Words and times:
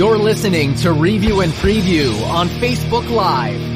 You're 0.00 0.16
listening 0.16 0.74
to 0.76 0.94
Review 0.94 1.42
and 1.42 1.52
Preview 1.52 2.26
on 2.30 2.48
Facebook 2.48 3.06
Live. 3.10 3.69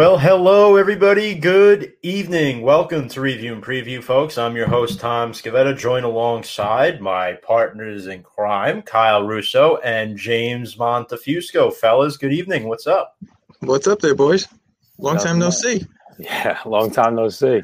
Well, 0.00 0.16
hello, 0.16 0.76
everybody. 0.76 1.34
Good 1.34 1.92
evening. 2.02 2.62
Welcome 2.62 3.06
to 3.08 3.20
Review 3.20 3.52
and 3.52 3.62
Preview, 3.62 4.02
folks. 4.02 4.38
I'm 4.38 4.56
your 4.56 4.66
host, 4.66 4.98
Tom 4.98 5.32
Scavetta, 5.32 5.76
joined 5.76 6.06
alongside 6.06 7.02
my 7.02 7.34
partners 7.34 8.06
in 8.06 8.22
crime, 8.22 8.80
Kyle 8.80 9.26
Russo 9.26 9.76
and 9.84 10.16
James 10.16 10.76
Montefusco. 10.76 11.70
Fellas, 11.70 12.16
good 12.16 12.32
evening. 12.32 12.66
What's 12.66 12.86
up? 12.86 13.18
What's 13.58 13.86
up 13.86 13.98
there, 13.98 14.14
boys? 14.14 14.48
Long 14.96 15.16
Nothing 15.16 15.28
time 15.32 15.38
no 15.38 15.50
see. 15.50 15.84
Yeah, 16.18 16.58
long 16.64 16.90
time 16.90 17.14
no 17.14 17.28
see. 17.28 17.60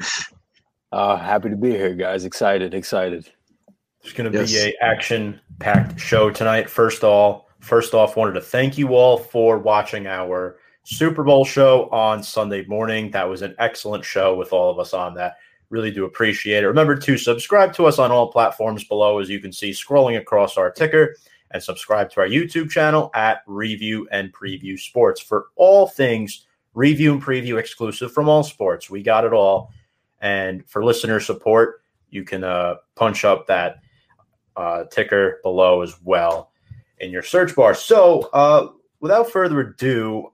Uh, 0.91 1.15
happy 1.15 1.49
to 1.49 1.55
be 1.57 1.71
here, 1.71 1.95
guys. 1.95 2.23
Excited, 2.23 2.75
excited. 2.75 3.27
There's 4.03 4.13
going 4.13 4.31
to 4.31 4.37
Yes. 4.37 4.51
be 4.51 4.59
a 4.59 4.85
action-packed 4.85 5.99
show 5.99 6.29
tonight. 6.29 6.69
First 6.69 7.03
all, 7.03 7.49
first 7.61 7.95
off, 7.95 8.15
wanted 8.15 8.33
to 8.33 8.41
thank 8.41 8.77
you 8.77 8.93
all 8.93 9.17
for 9.17 9.57
watching 9.57 10.05
our 10.05 10.59
Super 10.89 11.21
Bowl 11.21 11.43
show 11.43 11.89
on 11.89 12.23
Sunday 12.23 12.63
morning. 12.63 13.11
That 13.11 13.27
was 13.27 13.41
an 13.41 13.53
excellent 13.59 14.05
show 14.05 14.37
with 14.37 14.53
all 14.53 14.71
of 14.71 14.79
us 14.79 14.93
on 14.93 15.13
that. 15.15 15.35
Really 15.69 15.91
do 15.91 16.05
appreciate 16.05 16.63
it. 16.63 16.67
Remember 16.67 16.95
to 16.95 17.17
subscribe 17.17 17.73
to 17.73 17.85
us 17.87 17.99
on 17.99 18.09
all 18.09 18.31
platforms 18.31 18.85
below, 18.85 19.19
as 19.19 19.29
you 19.29 19.41
can 19.41 19.51
see 19.51 19.71
scrolling 19.71 20.17
across 20.17 20.55
our 20.55 20.71
ticker, 20.71 21.17
and 21.51 21.61
subscribe 21.61 22.09
to 22.11 22.21
our 22.21 22.27
YouTube 22.27 22.69
channel 22.69 23.11
at 23.15 23.43
Review 23.47 24.07
and 24.13 24.31
Preview 24.31 24.79
Sports 24.79 25.19
for 25.19 25.47
all 25.57 25.87
things 25.87 26.47
review 26.73 27.11
and 27.11 27.21
preview 27.21 27.59
exclusive 27.59 28.13
from 28.13 28.29
all 28.29 28.43
sports. 28.43 28.89
We 28.89 29.03
got 29.03 29.25
it 29.25 29.33
all. 29.33 29.73
And 30.21 30.65
for 30.69 30.85
listener 30.85 31.19
support, 31.19 31.81
you 32.11 32.23
can 32.23 32.45
uh, 32.45 32.75
punch 32.95 33.25
up 33.25 33.45
that 33.47 33.81
uh, 34.55 34.85
ticker 34.85 35.41
below 35.43 35.81
as 35.81 36.01
well 36.01 36.53
in 36.99 37.11
your 37.11 37.23
search 37.23 37.53
bar. 37.57 37.73
So, 37.73 38.29
uh, 38.31 38.69
without 39.01 39.29
further 39.29 39.59
ado, 39.59 40.31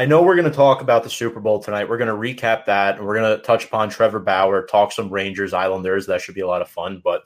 I 0.00 0.06
know 0.06 0.22
we're 0.22 0.34
going 0.34 0.50
to 0.50 0.56
talk 0.56 0.80
about 0.80 1.02
the 1.02 1.10
Super 1.10 1.40
Bowl 1.40 1.62
tonight. 1.62 1.86
We're 1.86 1.98
going 1.98 2.08
to 2.08 2.14
recap 2.14 2.64
that, 2.64 2.96
and 2.96 3.06
we're 3.06 3.18
going 3.18 3.36
to 3.36 3.42
touch 3.42 3.66
upon 3.66 3.90
Trevor 3.90 4.18
Bauer, 4.18 4.64
talk 4.64 4.92
some 4.92 5.10
Rangers, 5.10 5.52
Islanders. 5.52 6.06
That 6.06 6.22
should 6.22 6.34
be 6.34 6.40
a 6.40 6.46
lot 6.46 6.62
of 6.62 6.70
fun. 6.70 7.02
But 7.04 7.24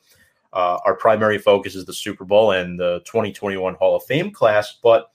uh, 0.52 0.78
our 0.84 0.96
primary 0.96 1.38
focus 1.38 1.76
is 1.76 1.84
the 1.84 1.92
Super 1.92 2.24
Bowl 2.24 2.50
and 2.50 2.76
the 2.76 2.98
2021 3.04 3.74
Hall 3.76 3.94
of 3.94 4.02
Fame 4.06 4.32
class. 4.32 4.76
But 4.82 5.08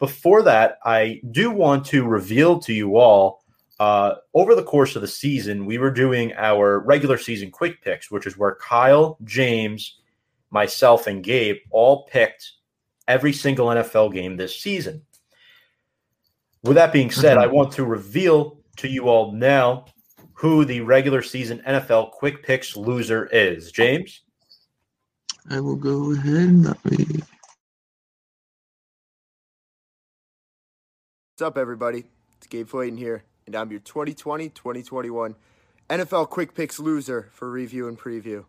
before 0.00 0.42
that, 0.42 0.80
I 0.84 1.22
do 1.30 1.50
want 1.50 1.86
to 1.86 2.04
reveal 2.04 2.58
to 2.58 2.74
you 2.74 2.98
all 2.98 3.42
uh, 3.80 4.16
over 4.34 4.54
the 4.54 4.62
course 4.62 4.94
of 4.94 5.00
the 5.00 5.08
season, 5.08 5.64
we 5.64 5.78
were 5.78 5.90
doing 5.90 6.34
our 6.34 6.80
regular 6.80 7.16
season 7.16 7.50
quick 7.50 7.80
picks, 7.80 8.10
which 8.10 8.26
is 8.26 8.36
where 8.36 8.56
Kyle, 8.56 9.16
James, 9.24 9.98
myself, 10.50 11.06
and 11.06 11.24
Gabe 11.24 11.56
all 11.70 12.04
picked 12.04 12.52
every 13.08 13.32
single 13.32 13.68
NFL 13.68 14.12
game 14.12 14.36
this 14.36 14.60
season. 14.60 15.06
With 16.62 16.76
that 16.76 16.92
being 16.92 17.10
said, 17.10 17.36
mm-hmm. 17.36 17.50
I 17.50 17.52
want 17.52 17.72
to 17.72 17.84
reveal 17.84 18.58
to 18.76 18.88
you 18.88 19.08
all 19.08 19.32
now 19.32 19.86
who 20.34 20.64
the 20.64 20.80
regular 20.80 21.22
season 21.22 21.62
NFL 21.66 22.12
quick 22.12 22.44
picks 22.44 22.76
loser 22.76 23.28
is. 23.32 23.72
James? 23.72 24.22
I 25.50 25.58
will 25.58 25.76
go 25.76 26.12
ahead. 26.12 26.64
Let 26.64 26.84
me. 26.84 27.22
What's 31.32 31.42
up, 31.42 31.58
everybody? 31.58 32.04
It's 32.38 32.46
Gabe 32.46 32.68
Flayton 32.68 32.96
here, 32.96 33.24
and 33.46 33.56
I'm 33.56 33.70
your 33.70 33.80
2020 33.80 34.48
2021 34.50 35.34
NFL 35.90 36.28
Quick 36.30 36.54
Picks 36.54 36.78
loser 36.78 37.28
for 37.32 37.50
review 37.50 37.88
and 37.88 37.98
preview. 37.98 38.44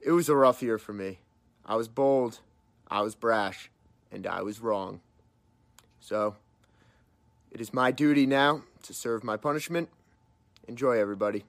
It 0.00 0.12
was 0.12 0.28
a 0.28 0.34
rough 0.34 0.62
year 0.62 0.78
for 0.78 0.92
me. 0.92 1.18
I 1.66 1.76
was 1.76 1.88
bold, 1.88 2.40
I 2.88 3.02
was 3.02 3.14
brash, 3.14 3.70
and 4.10 4.26
I 4.26 4.42
was 4.42 4.60
wrong. 4.60 5.00
So, 6.00 6.36
it 7.54 7.60
is 7.60 7.72
my 7.72 7.92
duty 7.92 8.26
now 8.26 8.62
to 8.82 8.92
serve 8.92 9.22
my 9.22 9.36
punishment. 9.36 9.88
Enjoy, 10.66 10.98
everybody. 10.98 11.44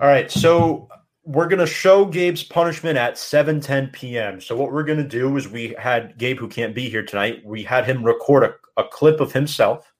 All 0.00 0.08
right, 0.08 0.30
so 0.30 0.88
we're 1.24 1.48
gonna 1.48 1.66
show 1.66 2.04
Gabe's 2.04 2.44
punishment 2.44 2.96
at 2.96 3.14
7:10 3.14 3.92
p.m. 3.92 4.40
So 4.40 4.54
what 4.56 4.72
we're 4.72 4.84
gonna 4.84 5.06
do 5.06 5.36
is 5.36 5.48
we 5.48 5.74
had 5.78 6.16
Gabe, 6.16 6.38
who 6.38 6.48
can't 6.48 6.74
be 6.74 6.88
here 6.88 7.04
tonight, 7.04 7.42
we 7.44 7.64
had 7.64 7.84
him 7.84 8.04
record 8.04 8.44
a, 8.44 8.54
a 8.80 8.84
clip 8.88 9.20
of 9.20 9.32
himself. 9.32 9.92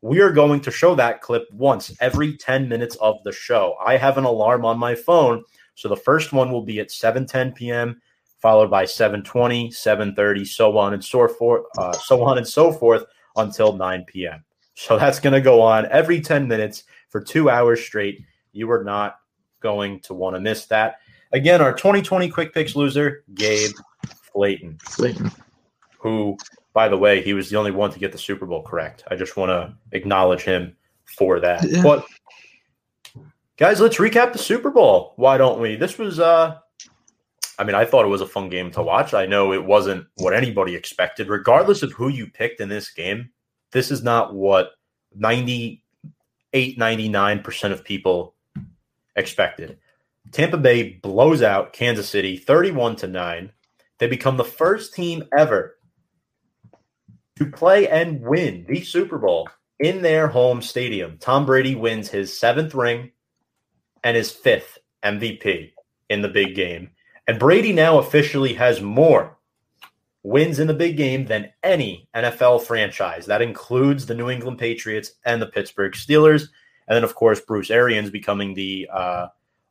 We 0.00 0.20
are 0.20 0.32
going 0.32 0.60
to 0.62 0.72
show 0.72 0.96
that 0.96 1.20
clip 1.20 1.44
once 1.52 1.94
every 2.00 2.36
10 2.36 2.68
minutes 2.68 2.96
of 2.96 3.22
the 3.22 3.30
show. 3.30 3.76
I 3.84 3.96
have 3.98 4.18
an 4.18 4.24
alarm 4.24 4.64
on 4.64 4.78
my 4.78 4.96
phone, 4.96 5.44
so 5.76 5.88
the 5.88 5.96
first 5.96 6.32
one 6.32 6.50
will 6.50 6.64
be 6.64 6.80
at 6.80 6.88
7:10 6.88 7.54
p.m., 7.54 8.00
followed 8.42 8.70
by 8.70 8.84
7:20, 8.84 9.70
7:30, 9.72 10.44
so 10.44 10.76
on 10.76 10.92
and 10.92 11.02
so 11.02 11.28
forth, 11.28 11.64
uh, 11.78 11.92
so 11.92 12.22
on 12.24 12.36
and 12.38 12.46
so 12.46 12.72
forth 12.72 13.04
until 13.36 13.72
9 13.72 14.04
p.m. 14.04 14.44
So 14.74 14.98
that's 14.98 15.20
going 15.20 15.32
to 15.32 15.40
go 15.40 15.62
on 15.62 15.86
every 15.86 16.20
10 16.20 16.48
minutes 16.48 16.84
for 17.08 17.20
two 17.20 17.48
hours 17.48 17.80
straight. 17.80 18.20
You 18.52 18.70
are 18.72 18.82
not 18.82 19.16
going 19.60 20.00
to 20.00 20.14
want 20.14 20.34
to 20.34 20.40
miss 20.40 20.66
that. 20.66 20.96
Again, 21.30 21.60
our 21.62 21.72
2020 21.72 22.28
quick 22.28 22.52
picks 22.52 22.74
loser, 22.74 23.24
Gabe 23.34 23.70
Flayton, 24.32 24.78
Clayton. 24.84 25.30
who, 25.98 26.36
by 26.72 26.88
the 26.88 26.98
way, 26.98 27.22
he 27.22 27.32
was 27.32 27.48
the 27.48 27.56
only 27.56 27.70
one 27.70 27.90
to 27.92 27.98
get 27.98 28.12
the 28.12 28.18
Super 28.18 28.44
Bowl 28.44 28.62
correct. 28.62 29.04
I 29.08 29.14
just 29.14 29.36
want 29.36 29.50
to 29.50 29.74
acknowledge 29.96 30.42
him 30.42 30.76
for 31.04 31.38
that. 31.40 31.62
Yeah. 31.68 31.82
But 31.82 32.06
guys, 33.56 33.80
let's 33.80 33.98
recap 33.98 34.32
the 34.32 34.38
Super 34.38 34.70
Bowl. 34.70 35.12
Why 35.16 35.38
don't 35.38 35.60
we? 35.60 35.76
This 35.76 35.96
was 35.96 36.18
uh 36.18 36.58
I 37.58 37.64
mean, 37.64 37.74
I 37.74 37.84
thought 37.84 38.04
it 38.04 38.08
was 38.08 38.20
a 38.20 38.26
fun 38.26 38.48
game 38.48 38.70
to 38.72 38.82
watch. 38.82 39.14
I 39.14 39.26
know 39.26 39.52
it 39.52 39.64
wasn't 39.64 40.06
what 40.16 40.34
anybody 40.34 40.74
expected. 40.74 41.28
Regardless 41.28 41.82
of 41.82 41.92
who 41.92 42.08
you 42.08 42.26
picked 42.26 42.60
in 42.60 42.68
this 42.68 42.90
game, 42.90 43.30
this 43.72 43.90
is 43.90 44.02
not 44.02 44.34
what 44.34 44.72
98, 45.14 45.82
99% 46.78 47.72
of 47.72 47.84
people 47.84 48.34
expected. 49.16 49.78
Tampa 50.30 50.56
Bay 50.56 50.94
blows 51.02 51.42
out 51.42 51.72
Kansas 51.72 52.08
City 52.08 52.36
31 52.36 52.96
to 52.96 53.06
9. 53.06 53.52
They 53.98 54.06
become 54.06 54.36
the 54.36 54.44
first 54.44 54.94
team 54.94 55.24
ever 55.36 55.76
to 57.36 57.46
play 57.46 57.88
and 57.88 58.20
win 58.22 58.64
the 58.68 58.82
Super 58.82 59.18
Bowl 59.18 59.48
in 59.78 60.02
their 60.02 60.28
home 60.28 60.62
stadium. 60.62 61.18
Tom 61.18 61.44
Brady 61.44 61.74
wins 61.74 62.08
his 62.08 62.36
seventh 62.36 62.74
ring 62.74 63.10
and 64.04 64.16
his 64.16 64.30
fifth 64.30 64.78
MVP 65.04 65.72
in 66.08 66.22
the 66.22 66.28
big 66.28 66.54
game. 66.54 66.90
And 67.26 67.38
Brady 67.38 67.72
now 67.72 67.98
officially 67.98 68.54
has 68.54 68.80
more 68.80 69.36
wins 70.22 70.58
in 70.58 70.66
the 70.66 70.74
big 70.74 70.96
game 70.96 71.26
than 71.26 71.52
any 71.62 72.08
NFL 72.14 72.62
franchise. 72.62 73.26
That 73.26 73.42
includes 73.42 74.06
the 74.06 74.14
New 74.14 74.30
England 74.30 74.58
Patriots 74.58 75.12
and 75.24 75.40
the 75.40 75.46
Pittsburgh 75.46 75.92
Steelers. 75.92 76.48
And 76.88 76.96
then, 76.96 77.04
of 77.04 77.14
course, 77.14 77.40
Bruce 77.40 77.70
Arians 77.70 78.10
becoming 78.10 78.54
the 78.54 78.88
uh, 78.92 79.28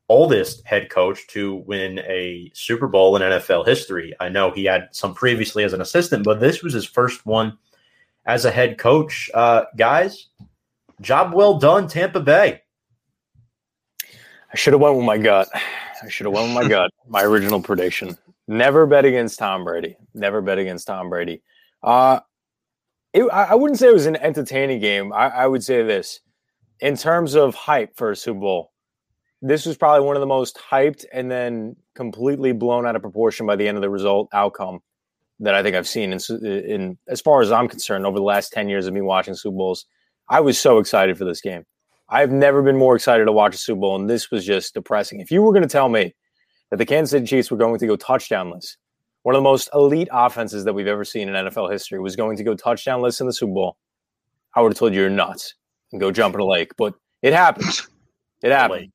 oldest 0.10 0.66
head 0.66 0.90
coach 0.90 1.26
to 1.28 1.56
win 1.56 2.00
a 2.00 2.52
Super 2.54 2.88
Bowl 2.88 3.16
in 3.16 3.22
NFL 3.22 3.66
history. 3.66 4.14
I 4.20 4.30
know 4.30 4.52
he 4.52 4.66
had 4.66 4.90
some 4.92 5.14
previously 5.14 5.64
as 5.64 5.74
an 5.74 5.82
assistant, 5.82 6.24
but 6.24 6.40
this 6.40 6.62
was 6.62 6.74
his 6.74 6.86
first 6.86 7.26
one 7.26 7.58
as 8.26 8.46
a 8.46 8.52
head 8.52 8.78
coach. 8.78 9.30
Uh, 9.34 9.64
guys, 9.78 10.28
job 11.00 11.34
well 11.34 11.60
done, 11.60 11.88
Tampa 11.88 12.20
Bay. 12.20 12.62
I 14.54 14.58
should 14.58 14.74
have 14.74 14.82
went 14.82 14.98
with 14.98 15.06
my 15.06 15.18
gut. 15.18 15.48
I 16.02 16.10
should 16.10 16.26
have 16.26 16.34
went 16.34 16.48
with 16.48 16.64
my 16.64 16.68
gut. 16.68 16.92
My 17.08 17.24
original 17.24 17.62
prediction. 17.62 18.18
Never 18.48 18.86
bet 18.86 19.06
against 19.06 19.40
Tom 19.40 19.64
Brady. 19.64 19.98
Never 20.14 20.42
bet 20.42 20.58
against 20.58 20.88
Tom 20.88 21.10
Brady. 21.10 21.42
Uh, 21.84 22.20
it, 23.14 23.24
I, 23.24 23.56
wouldn't 23.56 23.80
say 23.80 23.88
it 23.88 23.94
was 23.94 24.06
an 24.06 24.16
entertaining 24.18 24.80
game. 24.80 25.14
I, 25.14 25.28
I 25.28 25.48
would 25.48 25.64
say 25.64 25.84
this: 25.84 26.22
in 26.80 26.98
terms 26.98 27.36
of 27.36 27.56
hype 27.56 27.96
for 27.96 28.12
a 28.12 28.16
Super 28.16 28.40
Bowl, 28.40 28.72
this 29.42 29.66
was 29.66 29.78
probably 29.78 30.06
one 30.06 30.16
of 30.16 30.22
the 30.22 30.28
most 30.28 30.58
hyped 30.58 31.06
and 31.12 31.30
then 31.30 31.76
completely 31.96 32.52
blown 32.52 32.86
out 32.86 32.96
of 32.96 33.02
proportion 33.02 33.46
by 33.46 33.56
the 33.56 33.68
end 33.68 33.78
of 33.78 33.82
the 33.82 33.90
result 33.90 34.30
outcome 34.34 34.80
that 35.40 35.56
I 35.56 35.64
think 35.64 35.76
I've 35.76 35.88
seen 35.88 36.14
in, 36.14 36.20
in 36.46 36.98
as 37.08 37.20
far 37.20 37.42
as 37.42 37.52
I'm 37.52 37.68
concerned 37.68 38.06
over 38.06 38.18
the 38.18 38.24
last 38.24 38.54
10 38.54 38.70
years 38.70 38.86
of 38.86 38.94
me 38.94 39.02
watching 39.02 39.34
Super 39.34 39.58
Bowls. 39.58 39.86
I 40.30 40.40
was 40.40 40.60
so 40.60 40.78
excited 40.78 41.18
for 41.18 41.26
this 41.26 41.42
game. 41.42 41.66
I've 42.12 42.32
never 42.32 42.62
been 42.62 42.76
more 42.76 42.98
excited 42.98 43.24
to 43.24 43.32
watch 43.32 43.56
a 43.56 43.58
Super 43.58 43.80
Bowl, 43.80 43.96
and 43.96 44.10
this 44.10 44.30
was 44.30 44.46
just 44.46 44.74
depressing. 44.74 45.22
If 45.22 45.32
you 45.32 45.42
were 45.42 45.54
going 45.54 45.64
to 45.64 45.70
tell 45.70 45.88
me 45.88 46.14
that 46.70 46.76
the 46.76 46.86
Kansas 46.86 47.12
City 47.12 47.26
Chiefs 47.26 47.50
were 47.50 47.58
going 47.58 47.80
to 47.80 47.88
go 47.88 47.96
touchdownless, 47.96 48.76
one 49.24 49.34
of 49.34 49.40
the 49.40 49.44
most 49.44 49.70
elite 49.74 50.10
offenses 50.12 50.66
that 50.66 50.74
we've 50.74 50.88
ever 50.88 51.06
seen 51.06 51.30
in 51.30 51.36
NFL 51.36 51.72
history 51.72 52.00
was 52.00 52.18
going 52.18 52.36
to 52.36 52.44
go 52.44 52.54
touchdownless 52.54 53.22
in 53.22 53.28
the 53.28 53.34
Super 53.34 53.54
Bowl, 53.54 53.78
I 54.54 54.62
would 54.62 54.74
have 54.74 54.78
told 54.78 54.94
you 54.94 55.00
you're 55.00 55.10
nuts 55.10 55.56
and 55.94 56.02
go 56.02 56.12
jump 56.12 56.36
in 56.36 56.42
a 56.42 56.46
lake. 56.46 56.74
But 56.78 56.96
it 57.22 57.34
happened. 57.34 57.80
It 58.44 58.52
happened. 58.52 58.92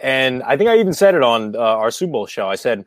And 0.00 0.42
I 0.42 0.56
think 0.56 0.70
I 0.70 0.78
even 0.80 0.92
said 0.92 1.14
it 1.14 1.22
on 1.22 1.54
uh, 1.54 1.60
our 1.60 1.92
Super 1.92 2.10
Bowl 2.10 2.26
show. 2.26 2.48
I 2.48 2.56
said, 2.56 2.84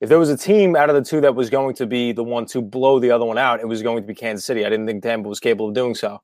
if 0.00 0.08
there 0.08 0.16
was 0.16 0.30
a 0.30 0.36
team 0.36 0.76
out 0.76 0.90
of 0.90 0.94
the 0.94 1.02
two 1.02 1.20
that 1.22 1.34
was 1.34 1.50
going 1.50 1.74
to 1.74 1.86
be 1.86 2.12
the 2.12 2.22
one 2.22 2.46
to 2.46 2.62
blow 2.62 3.00
the 3.00 3.10
other 3.10 3.24
one 3.24 3.36
out, 3.36 3.58
it 3.58 3.66
was 3.66 3.82
going 3.82 4.00
to 4.00 4.06
be 4.06 4.14
Kansas 4.14 4.44
City. 4.44 4.64
I 4.64 4.70
didn't 4.70 4.86
think 4.86 5.02
Tampa 5.02 5.28
was 5.28 5.40
capable 5.40 5.70
of 5.70 5.74
doing 5.74 5.96
so. 5.96 6.22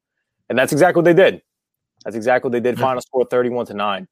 And 0.49 0.57
that's 0.57 0.71
exactly 0.71 1.01
what 1.01 1.07
they 1.07 1.13
did. 1.13 1.43
That's 2.09 2.17
exactly 2.17 2.49
what 2.49 2.53
they 2.55 2.61
did. 2.61 2.79
Final 2.79 3.03
score 3.03 3.27
31 3.27 3.67
to 3.67 3.75
9. 3.75 4.09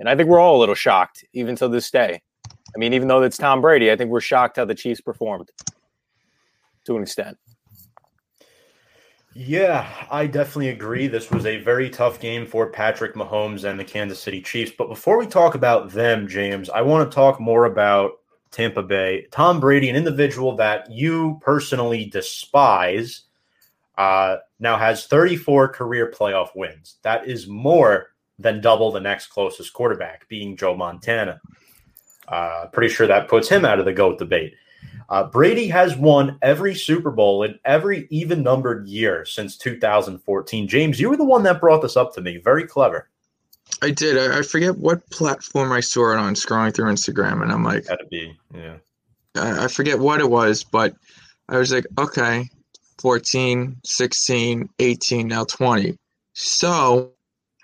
And 0.00 0.06
I 0.06 0.14
think 0.14 0.28
we're 0.28 0.38
all 0.38 0.58
a 0.58 0.60
little 0.60 0.74
shocked, 0.74 1.24
even 1.32 1.56
to 1.56 1.68
this 1.68 1.90
day. 1.90 2.20
I 2.46 2.76
mean, 2.78 2.92
even 2.92 3.08
though 3.08 3.22
it's 3.22 3.38
Tom 3.38 3.62
Brady, 3.62 3.90
I 3.90 3.96
think 3.96 4.10
we're 4.10 4.20
shocked 4.20 4.58
how 4.58 4.66
the 4.66 4.74
Chiefs 4.74 5.00
performed 5.00 5.50
to 6.84 6.96
an 6.96 7.02
extent. 7.04 7.38
Yeah, 9.34 9.88
I 10.10 10.26
definitely 10.26 10.68
agree. 10.68 11.06
This 11.06 11.30
was 11.30 11.46
a 11.46 11.56
very 11.56 11.88
tough 11.88 12.20
game 12.20 12.44
for 12.44 12.66
Patrick 12.66 13.14
Mahomes 13.14 13.64
and 13.64 13.80
the 13.80 13.84
Kansas 13.84 14.20
City 14.20 14.42
Chiefs. 14.42 14.72
But 14.76 14.88
before 14.88 15.16
we 15.16 15.26
talk 15.26 15.54
about 15.54 15.88
them, 15.88 16.28
James, 16.28 16.68
I 16.68 16.82
want 16.82 17.10
to 17.10 17.14
talk 17.14 17.40
more 17.40 17.64
about 17.64 18.18
Tampa 18.50 18.82
Bay. 18.82 19.26
Tom 19.30 19.58
Brady, 19.58 19.88
an 19.88 19.96
individual 19.96 20.54
that 20.56 20.90
you 20.90 21.40
personally 21.40 22.04
despise, 22.04 23.22
uh, 23.98 24.36
now 24.60 24.78
has 24.78 25.06
34 25.06 25.68
career 25.68 26.10
playoff 26.16 26.50
wins. 26.54 26.96
That 27.02 27.28
is 27.28 27.48
more 27.48 28.10
than 28.38 28.60
double 28.60 28.92
the 28.92 29.00
next 29.00 29.26
closest 29.26 29.72
quarterback, 29.72 30.28
being 30.28 30.56
Joe 30.56 30.76
Montana. 30.76 31.40
Uh, 32.28 32.66
pretty 32.72 32.94
sure 32.94 33.08
that 33.08 33.28
puts 33.28 33.48
him 33.48 33.64
out 33.64 33.80
of 33.80 33.84
the 33.84 33.92
GOAT 33.92 34.18
debate. 34.18 34.54
Uh, 35.08 35.24
Brady 35.24 35.66
has 35.68 35.96
won 35.96 36.38
every 36.42 36.74
Super 36.74 37.10
Bowl 37.10 37.42
in 37.42 37.58
every 37.64 38.06
even 38.10 38.42
numbered 38.42 38.86
year 38.86 39.24
since 39.24 39.56
2014. 39.56 40.68
James, 40.68 41.00
you 41.00 41.10
were 41.10 41.16
the 41.16 41.24
one 41.24 41.42
that 41.42 41.60
brought 41.60 41.82
this 41.82 41.96
up 41.96 42.14
to 42.14 42.20
me. 42.20 42.36
Very 42.36 42.66
clever. 42.66 43.08
I 43.82 43.90
did. 43.90 44.16
I, 44.16 44.38
I 44.38 44.42
forget 44.42 44.78
what 44.78 45.08
platform 45.10 45.72
I 45.72 45.80
saw 45.80 46.12
it 46.12 46.18
on 46.18 46.34
scrolling 46.34 46.74
through 46.74 46.92
Instagram, 46.92 47.42
and 47.42 47.50
I'm 47.50 47.64
like, 47.64 47.86
gotta 47.86 48.06
be, 48.06 48.36
yeah. 48.54 48.76
I, 49.34 49.64
I 49.64 49.68
forget 49.68 49.98
what 49.98 50.20
it 50.20 50.30
was, 50.30 50.62
but 50.62 50.94
I 51.48 51.58
was 51.58 51.72
like, 51.72 51.86
okay, 51.98 52.48
14, 53.00 53.76
16, 53.84 54.68
18, 54.78 55.28
now 55.28 55.44
20. 55.44 55.96
So 56.32 57.12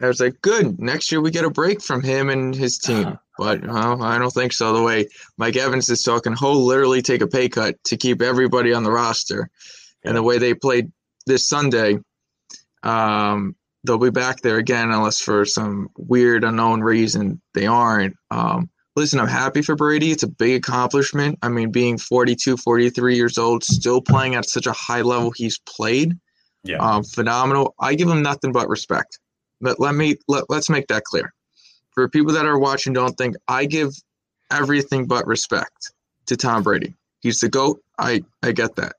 I 0.01 0.07
was 0.07 0.21
like, 0.21 0.41
good. 0.43 0.81
Next 0.81 1.11
year 1.13 1.21
we 1.21 1.31
get 1.31 1.45
a 1.45 1.51
break 1.51 1.83
from 1.83 2.03
him 2.03 2.31
and 2.31 2.55
his 2.55 2.79
team. 2.79 3.19
But 3.37 3.67
well, 3.67 4.01
I 4.01 4.17
don't 4.17 4.31
think 4.31 4.53
so. 4.53 4.73
The 4.73 4.83
way 4.85 5.09
Mike 5.39 5.57
Evans 5.57 5.89
is 5.89 6.05
talking, 6.05 6.37
he'll 6.37 6.65
literally 6.65 7.03
take 7.03 7.21
a 7.21 7.27
pay 7.27 7.49
cut 7.49 7.75
to 7.87 7.97
keep 7.97 8.23
everybody 8.23 8.73
on 8.73 8.85
the 8.85 8.93
roster. 8.93 9.51
And 10.05 10.17
the 10.17 10.23
way 10.23 10.39
they 10.39 10.55
played 10.55 10.93
this 11.27 11.49
Sunday, 11.49 11.99
um, 12.85 13.57
they'll 13.83 13.99
be 13.99 14.11
back 14.11 14.41
there 14.41 14.59
again 14.59 14.93
unless 14.93 15.21
for 15.21 15.45
some 15.45 15.89
weird 15.97 16.45
unknown 16.45 16.81
reason 16.81 17.41
they 17.55 17.67
aren't. 17.67 18.15
Um, 18.31 18.71
listen, 18.97 19.21
I'm 19.21 19.29
happy 19.29 19.63
for 19.63 19.77
Brady. 19.77 20.11
It's 20.11 20.23
a 20.23 20.29
big 20.29 20.57
accomplishment. 20.57 21.39
I 21.43 21.49
mean, 21.49 21.71
being 21.71 21.99
42, 21.99 22.57
43 22.57 23.17
years 23.17 23.39
old, 23.39 23.65
still 23.65 24.01
playing 24.01 24.35
at 24.35 24.49
such 24.49 24.67
a 24.67 24.73
high 24.73 25.03
level 25.03 25.33
he's 25.35 25.59
played. 25.59 26.19
Yeah. 26.63 26.79
Um, 26.79 27.05
phenomenal. 27.05 27.75
I 27.79 27.95
give 27.95 28.09
him 28.09 28.23
nothing 28.23 28.53
but 28.53 28.69
respect. 28.69 29.19
But 29.61 29.81
let 29.81 29.95
me 29.95 30.17
let, 30.29 30.49
let's 30.49 30.69
make 30.69 30.89
that 30.89 31.05
clear 31.05 31.33
for 31.95 32.09
people 32.09 32.33
that 32.33 32.45
are 32.45 32.59
watching, 32.59 32.93
don't 32.93 33.17
think 33.17 33.37
I 33.49 33.65
give 33.67 33.95
everything 34.51 35.07
but 35.07 35.27
respect 35.27 35.93
to 36.27 36.37
Tom 36.37 36.63
Brady. 36.63 36.95
He's 37.21 37.41
the 37.41 37.49
goat. 37.49 37.81
I 37.99 38.23
I 38.43 38.53
get 38.53 38.77
that, 38.77 38.97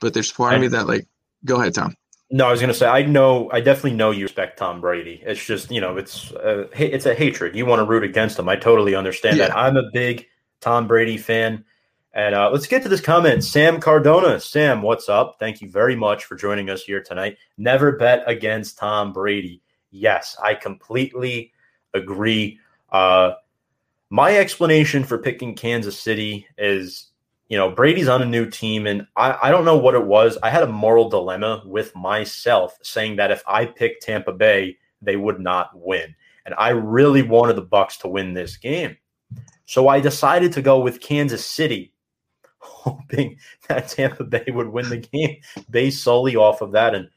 but 0.00 0.14
there's 0.14 0.30
part 0.30 0.54
of 0.54 0.60
me 0.60 0.68
that 0.68 0.86
like, 0.86 1.06
go 1.44 1.60
ahead, 1.60 1.74
Tom. 1.74 1.96
No, 2.30 2.48
I 2.48 2.50
was 2.50 2.60
going 2.60 2.72
to 2.72 2.74
say 2.74 2.88
I 2.88 3.02
know 3.02 3.48
I 3.52 3.60
definitely 3.60 3.94
know 3.94 4.10
you 4.10 4.24
respect 4.24 4.58
Tom 4.58 4.80
Brady. 4.80 5.22
It's 5.24 5.44
just 5.44 5.70
you 5.70 5.80
know 5.80 5.96
it's 5.96 6.32
uh, 6.32 6.66
it's 6.76 7.06
a 7.06 7.14
hatred. 7.14 7.54
You 7.54 7.66
want 7.66 7.80
to 7.80 7.84
root 7.84 8.02
against 8.02 8.38
him. 8.38 8.48
I 8.48 8.56
totally 8.56 8.94
understand 8.94 9.36
yeah. 9.36 9.48
that. 9.48 9.56
I'm 9.56 9.76
a 9.76 9.90
big 9.92 10.26
Tom 10.60 10.88
Brady 10.88 11.16
fan. 11.16 11.64
And 12.12 12.34
uh, 12.34 12.50
let's 12.50 12.66
get 12.66 12.82
to 12.82 12.88
this 12.88 13.02
comment. 13.02 13.44
Sam 13.44 13.78
Cardona. 13.78 14.40
Sam, 14.40 14.80
what's 14.80 15.06
up? 15.08 15.36
Thank 15.38 15.60
you 15.60 15.68
very 15.68 15.94
much 15.94 16.24
for 16.24 16.34
joining 16.34 16.70
us 16.70 16.82
here 16.82 17.02
tonight. 17.02 17.36
Never 17.58 17.92
bet 17.92 18.24
against 18.26 18.78
Tom 18.78 19.12
Brady. 19.12 19.60
Yes, 19.90 20.34
I 20.42 20.54
completely 20.54 21.52
agree. 21.92 22.58
Uh, 22.90 23.32
my 24.08 24.38
explanation 24.38 25.04
for 25.04 25.18
picking 25.18 25.54
Kansas 25.54 26.00
City 26.00 26.46
is, 26.56 27.10
you 27.48 27.56
know, 27.56 27.70
Brady's 27.70 28.08
on 28.08 28.22
a 28.22 28.26
new 28.26 28.50
team, 28.50 28.86
and 28.86 29.06
I, 29.16 29.38
I 29.44 29.50
don't 29.50 29.64
know 29.64 29.76
what 29.76 29.94
it 29.94 30.04
was. 30.04 30.36
I 30.42 30.50
had 30.50 30.64
a 30.64 30.68
moral 30.68 31.08
dilemma 31.08 31.62
with 31.64 31.94
myself 31.94 32.76
saying 32.82 33.16
that 33.16 33.30
if 33.30 33.42
I 33.46 33.66
picked 33.66 34.02
Tampa 34.02 34.32
Bay, 34.32 34.78
they 35.00 35.16
would 35.16 35.40
not 35.40 35.70
win. 35.74 36.14
And 36.44 36.54
I 36.58 36.70
really 36.70 37.22
wanted 37.22 37.56
the 37.56 37.64
Bucs 37.64 37.98
to 38.00 38.08
win 38.08 38.34
this 38.34 38.56
game. 38.56 38.96
So 39.66 39.88
I 39.88 40.00
decided 40.00 40.52
to 40.52 40.62
go 40.62 40.80
with 40.80 41.00
Kansas 41.00 41.44
City, 41.44 41.92
hoping 42.58 43.38
that 43.68 43.88
Tampa 43.88 44.24
Bay 44.24 44.44
would 44.48 44.68
win 44.68 44.88
the 44.88 44.98
game 44.98 45.36
based 45.70 46.02
solely 46.02 46.36
off 46.36 46.60
of 46.60 46.72
that. 46.72 46.94
And 46.94 47.10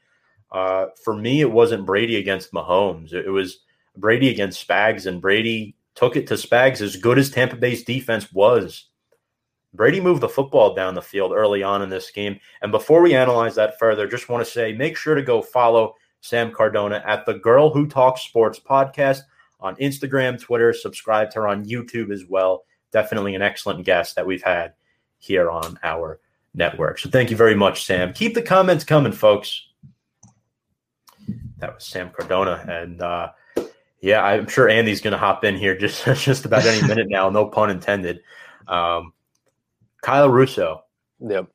uh, 0.52 0.86
for 1.04 1.14
me, 1.14 1.40
it 1.40 1.50
wasn't 1.50 1.86
Brady 1.86 2.16
against 2.16 2.52
Mahomes. 2.52 3.12
It, 3.12 3.26
it 3.26 3.30
was 3.30 3.60
Brady 3.96 4.28
against 4.28 4.66
Spags, 4.66 5.06
and 5.06 5.20
Brady 5.20 5.76
took 5.94 6.16
it 6.16 6.26
to 6.28 6.34
Spags 6.34 6.80
as 6.80 6.96
good 6.96 7.18
as 7.18 7.30
Tampa 7.30 7.56
Bay's 7.56 7.84
defense 7.84 8.32
was. 8.32 8.89
Brady 9.72 10.00
moved 10.00 10.20
the 10.20 10.28
football 10.28 10.74
down 10.74 10.94
the 10.94 11.02
field 11.02 11.32
early 11.32 11.62
on 11.62 11.82
in 11.82 11.88
this 11.88 12.10
game. 12.10 12.38
And 12.62 12.72
before 12.72 13.02
we 13.02 13.14
analyze 13.14 13.54
that 13.54 13.78
further, 13.78 14.08
just 14.08 14.28
want 14.28 14.44
to 14.44 14.50
say 14.50 14.72
make 14.72 14.96
sure 14.96 15.14
to 15.14 15.22
go 15.22 15.42
follow 15.42 15.94
Sam 16.20 16.52
Cardona 16.52 17.02
at 17.06 17.24
the 17.24 17.34
Girl 17.34 17.70
Who 17.70 17.86
Talks 17.86 18.22
Sports 18.22 18.58
podcast 18.58 19.20
on 19.60 19.76
Instagram, 19.76 20.40
Twitter. 20.40 20.72
Subscribe 20.72 21.30
to 21.30 21.40
her 21.40 21.48
on 21.48 21.64
YouTube 21.64 22.12
as 22.12 22.24
well. 22.28 22.64
Definitely 22.92 23.34
an 23.34 23.42
excellent 23.42 23.84
guest 23.84 24.16
that 24.16 24.26
we've 24.26 24.42
had 24.42 24.74
here 25.18 25.50
on 25.50 25.78
our 25.82 26.20
network. 26.54 26.98
So 26.98 27.08
thank 27.08 27.30
you 27.30 27.36
very 27.36 27.54
much, 27.54 27.84
Sam. 27.84 28.12
Keep 28.12 28.34
the 28.34 28.42
comments 28.42 28.84
coming, 28.84 29.12
folks. 29.12 29.68
That 31.58 31.74
was 31.74 31.84
Sam 31.84 32.10
Cardona. 32.10 32.64
And 32.68 33.00
uh, 33.00 33.30
yeah, 34.00 34.22
I'm 34.22 34.48
sure 34.48 34.68
Andy's 34.68 35.00
going 35.00 35.12
to 35.12 35.18
hop 35.18 35.44
in 35.44 35.56
here 35.56 35.76
just 35.76 36.04
just 36.24 36.44
about 36.44 36.64
any 36.64 36.86
minute 36.86 37.08
now. 37.08 37.30
No 37.30 37.46
pun 37.46 37.70
intended. 37.70 38.20
Um, 38.66 39.12
Kyle 40.02 40.30
Russo. 40.30 40.84
Yep. 41.20 41.46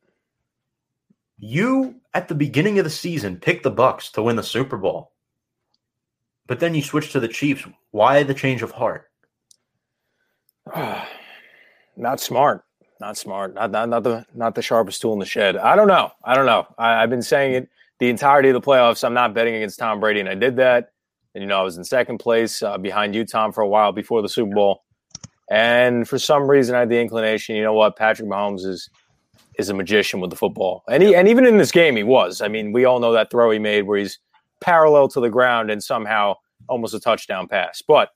You 1.37 1.95
at 2.13 2.27
the 2.27 2.35
beginning 2.35 2.79
of 2.79 2.85
the 2.85 2.89
season 2.89 3.37
picked 3.37 3.63
the 3.63 3.71
Bucs 3.71 4.11
to 4.13 4.23
win 4.23 4.35
the 4.35 4.43
Super 4.43 4.77
Bowl, 4.77 5.11
but 6.47 6.59
then 6.59 6.75
you 6.75 6.81
switched 6.81 7.11
to 7.13 7.19
the 7.19 7.27
Chiefs. 7.27 7.65
Why 7.91 8.23
the 8.23 8.33
change 8.33 8.61
of 8.61 8.71
heart? 8.71 9.09
not 11.97 12.19
smart. 12.19 12.63
Not 13.01 13.17
smart. 13.17 13.53
Not, 13.55 13.71
not 13.71 13.89
not 13.89 14.03
the 14.03 14.25
not 14.33 14.55
the 14.55 14.61
sharpest 14.61 15.01
tool 15.01 15.13
in 15.13 15.19
the 15.19 15.25
shed. 15.25 15.57
I 15.57 15.75
don't 15.75 15.87
know. 15.87 16.11
I 16.23 16.33
don't 16.35 16.45
know. 16.45 16.65
I, 16.77 17.03
I've 17.03 17.09
been 17.09 17.21
saying 17.21 17.53
it 17.53 17.69
the 17.99 18.09
entirety 18.09 18.49
of 18.49 18.53
the 18.53 18.61
playoffs. 18.61 19.03
I'm 19.03 19.13
not 19.13 19.33
betting 19.33 19.55
against 19.55 19.79
Tom 19.79 19.99
Brady, 19.99 20.19
and 20.19 20.29
I 20.29 20.35
did 20.35 20.57
that. 20.57 20.91
And, 21.33 21.41
you 21.41 21.47
know, 21.47 21.59
I 21.59 21.63
was 21.63 21.77
in 21.77 21.83
second 21.83 22.19
place 22.19 22.63
uh, 22.63 22.77
behind 22.77 23.13
you, 23.13 23.25
Tom, 23.25 23.51
for 23.51 23.61
a 23.61 23.67
while 23.67 23.91
before 23.91 24.21
the 24.21 24.29
Super 24.29 24.53
Bowl. 24.53 24.84
And 25.49 26.07
for 26.07 26.17
some 26.17 26.49
reason, 26.49 26.75
I 26.75 26.79
had 26.79 26.89
the 26.89 26.99
inclination, 26.99 27.55
you 27.55 27.63
know 27.63 27.73
what, 27.73 27.95
Patrick 27.95 28.27
Mahomes 28.27 28.65
is 28.65 28.89
is 29.57 29.69
a 29.69 29.73
magician 29.73 30.19
with 30.19 30.29
the 30.29 30.35
football. 30.35 30.83
And 30.89 31.01
he, 31.01 31.15
and 31.15 31.29
even 31.29 31.45
in 31.45 31.57
this 31.57 31.71
game, 31.71 31.95
he 31.95 32.03
was. 32.03 32.41
I 32.41 32.49
mean, 32.49 32.73
we 32.73 32.83
all 32.83 32.99
know 32.99 33.13
that 33.13 33.31
throw 33.31 33.51
he 33.51 33.59
made 33.59 33.83
where 33.83 33.97
he's 33.97 34.19
parallel 34.59 35.07
to 35.09 35.21
the 35.21 35.29
ground 35.29 35.71
and 35.71 35.81
somehow 35.81 36.35
almost 36.67 36.93
a 36.93 36.99
touchdown 36.99 37.47
pass. 37.47 37.81
But 37.81 38.09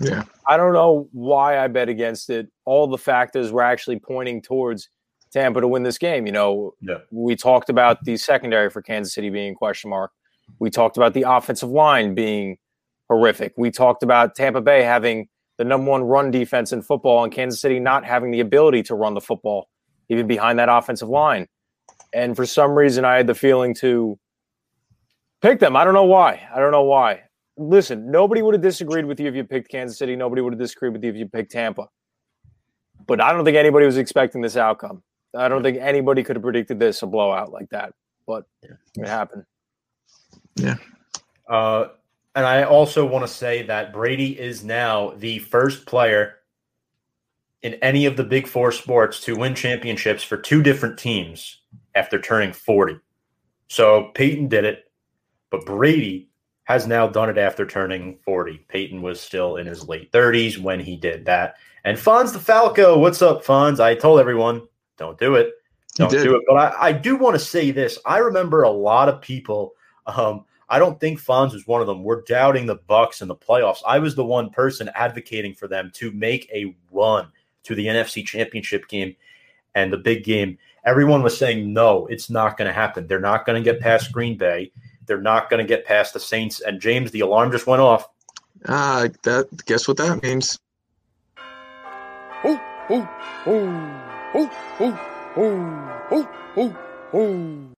yeah, 0.00 0.24
I 0.48 0.56
don't 0.56 0.72
know 0.72 1.08
why 1.12 1.58
I 1.58 1.68
bet 1.68 1.88
against 1.88 2.30
it. 2.30 2.48
All 2.64 2.86
the 2.86 2.98
factors 2.98 3.52
were 3.52 3.62
actually 3.62 3.98
pointing 3.98 4.42
towards 4.42 4.88
Tampa 5.32 5.60
to 5.60 5.68
win 5.68 5.82
this 5.82 5.98
game. 5.98 6.26
You 6.26 6.32
know, 6.32 6.74
yeah. 6.80 6.98
we 7.10 7.36
talked 7.36 7.68
about 7.68 8.04
the 8.04 8.16
secondary 8.16 8.70
for 8.70 8.82
Kansas 8.82 9.14
City 9.14 9.30
being 9.30 9.54
question 9.54 9.90
mark. 9.90 10.10
We 10.58 10.70
talked 10.70 10.96
about 10.96 11.14
the 11.14 11.22
offensive 11.22 11.70
line 11.70 12.14
being 12.14 12.58
horrific. 13.08 13.54
We 13.56 13.70
talked 13.70 14.02
about 14.02 14.34
Tampa 14.34 14.60
Bay 14.60 14.82
having 14.82 15.28
the 15.58 15.64
number 15.64 15.90
one 15.90 16.02
run 16.02 16.30
defense 16.30 16.72
in 16.72 16.82
football 16.82 17.24
and 17.24 17.32
Kansas 17.32 17.60
City 17.60 17.78
not 17.78 18.04
having 18.04 18.30
the 18.30 18.40
ability 18.40 18.82
to 18.84 18.94
run 18.94 19.14
the 19.14 19.20
football, 19.20 19.68
even 20.08 20.26
behind 20.26 20.58
that 20.58 20.68
offensive 20.68 21.08
line. 21.08 21.46
And 22.12 22.36
for 22.36 22.46
some 22.46 22.72
reason, 22.72 23.04
I 23.04 23.16
had 23.16 23.26
the 23.26 23.34
feeling 23.34 23.74
to 23.76 24.18
pick 25.42 25.60
them. 25.60 25.76
I 25.76 25.84
don't 25.84 25.94
know 25.94 26.04
why. 26.04 26.46
I 26.54 26.58
don't 26.58 26.72
know 26.72 26.84
why. 26.84 27.22
listen, 27.56 28.10
nobody 28.10 28.42
would 28.42 28.54
have 28.54 28.62
disagreed 28.62 29.04
with 29.04 29.20
you 29.20 29.28
if 29.28 29.34
you 29.34 29.44
picked 29.44 29.70
Kansas 29.70 29.98
City. 29.98 30.16
Nobody 30.16 30.42
would 30.42 30.52
have 30.52 30.60
disagreed 30.60 30.92
with 30.92 31.04
you 31.04 31.10
if 31.10 31.16
you 31.16 31.28
picked 31.28 31.52
Tampa. 31.52 31.88
But 33.06 33.20
I 33.20 33.32
don't 33.32 33.44
think 33.44 33.56
anybody 33.56 33.86
was 33.86 33.96
expecting 33.96 34.40
this 34.40 34.56
outcome. 34.56 35.02
I 35.36 35.48
don't 35.48 35.62
think 35.62 35.78
anybody 35.80 36.22
could 36.22 36.36
have 36.36 36.42
predicted 36.42 36.78
this 36.78 37.02
a 37.02 37.06
blowout 37.06 37.52
like 37.52 37.68
that. 37.70 37.92
But 38.26 38.44
it 38.62 39.06
happened. 39.06 39.44
Yeah. 40.56 40.76
Uh, 41.48 41.88
and 42.34 42.44
I 42.44 42.64
also 42.64 43.06
want 43.06 43.24
to 43.24 43.32
say 43.32 43.62
that 43.62 43.92
Brady 43.92 44.38
is 44.38 44.64
now 44.64 45.12
the 45.16 45.38
first 45.38 45.86
player 45.86 46.36
in 47.62 47.74
any 47.74 48.06
of 48.06 48.16
the 48.16 48.24
big 48.24 48.46
four 48.46 48.72
sports 48.72 49.20
to 49.20 49.36
win 49.36 49.54
championships 49.54 50.22
for 50.22 50.36
two 50.36 50.62
different 50.62 50.98
teams 50.98 51.62
after 51.94 52.20
turning 52.20 52.52
40. 52.52 52.98
So 53.68 54.10
Peyton 54.14 54.48
did 54.48 54.64
it, 54.64 54.90
but 55.50 55.64
Brady 55.64 56.28
has 56.64 56.86
now 56.86 57.06
done 57.06 57.30
it 57.30 57.38
after 57.38 57.64
turning 57.64 58.18
40. 58.24 58.66
Peyton 58.68 59.00
was 59.00 59.20
still 59.20 59.56
in 59.56 59.66
his 59.66 59.88
late 59.88 60.10
30s 60.12 60.58
when 60.58 60.80
he 60.80 60.96
did 60.96 61.24
that. 61.26 61.56
And 61.84 61.96
Fonz 61.96 62.32
the 62.32 62.38
Falco, 62.38 62.98
what's 62.98 63.22
up, 63.22 63.44
Fonz? 63.44 63.80
I 63.80 63.94
told 63.94 64.18
everyone, 64.18 64.62
don't 64.96 65.18
do 65.18 65.36
it. 65.36 65.52
Don't 65.94 66.10
do 66.10 66.34
it. 66.36 66.42
But 66.48 66.56
I, 66.56 66.88
I 66.88 66.92
do 66.92 67.16
want 67.16 67.34
to 67.34 67.38
say 67.38 67.70
this. 67.70 67.98
I 68.04 68.18
remember 68.18 68.62
a 68.62 68.70
lot 68.70 69.08
of 69.08 69.20
people. 69.20 69.74
Um, 70.06 70.44
I 70.74 70.80
don't 70.80 70.98
think 70.98 71.22
Fonz 71.22 71.52
was 71.52 71.68
one 71.68 71.80
of 71.80 71.86
them. 71.86 72.02
We're 72.02 72.22
doubting 72.22 72.66
the 72.66 72.74
Bucs 72.74 73.22
in 73.22 73.28
the 73.28 73.36
playoffs. 73.36 73.78
I 73.86 74.00
was 74.00 74.16
the 74.16 74.24
one 74.24 74.50
person 74.50 74.90
advocating 74.96 75.54
for 75.54 75.68
them 75.68 75.92
to 75.94 76.10
make 76.10 76.50
a 76.52 76.74
run 76.90 77.28
to 77.62 77.76
the 77.76 77.86
NFC 77.86 78.26
Championship 78.26 78.88
game 78.88 79.14
and 79.76 79.92
the 79.92 79.98
big 79.98 80.24
game. 80.24 80.58
Everyone 80.84 81.22
was 81.22 81.38
saying, 81.38 81.72
no, 81.72 82.06
it's 82.06 82.28
not 82.28 82.56
going 82.56 82.66
to 82.66 82.74
happen. 82.74 83.06
They're 83.06 83.20
not 83.20 83.46
going 83.46 83.62
to 83.62 83.72
get 83.72 83.80
past 83.80 84.10
Green 84.10 84.36
Bay. 84.36 84.72
They're 85.06 85.20
not 85.20 85.48
going 85.48 85.64
to 85.64 85.68
get 85.68 85.86
past 85.86 86.12
the 86.12 86.18
Saints. 86.18 86.60
And 86.60 86.80
James, 86.80 87.12
the 87.12 87.20
alarm 87.20 87.52
just 87.52 87.68
went 87.68 87.80
off. 87.80 88.08
Uh, 88.64 89.10
that 89.22 89.46
guess 89.66 89.86
what 89.86 89.98
that 89.98 90.24
means? 90.24 90.58
Oh, 92.42 92.60
oh, 92.90 93.08
oh, 93.46 94.02
oh, 94.34 94.50
oh, 94.80 95.98
oh, 96.10 96.28
oh, 96.56 96.76
oh. 97.14 97.74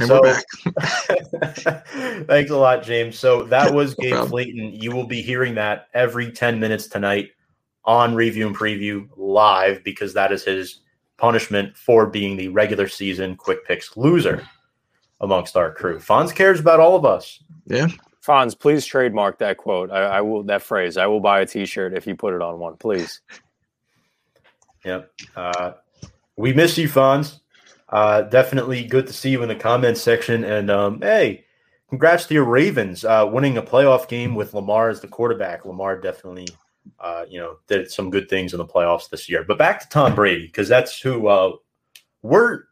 And 0.00 0.06
So- 0.08 0.20
we're 0.20 0.34
back. 0.34 1.84
Thanks 2.26 2.50
a 2.50 2.56
lot, 2.56 2.82
James. 2.82 3.18
So 3.18 3.42
that 3.44 3.72
was 3.72 3.96
No 3.98 4.02
Gabe 4.02 4.12
problem. 4.12 4.30
Flayton. 4.30 4.74
You 4.74 4.92
will 4.92 5.06
be 5.06 5.22
hearing 5.22 5.54
that 5.56 5.88
every 5.94 6.30
10 6.30 6.60
minutes 6.60 6.86
tonight 6.86 7.30
on 7.84 8.14
Review 8.14 8.46
and 8.46 8.56
Preview 8.56 9.08
live 9.16 9.82
because 9.82 10.14
that 10.14 10.30
is 10.32 10.44
his 10.44 10.80
punishment 11.16 11.76
for 11.76 12.06
being 12.06 12.36
the 12.36 12.48
regular 12.48 12.86
season 12.86 13.34
quick 13.36 13.64
picks 13.66 13.96
loser 13.96 14.46
amongst 15.20 15.56
our 15.56 15.72
crew. 15.72 15.98
Fonz 15.98 16.34
cares 16.34 16.60
about 16.60 16.80
all 16.80 16.94
of 16.96 17.04
us. 17.04 17.42
Yeah. 17.66 17.88
Fonz, 18.24 18.58
please 18.58 18.84
trademark 18.84 19.38
that 19.38 19.56
quote. 19.56 19.90
I, 19.90 20.02
I 20.02 20.20
will 20.20 20.42
that 20.44 20.62
phrase. 20.62 20.96
I 20.96 21.06
will 21.06 21.20
buy 21.20 21.40
a 21.40 21.46
T-shirt 21.46 21.94
if 21.94 22.06
you 22.06 22.14
put 22.14 22.34
it 22.34 22.42
on 22.42 22.58
one, 22.58 22.76
please. 22.76 23.20
Yep. 24.84 25.10
Uh, 25.34 25.72
we 26.36 26.52
miss 26.52 26.78
you, 26.78 26.88
Fonz. 26.88 27.40
Uh, 27.88 28.22
definitely 28.22 28.84
good 28.84 29.06
to 29.06 29.12
see 29.12 29.30
you 29.30 29.42
in 29.42 29.48
the 29.48 29.54
comments 29.54 30.00
section. 30.00 30.44
And 30.44 30.70
um, 30.70 31.00
hey, 31.00 31.44
congrats 31.88 32.26
to 32.26 32.34
your 32.34 32.44
Ravens 32.44 33.04
uh, 33.04 33.28
winning 33.30 33.56
a 33.56 33.62
playoff 33.62 34.08
game 34.08 34.34
with 34.34 34.54
Lamar 34.54 34.90
as 34.90 35.00
the 35.00 35.08
quarterback. 35.08 35.64
Lamar 35.64 35.98
definitely, 35.98 36.48
uh, 37.00 37.24
you 37.28 37.38
know, 37.40 37.58
did 37.66 37.90
some 37.90 38.10
good 38.10 38.28
things 38.28 38.52
in 38.52 38.58
the 38.58 38.66
playoffs 38.66 39.08
this 39.08 39.28
year. 39.28 39.42
But 39.42 39.58
back 39.58 39.80
to 39.80 39.88
Tom 39.88 40.14
Brady 40.14 40.46
because 40.46 40.68
that's 40.68 41.00
who 41.00 41.28
uh, 41.28 41.52
we're 42.22 42.64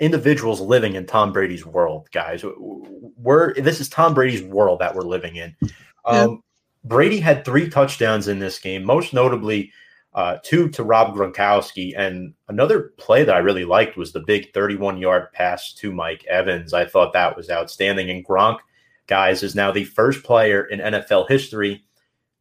individuals 0.00 0.60
living 0.60 0.94
in 0.94 1.06
Tom 1.06 1.32
Brady's 1.32 1.64
world, 1.64 2.08
guys. 2.12 2.44
We're 2.58 3.54
this 3.54 3.80
is 3.80 3.88
Tom 3.88 4.14
Brady's 4.14 4.42
world 4.42 4.80
that 4.80 4.94
we're 4.94 5.02
living 5.02 5.36
in. 5.36 5.56
Um, 6.04 6.42
Brady 6.84 7.18
had 7.18 7.44
three 7.44 7.68
touchdowns 7.68 8.28
in 8.28 8.38
this 8.38 8.58
game, 8.58 8.84
most 8.84 9.12
notably 9.12 9.72
uh, 10.16 10.38
two 10.42 10.68
to 10.70 10.82
Rob 10.82 11.14
Gronkowski. 11.14 11.92
And 11.96 12.32
another 12.48 12.94
play 12.96 13.22
that 13.22 13.34
I 13.36 13.40
really 13.40 13.66
liked 13.66 13.96
was 13.98 14.12
the 14.12 14.20
big 14.20 14.52
31 14.54 14.96
yard 14.98 15.30
pass 15.32 15.72
to 15.74 15.92
Mike 15.92 16.24
Evans. 16.24 16.72
I 16.72 16.86
thought 16.86 17.12
that 17.12 17.36
was 17.36 17.50
outstanding. 17.50 18.08
And 18.10 18.26
Gronk, 18.26 18.58
guys, 19.06 19.42
is 19.42 19.54
now 19.54 19.70
the 19.70 19.84
first 19.84 20.24
player 20.24 20.64
in 20.64 20.80
NFL 20.80 21.28
history 21.28 21.84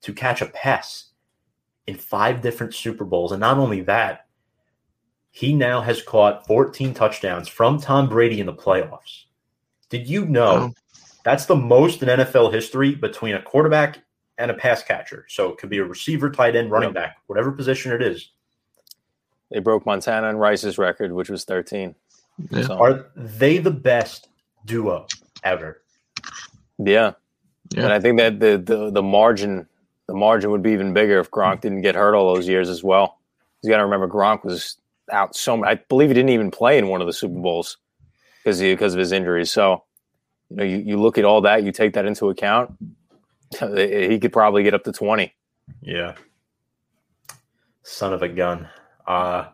to 0.01 0.13
catch 0.13 0.41
a 0.41 0.46
pass 0.48 1.10
in 1.86 1.96
five 1.96 2.41
different 2.41 2.74
Super 2.74 3.03
Bowls. 3.03 3.34
And 3.34 3.41
not 3.41 3.58
only 3.58 3.82
that, 3.82 4.27
he 5.32 5.53
now 5.53 5.82
has 5.82 6.01
caught 6.01 6.48
14 6.48 6.94
touchdowns 6.94 7.50
from 7.50 7.77
Tom 7.79 8.08
Brady 8.08 8.39
in 8.39 8.46
the 8.46 8.53
playoffs. 8.53 9.25
Did 9.89 10.08
you 10.08 10.25
know 10.25 10.53
Wow. 10.67 10.74
that's 11.25 11.46
the 11.46 11.58
most 11.58 12.01
in 12.01 12.08
NFL 12.08 12.53
history 12.53 12.96
between 12.96 13.36
a 13.36 13.41
quarterback 13.41 14.00
and 14.38 14.51
a 14.51 14.54
pass 14.54 14.84
catcher? 14.84 15.25
So 15.30 15.50
it 15.50 15.58
could 15.58 15.70
be 15.70 15.77
a 15.80 15.84
receiver, 15.86 16.30
tight 16.30 16.56
end, 16.56 16.72
running 16.72 16.89
Yep. 16.89 16.96
back, 16.96 17.18
whatever 17.27 17.51
position 17.51 17.92
it 17.92 18.01
is. 18.01 18.32
They 19.51 19.60
broke 19.60 19.86
Montana 19.86 20.30
and 20.30 20.39
Rice's 20.39 20.77
record, 20.77 21.12
which 21.12 21.30
was 21.30 21.46
13. 21.46 21.96
Yeah. 22.50 22.62
So, 22.63 22.77
Are 22.77 23.06
they 23.15 23.60
the 23.60 23.72
best 23.72 24.27
duo 24.65 25.08
ever? 25.44 25.82
yeah. 26.77 27.13
Yeah. 27.72 27.84
And 27.86 27.94
I 27.94 28.00
think 28.00 28.20
that 28.20 28.39
the, 28.39 28.58
the 28.60 28.92
the 28.92 29.01
margin 29.01 29.68
the 30.08 30.13
margin 30.13 30.51
would 30.51 30.62
be 30.62 30.72
even 30.72 30.94
bigger 30.94 31.20
if 31.20 31.32
Gronk 31.32 31.62
didn't 31.62 31.82
get 31.82 31.96
hurt 31.96 32.13
all 32.13 32.32
those 32.36 32.48
years 32.48 32.70
as 32.70 32.84
well. 32.84 33.18
You 33.63 33.72
got 33.72 33.77
to 33.77 33.84
remember 33.86 34.08
Gronk 34.08 34.44
was 34.44 34.77
out 35.12 35.36
so 35.36 35.58
much. 35.58 35.68
I 35.68 35.75
believe 35.89 36.10
he 36.10 36.13
didn't 36.13 36.30
even 36.30 36.51
play 36.51 36.77
in 36.77 36.89
one 36.89 37.01
of 37.01 37.08
the 37.08 37.13
Super 37.13 37.39
Bowls 37.39 37.77
because 38.44 38.60
because 38.60 38.94
of 38.94 39.00
his 39.00 39.12
injuries. 39.12 39.51
So 39.51 39.84
you 40.51 40.58
know 40.58 40.63
you, 40.63 40.77
you 40.77 40.98
look 41.01 41.18
at 41.18 41.25
all 41.25 41.42
that, 41.42 41.63
you 41.63 41.72
take 41.72 41.94
that 41.94 42.06
into 42.06 42.30
account. 42.30 42.72
He 43.60 44.20
could 44.20 44.34
probably 44.34 44.64
get 44.64 44.74
up 44.74 44.84
to 44.84 44.92
twenty. 44.92 45.34
Yeah. 45.82 46.16
Son 47.84 48.14
of 48.14 48.22
a 48.22 48.30
gun. 48.30 48.68
Uh 49.08 49.48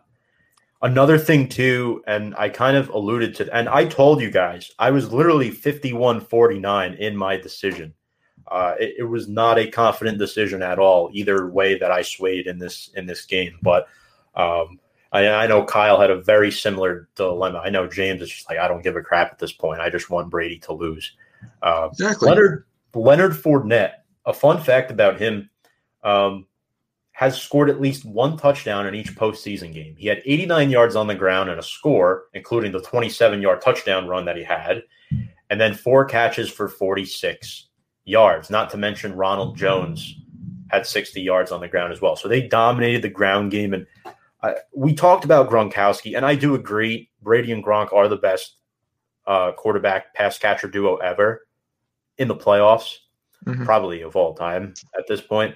another 0.80 1.18
thing 1.18 1.48
too, 1.48 2.02
and 2.06 2.34
I 2.36 2.48
kind 2.48 2.76
of 2.76 2.88
alluded 2.88 3.34
to 3.36 3.54
and 3.54 3.68
I 3.68 3.84
told 3.84 4.20
you 4.20 4.30
guys, 4.30 4.70
I 4.78 4.90
was 4.90 5.12
literally 5.12 5.50
51-49 5.50 6.98
in 6.98 7.16
my 7.16 7.36
decision. 7.36 7.94
Uh 8.48 8.74
it, 8.80 8.94
it 8.98 9.04
was 9.04 9.28
not 9.28 9.58
a 9.58 9.70
confident 9.70 10.18
decision 10.18 10.62
at 10.62 10.78
all, 10.78 11.10
either 11.12 11.48
way 11.48 11.78
that 11.78 11.90
I 11.90 12.02
swayed 12.02 12.46
in 12.46 12.58
this 12.58 12.90
in 12.94 13.06
this 13.06 13.24
game. 13.26 13.58
But 13.62 13.86
um 14.34 14.78
I, 15.12 15.28
I 15.28 15.46
know 15.46 15.64
Kyle 15.64 16.00
had 16.00 16.10
a 16.10 16.22
very 16.22 16.50
similar 16.50 17.08
dilemma. 17.14 17.58
I 17.58 17.68
know 17.68 17.86
James 17.86 18.22
is 18.22 18.30
just 18.30 18.48
like, 18.48 18.58
I 18.58 18.66
don't 18.66 18.82
give 18.82 18.96
a 18.96 19.02
crap 19.02 19.30
at 19.30 19.38
this 19.38 19.52
point. 19.52 19.80
I 19.80 19.90
just 19.90 20.08
want 20.08 20.30
Brady 20.30 20.58
to 20.60 20.72
lose. 20.72 21.12
Uh, 21.60 21.88
Exactly. 21.92 22.28
Leonard 22.30 22.64
Leonard 22.94 23.32
Fournette. 23.32 23.94
A 24.24 24.32
fun 24.32 24.62
fact 24.62 24.90
about 24.90 25.18
him 25.18 25.50
um, 26.04 26.46
has 27.12 27.40
scored 27.40 27.70
at 27.70 27.80
least 27.80 28.04
one 28.04 28.36
touchdown 28.36 28.86
in 28.86 28.94
each 28.94 29.14
postseason 29.16 29.72
game. 29.72 29.94
He 29.96 30.06
had 30.06 30.22
89 30.24 30.70
yards 30.70 30.96
on 30.96 31.06
the 31.06 31.14
ground 31.14 31.50
and 31.50 31.58
a 31.58 31.62
score, 31.62 32.24
including 32.34 32.72
the 32.72 32.80
27 32.80 33.42
yard 33.42 33.60
touchdown 33.60 34.06
run 34.06 34.24
that 34.26 34.36
he 34.36 34.44
had, 34.44 34.82
and 35.50 35.60
then 35.60 35.74
four 35.74 36.04
catches 36.04 36.50
for 36.50 36.68
46 36.68 37.68
yards. 38.04 38.50
Not 38.50 38.70
to 38.70 38.76
mention 38.76 39.14
Ronald 39.14 39.56
Jones 39.56 40.16
had 40.70 40.86
60 40.86 41.20
yards 41.20 41.52
on 41.52 41.60
the 41.60 41.68
ground 41.68 41.92
as 41.92 42.00
well. 42.00 42.16
So 42.16 42.28
they 42.28 42.46
dominated 42.48 43.02
the 43.02 43.10
ground 43.10 43.50
game. 43.50 43.74
And 43.74 43.86
uh, 44.42 44.54
we 44.74 44.94
talked 44.94 45.24
about 45.24 45.50
Gronkowski, 45.50 46.16
and 46.16 46.24
I 46.24 46.34
do 46.34 46.54
agree. 46.54 47.10
Brady 47.20 47.52
and 47.52 47.64
Gronk 47.64 47.92
are 47.92 48.08
the 48.08 48.16
best 48.16 48.56
uh, 49.26 49.52
quarterback 49.52 50.14
pass 50.14 50.38
catcher 50.38 50.68
duo 50.68 50.96
ever 50.96 51.42
in 52.22 52.28
the 52.28 52.34
playoffs, 52.34 52.98
Mhm. 53.44 53.64
probably 53.64 54.00
of 54.00 54.16
all 54.16 54.34
time 54.34 54.72
at 54.96 55.06
this 55.06 55.20
point. 55.20 55.54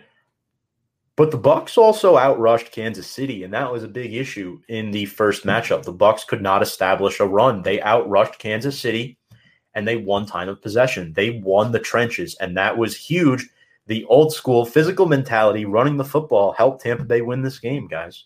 But 1.16 1.30
the 1.30 1.38
Bucs 1.38 1.78
also 1.78 2.16
outrushed 2.16 2.73
Kansas 2.73 3.06
City, 3.06 3.42
and 3.42 3.54
that 3.54 3.73
was 3.73 3.82
a 3.82 3.88
big 3.88 4.12
issue 4.12 4.61
in 4.68 4.90
the 4.90 5.06
first 5.06 5.46
matchup. 5.46 5.85
The 5.85 5.94
Bucs 5.94 6.26
could 6.26 6.42
not 6.42 6.61
establish 6.61 7.20
a 7.20 7.26
run. 7.26 7.62
They 7.62 7.78
outrushed 7.78 8.38
Kansas 8.38 8.78
City, 8.78 9.16
and 9.75 9.88
they 9.88 9.96
won 9.96 10.26
time 10.26 10.50
of 10.50 10.61
possession. 10.61 11.14
They 11.14 11.30
won 11.30 11.73
the 11.73 11.78
trenches, 11.78 12.37
and 12.38 12.54
that 12.58 12.76
was 12.76 12.94
huge. 12.96 13.49
The 13.87 14.04
old 14.06 14.35
school 14.35 14.66
physical 14.66 15.06
mentality, 15.06 15.64
running 15.64 15.96
the 15.96 16.04
football, 16.04 16.52
helped 16.52 16.82
Tampa 16.82 17.04
Bay 17.04 17.23
win 17.23 17.40
this 17.40 17.58
game, 17.58 17.87
guys. 17.87 18.25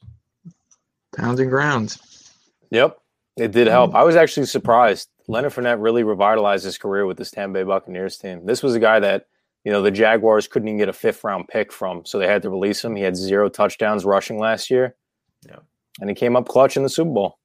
Pounding 1.16 1.48
grounds. 1.48 2.32
Yep, 2.70 2.98
it 3.36 3.52
did 3.52 3.66
help. 3.68 3.94
I 3.94 4.02
was 4.02 4.16
actually 4.16 4.46
surprised. 4.46 5.10
Leonard 5.30 5.52
Fournette 5.52 5.80
really 5.80 6.02
revitalized 6.02 6.64
his 6.64 6.76
career 6.76 7.06
with 7.06 7.16
this 7.16 7.30
Tampa 7.30 7.60
Bay 7.60 7.62
Buccaneers 7.62 8.18
team. 8.18 8.44
This 8.44 8.64
was 8.64 8.74
a 8.74 8.80
guy 8.80 8.98
that 8.98 9.26
you 9.64 9.70
know 9.70 9.80
the 9.80 9.90
Jaguars 9.90 10.48
couldn't 10.48 10.66
even 10.66 10.78
get 10.78 10.88
a 10.88 10.92
fifth 10.92 11.22
round 11.22 11.46
pick 11.46 11.72
from, 11.72 12.04
so 12.04 12.18
they 12.18 12.26
had 12.26 12.42
to 12.42 12.50
release 12.50 12.84
him. 12.84 12.96
He 12.96 13.02
had 13.02 13.16
zero 13.16 13.48
touchdowns 13.48 14.04
rushing 14.04 14.38
last 14.38 14.70
year. 14.70 14.96
Yeah. 15.46 15.60
and 16.00 16.10
he 16.10 16.16
came 16.16 16.36
up 16.36 16.48
clutch 16.48 16.76
in 16.76 16.82
the 16.82 16.88
Super 16.88 17.12
Bowl. 17.12 17.38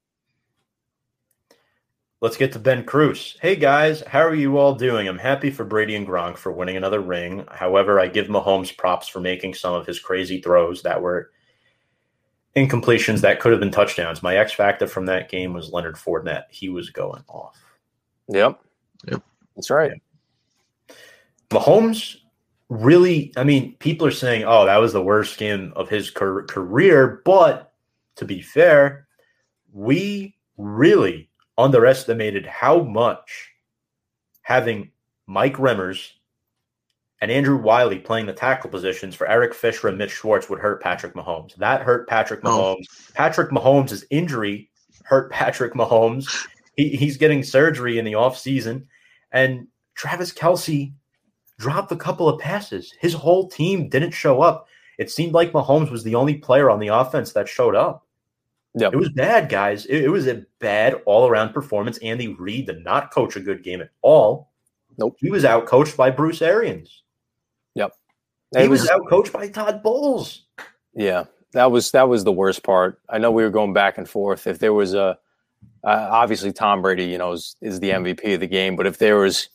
Let's 2.21 2.37
get 2.37 2.51
to 2.53 2.59
Ben 2.59 2.85
Cruz. 2.85 3.37
Hey 3.39 3.55
guys, 3.55 4.01
how 4.07 4.21
are 4.21 4.33
you 4.33 4.57
all 4.57 4.73
doing? 4.73 5.07
I'm 5.07 5.19
happy 5.19 5.51
for 5.51 5.63
Brady 5.63 5.95
and 5.95 6.07
Gronk 6.07 6.37
for 6.37 6.51
winning 6.51 6.77
another 6.77 7.01
ring. 7.01 7.45
However, 7.51 7.99
I 7.99 8.07
give 8.07 8.27
Mahomes 8.27 8.75
props 8.75 9.07
for 9.07 9.19
making 9.19 9.53
some 9.53 9.75
of 9.75 9.85
his 9.85 9.99
crazy 9.99 10.41
throws 10.41 10.81
that 10.81 11.01
were 11.01 11.29
incompletions 12.55 13.21
that 13.21 13.39
could 13.39 13.51
have 13.51 13.61
been 13.61 13.69
touchdowns. 13.69 14.23
My 14.23 14.37
X 14.37 14.53
factor 14.53 14.87
from 14.87 15.05
that 15.05 15.29
game 15.29 15.53
was 15.53 15.71
Leonard 15.71 15.95
Fournette. 15.95 16.45
He 16.49 16.69
was 16.69 16.89
going 16.89 17.23
off. 17.27 17.64
Yep, 18.29 18.59
Yep. 19.07 19.21
that's 19.55 19.69
right. 19.69 19.91
Mahomes 21.49 22.17
really, 22.69 23.31
I 23.37 23.43
mean, 23.43 23.75
people 23.77 24.07
are 24.07 24.11
saying, 24.11 24.43
oh, 24.45 24.65
that 24.65 24.77
was 24.77 24.93
the 24.93 25.03
worst 25.03 25.37
game 25.37 25.71
of 25.75 25.89
his 25.89 26.09
car- 26.09 26.43
career. 26.43 27.21
But 27.23 27.71
to 28.15 28.25
be 28.25 28.41
fair, 28.41 29.07
we 29.71 30.35
really 30.57 31.29
underestimated 31.57 32.45
how 32.45 32.81
much 32.81 33.51
having 34.41 34.91
Mike 35.27 35.55
Remmers 35.57 36.11
and 37.21 37.31
Andrew 37.31 37.57
Wylie 37.57 37.99
playing 37.99 38.25
the 38.25 38.33
tackle 38.33 38.69
positions 38.69 39.15
for 39.15 39.27
Eric 39.27 39.53
Fisher 39.53 39.87
and 39.87 39.97
Mitch 39.97 40.11
Schwartz 40.11 40.49
would 40.49 40.59
hurt 40.59 40.81
Patrick 40.81 41.13
Mahomes. 41.13 41.55
That 41.55 41.81
hurt 41.81 42.07
Patrick 42.09 42.41
Oh. 42.43 42.75
Mahomes. 42.75 43.13
Patrick 43.13 43.51
Mahomes' 43.51 44.03
injury 44.09 44.69
hurt 45.03 45.31
Patrick 45.31 45.73
Mahomes. 45.73 46.45
He, 46.75 46.89
he's 46.89 47.17
getting 47.17 47.43
surgery 47.43 47.97
in 47.97 48.05
the 48.05 48.13
offseason. 48.13 48.85
And 49.31 49.67
Travis 49.95 50.31
Kelce 50.33 50.93
dropped 51.57 51.91
a 51.91 51.97
couple 51.97 52.27
of 52.27 52.39
passes. 52.39 52.93
His 52.99 53.13
whole 53.13 53.47
team 53.47 53.89
didn't 53.89 54.11
show 54.11 54.41
up. 54.41 54.67
It 54.97 55.11
seemed 55.11 55.33
like 55.33 55.51
Mahomes 55.51 55.91
was 55.91 56.03
the 56.03 56.15
only 56.15 56.35
player 56.35 56.69
on 56.69 56.79
the 56.79 56.87
offense 56.87 57.33
that 57.33 57.49
showed 57.49 57.75
up. 57.75 58.05
Yep. 58.77 58.93
It 58.93 58.97
was 58.97 59.09
bad, 59.09 59.49
guys. 59.49 59.85
It, 59.85 60.03
it 60.03 60.09
was 60.09 60.27
a 60.27 60.45
bad 60.59 61.01
all 61.05 61.27
around 61.27 61.53
performance. 61.53 61.97
Andy 61.99 62.29
Reid 62.29 62.67
did 62.67 62.83
not 62.83 63.11
coach 63.11 63.35
a 63.35 63.39
good 63.39 63.63
game 63.63 63.81
at 63.81 63.89
all. 64.01 64.49
Nope. 64.97 65.15
He 65.19 65.29
was 65.29 65.45
out 65.45 65.65
coached 65.65 65.95
by 65.95 66.09
Bruce 66.09 66.41
Arians. 66.41 67.03
Yep. 67.75 67.93
He 68.57 68.67
was, 68.67 68.81
was 68.81 68.89
out 68.89 69.07
coached 69.07 69.33
by 69.33 69.49
Todd 69.49 69.83
Bowles. 69.83 70.43
Yeah, 70.93 71.25
that 71.51 71.71
was 71.71 71.91
that 71.91 72.07
was 72.07 72.23
the 72.23 72.31
worst 72.31 72.63
part. 72.63 73.01
I 73.09 73.17
know 73.17 73.31
we 73.31 73.43
were 73.43 73.49
going 73.49 73.73
back 73.73 73.97
and 73.97 74.07
forth. 74.07 74.47
If 74.47 74.59
there 74.59 74.73
was 74.73 74.93
a, 74.93 75.17
uh, 75.85 76.07
obviously 76.11 76.51
Tom 76.51 76.81
Brady, 76.81 77.05
you 77.05 77.17
know, 77.17 77.31
is, 77.33 77.55
is 77.61 77.79
the 77.79 77.91
MVP 77.91 78.33
of 78.33 78.39
the 78.39 78.47
game. 78.47 78.75
But 78.75 78.87
if 78.87 78.97
there 78.97 79.17
was 79.17 79.49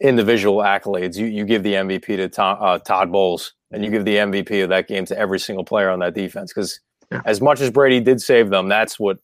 individual 0.00 0.58
accolades, 0.58 1.16
you 1.16 1.26
you 1.26 1.44
give 1.44 1.62
the 1.62 1.74
MVP 1.74 2.06
to 2.16 2.28
Tom, 2.28 2.58
uh, 2.60 2.78
Todd 2.78 3.10
Bowles, 3.12 3.54
and 3.70 3.84
you 3.84 3.90
give 3.90 4.04
the 4.04 4.16
MVP 4.16 4.62
of 4.62 4.68
that 4.70 4.88
game 4.88 5.04
to 5.06 5.18
every 5.18 5.38
single 5.40 5.64
player 5.64 5.90
on 5.90 5.98
that 6.00 6.14
defense. 6.14 6.52
Because 6.52 6.80
Yeah. 7.10 7.22
as 7.24 7.40
much 7.40 7.60
as 7.60 7.70
Brady 7.70 8.00
did 8.00 8.20
save 8.22 8.50
them, 8.50 8.68
that's 8.68 8.98
what 9.00 9.18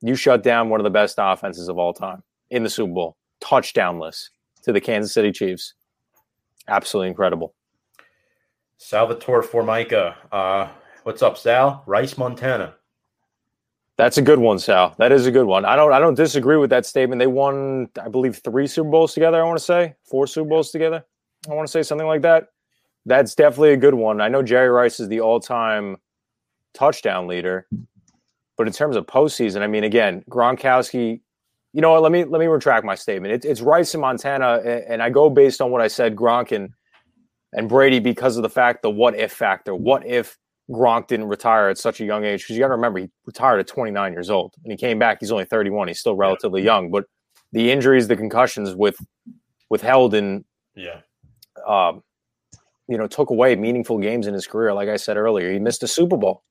you 0.00 0.14
shut 0.14 0.42
down 0.42 0.68
one 0.68 0.80
of 0.80 0.84
the 0.84 0.90
best 0.90 1.16
offenses 1.18 1.68
of 1.68 1.78
all 1.78 1.92
time 1.92 2.22
in 2.50 2.62
the 2.62 2.70
Super 2.70 2.92
Bowl, 2.92 3.16
touchdownless 3.40 4.28
to 4.62 4.72
the 4.72 4.80
Kansas 4.80 5.12
City 5.12 5.32
Chiefs. 5.32 5.74
Absolutely 6.68 7.08
incredible. 7.08 7.54
Salvatore 8.78 9.42
Formica. 9.42 10.16
Uh, 10.30 10.68
what's 11.04 11.22
up, 11.22 11.38
Sal? 11.38 11.82
Rice, 11.86 12.16
Montana. 12.18 12.74
That's 13.98 14.16
a 14.18 14.22
good 14.22 14.38
one, 14.38 14.58
Sal. 14.58 14.94
That 14.98 15.12
is 15.12 15.26
a 15.26 15.30
good 15.30 15.44
one. 15.44 15.64
I 15.64 15.76
don't 15.76 15.92
I 15.92 15.98
don't 15.98 16.14
disagree 16.14 16.56
with 16.56 16.70
that 16.70 16.86
statement. 16.86 17.18
They 17.18 17.26
won, 17.26 17.88
I 18.02 18.08
believe, 18.08 18.38
three 18.38 18.66
Super 18.66 18.90
Bowls 18.90 19.14
together, 19.14 19.40
I 19.40 19.44
want 19.44 19.58
to 19.58 19.64
say. 19.64 19.94
Four 20.04 20.26
Super 20.26 20.48
Bowls 20.48 20.70
together. 20.70 21.04
I 21.48 21.54
want 21.54 21.66
to 21.66 21.72
say 21.72 21.82
something 21.82 22.06
like 22.06 22.22
that. 22.22 22.48
That's 23.04 23.34
definitely 23.34 23.72
a 23.72 23.76
good 23.76 23.94
one. 23.94 24.20
I 24.20 24.28
know 24.28 24.42
Jerry 24.42 24.68
Rice 24.68 25.00
is 25.00 25.08
the 25.08 25.20
all-time 25.20 25.96
touchdown 26.72 27.26
leader, 27.26 27.66
but 28.56 28.66
in 28.66 28.72
terms 28.72 28.96
of 28.96 29.06
postseason, 29.06 29.60
I 29.60 29.66
mean, 29.66 29.84
again, 29.84 30.24
Gronkowski. 30.30 31.20
You 31.74 31.80
know 31.80 31.92
what? 31.92 32.02
Let 32.02 32.12
me 32.12 32.24
let 32.24 32.38
me 32.38 32.46
retract 32.46 32.84
my 32.84 32.94
statement. 32.94 33.32
It, 33.32 33.44
it's 33.44 33.60
Rice 33.60 33.94
in 33.94 34.00
Montana, 34.00 34.58
and 34.88 35.02
I 35.02 35.10
go 35.10 35.30
based 35.30 35.60
on 35.60 35.70
what 35.70 35.80
I 35.80 35.88
said. 35.88 36.14
Gronk 36.16 36.52
and 36.52 36.70
and 37.52 37.68
Brady 37.68 37.98
because 37.98 38.36
of 38.36 38.42
the 38.42 38.50
fact 38.50 38.82
the 38.82 38.90
what 38.90 39.14
if 39.14 39.32
factor. 39.32 39.74
What 39.74 40.06
if 40.06 40.38
Gronk 40.72 41.06
didn't 41.06 41.28
retire 41.28 41.68
at 41.68 41.78
such 41.78 42.00
a 42.00 42.04
young 42.04 42.24
age? 42.24 42.42
Because 42.42 42.56
you 42.56 42.60
got 42.62 42.68
to 42.68 42.74
remember 42.74 43.00
he 43.00 43.10
retired 43.26 43.60
at 43.60 43.66
29 43.66 44.12
years 44.12 44.30
old, 44.30 44.54
and 44.64 44.72
he 44.72 44.76
came 44.76 44.98
back. 44.98 45.18
He's 45.20 45.30
only 45.30 45.44
31. 45.44 45.88
He's 45.88 46.00
still 46.00 46.16
relatively 46.16 46.62
young, 46.62 46.90
but 46.90 47.04
the 47.52 47.70
injuries, 47.70 48.08
the 48.08 48.16
concussions 48.16 48.74
with 48.74 48.96
withheld 49.70 50.14
and 50.14 50.44
Yeah. 50.74 51.00
um, 51.66 52.02
you 52.88 52.96
know 52.98 53.06
took 53.06 53.30
away 53.30 53.54
meaningful 53.56 53.98
games 53.98 54.26
in 54.26 54.34
his 54.34 54.46
career. 54.46 54.72
Like 54.72 54.88
I 54.88 54.96
said 54.96 55.16
earlier, 55.16 55.52
he 55.52 55.58
missed 55.58 55.82
a 55.82 55.88
Super 55.88 56.16
Bowl, 56.16 56.42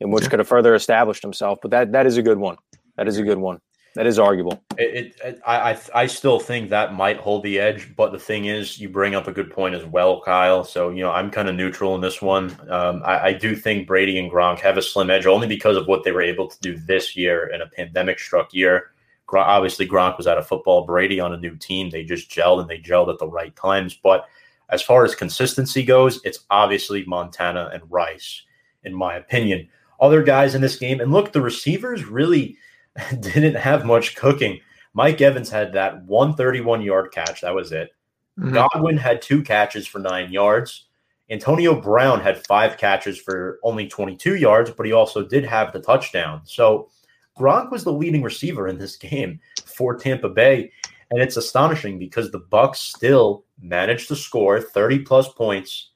in 0.00 0.10
which 0.10 0.28
could 0.28 0.38
have 0.38 0.48
further 0.48 0.74
established 0.74 1.22
himself. 1.22 1.58
But 1.62 1.70
that 1.70 1.92
that 1.92 2.06
is 2.06 2.16
a 2.18 2.22
good 2.22 2.38
one. 2.38 2.56
That 2.96 3.08
is 3.08 3.18
a 3.18 3.22
good 3.22 3.38
one. 3.38 3.58
That 3.94 4.06
is 4.06 4.18
arguable. 4.18 4.64
It, 4.78 5.14
it, 5.22 5.40
I, 5.46 5.78
I 5.94 6.06
still 6.06 6.40
think 6.40 6.70
that 6.70 6.94
might 6.94 7.18
hold 7.18 7.42
the 7.42 7.58
edge, 7.58 7.94
but 7.94 8.10
the 8.10 8.18
thing 8.18 8.46
is, 8.46 8.80
you 8.80 8.88
bring 8.88 9.14
up 9.14 9.28
a 9.28 9.32
good 9.32 9.50
point 9.50 9.74
as 9.74 9.84
well, 9.84 10.22
Kyle. 10.22 10.64
So 10.64 10.88
you 10.88 11.02
know, 11.02 11.10
I'm 11.10 11.30
kind 11.30 11.46
of 11.46 11.54
neutral 11.54 11.94
in 11.94 12.00
this 12.00 12.22
one. 12.22 12.56
Um, 12.70 13.02
I, 13.04 13.26
I 13.28 13.32
do 13.34 13.54
think 13.54 13.86
Brady 13.86 14.18
and 14.18 14.30
Gronk 14.32 14.60
have 14.60 14.78
a 14.78 14.82
slim 14.82 15.10
edge 15.10 15.26
only 15.26 15.46
because 15.46 15.76
of 15.76 15.86
what 15.88 16.04
they 16.04 16.12
were 16.12 16.22
able 16.22 16.48
to 16.48 16.58
do 16.60 16.78
this 16.78 17.14
year 17.16 17.48
in 17.48 17.60
a 17.60 17.66
pandemic-struck 17.66 18.54
year. 18.54 18.92
Obviously, 19.34 19.86
Gronk 19.86 20.16
was 20.16 20.26
out 20.26 20.38
of 20.38 20.46
football. 20.46 20.84
Brady 20.84 21.20
on 21.20 21.32
a 21.32 21.38
new 21.38 21.56
team, 21.56 21.90
they 21.90 22.04
just 22.04 22.30
gelled 22.30 22.60
and 22.60 22.68
they 22.68 22.78
gelled 22.78 23.12
at 23.12 23.18
the 23.18 23.26
right 23.26 23.54
times. 23.56 23.94
But 23.94 24.26
as 24.68 24.82
far 24.82 25.04
as 25.04 25.14
consistency 25.14 25.82
goes, 25.82 26.20
it's 26.24 26.40
obviously 26.50 27.04
Montana 27.06 27.70
and 27.72 27.82
Rice, 27.90 28.42
in 28.84 28.94
my 28.94 29.16
opinion. 29.16 29.68
Other 30.00 30.22
guys 30.22 30.54
in 30.54 30.60
this 30.60 30.76
game, 30.76 31.00
and 31.00 31.12
look, 31.12 31.32
the 31.32 31.40
receivers 31.40 32.04
really 32.04 32.56
didn't 33.20 33.54
have 33.54 33.84
much 33.84 34.16
cooking. 34.16 34.60
Mike 34.94 35.20
Evans 35.20 35.50
had 35.50 35.72
that 35.72 36.02
131 36.04 36.82
yard 36.82 37.12
catch. 37.12 37.40
That 37.40 37.54
was 37.54 37.72
it. 37.72 37.90
Mhm. 38.38 38.52
Godwin 38.52 38.96
had 38.96 39.22
two 39.22 39.42
catches 39.42 39.86
for 39.86 39.98
nine 39.98 40.30
yards. 40.32 40.88
Antonio 41.30 41.80
Brown 41.80 42.20
had 42.20 42.46
five 42.46 42.76
catches 42.76 43.18
for 43.18 43.58
only 43.62 43.86
22 43.86 44.36
yards, 44.36 44.70
but 44.70 44.84
he 44.84 44.92
also 44.92 45.26
did 45.26 45.44
have 45.44 45.72
the 45.72 45.80
touchdown. 45.80 46.42
So 46.44 46.90
Gronk 47.38 47.70
was 47.70 47.84
the 47.84 47.92
leading 47.92 48.22
receiver 48.22 48.68
in 48.68 48.76
this 48.76 48.96
game 48.96 49.40
for 49.64 49.96
Tampa 49.96 50.28
Bay. 50.28 50.70
And 51.10 51.20
it's 51.20 51.36
astonishing 51.36 51.98
because 51.98 52.30
the 52.30 52.40
Bucs 52.40 52.76
still 52.76 53.44
managed 53.60 54.08
to 54.08 54.16
score 54.16 54.60
30 54.60 55.00
plus 55.00 55.28
points 55.28 55.90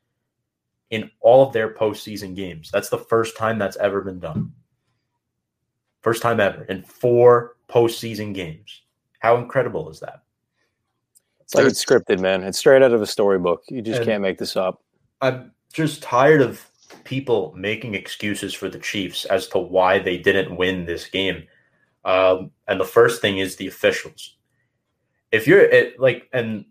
in 0.90 1.10
all 1.20 1.46
of 1.46 1.52
their 1.52 1.74
postseason 1.74 2.34
games. 2.34 2.70
That's 2.70 2.90
the 2.90 2.98
first 2.98 3.36
time 3.36 3.58
that's 3.58 3.76
ever 3.78 4.02
been 4.02 4.20
done. 4.20 4.52
First 6.06 6.22
time 6.22 6.38
ever 6.38 6.62
in 6.66 6.84
four 6.84 7.56
postseason 7.68 8.32
games. 8.32 8.82
How 9.18 9.38
incredible 9.38 9.90
is 9.90 9.98
that? 9.98 10.22
It's 11.40 11.52
like 11.52 11.66
it's 11.66 11.84
scripted, 11.84 12.20
man. 12.20 12.44
It's 12.44 12.58
straight 12.58 12.80
out 12.80 12.92
of 12.92 13.02
a 13.02 13.06
storybook. 13.08 13.64
You 13.66 13.82
just 13.82 14.04
can't 14.04 14.22
make 14.22 14.38
this 14.38 14.54
up. 14.54 14.84
I'm 15.20 15.50
just 15.72 16.04
tired 16.04 16.42
of 16.42 16.64
people 17.02 17.52
making 17.56 17.96
excuses 17.96 18.54
for 18.54 18.68
the 18.68 18.78
Chiefs 18.78 19.24
as 19.24 19.48
to 19.48 19.58
why 19.58 19.98
they 19.98 20.16
didn't 20.16 20.56
win 20.56 20.86
this 20.86 21.06
game. 21.06 21.42
Um, 22.04 22.52
and 22.68 22.78
the 22.78 22.84
first 22.84 23.20
thing 23.20 23.38
is 23.38 23.56
the 23.56 23.66
officials. 23.66 24.36
If 25.32 25.48
you're 25.48 25.58
it, 25.58 25.98
like, 25.98 26.28
and 26.32 26.66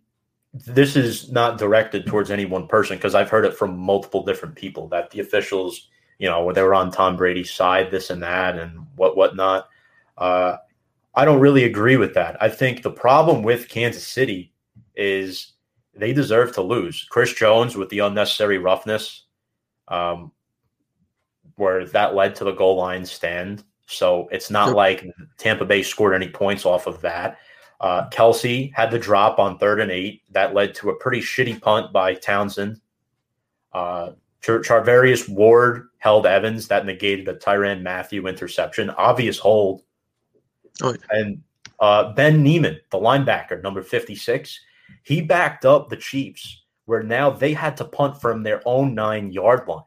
this 0.53 0.95
is 0.95 1.29
not 1.29 1.57
directed 1.57 2.05
towards 2.05 2.31
any 2.31 2.45
one 2.45 2.67
person 2.67 2.95
because 2.95 3.15
I've 3.15 3.29
heard 3.29 3.43
it 3.43 3.57
from 3.57 3.77
multiple 3.77 4.23
different 4.23 4.55
people 4.55 4.87
that 4.87 5.11
the 5.11 5.19
officials, 5.19 5.89
you 6.19 6.29
know, 6.29 6.43
where 6.43 6.53
they 6.53 6.61
were 6.63 6.73
on 6.75 6.91
Tom 6.91 7.17
Brady's 7.17 7.51
side, 7.53 7.91
this 7.91 8.09
and 8.09 8.21
that, 8.23 8.57
and 8.57 8.85
what 8.95 9.17
whatnot. 9.17 9.67
Uh, 10.17 10.57
I 11.15 11.25
don't 11.25 11.39
really 11.39 11.63
agree 11.63 11.97
with 11.97 12.13
that. 12.15 12.41
I 12.41 12.49
think 12.49 12.81
the 12.81 12.91
problem 12.91 13.43
with 13.43 13.69
Kansas 13.69 14.05
City 14.05 14.53
is 14.95 15.53
they 15.93 16.13
deserve 16.13 16.53
to 16.55 16.61
lose. 16.61 17.05
Chris 17.09 17.33
Jones 17.33 17.75
with 17.77 17.89
the 17.89 17.99
unnecessary 17.99 18.57
roughness, 18.57 19.23
um, 19.87 20.31
where 21.55 21.85
that 21.85 22.15
led 22.15 22.35
to 22.35 22.43
the 22.43 22.51
goal 22.51 22.75
line 22.75 23.05
stand. 23.05 23.63
So 23.87 24.27
it's 24.31 24.49
not 24.49 24.67
Yep. 24.67 24.75
like 24.75 25.05
Tampa 25.37 25.63
Bay 25.65 25.83
scored 25.83 26.13
any 26.15 26.27
points 26.27 26.65
off 26.65 26.87
of 26.87 26.99
that. 27.01 27.37
Uh, 27.79 28.09
Kelce 28.09 28.73
had 28.73 28.89
the 28.89 28.99
drop 28.99 29.37
on 29.37 29.57
third 29.57 29.79
and 29.79 29.91
eight. 29.91 30.21
That 30.31 30.53
led 30.53 30.73
to 30.75 30.89
a 30.89 30.95
pretty 30.95 31.19
shitty 31.21 31.61
punt 31.61 31.93
by 31.93 32.15
Townsend. 32.15 32.79
Uh, 33.73 34.11
Char- 34.41 34.59
Charvarius 34.61 35.27
Ward 35.29 35.89
held 36.05 36.27
Evans. 36.27 36.67
That 36.67 36.85
negated 36.85 37.27
a 37.27 37.33
Tyrann 37.33 37.81
Mathieu 37.81 38.27
interception. 38.27 38.91
Obvious 38.91 39.39
hold. 39.39 39.81
Oh, 40.83 40.91
yeah. 40.91 40.97
And 41.09 41.41
uh, 41.79 42.13
Ben 42.13 42.43
Niemann, 42.43 42.79
the 42.91 42.99
linebacker, 42.99 43.63
number 43.63 43.81
56, 43.81 44.59
he 45.01 45.19
backed 45.19 45.65
up 45.65 45.89
the 45.89 45.97
Chiefs, 45.97 46.61
where 46.85 47.01
now 47.01 47.31
they 47.31 47.53
had 47.53 47.75
to 47.77 47.85
punt 47.85 48.21
from 48.21 48.43
their 48.43 48.61
own 48.65 48.93
nine 48.93 49.31
yard 49.31 49.67
line. 49.67 49.81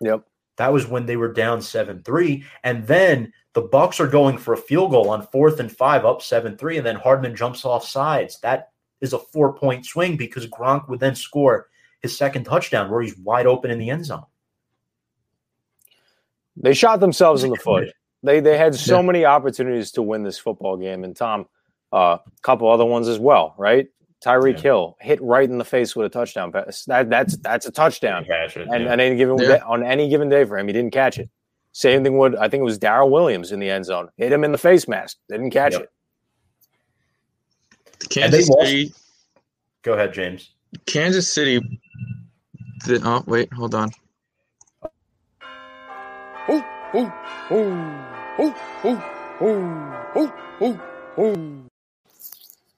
Yep. 0.00 0.22
That 0.56 0.72
was 0.72 0.86
when 0.86 1.04
they 1.04 1.16
were 1.16 1.32
down 1.32 1.60
7 1.60 2.02
3. 2.04 2.42
And 2.64 2.86
then 2.86 3.30
the 3.52 3.68
Bucs 3.68 4.00
are 4.00 4.08
going 4.08 4.38
for 4.38 4.54
a 4.54 4.56
field 4.56 4.92
goal 4.92 5.10
on 5.10 5.26
fourth 5.26 5.60
and 5.60 5.70
five, 5.70 6.06
up 6.06 6.22
7 6.22 6.56
3. 6.56 6.78
And 6.78 6.86
then 6.86 6.96
Hardman 6.96 7.36
jumps 7.36 7.66
off 7.66 7.84
sides. 7.84 8.40
That 8.40 8.72
is 9.02 9.12
a 9.12 9.18
four 9.18 9.52
point 9.52 9.84
swing 9.84 10.16
because 10.16 10.46
Gronk 10.46 10.88
would 10.88 11.00
then 11.00 11.14
score 11.14 11.68
his 12.00 12.16
second 12.16 12.44
touchdown 12.44 12.90
where 12.90 13.02
he's 13.02 13.18
wide 13.18 13.46
open 13.46 13.70
in 13.70 13.78
the 13.78 13.90
end 13.90 14.06
zone. 14.06 14.24
They 16.56 16.74
shot 16.74 17.00
themselves 17.00 17.44
in 17.44 17.50
the 17.50 17.56
foot. 17.56 17.88
They 18.22 18.40
they 18.40 18.58
had 18.58 18.74
so 18.74 18.96
Yeah. 19.00 19.06
many 19.06 19.24
opportunities 19.24 19.90
to 19.92 20.02
win 20.02 20.22
this 20.22 20.38
football 20.38 20.76
game, 20.76 21.04
and 21.04 21.16
Tom, 21.16 21.46
a 21.92 21.96
uh, 21.96 22.18
couple 22.42 22.70
other 22.70 22.84
ones 22.84 23.08
as 23.08 23.18
well, 23.18 23.54
right? 23.58 23.88
Tyreek 24.22 24.56
Yeah. 24.56 24.62
Hill 24.62 24.96
hit 25.00 25.20
right 25.22 25.48
in 25.48 25.56
the 25.56 25.64
face 25.64 25.96
with 25.96 26.04
a 26.06 26.10
touchdown 26.10 26.52
pass. 26.52 26.84
That 26.84 27.08
that's 27.08 27.36
that's 27.38 27.64
a 27.66 27.70
touchdown. 27.72 28.24
Catch 28.26 28.58
it, 28.58 28.68
And 28.70 28.84
yeah. 28.84 28.92
on 28.92 29.00
any 29.00 29.16
given 29.16 29.38
Yeah. 29.38 29.46
day, 29.48 29.60
on 29.60 29.82
any 29.82 30.08
given 30.10 30.28
day 30.28 30.44
for 30.44 30.58
him, 30.58 30.66
he 30.66 30.72
didn't 30.74 30.92
catch 30.92 31.18
it. 31.18 31.30
Same 31.72 32.02
thing 32.04 32.18
would 32.18 32.36
I 32.36 32.48
think 32.48 32.60
it 32.60 32.64
was 32.64 32.78
Darrel 32.78 33.08
Williams 33.10 33.52
in 33.52 33.60
the 33.60 33.70
end 33.70 33.86
zone. 33.86 34.10
Hit 34.18 34.30
him 34.32 34.44
in 34.44 34.52
the 34.52 34.58
face 34.58 34.86
mask. 34.88 35.16
Didn't 35.30 35.50
catch 35.50 35.72
Yep. 35.72 35.82
it. 35.82 35.88
Kansas 38.10 38.46
City, 38.48 38.92
Go 39.82 39.92
ahead, 39.94 40.12
James. 40.12 40.50
Kansas 40.86 41.32
City. 41.32 41.60
The, 42.86 43.00
oh 43.04 43.22
wait, 43.26 43.52
hold 43.52 43.74
on. 43.74 43.88
Oh, 46.92 47.12
oh, 47.50 48.34
oh, 48.38 48.54
oh, 48.84 49.04
oh, 49.40 50.10
oh, 50.16 50.32
oh, 50.60 50.80
oh. 51.18 51.62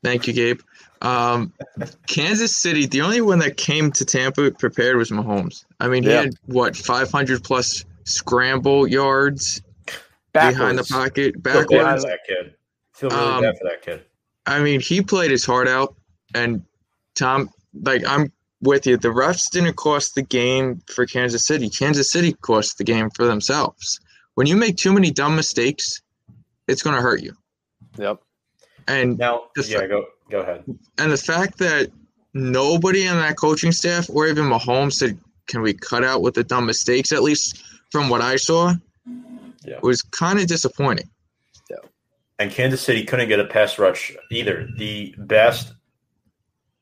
Thank 0.05 0.27
you, 0.27 0.33
Gabe. 0.33 0.61
Um, 1.01 1.53
Kansas 2.07 2.55
City. 2.57 2.87
The 2.87 3.01
only 3.01 3.21
one 3.21 3.39
that 3.41 3.57
came 3.57 3.91
to 3.93 4.05
Tampa 4.05 4.51
prepared 4.53 4.97
was 4.97 5.11
Mahomes. 5.11 5.65
I 5.81 5.89
mean, 5.89 6.03
he 6.03 6.11
Yeah. 6.11 6.23
had 6.23 6.35
what 6.47 6.77
500 6.77 7.43
plus 7.43 7.85
scramble 8.05 8.87
yards 8.87 9.63
behind 10.33 10.79
the 10.79 10.83
Backwards. 10.83 10.91
pocket, 10.91 11.35
Feel 11.35 11.43
bad 11.43 11.53
backwards. 11.69 12.05
for 12.05 12.11
that 12.11 12.19
kid. 12.27 12.55
Feel 12.95 13.11
really 13.11 13.23
Um, 13.23 13.43
bad 13.43 13.59
for 13.59 13.65
that 13.65 13.83
kid. 13.83 14.05
I 14.47 14.61
mean, 14.61 14.81
he 14.81 15.03
played 15.03 15.31
his 15.31 15.45
heart 15.45 15.69
out, 15.69 15.95
and 16.35 16.65
Tom, 17.15 17.49
like, 17.83 18.03
I'm 18.07 18.33
with 18.63 18.87
you. 18.87 18.97
The 18.97 19.09
refs 19.09 19.51
didn't 19.51 19.75
cost 19.77 20.15
the 20.15 20.23
game 20.23 20.81
for 20.87 21.05
Kansas 21.07 21.47
City. 21.47 21.69
Kansas 21.69 22.11
City 22.11 22.33
cost 22.41 22.79
the 22.79 22.85
game 22.85 23.11
for 23.11 23.27
themselves. 23.27 24.01
When 24.35 24.47
you 24.47 24.57
make 24.57 24.77
too 24.77 24.93
many 24.93 25.11
dumb 25.11 25.37
mistakes, 25.37 26.01
it's 26.69 26.83
going 26.83 26.97
to 26.97 27.03
hurt 27.03 27.23
you. 27.23 27.35
Yep. 27.99 28.21
And 28.89 29.19
Now, 29.19 29.45
just 29.57 29.69
yeah, 29.71 29.79
like- 29.79 29.91
go 29.91 30.07
go 30.31 30.41
ahead. 30.41 30.65
and 30.99 31.13
the 31.13 31.17
fact 31.17 31.59
that 31.59 31.91
nobody 32.35 33.07
on 33.07 33.17
that 33.17 33.37
coaching 33.37 33.73
staff 33.73 34.09
or 34.09 34.27
even 34.27 34.45
Mahomes 34.45 34.95
said, 34.95 35.19
"Can 35.47 35.61
we 35.61 35.75
cut 35.75 36.03
out 36.05 36.23
with 36.23 36.35
the 36.35 36.43
dumb 36.45 36.65
mistakes?" 36.67 37.13
At 37.13 37.23
least 37.23 37.63
from 37.91 38.09
what 38.09 38.23
I 38.23 38.37
saw, 38.37 38.73
Yeah. 39.65 39.79
was 39.83 40.01
kind 40.03 40.39
of 40.41 40.47
disappointing. 40.47 41.09
Yeah. 41.71 41.77
And 42.39 42.51
Kansas 42.51 42.81
City 42.81 43.05
couldn't 43.05 43.29
get 43.29 43.39
a 43.39 43.45
pass 43.45 43.79
rush 43.79 44.17
either. 44.31 44.67
The 44.79 45.15
best 45.19 45.75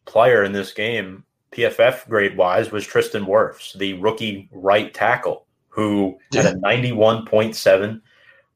player 0.06 0.44
in 0.44 0.52
this 0.52 0.72
game, 0.72 1.24
PFF 1.52 2.08
grade 2.08 2.36
wise, 2.36 2.70
was 2.70 2.86
Tristan 2.86 3.24
Wirfs, 3.24 3.76
the 3.76 3.94
rookie 3.94 4.48
right 4.52 4.92
tackle, 4.92 5.46
who 5.68 6.18
had 6.32 6.46
a 6.46 6.54
91.7 6.54 8.00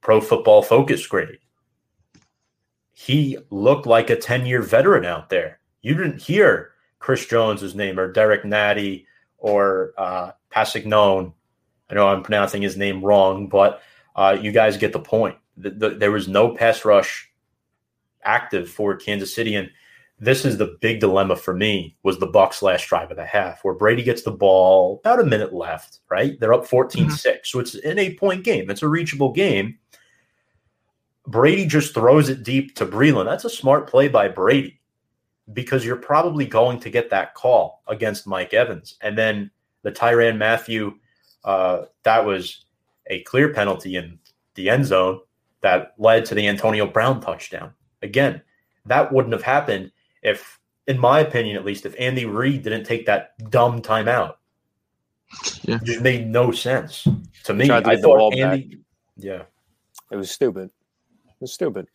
pro 0.01 0.21
football 0.21 0.63
focus 0.63 1.07
grade. 1.07 1.39
He 2.93 3.39
looked 3.51 3.87
like 3.87 4.11
a 4.11 4.17
10 4.17 4.47
year 4.47 4.63
veteran 4.63 5.05
out 5.05 5.29
there. 5.29 5.59
You 5.83 5.95
didn't 5.95 6.23
hear 6.23 6.73
Chris 6.99 7.27
Jones's 7.27 7.75
name 7.75 7.99
or 7.99 8.11
Derrick 8.11 8.45
Nnadi 8.45 9.07
or 9.39 9.93
uh, 9.99 10.31
Passignon. 10.51 11.33
I 11.91 11.95
know 11.95 12.09
I'm 12.09 12.23
pronouncing 12.23 12.63
his 12.63 12.77
name 12.77 13.05
wrong, 13.05 13.49
but 13.49 13.83
uh, 14.17 14.39
you 14.41 14.53
guys 14.53 14.77
get 14.77 14.93
the 14.93 15.01
point. 15.01 15.37
The, 15.57 15.71
the, 15.71 15.91
there 15.91 16.11
was 16.11 16.29
no 16.29 16.55
pass 16.55 16.85
rush 16.85 17.31
active 18.25 18.71
for 18.71 18.97
Kansas 18.97 19.35
City, 19.35 19.55
and 19.55 19.71
this 20.19 20.45
is 20.45 20.59
the 20.59 20.77
big 20.81 21.01
dilemma 21.01 21.37
for 21.37 21.55
me. 21.55 21.97
Was 22.03 22.19
the 22.19 22.29
Bucs 22.29 22.63
last 22.63 22.87
drive 22.87 23.11
of 23.11 23.17
the 23.17 23.25
half 23.25 23.65
where 23.65 23.75
Brady 23.75 24.03
gets 24.03 24.23
the 24.23 24.31
ball 24.31 25.01
about 25.01 25.21
a 25.21 25.25
minute 25.25 25.53
left, 25.53 26.01
right? 26.09 26.39
They're 26.39 26.55
up 26.55 26.67
14-6, 26.67 27.39
so 27.45 27.59
it's 27.59 27.75
an 27.75 27.99
eight 27.99 28.19
point 28.19 28.45
game. 28.45 28.71
It's 28.71 28.83
a 28.83 28.89
reachable 28.89 29.33
game. 29.33 29.79
Brady 31.27 31.67
just 31.67 31.95
throws 31.95 32.29
it 32.29 32.43
deep 32.43 32.75
to 32.77 32.87
Breeland. 32.87 33.25
That's 33.25 33.45
a 33.45 33.51
smart 33.51 33.89
play 33.89 34.09
by 34.09 34.29
Brady 34.29 34.81
because 35.53 35.85
you're 35.85 35.97
probably 35.97 36.47
going 36.47 36.81
to 36.81 36.91
get 36.91 37.11
that 37.11 37.35
call 37.35 37.83
against 37.89 38.27
Mike 38.27 38.55
Evans, 38.55 38.97
and 39.01 39.17
then 39.17 39.51
the 39.83 39.93
Tyrann 39.93 40.39
Mathieu. 40.39 40.95
Uh, 41.45 41.85
that 42.05 42.25
was 42.25 42.65
a 43.09 43.23
clear 43.23 43.53
penalty 43.53 43.97
in 43.97 44.19
the 44.55 44.71
end 44.71 44.87
zone 44.87 45.21
that 45.61 45.95
led 45.99 46.25
to 46.27 46.35
the 46.35 46.49
Antonio 46.49 46.87
Brown 46.87 47.21
touchdown. 47.21 47.73
Again, 48.03 48.41
that 48.87 49.13
wouldn't 49.13 49.33
have 49.33 49.43
happened 49.43 49.93
if, 50.25 50.59
in 50.87 50.99
my 50.99 51.21
opinion, 51.21 51.57
at 51.57 51.65
least, 51.65 51.87
if 51.87 51.95
Andy 51.99 52.25
Reid 52.25 52.63
didn't 52.63 52.85
take 52.85 53.07
that 53.07 53.33
dumb 53.51 53.83
timeout. 53.83 54.35
Yeah. 55.63 55.77
It 55.77 55.85
just 55.85 56.01
made 56.01 56.29
no 56.29 56.53
sense 56.53 57.07
to 57.45 57.55
me. 57.55 57.67
Tried 57.67 57.85
to 57.85 57.91
I 57.91 57.95
get 57.95 58.03
the 58.03 58.09
ball 58.09 58.31
thought 58.31 58.39
Andy, 58.39 58.79
yeah, 59.17 59.43
It 60.11 60.17
was 60.17 60.31
stupid. 60.31 60.71
It 61.27 61.41
was 61.41 61.53
stupid. 61.53 61.89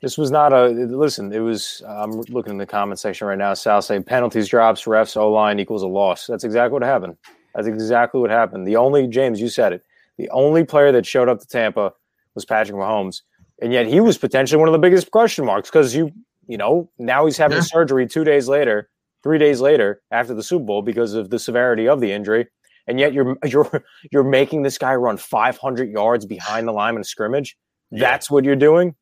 This 0.00 0.16
was 0.16 0.30
not 0.30 0.52
a 0.52 0.68
listen. 0.68 1.32
It 1.32 1.40
was. 1.40 1.82
I'm 1.86 2.12
looking 2.12 2.52
in 2.52 2.58
the 2.58 2.66
comment 2.66 3.00
section 3.00 3.26
right 3.26 3.36
now. 3.36 3.52
Sal 3.54 3.82
saying 3.82 4.04
penalties, 4.04 4.48
drops, 4.48 4.84
refs, 4.84 5.16
O 5.16 5.30
line 5.30 5.58
equals 5.58 5.82
a 5.82 5.88
loss. 5.88 6.26
That's 6.26 6.44
exactly 6.44 6.74
what 6.74 6.82
happened. 6.82 7.16
That's 7.54 7.66
exactly 7.66 8.20
what 8.20 8.30
happened. 8.30 8.66
The 8.66 8.76
only 8.76 9.08
James, 9.08 9.40
you 9.40 9.48
said 9.48 9.72
it. 9.72 9.84
The 10.16 10.30
only 10.30 10.64
player 10.64 10.92
that 10.92 11.04
showed 11.04 11.28
up 11.28 11.40
to 11.40 11.46
Tampa 11.46 11.92
was 12.34 12.44
Patrick 12.44 12.76
Mahomes, 12.76 13.22
and 13.60 13.72
yet 13.72 13.86
he 13.86 14.00
was 14.00 14.18
potentially 14.18 14.58
one 14.58 14.68
of 14.68 14.72
the 14.72 14.78
biggest 14.78 15.10
question 15.10 15.44
marks 15.44 15.68
because 15.70 15.94
you, 15.94 16.10
you 16.46 16.56
know, 16.56 16.90
now 16.98 17.24
he's 17.26 17.36
having 17.36 17.56
Yeah. 17.58 17.62
surgery 17.62 18.06
two 18.06 18.24
days 18.24 18.48
later, 18.48 18.88
three 19.22 19.38
days 19.38 19.60
later 19.60 20.00
after 20.10 20.34
the 20.34 20.42
Super 20.42 20.64
Bowl 20.64 20.82
because 20.82 21.14
of 21.14 21.30
the 21.30 21.38
severity 21.38 21.88
of 21.88 22.00
the 22.00 22.12
injury, 22.12 22.46
and 22.86 22.98
yet 23.00 23.12
you're 23.12 23.36
you're 23.44 23.84
you're 24.12 24.24
making 24.24 24.62
this 24.62 24.78
guy 24.78 24.94
run 24.94 25.16
500 25.16 25.90
yards 25.90 26.26
behind 26.26 26.66
the 26.68 26.72
line 26.72 26.96
of 26.96 27.06
scrimmage. 27.06 27.56
Yeah. 27.90 28.00
That's 28.00 28.30
what 28.30 28.44
you're 28.44 28.56
doing. 28.56 28.94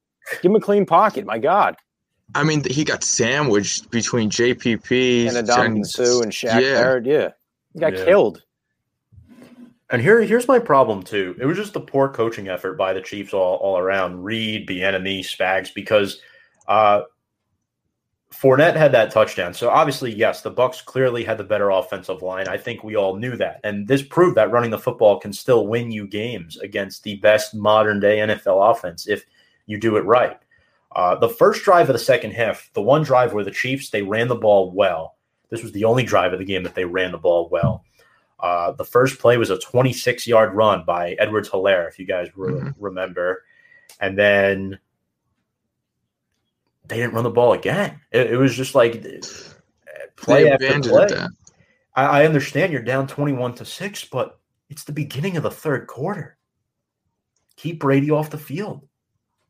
Give 0.42 0.50
him 0.50 0.56
a 0.56 0.60
clean 0.60 0.86
pocket. 0.86 1.24
My 1.26 1.38
God. 1.38 1.76
I 2.34 2.42
mean, 2.42 2.64
he 2.68 2.82
got 2.84 3.04
sandwiched 3.04 3.88
between 3.90 4.30
JPP 4.30 5.28
And 5.28 5.48
Adam 5.48 5.84
Suh 5.84 6.22
and 6.22 6.32
Shaq 6.32 6.60
yeah. 6.60 6.74
Barrett. 6.74 7.06
Yeah. 7.06 7.28
He 7.72 7.78
got 7.80 7.96
Yeah. 7.96 8.04
killed. 8.04 8.42
And 9.90 10.02
here, 10.02 10.20
here's 10.22 10.48
my 10.48 10.58
problem 10.58 11.02
too. 11.02 11.36
It 11.40 11.46
was 11.46 11.56
just 11.56 11.72
the 11.72 11.80
poor 11.80 12.08
coaching 12.08 12.48
effort 12.48 12.74
by 12.74 12.92
the 12.92 13.00
Chiefs 13.00 13.32
all, 13.32 13.56
all 13.56 13.78
around. 13.78 14.24
Reid, 14.24 14.68
Bieniemy, 14.68 15.20
Spags, 15.20 15.72
because 15.72 16.20
uh, 16.66 17.02
Fournette 18.32 18.74
had 18.74 18.92
that 18.92 19.12
touchdown. 19.12 19.54
So 19.54 19.70
obviously, 19.70 20.12
yes, 20.12 20.42
the 20.42 20.52
Bucs 20.52 20.84
clearly 20.84 21.22
had 21.22 21.38
the 21.38 21.44
better 21.44 21.70
offensive 21.70 22.20
line. 22.20 22.48
I 22.48 22.56
think 22.56 22.82
we 22.82 22.96
all 22.96 23.16
knew 23.16 23.36
that, 23.36 23.60
and 23.62 23.86
this 23.86 24.02
proved 24.02 24.36
that 24.36 24.50
running 24.50 24.70
the 24.70 24.78
football 24.78 25.20
can 25.20 25.32
still 25.32 25.68
win 25.68 25.92
you 25.92 26.06
games 26.06 26.56
against 26.58 27.04
the 27.04 27.16
best 27.16 27.54
modern 27.54 28.00
day 28.00 28.18
NFL 28.18 28.70
offense 28.70 29.06
if 29.06 29.24
you 29.66 29.78
do 29.78 29.96
it 29.96 30.04
right. 30.04 30.38
Uh, 30.94 31.14
the 31.14 31.28
first 31.28 31.62
drive 31.62 31.88
of 31.88 31.92
the 31.92 31.98
second 31.98 32.32
half, 32.32 32.70
the 32.72 32.82
one 32.82 33.02
drive 33.02 33.32
where 33.32 33.44
the 33.44 33.50
Chiefs 33.50 33.90
they 33.90 34.02
ran 34.02 34.28
the 34.28 34.34
ball 34.34 34.72
well. 34.72 35.16
This 35.48 35.62
was 35.62 35.72
the 35.72 35.84
only 35.84 36.02
drive 36.02 36.32
of 36.32 36.40
the 36.40 36.44
game 36.44 36.64
that 36.64 36.74
they 36.74 36.84
ran 36.84 37.12
the 37.12 37.18
ball 37.18 37.48
well. 37.50 37.84
Uh, 38.38 38.72
the 38.72 38.84
first 38.84 39.18
play 39.18 39.36
was 39.38 39.50
a 39.50 39.58
26 39.58 40.26
yard 40.26 40.54
run 40.54 40.84
by 40.84 41.12
Edwards-Helaire, 41.14 41.88
if 41.88 41.98
you 41.98 42.06
guys 42.06 42.28
re- 42.36 42.52
Mhm. 42.52 42.74
remember. 42.78 43.44
And 44.00 44.18
then 44.18 44.78
they 46.86 46.96
didn't 46.96 47.14
run 47.14 47.24
the 47.24 47.30
ball 47.30 47.54
again. 47.54 48.00
It, 48.12 48.32
it 48.32 48.36
was 48.36 48.54
just 48.54 48.74
like 48.74 48.96
uh, 48.96 50.06
play 50.16 50.44
They 50.44 50.50
after 50.50 50.80
play. 50.80 51.06
I, 51.94 52.04
I 52.22 52.24
understand 52.26 52.72
you're 52.72 52.82
down 52.82 53.06
21 53.06 53.54
to 53.54 53.64
6, 53.64 54.04
but 54.06 54.38
it's 54.68 54.84
the 54.84 54.92
beginning 54.92 55.36
of 55.36 55.42
the 55.42 55.50
third 55.50 55.86
quarter. 55.86 56.36
Keep 57.56 57.80
Brady 57.80 58.10
off 58.10 58.28
the 58.30 58.36
field. 58.38 58.86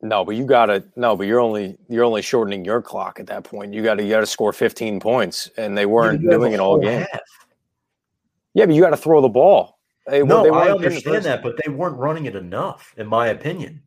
No, 0.01 0.23
but 0.23 0.35
you 0.35 0.45
gotta 0.45 0.85
no, 0.95 1.15
but 1.15 1.25
you're 1.25 1.39
only 1.39 1.75
you're 1.89 2.03
only 2.03 2.21
shortening 2.21 2.63
your 2.63 2.83
clock 2.83 3.19
at 3.19 3.25
that 3.27 3.43
point. 3.43 3.73
You 3.73 3.83
gotta 3.83 4.03
you 4.03 4.09
gotta 4.11 4.27
score 4.27 4.53
15 4.53 4.99
points, 4.99 5.49
and 5.57 5.75
they 5.75 5.87
weren't 5.87 6.21
doing 6.21 6.53
it 6.53 6.59
all 6.59 6.75
whole 6.75 6.79
game. 6.81 6.99
half. 7.11 7.19
Yeah, 8.57 8.65
but 8.65 8.73
you 8.73 8.81
gotta 8.81 8.97
throw 8.97 9.21
the 9.21 9.29
ball. 9.29 9.77
They, 10.07 10.23
No, 10.23 10.41
they 10.41 10.49
I 10.49 10.51
weren't 10.51 10.81
getting 10.81 10.99
the 10.99 11.09
understand 11.11 11.25
that, 11.25 11.43
but 11.43 11.55
they 11.63 11.69
weren't 11.71 11.95
running 11.97 12.25
it 12.25 12.35
enough, 12.35 12.93
in 12.97 13.05
my 13.07 13.27
opinion. 13.27 13.83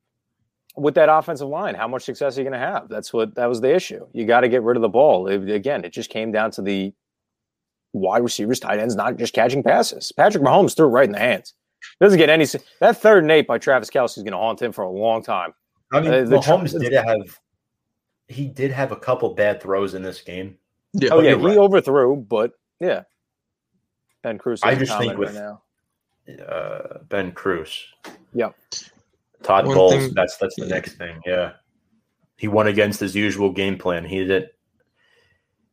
with 0.77 0.95
that 0.95 1.09
offensive 1.09 1.49
line, 1.49 1.75
how 1.75 1.89
much 1.89 2.05
success 2.05 2.37
are 2.39 2.41
you 2.43 2.49
going 2.49 2.59
to 2.59 2.67
have? 2.67 2.89
That's 2.89 3.13
what 3.13 3.35
that 3.35 3.47
was 3.47 3.61
the 3.61 3.75
issue. 3.75 4.07
You 4.13 4.25
got 4.27 4.41
to 4.43 4.49
get 4.49 4.63
rid 4.63 4.77
of 4.77 4.83
the 4.83 4.89
ball. 4.89 5.27
It- 5.27 5.51
again, 5.51 5.85
it 5.85 5.93
just 5.93 6.09
came 6.09 6.31
down 6.31 6.53
to 6.53 6.63
the 6.63 6.95
wide 7.93 8.23
receivers, 8.23 8.61
tight 8.61 8.79
ends, 8.79 8.95
not 8.95 9.17
just 9.17 9.35
catching 9.35 9.65
passes. 9.65 10.13
Patrick 10.13 10.45
Mahomes 10.45 10.77
threw 10.77 10.87
it 10.87 10.91
right 10.91 11.07
in 11.07 11.13
the 11.13 11.19
hands. 11.19 11.55
Doesn't 12.01 12.19
get 12.19 12.29
any. 12.31 12.47
That 12.79 12.97
third 12.99 13.25
and 13.25 13.33
eight 13.33 13.49
by 13.49 13.59
Travis 13.59 13.91
Kelce 13.91 14.17
is 14.19 14.23
going 14.23 14.33
to 14.33 14.39
haunt 14.39 14.63
him 14.63 14.71
for 14.71 14.85
a 14.85 14.91
long 14.91 15.23
time. 15.25 15.53
I 15.93 16.01
mean, 16.01 16.13
Uh, 16.15 16.23
the 16.23 16.37
Mahomes 16.37 16.71
tr- 16.71 16.79
did 16.79 16.93
have 16.93 17.41
he 18.29 18.47
did 18.47 18.71
have 18.71 18.93
a 18.93 18.97
couple 18.97 19.35
bad 19.35 19.61
throws 19.61 19.95
in 19.95 20.03
this 20.03 20.21
game. 20.21 20.57
Yeah. 20.93 21.09
Oh 21.11 21.21
yeah, 21.21 21.31
you're 21.31 21.41
he 21.41 21.47
right. 21.47 21.59
overthrew, 21.59 22.17
but 22.17 22.53
yeah. 22.79 23.03
Ben 24.23 24.39
Cruz. 24.39 24.61
I 24.63 24.75
just 24.75 24.97
think 24.99 25.17
with- 25.17 25.37
right. 25.37 26.41
Uh, 26.41 26.99
ben 27.09 27.33
Cruz. 27.33 27.85
Yep. 28.35 28.55
Todd 29.43 29.67
One 29.67 29.75
Bowles. 29.77 29.95
thing- 29.95 30.15
that's 30.15 30.37
that's 30.37 30.55
the 30.57 30.67
yeah. 30.67 30.75
next 30.75 30.93
thing. 30.95 31.21
Yeah, 31.27 31.53
he 32.37 32.47
went 32.49 32.69
against 32.69 33.01
his 33.01 33.17
usual 33.17 33.51
game 33.51 33.79
plan. 33.79 34.05
He 34.05 34.19
didn't. 34.19 34.51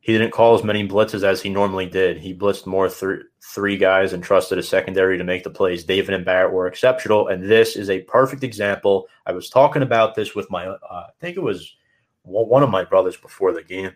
He 0.00 0.12
didn't 0.16 0.32
call 0.32 0.54
as 0.54 0.64
many 0.64 0.88
blitzes 0.88 1.22
as 1.22 1.42
he 1.42 1.50
normally 1.50 1.84
did. 1.84 2.16
He 2.16 2.34
blitzed 2.34 2.66
more 2.66 2.88
th- 2.88 3.20
three 3.44 3.76
guys 3.76 4.14
and 4.14 4.22
trusted 4.24 4.56
a 4.56 4.62
secondary 4.62 5.18
to 5.18 5.24
make 5.24 5.44
the 5.44 5.50
plays. 5.50 5.84
David 5.84 6.14
and 6.14 6.24
Barrett 6.24 6.52
were 6.52 6.66
exceptional, 6.66 7.28
and 7.28 7.42
this 7.44 7.76
is 7.76 7.90
a 7.90 8.00
perfect 8.02 8.42
example. 8.42 9.06
I 9.26 9.32
was 9.32 9.50
talking 9.50 9.82
about 9.82 10.14
this 10.14 10.34
with 10.34 10.50
my, 10.50 10.66
uh, 10.66 10.78
I 10.90 11.08
think 11.20 11.36
it 11.36 11.42
was 11.42 11.76
one 12.22 12.48
one 12.48 12.62
of 12.62 12.70
my 12.70 12.84
brothers 12.84 13.18
before 13.18 13.52
the 13.52 13.62
game. 13.62 13.92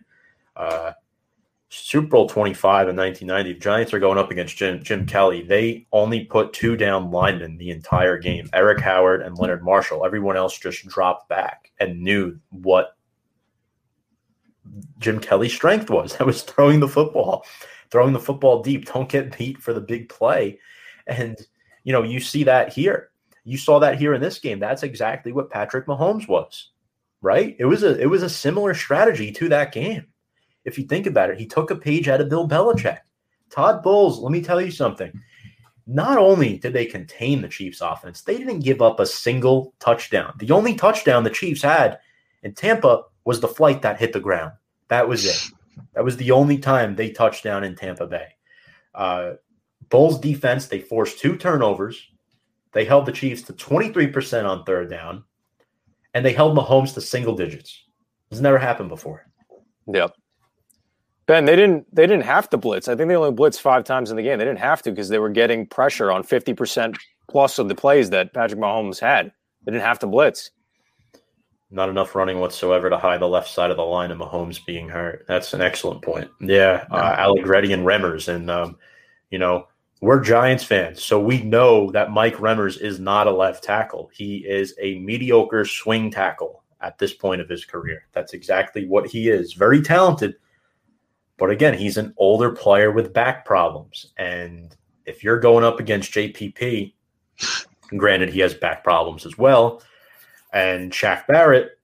Uh, 0.55 0.93
Super 1.75 2.07
Bowl 2.07 2.29
25 2.29 2.91
in 2.91 2.97
1990, 2.97 3.55
the 3.55 3.59
Giants 3.59 3.95
are 3.95 3.99
going 3.99 4.19
up 4.19 4.31
against 4.31 4.59
Jim, 4.59 4.83
Jim 4.83 5.07
Kelly. 5.07 5.43
They 5.43 5.87
only 5.91 6.27
put 6.27 6.53
two 6.53 6.77
down 6.77 7.11
linemen 7.11 7.57
the 7.57 7.71
entire 7.71 8.19
game 8.19 8.51
Erik 8.53 8.81
Howard 8.81 9.23
and 9.23 9.39
Leonard 9.39 9.65
Marshall. 9.65 10.05
Everyone 10.05 10.37
else 10.37 10.59
just 10.59 10.87
dropped 10.87 11.31
back 11.31 11.73
and 11.81 12.03
knew 12.03 12.39
what 12.51 12.95
Jim 14.99 15.19
Kelly's 15.19 15.55
strength 15.55 15.89
was. 15.89 16.15
That 16.19 16.27
was 16.27 16.43
throwing 16.43 16.81
the 16.81 16.89
football, 16.89 17.47
throwing 17.91 18.13
the 18.13 18.21
football 18.21 18.63
deep. 18.63 18.85
Don't 18.93 19.09
get 19.09 19.39
beat 19.39 19.57
for 19.57 19.73
the 19.73 19.81
big 19.81 20.11
play. 20.11 20.61
And, 21.07 21.39
you 21.85 21.95
know, 21.95 22.03
you 22.03 22.21
see 22.21 22.45
that 22.45 22.71
here. 22.71 23.13
You 23.45 23.57
saw 23.57 23.79
that 23.79 23.99
here 23.99 24.13
in 24.13 24.21
this 24.21 24.39
game. 24.39 24.59
That's 24.59 24.83
exactly 24.83 25.33
what 25.33 25.49
Patrick 25.49 25.87
Mahomes 25.87 26.29
was, 26.29 26.69
right? 27.23 27.57
It 27.59 27.65
was 27.65 27.83
a 27.83 27.99
it 27.99 28.11
was 28.11 28.23
a 28.23 28.29
similar 28.29 28.75
strategy 28.75 29.33
to 29.33 29.49
that 29.49 29.73
game. 29.73 30.12
If 30.65 30.79
you 30.79 30.85
think 30.85 31.07
about 31.07 31.31
it, 31.31 31.39
he 31.39 31.47
took 31.47 31.71
a 31.71 31.77
page 31.77 32.09
out 32.09 32.21
of 32.21 32.29
Bill 32.29 32.49
Belichick. 32.49 32.99
Todd 33.51 33.83
Bowles, 33.83 34.19
let 34.19 34.33
me 34.33 34.43
tell 34.43 34.61
you 34.61 34.71
something. 34.71 35.13
Not 35.87 36.17
only 36.17 36.59
did 36.59 36.73
they 36.73 36.87
contain 36.87 37.43
the 37.43 37.49
Chiefs 37.49 37.81
offense, 37.81 38.23
they 38.23 38.39
didn't 38.39 38.61
give 38.61 38.81
up 38.81 39.01
a 39.01 39.07
single 39.07 39.75
touchdown. 39.81 40.35
The 40.39 40.53
only 40.53 40.75
touchdown 40.75 41.25
the 41.25 41.31
Chiefs 41.31 41.63
had 41.63 41.99
in 42.43 42.55
Tampa 42.55 43.03
was 43.25 43.41
the 43.41 43.49
flight 43.49 43.83
that 43.83 43.99
hit 43.99 44.13
the 44.13 44.21
ground. 44.21 44.53
That 44.89 45.09
was 45.09 45.25
it. 45.25 45.51
That 45.95 46.05
was 46.05 46.17
the 46.17 46.31
only 46.31 46.59
time 46.59 46.95
they 46.95 47.11
touched 47.11 47.45
down 47.45 47.65
in 47.65 47.75
Tampa 47.75 48.07
Bay. 48.07 48.29
Uh, 48.95 49.33
Bowles 49.89 50.19
defense, 50.19 50.67
they 50.67 50.81
forced 50.81 51.19
two 51.19 51.37
turnovers. 51.37 52.09
They 52.73 52.85
held 52.85 53.07
the 53.07 53.13
Chiefs 53.13 53.43
to 53.43 53.53
23% 53.53 54.49
on 54.49 54.65
third 54.65 54.89
down, 54.89 55.25
and 56.15 56.25
they 56.25 56.33
held 56.33 56.57
Mahomes 56.57 56.95
to 56.95 57.01
single 57.01 57.35
digits. 57.35 57.85
It's 58.31 58.41
never 58.41 58.59
happened 58.59 58.89
before. 58.89 59.27
Yep. 59.87 60.15
Ben, 61.27 61.45
they 61.45 61.57
didn't 61.57 61.95
they 61.95 62.07
didn't 62.07 62.25
have 62.25 62.51
to 62.51 62.57
blitz. 62.57 62.89
I 62.89 62.97
think 62.97 63.09
they 63.09 63.17
only 63.17 63.31
blitzed 63.31 63.61
five 63.61 63.85
times 63.85 64.11
in 64.11 64.17
the 64.17 64.23
game. 64.23 64.39
They 64.39 64.45
didn't 64.45 64.59
have 64.59 64.83
to 64.83 64.91
because 64.91 65.09
they 65.09 65.19
were 65.19 65.29
getting 65.29 65.67
pressure 65.67 66.11
on 66.11 66.25
50% 66.25 66.97
plus 67.29 67.59
of 67.59 67.69
the 67.69 67.75
plays 67.75 68.11
that 68.11 68.35
Patrick 68.35 68.61
Mahomes 68.61 68.99
had. 68.99 69.33
They 69.65 69.73
didn't 69.73 69.85
have 69.85 70.01
to 70.01 70.07
blitz. 70.07 70.51
Not 71.71 71.89
enough 71.89 72.15
running 72.15 72.39
whatsoever 72.41 72.91
to 72.91 72.99
hide 72.99 73.21
the 73.21 73.29
left 73.29 73.49
side 73.49 73.71
of 73.71 73.77
the 73.77 73.85
line 73.85 74.11
of 74.11 74.19
Mahomes 74.19 74.65
being 74.67 74.89
hurt. 74.89 75.25
That's 75.27 75.55
an 75.55 75.63
excellent 75.63 76.03
point. 76.03 76.31
Yeah, 76.41 76.85
uh, 76.91 77.15
Allegretti 77.19 77.73
and 77.73 77.87
Remmers, 77.87 78.29
and 78.29 78.51
um, 78.51 78.77
you 79.31 79.39
know 79.39 79.69
we're 80.03 80.21
Giants 80.21 80.65
fans, 80.65 81.03
so 81.03 81.21
we 81.21 81.43
know 81.43 81.91
that 81.93 82.11
Mike 82.11 82.35
Remmers 82.35 82.79
is 82.79 82.99
not 82.99 83.29
a 83.29 83.33
left 83.33 83.63
tackle. 83.63 84.11
He 84.13 84.39
is 84.39 84.75
a 84.81 84.99
mediocre 84.99 85.65
swing 85.65 86.11
tackle 86.11 86.63
at 86.81 86.99
this 86.99 87.15
point 87.15 87.41
of 87.41 87.49
his 87.49 87.65
career. 87.65 88.05
That's 88.13 88.35
exactly 88.35 88.87
what 88.87 89.07
he 89.07 89.31
is. 89.31 89.53
Very 89.53 89.81
talented, 89.81 90.35
but 91.39 91.51
again, 91.51 91.75
he's 91.75 91.97
an 91.97 92.15
older 92.17 92.51
player 92.51 92.91
with 92.91 93.13
back 93.13 93.45
problems, 93.45 94.13
and 94.19 94.77
if 95.07 95.25
you're 95.25 95.41
going 95.41 95.65
up 95.65 95.81
against 95.81 96.13
JPP, 96.13 96.95
granted 97.97 98.31
he 98.31 98.41
has 98.41 98.55
back 98.55 98.85
problems 98.85 99.27
as 99.27 99.37
well 99.37 99.83
and 100.53 100.93
Shaq 100.93 101.27
Barrett, 101.27 101.79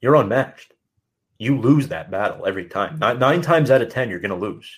you're 0.00 0.16
unmatched. 0.16 0.72
You 1.38 1.60
lose 1.60 1.88
that 1.88 2.10
battle 2.10 2.46
every 2.46 2.66
time. 2.66 2.98
Nine, 2.98 3.18
nine 3.18 3.42
times 3.42 3.70
out 3.70 3.82
of 3.82 3.90
ten, 3.90 4.10
you're 4.10 4.18
going 4.18 4.30
to 4.30 4.36
lose. 4.36 4.68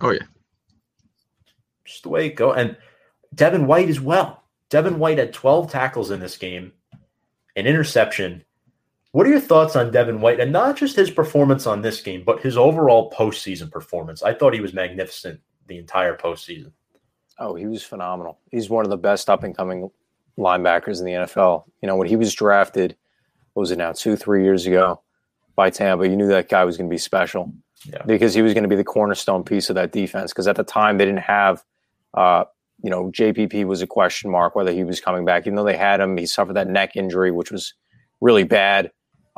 Oh 0.00 0.10
yeah, 0.10 0.26
just 1.84 2.02
the 2.02 2.08
way 2.08 2.26
it 2.26 2.34
goes. 2.34 2.56
And 2.56 2.76
Devin 3.34 3.66
White 3.66 3.88
as 3.88 4.00
well. 4.00 4.42
Devin 4.70 4.98
White 4.98 5.18
had 5.18 5.32
12 5.32 5.70
tackles 5.70 6.10
in 6.10 6.20
this 6.20 6.36
game, 6.36 6.72
an 7.56 7.66
interception. 7.66 8.44
What 9.12 9.26
are 9.26 9.30
your 9.30 9.40
thoughts 9.40 9.74
on 9.74 9.90
Devin 9.90 10.20
White 10.20 10.38
and 10.38 10.52
not 10.52 10.76
just 10.76 10.96
his 10.96 11.10
performance 11.10 11.66
on 11.66 11.80
this 11.80 12.00
game, 12.00 12.24
but 12.24 12.40
his 12.40 12.56
overall 12.56 13.10
postseason 13.10 13.70
performance? 13.70 14.22
I 14.22 14.34
thought 14.34 14.52
he 14.52 14.60
was 14.60 14.74
magnificent 14.74 15.40
the 15.66 15.78
entire 15.78 16.16
postseason. 16.16 16.72
Oh, 17.38 17.54
he 17.54 17.66
was 17.66 17.82
phenomenal. 17.82 18.38
He's 18.50 18.68
one 18.68 18.84
of 18.84 18.90
the 18.90 18.98
best 18.98 19.30
up 19.30 19.44
and 19.44 19.56
coming 19.56 19.90
linebackers 20.38 20.98
in 20.98 21.06
the 21.06 21.12
NFL. 21.12 21.64
You 21.80 21.86
know, 21.86 21.96
when 21.96 22.08
he 22.08 22.16
was 22.16 22.34
drafted, 22.34 22.96
what 23.54 23.62
was 23.62 23.70
it 23.70 23.78
now, 23.78 23.92
two, 23.92 24.16
three 24.16 24.44
years 24.44 24.66
ago 24.66 25.00
by 25.56 25.70
Tampa, 25.70 26.06
you 26.08 26.16
knew 26.16 26.28
that 26.28 26.48
guy 26.48 26.64
was 26.64 26.76
going 26.76 26.88
to 26.88 26.94
be 26.94 26.98
special 26.98 27.52
yeah. 27.84 28.02
because 28.06 28.34
he 28.34 28.42
was 28.42 28.54
going 28.54 28.62
to 28.62 28.68
be 28.68 28.76
the 28.76 28.84
cornerstone 28.84 29.42
piece 29.42 29.70
of 29.70 29.74
that 29.76 29.92
defense. 29.92 30.32
Because 30.32 30.48
at 30.48 30.56
the 30.56 30.64
time, 30.64 30.98
they 30.98 31.04
didn't 31.04 31.22
have, 31.22 31.64
uh, 32.14 32.44
you 32.82 32.90
know, 32.90 33.10
JPP 33.10 33.64
was 33.64 33.82
a 33.82 33.86
question 33.86 34.30
mark 34.30 34.54
whether 34.54 34.72
he 34.72 34.84
was 34.84 35.00
coming 35.00 35.24
back. 35.24 35.46
Even 35.46 35.54
though 35.54 35.64
they 35.64 35.76
had 35.76 36.00
him, 36.00 36.16
he 36.16 36.26
suffered 36.26 36.54
that 36.54 36.68
neck 36.68 36.94
injury, 36.94 37.30
which 37.30 37.50
was 37.50 37.74
really 38.20 38.44
bad. 38.44 38.90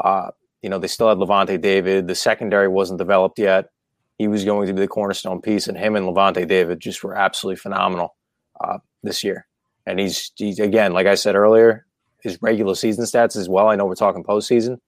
Uh, 0.03 0.31
you 0.63 0.69
know, 0.69 0.79
they 0.79 0.89
still 0.89 1.09
had 1.09 1.19
Lavonte 1.19 1.61
David. 1.61 2.07
The 2.07 2.15
secondary 2.15 2.69
wasn't 2.69 2.99
developed 2.99 3.39
yet. 3.39 3.71
He 4.19 4.29
was 4.29 4.45
going 4.45 4.67
to 4.67 4.75
be 4.75 4.81
the 4.81 4.89
cornerstone 4.89 5.41
piece, 5.41 5.67
and 5.67 5.79
him 5.79 5.97
and 5.97 6.07
Lavonte 6.07 6.47
David 6.47 6.81
just 6.81 7.03
were 7.03 7.15
absolutely 7.15 7.57
phenomenal 7.57 8.17
uh, 8.61 8.79
this 9.03 9.25
year. 9.25 9.47
And 9.87 9.99
he's, 9.99 10.31
he's 10.37 10.59
again, 10.59 10.93
like 10.93 11.07
I 11.07 11.15
said 11.15 11.35
earlier, 11.35 11.87
his 12.21 12.41
regular 12.43 12.75
season 12.75 13.05
stats 13.05 13.37
as 13.37 13.49
well. 13.49 13.69
I 13.69 13.77
know 13.77 13.87
we're 13.87 13.95
talking 13.95 14.23
postseason. 14.23 14.79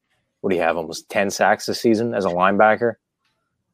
What 0.43 0.51
do 0.51 0.57
you 0.57 0.63
have? 0.63 0.77
Almost 0.77 1.09
ten 1.09 1.31
sacks 1.31 1.67
this 1.67 1.81
season 1.81 2.15
as 2.15 2.27
a 2.27 2.29
linebacker. 2.29 2.95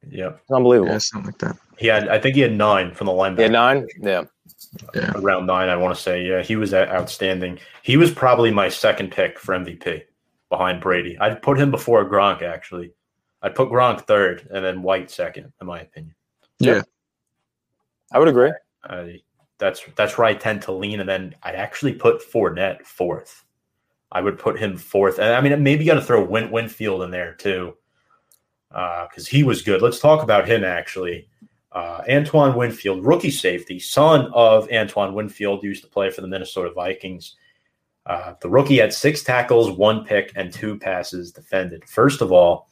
Yeah, 0.08 0.34
it's 0.40 0.50
unbelievable. 0.52 0.92
Yeah, 0.92 0.98
something 0.98 1.32
like 1.32 1.38
that. 1.38 1.56
He 1.76 1.88
had, 1.88 2.08
I 2.08 2.20
think 2.20 2.36
he 2.36 2.40
had 2.40 2.52
nine 2.52 2.94
from 2.94 3.06
the 3.06 3.12
linebacker. 3.12 3.40
Yeah, 3.40 3.48
nine. 3.48 3.86
Yeah. 4.00 4.24
yeah, 4.94 5.12
around 5.16 5.46
nine. 5.46 5.68
I 5.68 5.76
want 5.76 5.96
to 5.96 6.00
say, 6.00 6.24
yeah, 6.24 6.42
he 6.42 6.54
was 6.54 6.72
outstanding. 6.72 7.58
He 7.82 7.96
was 7.96 8.12
probably 8.12 8.52
my 8.52 8.68
second 8.68 9.10
pick 9.10 9.40
for 9.40 9.56
MVP 9.56 10.04
behind 10.50 10.80
Brady. 10.80 11.18
I'd 11.18 11.42
put 11.42 11.58
him 11.58 11.70
before 11.70 12.08
Gronk. 12.08 12.42
Actually, 12.42 12.92
I'd 13.42 13.54
put 13.54 13.68
Gronk 13.68 14.02
third, 14.02 14.48
and 14.52 14.64
then 14.64 14.82
White 14.82 15.10
second, 15.10 15.52
in 15.60 15.66
my 15.66 15.80
opinion. 15.80 16.14
Yeah, 16.58 16.82
I 18.12 18.18
would 18.18 18.28
agree. 18.28 18.52
I, 18.84 19.20
that's 19.58 19.82
that's 19.96 20.16
where 20.16 20.26
I 20.26 20.34
tend 20.34 20.62
to 20.62 20.72
lean, 20.72 21.00
and 21.00 21.08
then 21.08 21.34
I'd 21.42 21.54
actually 21.54 21.94
put 21.94 22.22
Fournette 22.22 22.84
fourth. 22.84 23.44
I 24.10 24.20
would 24.20 24.38
put 24.38 24.58
him 24.58 24.76
fourth, 24.76 25.18
and 25.18 25.34
I 25.34 25.40
mean 25.40 25.62
maybe 25.62 25.84
you 25.84 25.90
got 25.90 26.00
to 26.00 26.06
throw 26.06 26.24
Win- 26.24 26.50
Winfield 26.50 27.02
in 27.02 27.10
there 27.10 27.34
too, 27.34 27.74
because 28.70 29.26
uh, 29.26 29.30
he 29.30 29.42
was 29.42 29.62
good. 29.62 29.82
Let's 29.82 30.00
talk 30.00 30.22
about 30.22 30.48
him 30.48 30.64
actually. 30.64 31.28
Uh, 31.70 32.02
Antoine 32.08 32.56
Winfield, 32.56 33.04
rookie 33.04 33.30
safety, 33.30 33.78
son 33.78 34.30
of 34.32 34.70
Antoine 34.72 35.12
Winfield, 35.12 35.62
used 35.62 35.84
to 35.84 35.90
play 35.90 36.10
for 36.10 36.22
the 36.22 36.26
Minnesota 36.26 36.72
Vikings. 36.74 37.36
Uh, 38.08 38.34
the 38.40 38.48
rookie 38.48 38.78
had 38.78 38.92
six 38.92 39.22
tackles, 39.22 39.70
one 39.70 40.04
pick, 40.04 40.32
and 40.34 40.52
two 40.52 40.78
passes 40.78 41.30
defended. 41.30 41.84
First 41.84 42.22
of 42.22 42.32
all, 42.32 42.68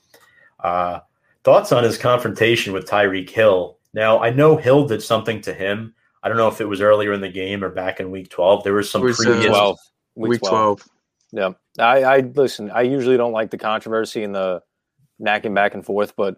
uh, 0.64 1.00
thoughts 1.44 1.72
on 1.72 1.84
his 1.84 1.98
confrontation 1.98 2.72
with 2.72 2.88
Tyreek 2.88 3.30
Hill. 3.30 3.78
Now, 3.92 4.18
I 4.18 4.30
know 4.30 4.56
Hill 4.56 4.88
did 4.88 5.02
something 5.02 5.40
to 5.42 5.54
him 5.54 5.94
I 6.26 6.28
don't 6.28 6.38
know 6.38 6.48
if 6.48 6.60
it 6.60 6.64
was 6.64 6.80
earlier 6.80 7.12
in 7.12 7.20
the 7.20 7.28
game 7.28 7.62
or 7.62 7.68
back 7.68 8.00
in 8.00 8.10
week 8.10 8.30
12. 8.30 8.64
There 8.64 8.74
was 8.74 8.90
some 8.90 9.00
was, 9.00 9.16
previous. 9.16 9.46
Uh, 9.46 9.50
12. 9.50 9.78
Week, 10.16 10.30
week 10.30 10.40
12. 10.40 10.80
12. 11.30 11.56
Yeah. 11.78 11.84
I, 11.84 12.02
I 12.02 12.18
listen, 12.18 12.68
I 12.72 12.82
usually 12.82 13.16
don't 13.16 13.30
like 13.30 13.52
the 13.52 13.58
controversy 13.58 14.24
and 14.24 14.34
the 14.34 14.60
knacking 15.24 15.54
back 15.54 15.74
and 15.74 15.86
forth, 15.86 16.16
but 16.16 16.34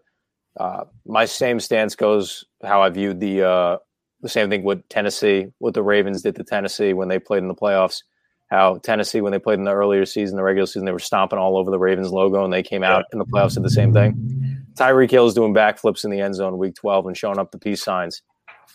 uh, 0.61 0.85
my 1.07 1.25
same 1.25 1.59
stance 1.59 1.95
goes 1.95 2.45
how 2.63 2.83
I 2.83 2.91
viewed 2.91 3.19
the 3.19 3.43
uh, 3.43 3.77
the 4.21 4.29
same 4.29 4.51
thing 4.51 4.63
with 4.63 4.87
Tennessee, 4.91 5.47
what 5.57 5.73
the 5.73 5.83
Ravens 5.83 6.21
did 6.21 6.37
to 6.37 6.45
Tennessee 6.45 6.93
when 6.93 7.09
they 7.09 7.19
played 7.19 7.39
in 7.39 7.49
the 7.49 7.55
playoffs. 7.55 8.03
How 8.49 8.79
Tennessee, 8.79 9.21
when 9.21 9.33
they 9.33 9.39
played 9.39 9.59
in 9.59 9.65
the 9.65 9.73
earlier 9.73 10.07
season, 10.07 10.37
the 10.37 10.43
regular 10.43 10.67
season, 10.67 10.87
they 10.87 10.93
were 10.93 10.99
stomping 10.99 11.39
all 11.39 11.59
over 11.59 11.71
the 11.71 11.79
Ravens 11.79 12.11
logo, 12.11 12.45
and 12.45 12.53
they 12.53 12.63
came 12.63 12.83
out 12.83 13.05
in 13.13 13.19
the 13.19 13.27
playoffs 13.27 13.55
did 13.55 13.63
the 13.63 13.71
same 13.71 13.93
thing. 13.93 14.65
Tyreek 14.75 15.11
Hill 15.11 15.27
is 15.27 15.35
doing 15.35 15.53
backflips 15.53 16.05
in 16.05 16.11
the 16.11 16.21
end 16.21 16.35
zone 16.35 16.57
week 16.57 16.75
12 16.77 17.07
and 17.07 17.17
showing 17.17 17.39
up 17.39 17.51
the 17.51 17.59
peace 17.59 17.83
signs. 17.83 18.23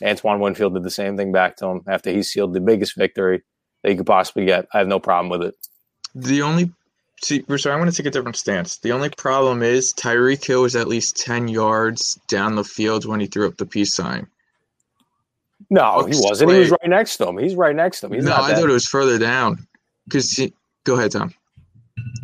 Antoine 0.03 0.39
Winfield 0.39 0.73
did 0.73 0.83
the 0.83 0.91
same 0.91 1.17
thing 1.17 1.31
back 1.31 1.55
to 1.57 1.65
him 1.67 1.81
after 1.88 2.12
he 2.12 2.23
sealed 2.23 2.53
the 2.53 2.59
biggest 2.59 2.95
victory 2.95 3.43
that 3.81 3.89
he 3.89 3.95
could 3.95 4.05
possibly 4.05 4.45
get. 4.45 4.67
I 4.73 4.79
have 4.79 4.88
no 4.88 4.99
problem 4.99 5.29
with 5.29 5.47
it. 5.47 5.55
The 6.13 6.41
only 6.41 6.71
see, 7.23 7.43
I'm 7.47 7.57
going 7.57 7.89
to 7.89 7.91
take 7.91 8.05
a 8.05 8.12
different 8.12 8.36
stance. 8.36 8.77
The 8.77 8.91
only 8.91 9.09
problem 9.09 9.63
is 9.63 9.93
Tyreek 9.93 10.45
Hill 10.45 10.63
was 10.63 10.75
at 10.75 10.88
least 10.88 11.17
ten 11.17 11.47
yards 11.47 12.19
down 12.27 12.55
the 12.55 12.63
field 12.63 13.05
when 13.05 13.19
he 13.19 13.27
threw 13.27 13.47
up 13.47 13.57
the 13.57 13.65
peace 13.65 13.95
sign. 13.95 14.27
No, 15.73 16.05
he 16.05 16.13
wasn't. 16.15 16.51
He 16.51 16.59
was 16.59 16.69
right 16.69 16.88
next 16.88 17.17
to 17.17 17.27
him. 17.27 17.39
He's 17.39 17.55
right 17.55 17.75
next 17.75 18.01
to 18.01 18.05
him. 18.05 18.13
He's 18.13 18.25
no, 18.25 18.36
I 18.36 18.53
thought 18.53 18.69
it 18.69 18.73
was 18.73 18.86
further 18.86 19.17
down. 19.17 19.65
Because 20.05 20.39
go 20.83 20.93
ahead, 20.93 21.13
Tom. 21.13 21.33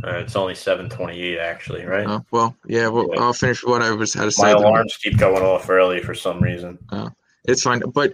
Uh, 0.04 0.18
it's 0.18 0.36
only 0.36 0.54
seven 0.54 0.88
twenty-eight, 0.88 1.40
actually, 1.40 1.84
right? 1.84 2.06
Uh, 2.06 2.20
well, 2.30 2.56
yeah. 2.68 2.88
Well, 2.90 3.10
yeah. 3.12 3.22
I'll 3.22 3.34
finish 3.34 3.64
what 3.64 3.82
I 3.82 3.90
was 3.90 4.14
had 4.14 4.26
to 4.26 4.32
say. 4.32 4.44
My 4.44 4.52
alarms 4.52 4.96
keep 5.02 5.18
going 5.18 5.42
off 5.42 5.68
early 5.68 6.00
for 6.00 6.14
some 6.14 6.40
reason. 6.40 6.78
Uh, 6.90 7.10
it's 7.46 7.64
fine. 7.64 7.80
But 7.92 8.14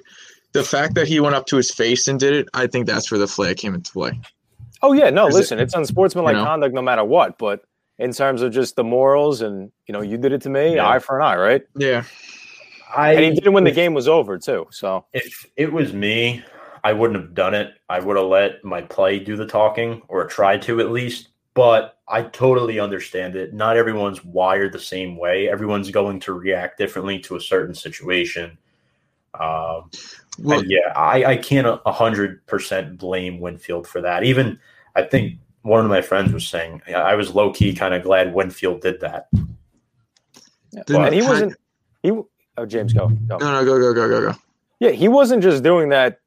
the 0.54 0.64
fact 0.64 0.96
that 0.96 1.06
he 1.06 1.20
went 1.20 1.36
up 1.36 1.48
to 1.48 1.58
his 1.58 1.70
face 1.70 2.08
and 2.08 2.18
did 2.18 2.34
it, 2.34 2.48
I 2.54 2.68
think 2.68 2.88
that's 2.88 3.12
where 3.12 3.20
the 3.20 3.28
flag 3.28 3.58
came 3.58 3.76
into 3.76 3.92
play. 3.92 4.18
Oh 4.82 4.94
yeah, 4.94 5.10
no, 5.10 5.28
listen, 5.28 5.60
it, 5.60 5.64
it's 5.64 5.74
unsportsmanlike 5.74 6.36
you 6.36 6.40
know? 6.40 6.46
conduct 6.46 6.74
no 6.74 6.82
matter 6.82 7.04
what. 7.04 7.38
But 7.38 7.66
in 8.00 8.14
terms 8.14 8.42
of 8.42 8.54
just 8.54 8.78
the 8.78 8.86
morals 8.86 9.42
and 9.42 9.70
you 9.86 9.92
know, 9.92 10.02
you 10.02 10.18
did 10.18 10.32
it 10.32 10.44
to 10.44 10.50
me, 10.50 10.76
yeah. 10.76 10.88
eye 10.88 11.00
for 11.00 11.20
an 11.20 11.26
eye, 11.26 11.36
right? 11.36 11.64
Yeah. 11.76 12.06
I, 12.96 13.14
and 13.14 13.24
he 13.24 13.32
did 13.32 13.48
it 13.48 13.50
when 13.52 13.64
the 13.64 13.72
game 13.72 13.94
was 13.94 14.08
over 14.08 14.38
too. 14.38 14.68
So 14.72 15.06
if 15.14 15.46
it 15.56 15.72
was 15.72 15.94
me, 15.94 16.44
I 16.84 16.94
wouldn't 16.94 17.20
have 17.20 17.34
done 17.34 17.54
it. 17.54 17.74
I 17.90 18.00
would 18.00 18.16
have 18.18 18.28
let 18.28 18.64
my 18.64 18.82
play 18.82 19.20
do 19.20 19.36
the 19.36 19.46
talking 19.46 20.02
or 20.08 20.26
try 20.28 20.58
to 20.60 20.80
at 20.80 20.92
least. 20.92 21.30
But 21.56 21.98
I 22.08 22.24
totally 22.24 22.80
understand 22.80 23.36
it. 23.36 23.54
Not 23.54 23.78
everyone's 23.78 24.24
wired 24.26 24.74
the 24.74 24.80
same 24.80 25.18
way. 25.18 25.50
Everyone's 25.50 25.90
going 25.90 26.20
to 26.22 26.34
react 26.34 26.78
differently 26.78 27.18
to 27.20 27.38
a 27.38 27.42
certain 27.42 27.74
situation. 27.74 28.58
Um, 29.40 29.90
well, 30.40 30.64
yeah, 30.66 30.92
I, 30.96 31.26
I 31.26 31.38
can't 31.38 31.80
a 31.86 31.92
hundred 31.92 32.46
percent 32.46 32.98
blame 32.98 33.40
Winfield 33.40 33.88
for 33.88 34.02
that. 34.02 34.24
Even 34.24 34.60
I 34.96 35.04
think 35.04 35.40
one 35.62 35.84
of 35.84 35.90
my 35.90 36.02
friends 36.02 36.32
was 36.34 36.48
saying 36.48 36.82
I 36.94 37.16
was 37.16 37.34
low 37.34 37.52
key 37.52 37.74
kind 37.74 37.94
of 37.94 38.04
glad 38.04 38.34
Winfield 38.34 38.82
did 38.82 39.00
that. 39.02 39.28
Didn't- 40.86 41.06
and 41.06 41.16
he 41.16 41.22
wasn't. 41.22 41.56
He 42.04 42.12
oh 42.58 42.66
James, 42.66 42.94
go. 42.94 43.08
go. 43.10 43.38
No, 43.38 43.52
no, 43.52 43.66
go, 43.66 43.80
go, 43.80 43.94
go, 43.94 44.08
go, 44.10 44.32
go. 44.32 44.38
Yeah, 44.80 44.92
he 44.92 45.08
wasn't 45.08 45.42
just 45.44 45.64
doing 45.64 45.90
that 45.90 46.20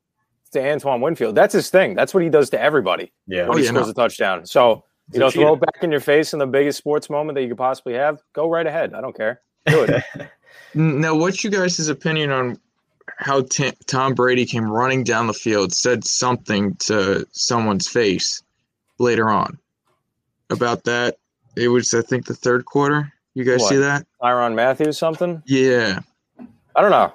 to 0.52 0.62
Antoine 0.70 1.00
Winfield. 1.00 1.34
That's 1.34 1.52
his 1.52 1.68
thing. 1.70 1.94
That's 1.94 2.14
what 2.14 2.22
he 2.22 2.30
does 2.30 2.48
to 2.50 2.60
everybody 2.60 3.12
Yeah. 3.26 3.42
when 3.42 3.50
Oh, 3.50 3.56
he 3.58 3.64
yeah, 3.64 3.70
scores 3.70 3.86
no. 3.86 3.90
a 3.90 3.94
touchdown. 3.94 4.46
So 4.46 4.84
He's 5.08 5.16
you 5.18 5.22
a 5.22 5.24
know, 5.26 5.30
throw 5.30 5.54
it 5.54 5.60
back 5.60 5.82
in 5.82 5.90
your 5.90 6.00
face 6.00 6.32
in 6.32 6.38
the 6.38 6.46
biggest 6.46 6.78
sports 6.78 7.08
moment 7.10 7.36
that 7.36 7.42
you 7.42 7.48
could 7.48 7.58
possibly 7.58 7.94
have. 7.94 8.20
Go 8.32 8.48
right 8.48 8.66
ahead. 8.66 8.94
I 8.94 9.00
don't 9.00 9.16
care. 9.16 9.40
Do 9.66 9.82
it. 9.84 10.04
Now, 10.74 11.14
what's 11.14 11.42
you 11.44 11.50
guys' 11.50 11.88
opinion 11.88 12.30
on 12.30 12.58
how 13.16 13.40
T- 13.42 13.72
Tom 13.86 14.12
Brady 14.14 14.44
came 14.44 14.70
running 14.70 15.02
down 15.02 15.26
the 15.26 15.32
field, 15.32 15.72
said 15.72 16.04
something 16.04 16.74
to 16.76 17.26
someone's 17.32 17.88
face 17.88 18.42
later 18.98 19.30
on 19.30 19.58
about 20.50 20.84
that? 20.84 21.16
It 21.56 21.68
was, 21.68 21.94
I 21.94 22.02
think, 22.02 22.26
the 22.26 22.34
third 22.34 22.66
quarter. 22.66 23.10
You 23.34 23.44
guys 23.44 23.60
What? 23.60 23.68
see 23.70 23.76
that? 23.76 24.06
Tyrann 24.22 24.54
Mathieu, 24.54 24.92
something. 24.92 25.42
Yeah. 25.46 26.00
I 26.76 26.80
don't 26.82 26.90
know. 26.90 27.12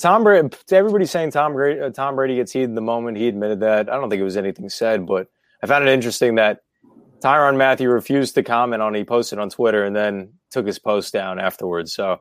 Tom 0.00 0.24
Brady. 0.24 0.48
Everybody's 0.72 1.10
saying 1.10 1.30
Tom 1.30 1.54
Brady. 1.54 1.80
Uh, 1.80 1.90
Tom 1.90 2.16
Brady 2.16 2.36
gets 2.36 2.52
heated 2.52 2.74
the 2.74 2.80
moment. 2.82 3.16
He 3.16 3.28
admitted 3.28 3.60
that. 3.60 3.88
I 3.90 3.94
don't 3.94 4.10
think 4.10 4.20
it 4.20 4.24
was 4.24 4.36
anything 4.36 4.68
said, 4.68 5.06
but 5.06 5.28
I 5.62 5.66
found 5.66 5.88
it 5.88 5.92
interesting 5.92 6.34
that 6.34 6.60
Tyrann 7.20 7.56
Mathieu 7.56 7.88
refused 7.88 8.34
to 8.34 8.42
comment 8.42 8.82
on. 8.82 8.94
it. 8.94 8.98
He 8.98 9.04
posted 9.04 9.38
on 9.38 9.48
Twitter 9.48 9.84
and 9.84 9.96
then 9.96 10.32
took 10.50 10.66
his 10.66 10.78
post 10.78 11.12
down 11.12 11.38
afterwards. 11.38 11.94
So 11.94 12.20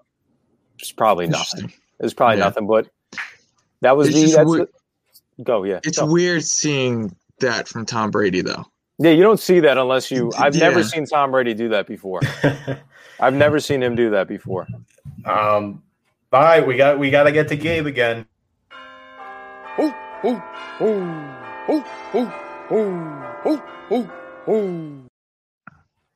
it's 0.80 0.92
probably 0.92 1.28
nothing. 1.28 1.62
Interesting. 1.64 1.82
It 2.00 2.04
was 2.04 2.14
probably 2.14 2.38
Yeah. 2.38 2.44
nothing, 2.46 2.68
but 2.68 2.88
that 3.82 3.98
was 3.98 4.08
It's 4.10 4.16
the. 4.32 4.36
That's 4.38 4.50
weird- 4.50 4.68
the- 5.38 5.44
go 5.44 5.64
yeah. 5.64 5.80
It's 5.84 6.00
go. 6.00 6.06
weird 6.06 6.44
seeing 6.44 7.14
that 7.40 7.68
from 7.68 7.86
Tom 7.86 8.10
Brady, 8.12 8.42
though. 8.42 8.64
Yeah, 9.00 9.12
you 9.12 9.24
don't 9.24 9.40
see 9.40 9.60
that 9.60 9.78
unless 9.78 10.10
you. 10.12 10.32
I've 10.38 10.56
never 10.56 10.82
seen 10.82 11.06
Tom 11.06 11.32
Brady 11.32 11.54
do 11.54 11.68
that 11.70 11.88
before. 11.88 12.22
I've 13.20 13.34
never 13.34 13.60
seen 13.60 13.84
him 13.84 13.96
do 13.96 14.12
that 14.12 14.28
before. 14.30 14.68
um. 15.26 15.82
All 16.36 16.42
right, 16.42 16.68
we 16.68 16.76
got 16.76 17.00
we 17.00 17.10
got 17.10 17.24
to 17.24 17.32
get 17.32 17.48
to 17.48 17.56
Gabe 17.56 17.86
again. 17.86 18.26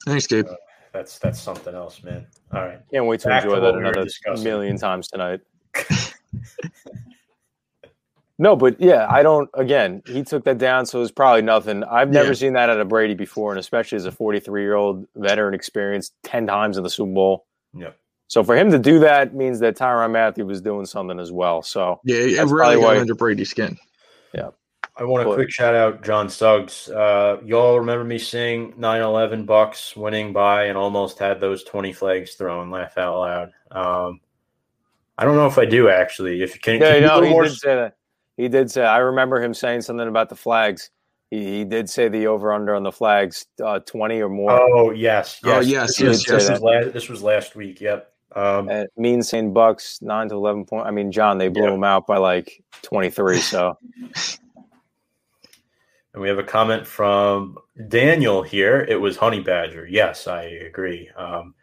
Thanks, 0.05 0.27
Gabe. 0.27 0.45
Uh, 0.47 0.55
that's 0.93 1.19
that's 1.19 1.39
something 1.39 1.73
else, 1.75 2.03
man. 2.03 2.25
All 2.53 2.61
right. 2.65 2.79
Can't 2.91 3.05
wait 3.05 3.21
to 3.21 3.27
Back 3.29 3.43
enjoy 3.43 3.55
what 3.55 3.61
that 3.61 3.73
we 3.75 3.79
another 3.79 4.03
discussing. 4.03 4.43
million 4.43 4.77
times 4.77 5.07
tonight. 5.07 5.41
no, 8.39 8.55
but 8.55 8.81
yeah, 8.81 9.07
I 9.09 9.21
don't. 9.23 9.49
Again, 9.53 10.01
he 10.05 10.23
took 10.23 10.43
that 10.45 10.57
down, 10.57 10.85
so 10.85 11.01
it's 11.01 11.11
probably 11.11 11.43
nothing. 11.43 11.83
I've 11.83 12.09
never 12.09 12.29
Yeah. 12.29 12.33
seen 12.33 12.53
that 12.53 12.69
out 12.69 12.79
of 12.79 12.89
Brady 12.89 13.13
before, 13.13 13.51
and 13.51 13.59
especially 13.59 13.97
as 13.97 14.05
a 14.05 14.11
43 14.11 14.61
year 14.63 14.75
old 14.75 15.05
veteran, 15.15 15.53
experienced 15.53 16.13
10 16.23 16.47
times 16.47 16.77
in 16.77 16.83
the 16.83 16.89
Super 16.89 17.13
Bowl. 17.13 17.45
Yep. 17.73 17.97
So 18.29 18.43
for 18.43 18.55
him 18.55 18.69
to 18.71 18.79
do 18.79 18.99
that 18.99 19.33
means 19.33 19.59
that 19.59 19.75
Tyrann 19.75 20.11
Mathieu 20.11 20.45
was 20.45 20.61
doing 20.61 20.85
something 20.85 21.19
as 21.19 21.31
well. 21.31 21.61
So 21.61 21.99
Yeah, 22.05 22.17
it 22.17 22.37
really 22.45 22.47
probably 22.47 22.75
got 22.75 22.81
why- 22.83 22.99
under 22.99 23.15
Brady's 23.15 23.49
skin. 23.49 23.77
Yeah. 24.33 24.49
I 24.95 25.03
want 25.03 25.23
a 25.23 25.29
But- 25.29 25.35
quick 25.35 25.49
shout 25.49 25.73
out, 25.75 26.03
John 26.03 26.29
Suggs. 26.29 26.89
Uh, 26.89 27.37
y'all 27.43 27.79
remember 27.79 28.03
me 28.03 28.17
saying 28.19 28.75
9-11 28.77 29.45
Bucs 29.47 29.95
winning 29.97 30.31
by 30.31 30.65
and 30.65 30.77
almost 30.77 31.17
had 31.19 31.41
those 31.41 31.63
20 31.63 31.91
flags 31.91 32.35
thrown. 32.35 32.69
Laugh 32.69 32.97
out 32.97 33.17
loud. 33.19 33.51
Um, 33.71 34.19
I 35.17 35.25
don't 35.25 35.35
know 35.35 35.47
if 35.47 35.57
I 35.57 35.65
do 35.65 35.89
actually. 35.89 36.41
If 36.43 36.61
can, 36.61 36.75
yeah, 36.79 36.93
can 36.93 37.01
you 37.01 37.07
no, 37.07 37.21
he 37.21 37.29
more 37.31 37.43
did 37.43 37.53
say 37.53 37.75
that. 37.75 37.95
He 38.37 38.47
did 38.47 38.69
say. 38.71 38.83
I 38.85 38.99
remember 38.99 39.41
him 39.41 39.53
saying 39.53 39.81
something 39.81 40.07
about 40.07 40.29
the 40.29 40.35
flags. 40.35 40.91
He, 41.31 41.57
he 41.59 41.63
did 41.65 41.89
say 41.89 42.07
the 42.09 42.27
over 42.27 42.53
under 42.53 42.73
on 42.75 42.83
the 42.83 42.91
flags, 42.91 43.45
uh, 43.63 43.79
20 43.79 44.21
or 44.21 44.29
more. 44.29 44.51
Oh 44.51 44.91
yes, 44.91 45.39
yes, 45.43 45.55
Oh, 45.57 45.59
yes, 45.61 45.97
This, 45.97 45.99
yes, 45.99 46.27
yes. 46.27 46.27
this 46.27 46.49
was 46.51 46.61
last. 46.61 46.93
This 46.93 47.09
was 47.09 47.23
last 47.23 47.55
week. 47.55 47.81
Yep. 47.81 48.11
Um, 48.35 48.69
And 48.69 48.87
mean 48.95 49.23
saying 49.23 49.53
Bucs 49.53 50.01
nine 50.01 50.29
to 50.29 50.35
eleven 50.35 50.65
point. 50.65 50.85
I 50.87 50.91
mean, 50.91 51.11
John, 51.11 51.37
they 51.37 51.47
blew 51.47 51.63
Yeah. 51.67 51.73
him 51.73 51.83
out 51.83 52.05
by 52.05 52.17
like 52.17 52.63
twenty 52.83 53.09
three. 53.09 53.37
So 53.39 53.77
and 56.13 56.21
we 56.21 56.27
have 56.29 56.39
a 56.39 56.43
comment 56.43 56.85
from 56.85 57.57
Daniel 57.87 58.41
here. 58.43 58.85
It 58.87 58.99
was 58.99 59.17
Honey 59.17 59.41
Badger. 59.41 59.87
Yes, 59.87 60.27
I 60.27 60.43
agree. 60.43 61.09
Um, 61.15 61.53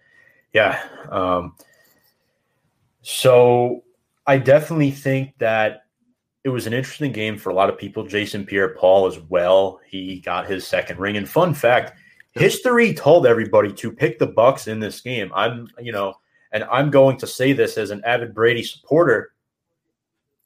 yeah. 0.53 0.83
Um, 1.11 1.55
so 3.03 3.85
I 4.27 4.39
definitely 4.39 4.91
think 4.91 5.35
that 5.39 5.83
it 6.45 6.49
was 6.49 6.67
an 6.67 6.73
interesting 6.73 7.13
game 7.13 7.37
for 7.37 7.51
a 7.51 7.55
lot 7.55 7.69
of 7.69 7.77
people. 7.77 8.05
Jason 8.07 8.47
Pierre 8.47 8.71
Paul 8.75 9.07
as 9.07 9.19
well. 9.19 9.81
He 9.87 10.21
got 10.21 10.47
his 10.47 10.67
second 10.67 10.99
ring. 10.99 11.17
And 11.17 11.29
fun 11.29 11.55
fact, 11.55 11.93
history 12.33 12.95
told 12.95 13.27
everybody 13.27 13.73
to 13.73 13.91
pick 13.91 14.19
the 14.19 14.29
Bucs 14.29 14.69
in 14.69 14.79
this 14.79 15.01
game. 15.01 15.31
I'm, 15.35 15.69
you 15.81 15.91
know, 15.93 16.15
and 16.57 16.65
I'm 16.73 16.91
going 16.91 17.19
to 17.19 17.27
say 17.27 17.53
this 17.53 17.77
as 17.77 17.91
an 17.91 18.03
avid 18.07 18.35
Brady 18.35 18.63
supporter. 18.63 19.35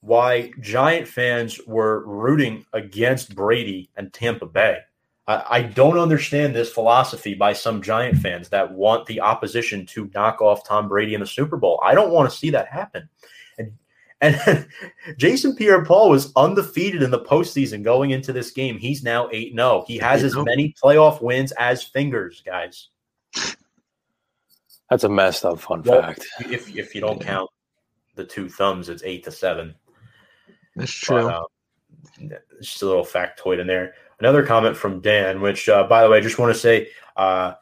Why 0.01 0.51
Giant 0.61 1.07
fans 1.07 1.61
were 1.69 2.05
rooting 2.05 2.67
against 2.73 3.37
Brady 3.37 3.91
and 3.97 4.13
Tampa 4.13 4.47
Bay. 4.47 4.79
I, 5.29 5.45
I 5.49 5.63
don't 5.63 5.99
understand 5.99 6.53
this 6.53 6.73
philosophy 6.73 7.35
by 7.35 7.53
some 7.53 7.81
Giant 7.81 8.19
fans 8.19 8.49
that 8.49 8.73
want 8.73 9.07
the 9.07 9.21
opposition 9.21 9.87
to 9.87 10.11
knock 10.13 10.43
off 10.43 10.67
Tom 10.67 10.89
Brady 10.89 11.15
in 11.15 11.21
the 11.21 11.27
Super 11.29 11.57
Bowl. 11.57 11.81
I 11.81 11.95
don't 11.95 12.11
want 12.11 12.29
to 12.29 12.37
see 12.37 12.51
that 12.51 12.67
happen. 12.67 13.09
And 13.57 13.73
and 14.21 14.67
Jason 15.17 15.55
Pierre-Paul 15.55 16.11
was 16.11 16.33
undefeated 16.35 17.05
in 17.05 17.13
the 17.13 17.21
postseason 17.21 17.85
going 17.85 18.11
into 18.11 18.33
this 18.33 18.51
game. 18.51 18.79
He's 18.79 19.05
now 19.05 19.29
8-0. 19.29 19.87
He 19.87 19.97
has 19.99 20.25
as 20.25 20.35
oh. 20.35 20.43
many 20.43 20.75
playoff 20.83 21.23
wins 21.23 21.53
as 21.53 21.85
fingers, 21.85 22.43
guys. 22.45 22.89
That's 24.91 25.05
a 25.05 25.09
messed 25.09 25.45
up 25.45 25.61
fun 25.61 25.83
Well, 25.83 26.03
fact. 26.03 26.27
If 26.41 26.75
if 26.77 26.95
you 26.95 27.01
don't 27.01 27.21
count 27.21 27.49
the 28.17 28.25
two 28.25 28.49
thumbs, 28.49 28.89
it's 28.89 29.03
eight 29.05 29.25
to 29.25 29.33
seven. 29.33 29.75
That's 30.77 30.93
true. 30.93 31.23
But, 31.23 31.35
uh, 31.35 32.39
just 32.61 32.83
a 32.83 32.87
little 32.87 33.05
factoid 33.05 33.61
in 33.61 33.67
there. 33.67 33.95
Another 34.19 34.45
comment 34.45 34.77
from 34.77 35.01
Dan, 35.01 35.41
which, 35.41 35.69
uh, 35.69 35.85
by 35.87 36.03
the 36.03 36.11
way, 36.11 36.19
I 36.19 36.21
just 36.21 36.39
want 36.39 36.53
to 36.53 36.59
say, 36.59 36.89
uh, 37.17 37.55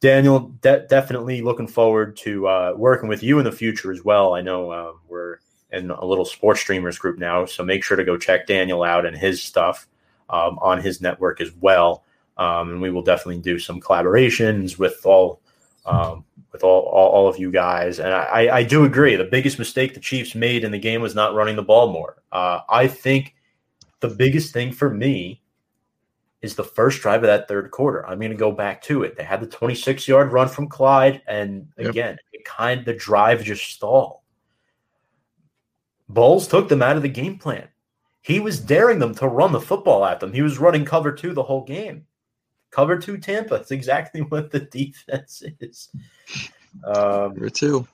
Daniel, 0.00 0.52
de- 0.60 0.86
definitely 0.88 1.42
looking 1.42 1.68
forward 1.68 2.16
to 2.18 2.48
uh, 2.48 2.74
working 2.76 3.08
with 3.08 3.22
you 3.22 3.38
in 3.38 3.44
the 3.44 3.52
future 3.52 3.92
as 3.92 4.04
well. 4.04 4.34
I 4.34 4.40
know 4.40 4.70
uh, 4.70 4.92
we're 5.08 5.38
in 5.70 5.90
a 5.90 6.04
little 6.04 6.24
sports 6.24 6.60
streamers 6.60 6.98
group 6.98 7.18
now, 7.18 7.44
so 7.44 7.62
make 7.62 7.84
sure 7.84 7.96
to 7.96 8.04
go 8.04 8.16
check 8.16 8.46
Daniel 8.46 8.82
out 8.82 9.06
and 9.06 9.16
his 9.16 9.42
stuff 9.42 9.86
um, 10.28 10.58
on 10.60 10.80
his 10.80 11.00
network 11.00 11.40
as 11.40 11.52
well. 11.60 12.04
Um, 12.36 12.70
and 12.70 12.82
we 12.82 12.90
will 12.90 13.02
definitely 13.02 13.38
do 13.38 13.58
some 13.58 13.80
collaborations 13.80 14.78
with 14.78 15.04
all 15.04 15.40
um, 15.86 16.24
with 16.52 16.62
all, 16.64 16.82
all 16.82 17.08
all 17.08 17.28
of 17.28 17.38
you 17.38 17.50
guys. 17.50 17.98
And 17.98 18.12
I, 18.12 18.56
I 18.58 18.62
do 18.62 18.84
agree. 18.84 19.16
The 19.16 19.24
biggest 19.24 19.58
mistake 19.58 19.94
the 19.94 20.00
Chiefs 20.00 20.34
made 20.34 20.64
in 20.64 20.70
the 20.72 20.78
game 20.78 21.00
was 21.00 21.14
not 21.14 21.34
running 21.34 21.56
the 21.56 21.62
ball 21.62 21.92
more. 21.92 22.22
Uh, 22.30 22.60
I 22.68 22.86
think 22.86 23.34
the 24.00 24.08
biggest 24.08 24.52
thing 24.52 24.72
for 24.72 24.90
me 24.90 25.42
is 26.42 26.54
the 26.56 26.64
first 26.64 27.00
drive 27.00 27.22
of 27.22 27.28
that 27.28 27.46
third 27.48 27.70
quarter. 27.70 28.04
I'm 28.06 28.18
going 28.18 28.32
to 28.32 28.36
go 28.36 28.50
back 28.50 28.82
to 28.82 29.04
it. 29.04 29.16
They 29.16 29.22
had 29.22 29.40
the 29.40 29.46
26 29.46 30.08
yard 30.08 30.32
run 30.32 30.48
from 30.48 30.68
Clyde, 30.68 31.22
and 31.26 31.68
Yep. 31.78 31.88
again, 31.90 32.16
it 32.32 32.44
kind 32.44 32.84
the 32.84 32.94
drive 32.94 33.44
just 33.44 33.62
stalled. 33.64 34.18
Bowles 36.08 36.48
took 36.48 36.68
them 36.68 36.82
out 36.82 36.96
of 36.96 37.02
the 37.02 37.08
game 37.08 37.38
plan. 37.38 37.68
He 38.22 38.40
was 38.40 38.60
daring 38.60 38.98
them 38.98 39.14
to 39.16 39.26
run 39.26 39.52
the 39.52 39.60
football 39.60 40.04
at 40.04 40.20
them. 40.20 40.32
He 40.32 40.42
was 40.42 40.58
running 40.58 40.84
cover 40.84 41.12
two 41.12 41.32
the 41.32 41.42
whole 41.42 41.64
game. 41.64 42.06
Cover 42.72 42.98
two 42.98 43.18
Tampa. 43.18 43.58
That's 43.58 43.70
exactly 43.70 44.20
what 44.28 44.50
the 44.50 44.60
defense 44.60 45.44
is. 45.60 45.90
Um, 46.84 47.34
Number 47.34 47.50
two. 47.50 47.86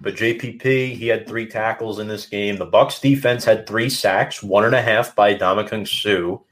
but 0.00 0.16
JPP, 0.16 0.96
he 0.96 1.06
had 1.06 1.28
three 1.28 1.46
tackles 1.46 2.00
in 2.00 2.08
this 2.08 2.26
game. 2.26 2.56
The 2.56 2.66
Bucs 2.66 3.00
defense 3.00 3.44
had 3.44 3.66
three 3.68 3.88
sacks, 3.90 4.42
one 4.42 4.64
and 4.64 4.74
a 4.74 4.82
half 4.82 5.14
by 5.14 5.34
Ndamukong 5.34 5.86
Suh. 5.86 6.42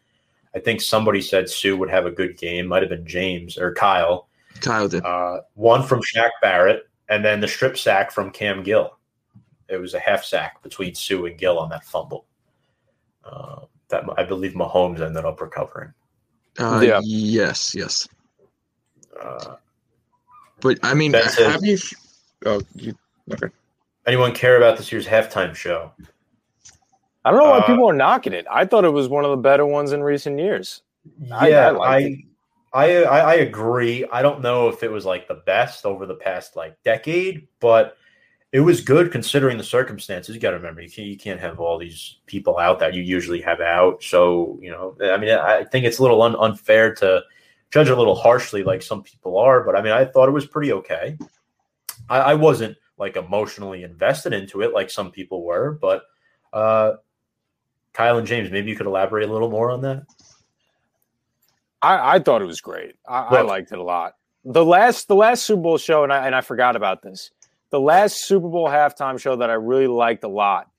I 0.55 0.61
think 0.61 0.81
somebody 0.81 1.21
said 1.21 1.49
Suh 1.49 1.77
would 1.77 1.91
have 1.91 2.07
a 2.07 2.11
good 2.11 2.39
game. 2.39 2.67
Might 2.69 2.83
have 2.83 2.91
been 2.91 3.07
James 3.07 3.59
or 3.59 3.75
Kyle. 3.75 4.29
Kyle 4.61 4.89
did. 4.89 5.05
Uh, 5.05 5.41
one 5.55 5.83
from 5.83 6.01
Shaq 6.01 6.31
Barrett, 6.41 6.89
and 7.09 7.25
then 7.25 7.41
the 7.41 7.49
strip 7.49 7.77
sack 7.77 8.11
from 8.11 8.31
Cam 8.31 8.63
Gill. 8.63 8.99
It 9.69 9.79
was 9.79 9.95
a 9.95 9.99
half 9.99 10.25
sack 10.25 10.63
between 10.63 10.95
Suh 10.95 11.25
and 11.25 11.37
Gill 11.39 11.59
on 11.59 11.71
that 11.71 11.85
fumble. 11.85 12.27
Uh, 13.25 13.63
that 13.89 14.05
I 14.17 14.25
believe 14.25 14.53
Mahomes 14.53 15.01
ended 15.01 15.25
up 15.25 15.41
recovering. 15.41 15.93
Uh, 16.59 16.81
Yeah. 16.83 17.01
Yes, 17.05 17.75
yes. 17.75 18.09
Uh, 19.21 19.57
But 20.61 20.79
I 20.83 20.95
mean, 20.95 21.13
That's 21.13 21.39
it. 21.39 21.51
have 21.51 21.65
you? 21.65 21.79
Oh, 22.45 22.61
you. 22.75 22.95
Okay. 23.33 23.49
anyone 24.07 24.33
care 24.33 24.57
about 24.57 24.77
this 24.77 24.91
year's 24.93 25.07
halftime 25.07 25.55
show? 25.55 25.91
I 27.25 27.31
don't 27.31 27.41
know 27.41 27.51
why 27.51 27.59
Uh, 27.59 27.67
people 27.67 27.91
are 27.91 27.93
knocking 27.93 28.33
it. 28.33 28.47
I 28.51 28.65
thought 28.65 28.85
it 28.85 28.91
was 28.91 29.09
one 29.09 29.25
of 29.25 29.31
the 29.33 29.37
better 29.37 29.67
ones 29.67 29.93
in 29.93 30.03
recent 30.03 30.39
years. 30.39 30.83
Yeah, 31.21 31.73
I 31.73 31.97
I 31.97 32.17
I, 32.73 33.05
I, 33.05 33.19
I 33.19 33.35
agree. 33.35 34.07
I 34.13 34.23
don't 34.23 34.43
know 34.43 34.69
if 34.69 34.83
it 34.83 34.91
was 34.91 35.05
like 35.05 35.27
the 35.29 35.35
best 35.47 35.87
over 35.87 36.05
the 36.07 36.15
past 36.15 36.57
like 36.57 36.81
decade, 36.85 37.49
but 37.59 37.97
it 38.57 38.61
was 38.61 38.81
good 38.81 39.13
considering 39.13 39.59
the 39.59 39.65
circumstances. 39.65 40.35
You 40.35 40.41
got 40.41 40.53
to 40.53 40.57
remember, 40.57 40.81
you 40.81 40.89
can't, 40.89 41.09
you 41.09 41.19
can't 41.19 41.39
have 41.39 41.61
all 41.61 41.77
these 41.77 42.21
people 42.25 42.57
out 42.57 42.79
that 42.79 42.95
you 42.95 43.03
usually 43.03 43.43
have 43.43 43.61
out. 43.61 44.03
So 44.03 44.59
you 44.63 44.71
know, 44.71 44.97
I 45.03 45.19
mean, 45.19 45.29
I 45.29 45.65
think 45.65 45.85
it's 45.85 45.99
a 45.99 46.03
little 46.03 46.23
un- 46.23 46.37
unfair 46.37 46.95
to 46.95 47.23
judge 47.71 47.91
a 47.91 47.95
little 47.95 48.15
harshly, 48.15 48.63
like 48.63 48.81
some 48.81 49.03
people 49.03 49.37
are. 49.37 49.63
But 49.63 49.77
I 49.77 49.83
mean, 49.83 49.93
I 49.93 50.07
thought 50.07 50.31
it 50.31 50.33
was 50.33 50.47
pretty 50.47 50.73
okay. 50.73 51.19
I, 52.09 52.19
I 52.19 52.35
wasn't 52.35 52.79
like 52.97 53.17
emotionally 53.17 53.83
invested 53.83 54.33
into 54.33 54.63
it 54.63 54.73
like 54.73 54.89
some 54.89 55.11
people 55.11 55.45
were, 55.45 55.73
but 55.73 56.05
uh, 56.55 56.93
Kyle 57.93 58.17
and 58.17 58.27
James, 58.27 58.51
maybe 58.51 58.71
you 58.71 58.77
could 58.77 58.87
elaborate 58.87 59.29
a 59.29 59.33
little 59.33 59.51
more 59.51 59.71
on 59.71 59.83
that. 59.83 60.05
I, 61.83 62.15
I 62.15 62.19
thought 62.21 62.41
it 62.41 62.47
was 62.47 62.63
great. 62.63 62.95
I, 63.07 63.19
I 63.19 63.41
liked 63.43 63.71
it 63.71 63.79
a 63.79 63.83
lot. 63.83 64.15
The 64.47 64.65
last 64.65 65.09
the 65.09 65.15
last 65.15 65.43
Super 65.43 65.61
Bowl 65.61 65.77
show, 65.77 66.05
and 66.05 66.13
I 66.13 66.25
and 66.25 66.35
I 66.35 66.41
forgot 66.41 66.75
about 66.75 67.03
this. 67.03 67.33
The 67.77 67.81
last 67.81 68.25
Super 68.25 68.49
Bowl 68.49 68.69
halftime 68.69 69.21
show 69.21 69.37
that 69.37 69.51
I 69.51 69.53
really 69.53 69.87
liked 69.87 70.25
a 70.25 70.29
lot 70.29 70.71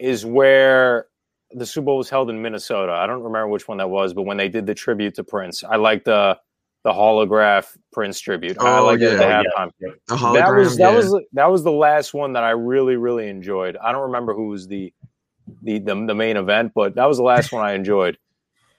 is 0.00 0.26
where 0.26 1.06
the 1.52 1.64
Super 1.64 1.84
Bowl 1.84 1.98
was 1.98 2.10
held 2.10 2.30
in 2.30 2.42
Minnesota. 2.42 2.90
I 2.90 3.06
don't 3.06 3.22
remember 3.22 3.46
which 3.46 3.68
one 3.68 3.78
that 3.78 3.90
was, 3.90 4.12
but 4.12 4.22
when 4.22 4.36
they 4.36 4.48
did 4.48 4.66
the 4.66 4.74
tribute 4.74 5.14
to 5.14 5.22
Prince, 5.22 5.62
I 5.62 5.76
like 5.76 6.02
the 6.02 6.36
the 6.82 6.90
holograph 6.90 7.76
Prince 7.92 8.18
tribute. 8.18 8.58
I 8.58 8.78
Oh, 8.80 8.86
like 8.86 8.98
yeah, 8.98 9.10
it 9.10 9.12
at 9.12 9.18
the 9.18 9.24
yeah. 9.24 9.42
halftime. 9.56 9.70
The 10.08 10.32
That 10.32 10.52
was 10.52 10.76
that 10.78 10.90
yeah. 10.90 10.96
was 10.96 11.24
that 11.34 11.46
was 11.48 11.62
the 11.62 11.70
last 11.70 12.12
one 12.12 12.32
that 12.32 12.42
I 12.42 12.50
really 12.50 12.96
really 12.96 13.28
enjoyed. 13.28 13.76
I 13.76 13.92
don't 13.92 14.02
remember 14.02 14.34
who 14.34 14.48
was 14.48 14.66
the 14.66 14.92
the 15.62 15.78
the, 15.78 15.94
the 15.94 16.14
main 16.16 16.36
event, 16.36 16.72
but 16.74 16.96
that 16.96 17.04
was 17.04 17.18
the 17.18 17.22
last 17.22 17.52
one 17.52 17.64
I 17.64 17.74
enjoyed. 17.74 18.18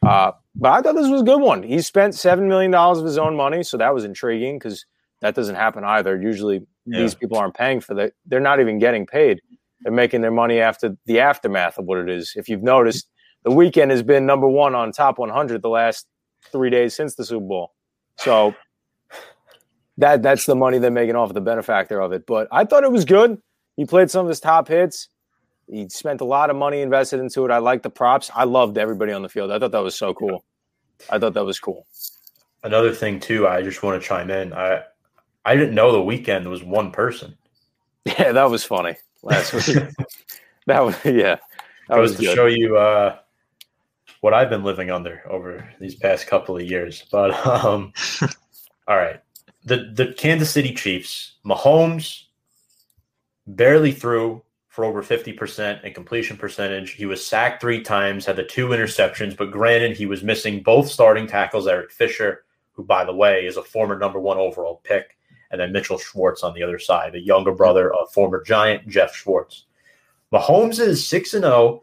Uh, 0.05 0.33
but 0.53 0.71
I 0.73 0.81
thought 0.81 0.95
this 0.95 1.07
was 1.07 1.21
a 1.21 1.23
good 1.23 1.39
one. 1.39 1.63
He 1.63 1.81
spent 1.81 2.13
seven 2.13 2.49
million 2.49 2.71
dollars 2.71 2.99
of 2.99 3.05
his 3.05 3.17
own 3.17 3.37
money, 3.37 3.63
so 3.63 3.77
that 3.77 3.93
was 3.93 4.03
intriguing 4.03 4.59
because 4.59 4.85
that 5.21 5.33
doesn't 5.33 5.55
happen 5.55 5.85
either. 5.85 6.21
Usually, 6.21 6.67
Yeah. 6.87 7.01
these 7.01 7.15
people 7.15 7.37
aren't 7.37 7.55
paying 7.55 7.81
for 7.81 7.93
that; 7.95 8.13
they're 8.25 8.39
not 8.39 8.59
even 8.59 8.79
getting 8.79 9.05
paid. 9.05 9.41
They're 9.81 9.91
making 9.91 10.21
their 10.21 10.31
money 10.31 10.59
after 10.59 10.97
the 11.05 11.19
aftermath 11.19 11.77
of 11.77 11.85
what 11.85 11.99
it 11.99 12.09
is. 12.09 12.33
If 12.35 12.49
you've 12.49 12.63
noticed, 12.63 13.07
the 13.43 13.51
Weeknd 13.51 13.91
has 13.91 14.01
been 14.01 14.25
number 14.25 14.47
one 14.47 14.73
on 14.73 14.91
top 14.91 15.19
100 15.19 15.61
the 15.61 15.69
last 15.69 16.07
three 16.51 16.69
days 16.69 16.95
since 16.95 17.15
the 17.15 17.23
Super 17.23 17.45
Bowl. 17.45 17.73
So 18.17 18.55
that 19.97 20.23
that's 20.23 20.45
the 20.45 20.55
money 20.55 20.79
they're 20.79 20.91
making 20.91 21.15
off 21.15 21.33
the 21.33 21.41
benefactor 21.41 21.99
of 21.99 22.11
it. 22.11 22.25
But 22.25 22.47
I 22.51 22.65
thought 22.65 22.83
it 22.83 22.91
was 22.91 23.05
good. 23.05 23.41
He 23.75 23.85
played 23.85 24.09
some 24.09 24.25
of 24.25 24.29
his 24.29 24.39
top 24.39 24.67
hits. 24.67 25.09
He 25.69 25.89
spent 25.89 26.21
a 26.21 26.25
lot 26.25 26.49
of 26.49 26.55
money 26.55 26.81
invested 26.81 27.19
into 27.19 27.45
it. 27.45 27.51
I 27.51 27.57
like 27.57 27.83
the 27.83 27.89
props. 27.89 28.31
I 28.33 28.45
loved 28.45 28.77
everybody 28.77 29.11
on 29.11 29.21
the 29.21 29.29
field. 29.29 29.51
I 29.51 29.59
thought 29.59 29.71
that 29.71 29.83
was 29.83 29.95
so 29.95 30.13
cool. 30.13 30.43
I 31.09 31.19
thought 31.19 31.33
that 31.33 31.45
was 31.45 31.59
cool. 31.59 31.85
Another 32.63 32.93
thing 32.93 33.19
too, 33.19 33.47
I 33.47 33.61
just 33.61 33.83
want 33.83 34.01
to 34.01 34.07
chime 34.07 34.31
in. 34.31 34.53
I 34.53 34.83
I 35.47 35.55
didn't 35.55 35.75
know 35.75 35.93
the 35.93 35.99
Weeknd 35.99 36.45
was 36.47 36.63
one 36.63 36.91
person. 36.91 37.37
Yeah, 38.19 38.31
that 38.31 38.49
was 38.49 38.63
funny 38.63 38.95
last 39.21 39.53
week. 39.53 39.83
that 40.65 40.79
was 40.79 40.95
yeah. 41.03 41.35
That 41.89 41.99
was 41.99 42.15
to 42.15 42.21
good. 42.21 42.35
show 42.35 42.45
you 42.45 42.77
uh, 42.77 43.17
what 44.21 44.33
I've 44.33 44.49
been 44.49 44.63
living 44.63 44.89
under 44.91 45.21
over 45.29 45.69
these 45.81 45.95
past 45.95 46.25
couple 46.25 46.55
of 46.55 46.63
years. 46.63 47.03
But 47.11 47.31
um, 47.45 47.91
all 48.87 48.95
right, 48.95 49.19
the 49.65 49.91
the 49.93 50.13
Kansas 50.13 50.49
City 50.49 50.73
Chiefs, 50.73 51.33
Mahomes 51.45 52.23
barely 53.45 53.91
threw 53.91 54.41
for 54.69 54.85
over 54.85 55.03
fifty 55.03 55.33
percent 55.33 55.83
in 55.83 55.93
completion 55.93 56.37
percentage. 56.37 56.91
He 56.91 57.05
was 57.05 57.25
sacked 57.25 57.59
three 57.59 57.81
times, 57.81 58.25
had 58.25 58.37
the 58.37 58.43
two 58.45 58.69
interceptions. 58.69 59.35
But 59.35 59.51
granted, 59.51 59.97
he 59.97 60.05
was 60.05 60.23
missing 60.23 60.63
both 60.63 60.89
starting 60.89 61.27
tackles, 61.27 61.67
Eric 61.67 61.91
Fisher, 61.91 62.45
who 62.71 62.85
by 62.85 63.03
the 63.03 63.13
way 63.13 63.45
is 63.45 63.57
a 63.57 63.63
former 63.63 63.99
number 63.99 64.21
one 64.21 64.37
overall 64.37 64.79
pick, 64.85 65.16
and 65.51 65.59
then 65.59 65.71
Mitchell 65.71 65.97
Schwartz 65.97 66.43
on 66.43 66.53
the 66.53 66.63
other 66.63 66.79
side, 66.79 67.13
the 67.13 67.19
younger 67.19 67.51
brother 67.51 67.93
of 67.93 68.11
former 68.11 68.43
Giant 68.43 68.87
Geoff 68.87 69.15
Schwartz. 69.15 69.65
Mahomes 70.33 70.79
is 70.79 71.07
6 71.07 71.35
and 71.35 71.43
0 71.43 71.81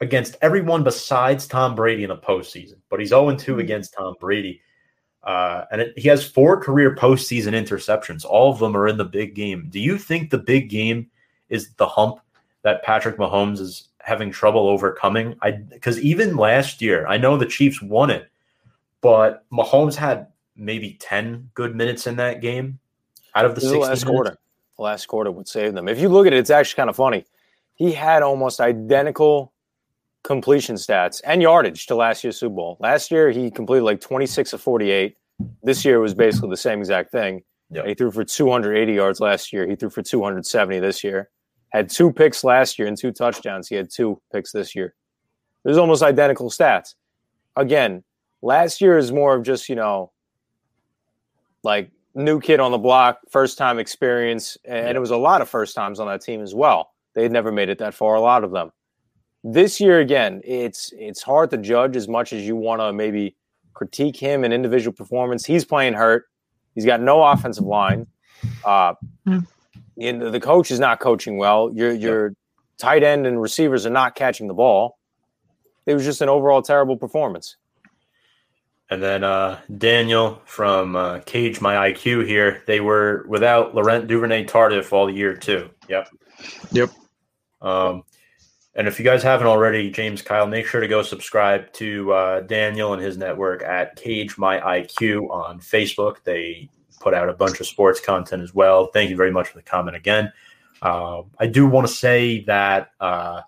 against 0.00 0.36
everyone 0.42 0.82
besides 0.82 1.46
Tom 1.46 1.74
Brady 1.74 2.02
in 2.02 2.08
the 2.08 2.16
postseason, 2.16 2.76
but 2.90 3.00
he's 3.00 3.10
0 3.10 3.36
2 3.36 3.58
against 3.58 3.94
Tom 3.94 4.14
Brady. 4.20 4.60
Uh, 5.22 5.64
and 5.72 5.80
it, 5.80 5.98
he 5.98 6.08
has 6.08 6.24
four 6.24 6.60
career 6.60 6.94
postseason 6.94 7.52
interceptions. 7.52 8.24
All 8.24 8.52
of 8.52 8.60
them 8.60 8.76
are 8.76 8.86
in 8.86 8.96
the 8.96 9.04
big 9.04 9.34
game. 9.34 9.66
Do 9.70 9.80
you 9.80 9.98
think 9.98 10.30
the 10.30 10.38
big 10.38 10.70
game 10.70 11.10
is 11.48 11.74
the 11.74 11.86
hump 11.86 12.20
that 12.62 12.84
Patrick 12.84 13.16
Mahomes 13.16 13.58
is 13.58 13.88
having 14.00 14.30
trouble 14.30 14.68
overcoming? 14.68 15.36
I 15.42 15.52
because 15.52 15.98
even 16.00 16.36
last 16.36 16.80
year, 16.80 17.06
I 17.08 17.18
know 17.18 17.36
the 17.36 17.46
Chiefs 17.46 17.82
won 17.82 18.10
it, 18.10 18.30
but 19.00 19.44
Mahomes 19.50 19.96
had 19.96 20.28
maybe 20.54 20.96
10 21.00 21.50
good 21.54 21.74
minutes 21.74 22.06
in 22.06 22.16
that 22.16 22.40
game 22.40 22.78
out 23.36 23.44
of 23.44 23.54
the 23.54 23.60
the 23.60 23.78
last 23.78 23.88
minutes. 23.88 24.04
quarter. 24.04 24.36
The 24.76 24.82
last 24.82 25.06
quarter 25.06 25.30
would 25.30 25.48
save 25.48 25.74
them. 25.74 25.88
If 25.88 25.98
you 25.98 26.08
look 26.08 26.26
at 26.26 26.32
it, 26.32 26.38
it's 26.38 26.50
actually 26.50 26.76
kind 26.76 26.90
of 26.90 26.96
funny. 26.96 27.24
He 27.74 27.92
had 27.92 28.22
almost 28.22 28.60
identical 28.60 29.52
completion 30.22 30.76
stats 30.76 31.20
and 31.24 31.40
yardage 31.40 31.86
to 31.86 31.94
last 31.94 32.24
year's 32.24 32.38
Super 32.38 32.54
Bowl. 32.56 32.76
Last 32.80 33.10
year, 33.10 33.30
he 33.30 33.50
completed 33.50 33.84
like 33.84 34.00
26 34.00 34.52
of 34.54 34.60
48. 34.60 35.16
This 35.62 35.84
year 35.84 36.00
was 36.00 36.14
basically 36.14 36.50
the 36.50 36.56
same 36.56 36.80
exact 36.80 37.12
thing. 37.12 37.42
Yep. 37.70 37.86
He 37.86 37.94
threw 37.94 38.10
for 38.10 38.24
280 38.24 38.92
yards 38.92 39.20
last 39.20 39.52
year. 39.52 39.66
He 39.68 39.76
threw 39.76 39.90
for 39.90 40.02
270 40.02 40.80
this 40.80 41.04
year. 41.04 41.30
Had 41.70 41.90
two 41.90 42.12
picks 42.12 42.44
last 42.44 42.78
year 42.78 42.88
and 42.88 42.96
two 42.96 43.12
touchdowns. 43.12 43.68
He 43.68 43.74
had 43.74 43.90
two 43.90 44.20
picks 44.32 44.52
this 44.52 44.74
year. 44.74 44.94
There's 45.64 45.78
almost 45.78 46.02
identical 46.02 46.50
stats. 46.50 46.94
Again, 47.56 48.04
last 48.40 48.80
year 48.80 48.98
is 48.98 49.12
more 49.12 49.34
of 49.34 49.42
just, 49.42 49.68
you 49.68 49.74
know, 49.74 50.12
like 51.62 51.90
new 52.16 52.40
kid 52.40 52.60
on 52.60 52.72
the 52.72 52.78
block, 52.78 53.20
first 53.30 53.58
time 53.58 53.78
experience, 53.78 54.56
and 54.64 54.96
it 54.96 55.00
was 55.00 55.10
a 55.10 55.16
lot 55.16 55.42
of 55.42 55.48
first 55.48 55.74
times 55.74 56.00
on 56.00 56.08
that 56.08 56.22
team 56.22 56.42
as 56.42 56.54
well. 56.54 56.92
They 57.14 57.22
had 57.22 57.32
never 57.32 57.52
made 57.52 57.68
it 57.68 57.78
that 57.78 57.94
far, 57.94 58.14
a 58.14 58.20
lot 58.20 58.42
of 58.42 58.50
them. 58.50 58.72
This 59.44 59.80
year 59.80 60.00
again, 60.00 60.40
it's 60.44 60.92
it's 60.98 61.22
hard 61.22 61.50
to 61.50 61.58
judge 61.58 61.94
as 61.94 62.08
much 62.08 62.32
as 62.32 62.42
you 62.46 62.56
want 62.56 62.80
to 62.80 62.92
maybe 62.92 63.36
critique 63.74 64.16
him 64.16 64.42
and 64.42 64.52
individual 64.52 64.92
performance. 64.92 65.44
He's 65.44 65.64
playing 65.64 65.92
hurt. 65.92 66.24
He's 66.74 66.84
got 66.84 67.00
no 67.00 67.22
offensive 67.22 67.64
line. 67.64 68.06
Uh, 68.64 68.94
and 69.26 70.22
the 70.22 70.40
coach 70.40 70.70
is 70.70 70.80
not 70.80 71.00
coaching 71.00 71.36
well. 71.38 71.70
Your 71.72 71.92
your 71.92 72.34
tight 72.78 73.02
end 73.02 73.26
and 73.26 73.40
receivers 73.40 73.86
are 73.86 73.90
not 73.90 74.14
catching 74.14 74.48
the 74.48 74.54
ball. 74.54 74.98
It 75.86 75.94
was 75.94 76.04
just 76.04 76.20
an 76.20 76.28
overall 76.28 76.62
terrible 76.62 76.96
performance. 76.96 77.56
And 78.88 79.02
then 79.02 79.24
uh, 79.24 79.60
Daniel 79.78 80.40
from 80.44 80.94
uh, 80.94 81.18
Cage 81.20 81.60
My 81.60 81.90
IQ 81.90 82.26
here. 82.26 82.62
They 82.66 82.80
were 82.80 83.24
without 83.28 83.74
Laurent 83.74 84.06
Duvernay 84.06 84.44
Tardif 84.44 84.92
all 84.92 85.10
year 85.10 85.34
too. 85.34 85.70
Yep. 85.88 86.08
Yep. 86.70 86.90
Um, 87.60 88.04
and 88.76 88.86
if 88.86 88.98
you 88.98 89.04
guys 89.04 89.22
haven't 89.22 89.46
already, 89.46 89.90
James 89.90 90.22
Kyle, 90.22 90.46
make 90.46 90.66
sure 90.66 90.80
to 90.80 90.86
go 90.88 91.02
subscribe 91.02 91.72
to 91.74 92.12
uh, 92.12 92.40
Daniel 92.42 92.92
and 92.92 93.02
his 93.02 93.16
network 93.16 93.62
at 93.64 93.96
Cage 93.96 94.36
My 94.36 94.60
IQ 94.60 95.30
on 95.30 95.60
Facebook. 95.60 96.22
They 96.24 96.68
put 97.00 97.14
out 97.14 97.28
a 97.28 97.32
bunch 97.32 97.58
of 97.58 97.66
sports 97.66 98.00
content 98.00 98.42
as 98.42 98.54
well. 98.54 98.88
Thank 98.92 99.10
you 99.10 99.16
very 99.16 99.32
much 99.32 99.48
for 99.48 99.56
the 99.56 99.62
comment 99.62 99.96
again. 99.96 100.30
Uh, 100.82 101.22
I 101.38 101.46
do 101.46 101.66
want 101.66 101.86
to 101.86 101.92
say 101.92 102.44
that 102.44 102.90
uh, 103.00 103.40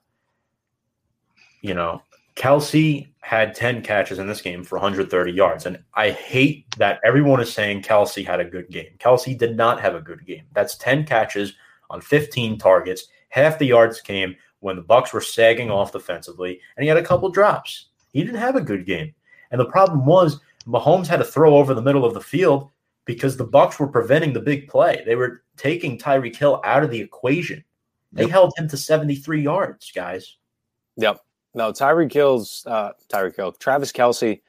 you 1.61 1.75
know 1.75 2.03
Kelce 2.39 3.09
had 3.21 3.55
10 3.55 3.83
catches 3.83 4.19
in 4.19 4.27
this 4.27 4.41
game 4.41 4.63
for 4.65 4.77
130 4.77 5.33
yards. 5.33 5.67
And 5.67 5.83
I 5.95 6.11
hate 6.11 6.65
that 6.79 7.01
everyone 7.05 7.41
is 7.41 7.53
saying 7.53 7.83
Kelce 7.83 8.25
had 8.25 8.41
a 8.41 8.45
good 8.45 8.71
game. 8.71 8.93
Kelce 8.99 9.37
did 9.37 9.57
not 9.57 9.81
have 9.81 9.95
a 9.95 10.01
good 10.01 10.25
game. 10.25 10.45
That's 10.53 10.77
10 10.77 11.05
catches 11.05 11.53
on 11.91 12.01
15 12.01 12.57
targets. 12.59 13.09
Half 13.29 13.59
the 13.59 13.67
yards 13.67 14.01
came 14.01 14.37
when 14.61 14.77
the 14.77 14.83
Bucs 14.83 15.13
were 15.13 15.21
sagging 15.21 15.71
off 15.71 15.93
defensively, 15.93 16.61
and 16.77 16.83
he 16.85 16.89
had 16.89 16.97
a 16.97 17.03
couple 17.05 17.29
drops. 17.29 17.87
He 18.13 18.23
didn't 18.23 18.41
have 18.41 18.57
a 18.57 18.61
good 18.63 18.87
game. 18.87 19.13
And 19.51 19.61
the 19.61 19.67
problem 19.67 20.07
was 20.07 20.41
Mahomes 20.67 21.07
had 21.07 21.19
to 21.19 21.25
throw 21.25 21.57
over 21.57 21.75
the 21.75 21.83
middle 21.83 22.05
of 22.05 22.15
the 22.15 22.21
field 22.21 22.71
because 23.05 23.37
the 23.37 23.47
Bucs 23.47 23.79
were 23.79 23.89
preventing 23.89 24.33
the 24.33 24.41
big 24.41 24.69
play. 24.69 25.03
They 25.05 25.17
were 25.17 25.43
taking 25.57 25.99
Tyreek 25.99 26.37
Hill 26.37 26.61
out 26.65 26.85
of 26.85 26.91
the 26.91 27.01
equation. 27.01 27.65
They 28.13 28.23
Yep. 28.23 28.31
held 28.31 28.53
him 28.57 28.69
to 28.69 28.77
73 28.77 29.43
yards, 29.43 29.91
guys. 29.93 30.37
Yep. 30.97 31.21
No, 31.55 31.73
Tyreek 31.73 32.13
Hill's 32.13 32.65
uh 32.67 32.91
Tyreek 33.09 33.37
Hill. 33.37 33.53
Travis 33.53 33.93
Kelce, 33.93 34.41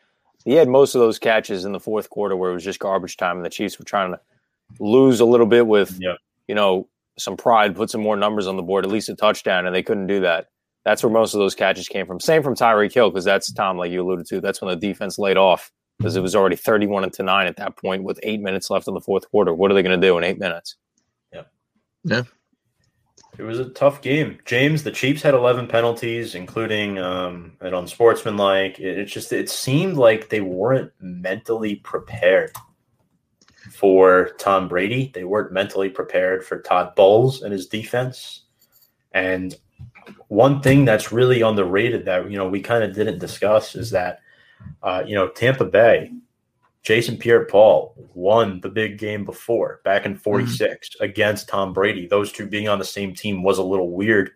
he 0.45 0.54
had 0.54 0.68
most 0.68 0.95
of 0.95 1.00
those 1.02 1.20
catches 1.20 1.66
in 1.66 1.72
the 1.72 1.80
fourth 1.80 2.10
quarter 2.10 2.36
where 2.36 2.52
it 2.52 2.54
was 2.54 2.64
just 2.64 2.80
garbage 2.80 3.18
time 3.18 3.38
and 3.38 3.45
the 3.45 3.50
Chiefs 3.50 3.80
were 3.80 3.86
trying 3.86 4.12
to 4.12 4.20
lose 4.80 5.20
a 5.20 5.26
little 5.26 5.45
bit 5.47 5.66
with 5.68 5.97
Yeah. 6.00 6.16
you 6.47 6.56
know, 6.56 6.88
some 7.18 7.36
pride, 7.36 7.76
put 7.76 7.89
some 7.89 8.02
more 8.02 8.16
numbers 8.16 8.47
on 8.47 8.56
the 8.56 8.64
board, 8.64 8.86
at 8.86 8.91
least 8.91 9.10
a 9.10 9.16
touchdown, 9.16 9.66
and 9.66 9.76
they 9.76 9.84
couldn't 9.84 10.08
do 10.08 10.22
that. 10.22 10.47
That's 10.86 11.04
where 11.04 11.12
most 11.12 11.34
of 11.34 11.39
those 11.39 11.54
catches 11.56 11.88
came 11.89 12.06
from. 12.06 12.20
Same 12.20 12.41
from 12.43 12.56
Tyreek 12.56 12.93
Hill, 12.93 13.10
because 13.10 13.26
that's 13.26 13.52
Tom, 13.52 13.78
like 13.78 13.91
you 13.91 14.02
alluded 14.02 14.26
to. 14.28 14.39
That's 14.39 14.62
when 14.62 14.70
the 14.70 14.76
defense 14.88 15.20
laid 15.20 15.36
off 15.36 15.72
because 15.97 16.16
it 16.16 16.22
was 16.22 16.34
already 16.36 16.56
31 16.56 17.10
to 17.12 17.24
9 17.24 17.47
at 17.47 17.58
that 17.58 17.76
point 17.76 18.04
with 18.04 18.20
eight 18.24 18.39
minutes 18.39 18.70
left 18.70 18.88
in 18.88 18.93
the 18.93 19.02
fourth 19.02 19.30
quarter. 19.30 19.54
What 19.54 19.70
are 19.70 19.74
they 19.74 19.84
going 19.84 20.00
to 20.00 20.08
do 20.08 20.18
in 20.18 20.24
eight 20.24 20.39
minutes? 20.39 20.76
It 23.40 23.44
was 23.44 23.58
a 23.58 23.70
tough 23.70 24.02
game. 24.02 24.38
James, 24.44 24.84
the 24.84 24.92
Chiefs 24.92 25.22
had 25.22 25.34
11 25.34 25.68
penalties, 25.68 26.36
including 26.36 27.00
um, 27.00 27.54
an 27.62 27.74
unsportsmanlike. 27.74 28.82
It, 28.82 28.98
it 29.00 29.06
just 29.06 29.32
it 29.32 29.50
seemed 29.50 29.96
like 29.96 30.28
they 30.28 30.42
weren't 30.42 30.92
mentally 31.00 31.78
prepared 31.78 32.52
for 33.72 34.32
Tom 34.40 34.68
Brady. 34.68 35.10
They 35.14 35.24
weren't 35.24 35.54
mentally 35.54 35.88
prepared 35.88 36.46
for 36.46 36.62
Todd 36.62 36.96
Bowles 36.96 37.42
and 37.42 37.54
his 37.54 37.68
defense. 37.68 38.42
And 39.14 39.58
one 40.28 40.60
thing 40.60 40.84
that's 40.84 41.14
really 41.14 41.40
underrated 41.40 42.04
that 42.06 42.30
you 42.30 42.38
know 42.38 42.50
we 42.50 42.60
kind 42.60 42.84
of 42.84 42.94
didn't 42.94 43.20
discuss 43.20 43.74
is 43.74 43.92
that 43.92 44.20
uh, 44.84 45.04
you 45.08 45.16
know 45.16 45.30
Tampa 45.30 45.64
Bay 45.64 46.12
Jason 46.84 47.18
Pierre 47.18 47.46
Paul 47.46 47.94
won 48.14 48.62
the 48.62 48.70
big 48.70 48.98
game 48.98 49.26
before 49.26 49.82
back 49.84 50.06
in 50.06 50.16
46 50.16 50.90
mm-hmm. 50.90 51.04
against 51.04 51.50
Tom 51.50 51.74
Brady. 51.74 52.08
Those 52.08 52.32
two 52.32 52.48
being 52.48 52.68
on 52.68 52.80
the 52.80 52.86
same 52.86 53.14
team 53.14 53.44
was 53.44 53.58
a 53.58 53.64
little 53.64 53.92
weird. 53.92 54.32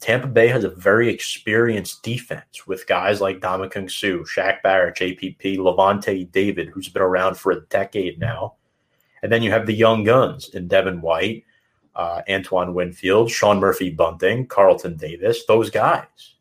Tampa 0.00 0.26
Bay 0.26 0.48
has 0.48 0.64
a 0.64 0.70
very 0.70 1.08
experienced 1.08 2.02
defense 2.02 2.66
with 2.66 2.88
guys 2.88 3.20
like 3.20 3.40
Ndamukong 3.40 3.88
Suh, 3.88 4.24
Shaq 4.24 4.62
Barrett, 4.62 4.96
JPP, 4.96 5.58
Lavonte 5.58 6.30
David, 6.32 6.68
who's 6.68 6.88
been 6.88 7.02
around 7.02 7.36
for 7.36 7.52
a 7.52 7.60
decade 7.66 8.18
now. 8.18 8.54
And 9.22 9.30
then 9.30 9.42
you 9.42 9.52
have 9.52 9.66
the 9.66 9.74
young 9.74 10.02
guns 10.02 10.48
in 10.48 10.66
Devin 10.66 11.00
White, 11.00 11.44
uh, 11.94 12.22
Antoine 12.28 12.74
Winfield, 12.74 13.30
Sean 13.30 13.60
Murphy 13.60 13.90
Bunting, 13.90 14.46
Carlton 14.46 14.96
Davis, 14.96 15.44
those 15.46 15.70
guys. 15.70 16.34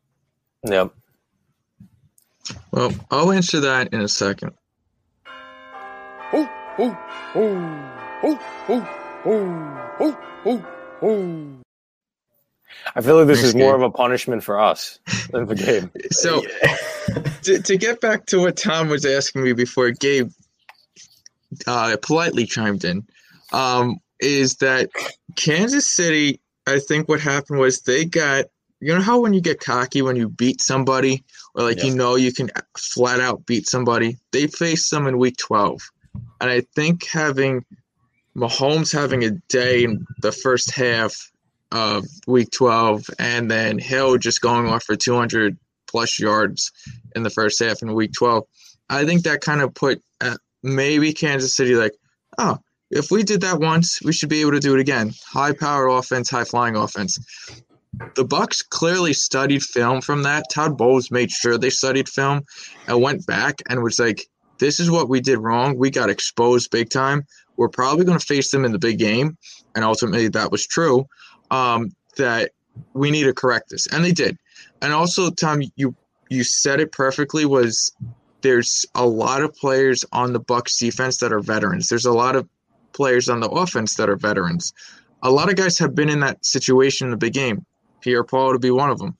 Yep. 0.63 0.91
Well, 2.71 2.93
I'll 3.11 3.31
answer 3.31 3.59
that 3.59 3.93
in 3.93 4.01
a 4.01 4.07
second. 4.07 4.53
Oh, 6.81 6.97
oh, 7.35 8.19
oh, 8.23 8.39
oh, 8.69 8.87
oh, 9.25 9.95
oh, 9.99 10.17
oh, 10.45 10.65
oh. 11.01 11.47
I 12.95 13.01
feel 13.01 13.17
like 13.17 13.27
this 13.27 13.43
is 13.43 13.53
more 13.53 13.75
of 13.75 13.81
a 13.81 13.91
punishment 13.91 14.45
for 14.45 14.57
us 14.57 14.97
than 15.31 15.45
the 15.45 15.55
game. 15.55 15.91
So, 16.11 16.41
to, 17.43 17.61
to 17.61 17.77
get 17.77 17.99
back 17.99 18.27
to 18.27 18.39
what 18.39 18.55
Tom 18.55 18.87
was 18.87 19.05
asking 19.05 19.43
me 19.43 19.51
before 19.51 19.91
Gabe 19.91 20.31
uh, 21.67 21.97
politely 22.01 22.45
chimed 22.45 22.85
in, 22.85 23.05
um, 23.51 23.97
is 24.21 24.55
that 24.57 24.89
Kansas 25.35 25.85
City, 25.85 26.39
I 26.65 26.79
think 26.79 27.09
what 27.09 27.19
happened 27.19 27.59
was 27.59 27.81
they 27.81 28.05
got, 28.05 28.45
you 28.79 28.95
know, 28.95 29.01
how 29.01 29.19
when 29.19 29.33
you 29.33 29.41
get 29.41 29.59
cocky 29.59 30.01
when 30.01 30.15
you 30.15 30.29
beat 30.29 30.61
somebody, 30.61 31.25
or 31.55 31.63
like 31.63 31.83
you 31.83 31.93
know 31.93 32.15
you 32.15 32.31
can 32.31 32.49
flat 32.77 33.19
out 33.19 33.45
beat 33.45 33.67
somebody, 33.67 34.15
they 34.31 34.47
faced 34.47 34.89
them 34.91 35.07
in 35.07 35.17
week 35.17 35.35
12. 35.35 35.81
And 36.41 36.49
I 36.49 36.61
think 36.75 37.07
having 37.07 37.65
Mahomes 38.35 38.93
having 38.93 39.23
a 39.23 39.31
day 39.49 39.83
in 39.83 40.05
the 40.21 40.31
first 40.31 40.71
half 40.71 41.31
of 41.71 42.05
week 42.27 42.49
12 42.51 43.05
and 43.19 43.49
then 43.49 43.77
Hill 43.77 44.17
just 44.17 44.41
going 44.41 44.67
off 44.67 44.83
for 44.83 44.95
200 44.95 45.57
plus 45.87 46.19
yards 46.19 46.71
in 47.15 47.23
the 47.23 47.29
first 47.29 47.61
half 47.61 47.81
in 47.81 47.93
week 47.93 48.13
12. 48.13 48.43
I 48.89 49.05
think 49.05 49.23
that 49.23 49.41
kind 49.41 49.61
of 49.61 49.73
put 49.73 50.01
uh, 50.21 50.37
maybe 50.63 51.13
Kansas 51.13 51.53
City 51.53 51.75
like, 51.75 51.93
oh, 52.37 52.57
if 52.89 53.11
we 53.11 53.23
did 53.23 53.41
that 53.41 53.59
once, 53.59 54.01
we 54.01 54.13
should 54.13 54.29
be 54.29 54.41
able 54.41 54.51
to 54.51 54.59
do 54.59 54.73
it 54.73 54.79
again. 54.79 55.11
High 55.27 55.53
power 55.53 55.87
offense, 55.87 56.29
high 56.29 56.43
flying 56.43 56.75
offense. 56.75 57.19
The 58.15 58.25
Bucs 58.25 58.67
clearly 58.67 59.13
studied 59.13 59.63
film 59.63 60.01
from 60.01 60.23
that. 60.23 60.45
Todd 60.51 60.77
Bowles 60.77 61.11
made 61.11 61.31
sure 61.31 61.57
they 61.57 61.69
studied 61.69 62.07
film 62.07 62.45
and 62.87 63.01
went 63.01 63.25
back 63.27 63.61
and 63.69 63.83
was 63.83 63.99
like, 63.99 64.25
this 64.59 64.79
is 64.79 64.91
what 64.91 65.09
we 65.09 65.21
did 65.21 65.37
wrong. 65.37 65.77
We 65.77 65.89
got 65.89 66.09
exposed 66.09 66.71
big 66.71 66.89
time. 66.89 67.25
We're 67.57 67.69
probably 67.69 68.05
going 68.05 68.19
to 68.19 68.25
face 68.25 68.51
them 68.51 68.65
in 68.65 68.71
the 68.71 68.79
big 68.79 68.99
game. 68.99 69.37
And 69.75 69.83
ultimately, 69.83 70.27
that 70.29 70.51
was 70.51 70.65
true 70.65 71.05
um, 71.51 71.91
that 72.17 72.51
we 72.93 73.11
need 73.11 73.23
to 73.23 73.33
correct 73.33 73.69
this, 73.69 73.87
and 73.87 74.03
they 74.03 74.11
did. 74.11 74.37
And 74.81 74.93
also, 74.93 75.29
Tom, 75.29 75.61
you 75.75 75.95
you 76.29 76.43
said 76.43 76.79
it 76.79 76.91
perfectly. 76.91 77.45
Was 77.45 77.91
there's 78.41 78.85
a 78.95 79.05
lot 79.05 79.41
of 79.41 79.53
players 79.55 80.05
on 80.11 80.33
the 80.33 80.39
Bucs 80.39 80.77
defense 80.77 81.17
that 81.17 81.33
are 81.33 81.39
veterans. 81.39 81.89
There's 81.89 82.05
a 82.05 82.13
lot 82.13 82.35
of 82.35 82.47
players 82.93 83.29
on 83.29 83.39
the 83.39 83.49
offense 83.49 83.95
that 83.95 84.09
are 84.09 84.15
veterans. 84.15 84.73
A 85.21 85.31
lot 85.31 85.49
of 85.49 85.55
guys 85.55 85.77
have 85.79 85.95
been 85.95 86.09
in 86.09 86.21
that 86.21 86.45
situation 86.45 87.07
in 87.07 87.11
the 87.11 87.17
big 87.17 87.33
game. 87.33 87.65
Pierre 88.01 88.23
Paul 88.23 88.53
to 88.53 88.59
be 88.59 88.71
one 88.71 88.89
of 88.89 88.99
them. 88.99 89.17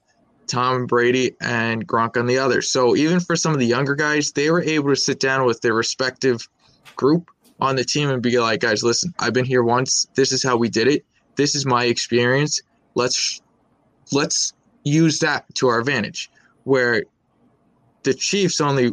Tom 0.50 0.86
Brady 0.86 1.36
and 1.40 1.88
Gronk 1.88 2.18
on 2.18 2.26
the 2.26 2.40
other. 2.40 2.62
So 2.62 2.96
even 2.96 3.20
for 3.20 3.36
some 3.36 3.54
of 3.54 3.60
the 3.60 3.66
younger 3.66 3.96
guys, 3.96 4.32
they 4.32 4.50
were 4.52 4.62
able 4.62 4.90
to 4.90 4.96
sit 4.96 5.20
down 5.20 5.46
with 5.46 5.62
their 5.62 5.74
respective 5.74 6.48
group 6.96 7.30
on 7.60 7.76
the 7.76 7.84
team 7.84 8.10
and 8.10 8.22
be 8.22 8.40
like, 8.40 8.62
guys, 8.62 8.84
listen, 8.84 9.14
I've 9.20 9.34
been 9.34 9.46
here 9.46 9.64
once. 9.64 10.08
This 10.16 10.32
is 10.32 10.44
how 10.44 10.58
we 10.58 10.70
did 10.70 10.88
it 10.88 11.06
this 11.40 11.56
is 11.56 11.66
my 11.66 11.86
experience. 11.86 12.62
Let's 12.96 13.42
let's 14.12 14.52
use 14.84 15.20
that 15.20 15.46
to 15.56 15.70
our 15.70 15.80
advantage. 15.80 16.30
Where 16.66 17.06
the 18.04 18.14
Chiefs 18.14 18.60
only 18.60 18.92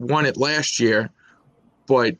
won 0.00 0.26
it 0.26 0.36
last 0.36 0.80
year, 0.80 1.10
but 1.86 2.16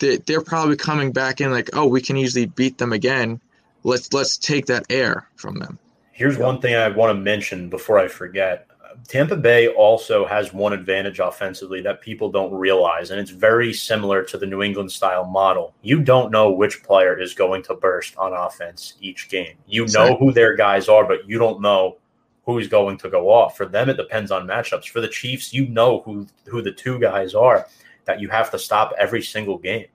they're 0.00 0.40
probably 0.40 0.74
coming 0.74 1.12
back 1.12 1.40
in 1.40 1.52
like, 1.52 1.70
oh, 1.74 1.86
we 1.86 2.00
can 2.00 2.16
easily 2.16 2.46
beat 2.46 2.76
them 2.76 2.92
again. 2.92 3.40
Let's 3.84 4.12
let's 4.12 4.36
take 4.36 4.66
that 4.66 4.86
air 4.90 5.28
from 5.36 5.60
them. 5.60 5.78
Here's 6.12 6.38
one 6.38 6.60
thing 6.60 6.74
I 6.74 6.88
want 6.88 7.16
to 7.16 7.20
mention 7.20 7.68
before 7.68 7.98
I 7.98 8.06
forget. 8.06 8.68
Tampa 9.08 9.36
Bay 9.36 9.68
also 9.68 10.26
has 10.26 10.52
one 10.52 10.72
advantage 10.72 11.18
offensively 11.18 11.80
that 11.80 12.02
people 12.02 12.30
don't 12.30 12.52
realize, 12.52 13.10
and 13.10 13.18
it's 13.18 13.30
very 13.30 13.72
similar 13.72 14.22
to 14.24 14.36
the 14.36 14.46
New 14.46 14.62
England 14.62 14.92
style 14.92 15.24
model. 15.24 15.74
You 15.82 16.02
don't 16.02 16.30
know 16.30 16.50
which 16.50 16.82
player 16.82 17.18
is 17.18 17.34
going 17.34 17.62
to 17.64 17.74
burst 17.74 18.16
on 18.16 18.34
offense 18.34 18.94
each 19.00 19.28
game. 19.28 19.56
You 19.66 19.86
know 19.86 20.16
who 20.16 20.32
their 20.32 20.54
guys 20.54 20.88
are, 20.88 21.06
but 21.06 21.26
you 21.26 21.38
don't 21.38 21.62
know 21.62 21.96
who's 22.44 22.68
going 22.68 22.98
to 22.98 23.08
go 23.08 23.30
off. 23.30 23.56
For 23.56 23.66
them, 23.66 23.88
it 23.88 23.96
depends 23.96 24.30
on 24.30 24.46
matchups. 24.46 24.88
For 24.88 25.00
the 25.00 25.08
Chiefs, 25.08 25.52
you 25.52 25.66
know 25.68 26.02
who 26.02 26.26
who 26.46 26.60
the 26.60 26.72
two 26.72 26.98
guys 26.98 27.34
are 27.34 27.66
that 28.04 28.20
you 28.20 28.28
have 28.28 28.50
to 28.50 28.58
stop 28.58 28.92
every 28.98 29.22
single 29.22 29.58
game. 29.58 29.86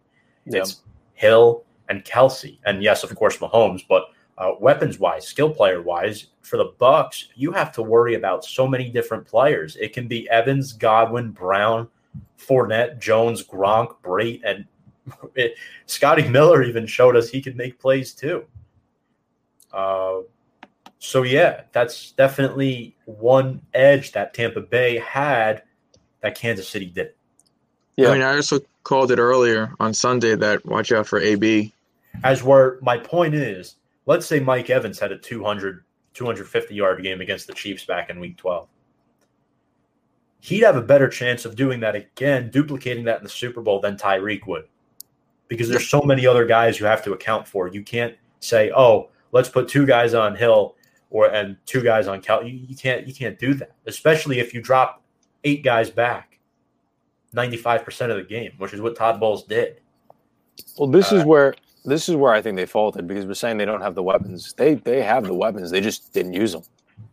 Yep. 0.46 0.62
It's 0.62 0.82
Hill 1.14 1.64
and 1.90 2.04
Kelce, 2.04 2.58
and 2.66 2.82
yes, 2.82 3.04
of 3.04 3.14
course, 3.16 3.38
Mahomes, 3.38 3.86
but 3.88 4.06
uh, 4.38 4.52
weapons 4.60 5.00
wise, 5.00 5.28
skill 5.28 5.50
player 5.50 5.82
wise, 5.82 6.28
for 6.42 6.58
the 6.58 6.72
Bucs, 6.80 7.26
you 7.36 7.52
have 7.52 7.72
to 7.74 7.82
worry 7.82 8.16
about 8.16 8.46
so 8.46 8.68
many 8.68 8.90
different 8.90 9.26
players. 9.26 9.76
It 9.78 9.94
can 9.94 10.08
be 10.08 10.30
Evans, 10.30 10.74
Godwin, 10.74 11.32
Brown, 11.32 11.88
Fournette, 12.40 13.00
Jones, 13.00 13.44
Gronk, 13.44 13.96
Brate, 14.04 14.42
and 14.46 14.66
it, 15.36 15.56
Scotty 15.86 16.28
Miller 16.28 16.64
even 16.64 16.86
showed 16.86 17.16
us 17.16 17.30
he 17.30 17.42
can 17.42 17.58
make 17.58 17.80
plays 17.80 18.14
too. 18.14 18.46
Uh, 19.74 20.20
so 21.00 21.24
yeah, 21.24 21.64
that's 21.72 22.12
definitely 22.12 22.96
one 23.06 23.62
edge 23.74 24.12
that 24.14 24.34
Tampa 24.34 24.62
Bay 24.62 24.98
had 24.98 25.64
that 26.22 26.36
Kansas 26.36 26.68
City 26.68 26.88
did. 26.88 27.14
Yeah, 27.96 28.10
I 28.10 28.14
mean, 28.14 28.22
I 28.22 28.36
also 28.36 28.60
called 28.84 29.12
it 29.12 29.20
earlier 29.20 29.74
on 29.80 29.94
Sunday 29.94 30.36
that 30.36 30.66
watch 30.66 30.92
out 30.92 31.08
for 31.08 31.20
AB. 31.20 31.74
As 32.24 32.44
where 32.44 32.78
my 32.82 32.98
point 32.98 33.34
is, 33.36 33.76
let's 34.08 34.26
say 34.26 34.40
Mike 34.40 34.72
Evans 34.72 34.98
had 34.98 35.12
a 35.12 35.18
200, 35.18 35.84
250 36.16 36.74
yard 36.74 37.04
game 37.04 37.22
against 37.22 37.46
the 37.46 37.54
Chiefs 37.54 37.86
back 37.86 38.10
in 38.10 38.20
week 38.20 38.38
12. 38.38 38.68
He'd 40.40 40.64
have 40.64 40.76
a 40.76 40.82
better 40.82 41.08
chance 41.08 41.46
of 41.46 41.56
doing 41.56 41.80
that 41.82 41.96
again, 41.96 42.50
duplicating 42.50 43.06
that 43.06 43.18
in 43.18 43.24
the 43.24 43.30
Super 43.30 43.62
Bowl 43.62 43.80
than 43.80 43.98
Tyreek 43.98 44.48
would. 44.48 44.66
Because 45.48 45.70
there's 45.70 45.90
so 45.90 46.02
many 46.02 46.26
other 46.26 46.46
guys 46.46 46.80
you 46.80 46.86
have 46.86 47.04
to 47.04 47.14
account 47.14 47.48
for. 47.48 47.68
You 47.68 47.84
can't 47.84 48.16
say, 48.40 48.72
oh, 48.76 49.10
let's 49.32 49.50
put 49.50 49.68
two 49.68 49.86
guys 49.86 50.14
on 50.14 50.36
Hill 50.36 50.76
or 51.10 51.28
and 51.28 51.58
two 51.66 51.82
guys 51.82 52.08
on 52.08 52.22
Cal. 52.22 52.44
You, 52.44 52.54
you 52.68 52.76
can't 52.76 53.08
you 53.08 53.14
can't 53.14 53.40
do 53.40 53.54
that, 53.56 53.72
especially 53.86 54.40
if 54.40 54.54
you 54.54 54.62
drop 54.62 55.02
eight 55.44 55.64
guys 55.64 55.90
back 55.90 56.40
95% 57.34 58.10
of 58.10 58.18
the 58.18 58.24
game, 58.24 58.52
which 58.58 58.74
is 58.74 58.82
what 58.82 58.96
Todd 58.96 59.20
Bowles 59.20 59.46
did. 59.46 59.80
Well, 60.78 60.90
this 60.90 61.12
uh, 61.12 61.18
is 61.18 61.24
where 61.24 61.56
this 61.86 62.10
is 62.10 62.16
where 62.16 62.34
I 62.34 62.42
think 62.42 62.58
they 62.58 62.66
faulted 62.66 63.08
because 63.08 63.26
we're 63.26 63.34
saying 63.34 63.58
they 63.58 63.66
don't 63.66 63.82
have 63.82 63.96
the 63.96 64.04
weapons. 64.04 64.54
They 64.58 64.76
they 64.76 65.02
have 65.04 65.26
the 65.26 65.34
weapons. 65.34 65.72
They 65.72 65.82
just 65.82 66.14
didn't 66.14 66.34
use 66.34 66.52
them. 66.52 66.64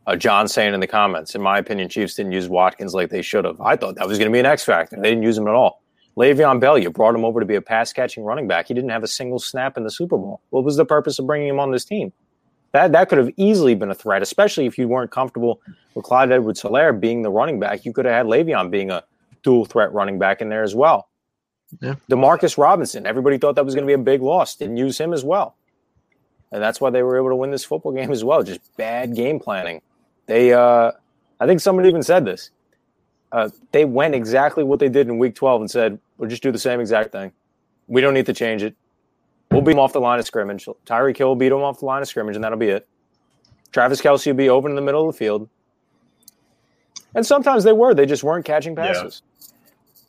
Uh, 0.07 0.17
John 0.17 0.49
saying 0.49 0.75
in 0.75 0.81
the 0.81 0.87
comments, 0.87 1.35
in 1.35 1.43
my 1.43 1.59
opinion, 1.59 1.89
Chiefs 1.89 2.15
didn't 2.15 2.33
use 2.33 2.49
Watkins 2.49 2.95
like 2.95 3.11
they 3.11 3.23
should 3.23 3.45
have. 3.45 3.61
I 3.61 3.77
thought 3.77 3.97
that 3.97 4.07
was 4.07 4.19
going 4.19 4.31
to 4.31 4.33
be 4.33 4.41
an 4.41 4.47
X 4.47 4.65
factor. 4.65 4.97
They 4.97 5.11
didn't 5.11 5.23
use 5.23 5.39
him 5.39 5.49
at 5.49 5.55
all. 5.55 5.83
Le'Veon 6.17 6.61
Bell, 6.61 6.79
you 6.79 6.91
brought 6.91 7.15
him 7.15 7.25
over 7.25 7.41
to 7.41 7.47
be 7.47 7.57
a 7.57 7.63
pass 7.63 7.93
catching 7.93 8.23
running 8.23 8.47
back. 8.47 8.69
He 8.69 8.75
didn't 8.75 8.91
have 8.91 9.03
a 9.03 9.09
single 9.09 9.39
snap 9.39 9.77
in 9.77 9.83
the 9.83 9.91
Super 9.91 10.17
Bowl. 10.17 10.41
What 10.51 10.63
was 10.63 10.77
the 10.77 10.85
purpose 10.85 11.19
of 11.19 11.27
bringing 11.27 11.49
him 11.49 11.59
on 11.59 11.73
this 11.73 11.85
team? 11.85 12.13
That 12.73 12.93
that 12.93 13.09
could 13.09 13.19
have 13.19 13.31
easily 13.37 13.75
been 13.75 13.91
a 13.91 13.95
threat, 13.95 14.23
especially 14.23 14.67
if 14.67 14.79
you 14.79 14.89
weren't 14.89 15.11
comfortable 15.11 15.61
with 15.95 16.05
Clyde 16.05 16.33
Edwards 16.33 16.63
Helaire 16.63 16.99
being 16.99 17.23
the 17.23 17.31
running 17.31 17.59
back. 17.59 17.85
You 17.85 17.93
could 17.93 18.05
have 18.05 18.15
had 18.15 18.27
Le'Veon 18.27 18.71
being 18.71 18.91
a 18.91 19.03
dual 19.43 19.65
threat 19.65 19.93
running 19.93 20.19
back 20.19 20.41
in 20.41 20.49
there 20.49 20.63
as 20.63 20.75
well. 20.75 21.09
Yeah. 21.81 21.95
Demarcus 22.11 22.59
Robinson, 22.59 23.07
everybody 23.07 23.39
thought 23.39 23.57
that 23.57 23.65
was 23.65 23.75
going 23.75 23.87
to 23.87 23.91
be 23.91 23.95
a 23.95 23.99
big 23.99 24.23
loss. 24.23 24.57
Didn't 24.57 24.77
use 24.77 24.99
him 24.99 25.13
as 25.13 25.25
well. 25.25 25.57
And 26.53 26.63
that's 26.63 26.81
why 26.81 26.91
they 26.91 27.03
were 27.03 27.17
able 27.17 27.31
to 27.31 27.37
win 27.37 27.51
this 27.51 27.65
football 27.65 27.93
game 27.93 28.11
as 28.13 28.23
well. 28.23 28.43
Just 28.43 28.61
bad 28.77 29.15
game 29.15 29.41
planning. 29.41 29.81
They, 30.27 30.53
uh, 30.53 30.93
I 31.41 31.47
think 31.47 31.61
somebody 31.61 31.89
even 31.89 32.03
said 32.03 32.25
this. 32.25 32.51
Uh, 33.33 33.49
they 33.73 33.85
went 33.85 34.15
exactly 34.15 34.63
what 34.63 34.79
they 34.79 34.89
did 34.89 35.09
in 35.09 35.19
week 35.19 35.35
12 35.35 35.63
and 35.63 35.71
said, 35.71 35.99
we'll 36.17 36.31
just 36.31 36.43
do 36.43 36.53
the 36.53 36.59
same 36.59 36.81
exact 36.81 37.11
thing. 37.11 37.33
We 37.89 38.01
don't 38.01 38.15
need 38.15 38.27
to 38.27 38.33
change 38.33 38.63
it. 38.63 38.77
We'll 39.51 39.63
beat 39.63 39.73
them 39.73 39.81
off 39.81 39.93
the 39.93 40.01
line 40.01 40.19
of 40.19 40.27
scrimmage. 40.27 40.67
Tyreek 40.87 41.17
Hill 41.17 41.29
will 41.29 41.37
beat 41.37 41.49
them 41.49 41.63
off 41.63 41.81
the 41.81 41.87
line 41.87 42.03
of 42.03 42.09
scrimmage, 42.09 42.37
and 42.37 42.45
that'll 42.45 42.59
be 42.59 42.69
it. 42.69 42.89
Travis 43.73 44.01
Kelce 44.01 44.27
will 44.27 44.35
be 44.35 44.49
open 44.49 44.71
in 44.71 44.77
the 44.77 44.83
middle 44.83 45.09
of 45.09 45.15
the 45.15 45.19
field. 45.19 45.49
And 47.15 47.27
sometimes 47.27 47.65
they 47.65 47.73
were. 47.73 47.95
They 47.95 48.07
just 48.07 48.23
weren't 48.23 48.45
catching 48.45 48.77
passes. 48.77 49.23
Yeah 49.25 49.31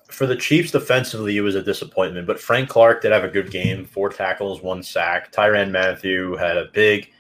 for 0.10 0.28
the 0.28 0.36
Chiefs 0.36 0.72
defensively, 0.72 1.38
it 1.38 1.42
was 1.42 1.56
a 1.56 1.62
disappointment. 1.62 2.28
But 2.28 2.40
Frank 2.40 2.70
Clark 2.70 3.02
did 3.02 3.12
have 3.12 3.24
a 3.24 3.30
good 3.30 3.52
game, 3.52 3.86
four 3.86 4.10
tackles, 4.10 4.62
one 4.62 4.84
sack. 4.84 5.32
Tyrann 5.32 5.72
Mathieu 5.72 6.36
had 6.36 6.58
a 6.58 6.70
big 6.74 7.12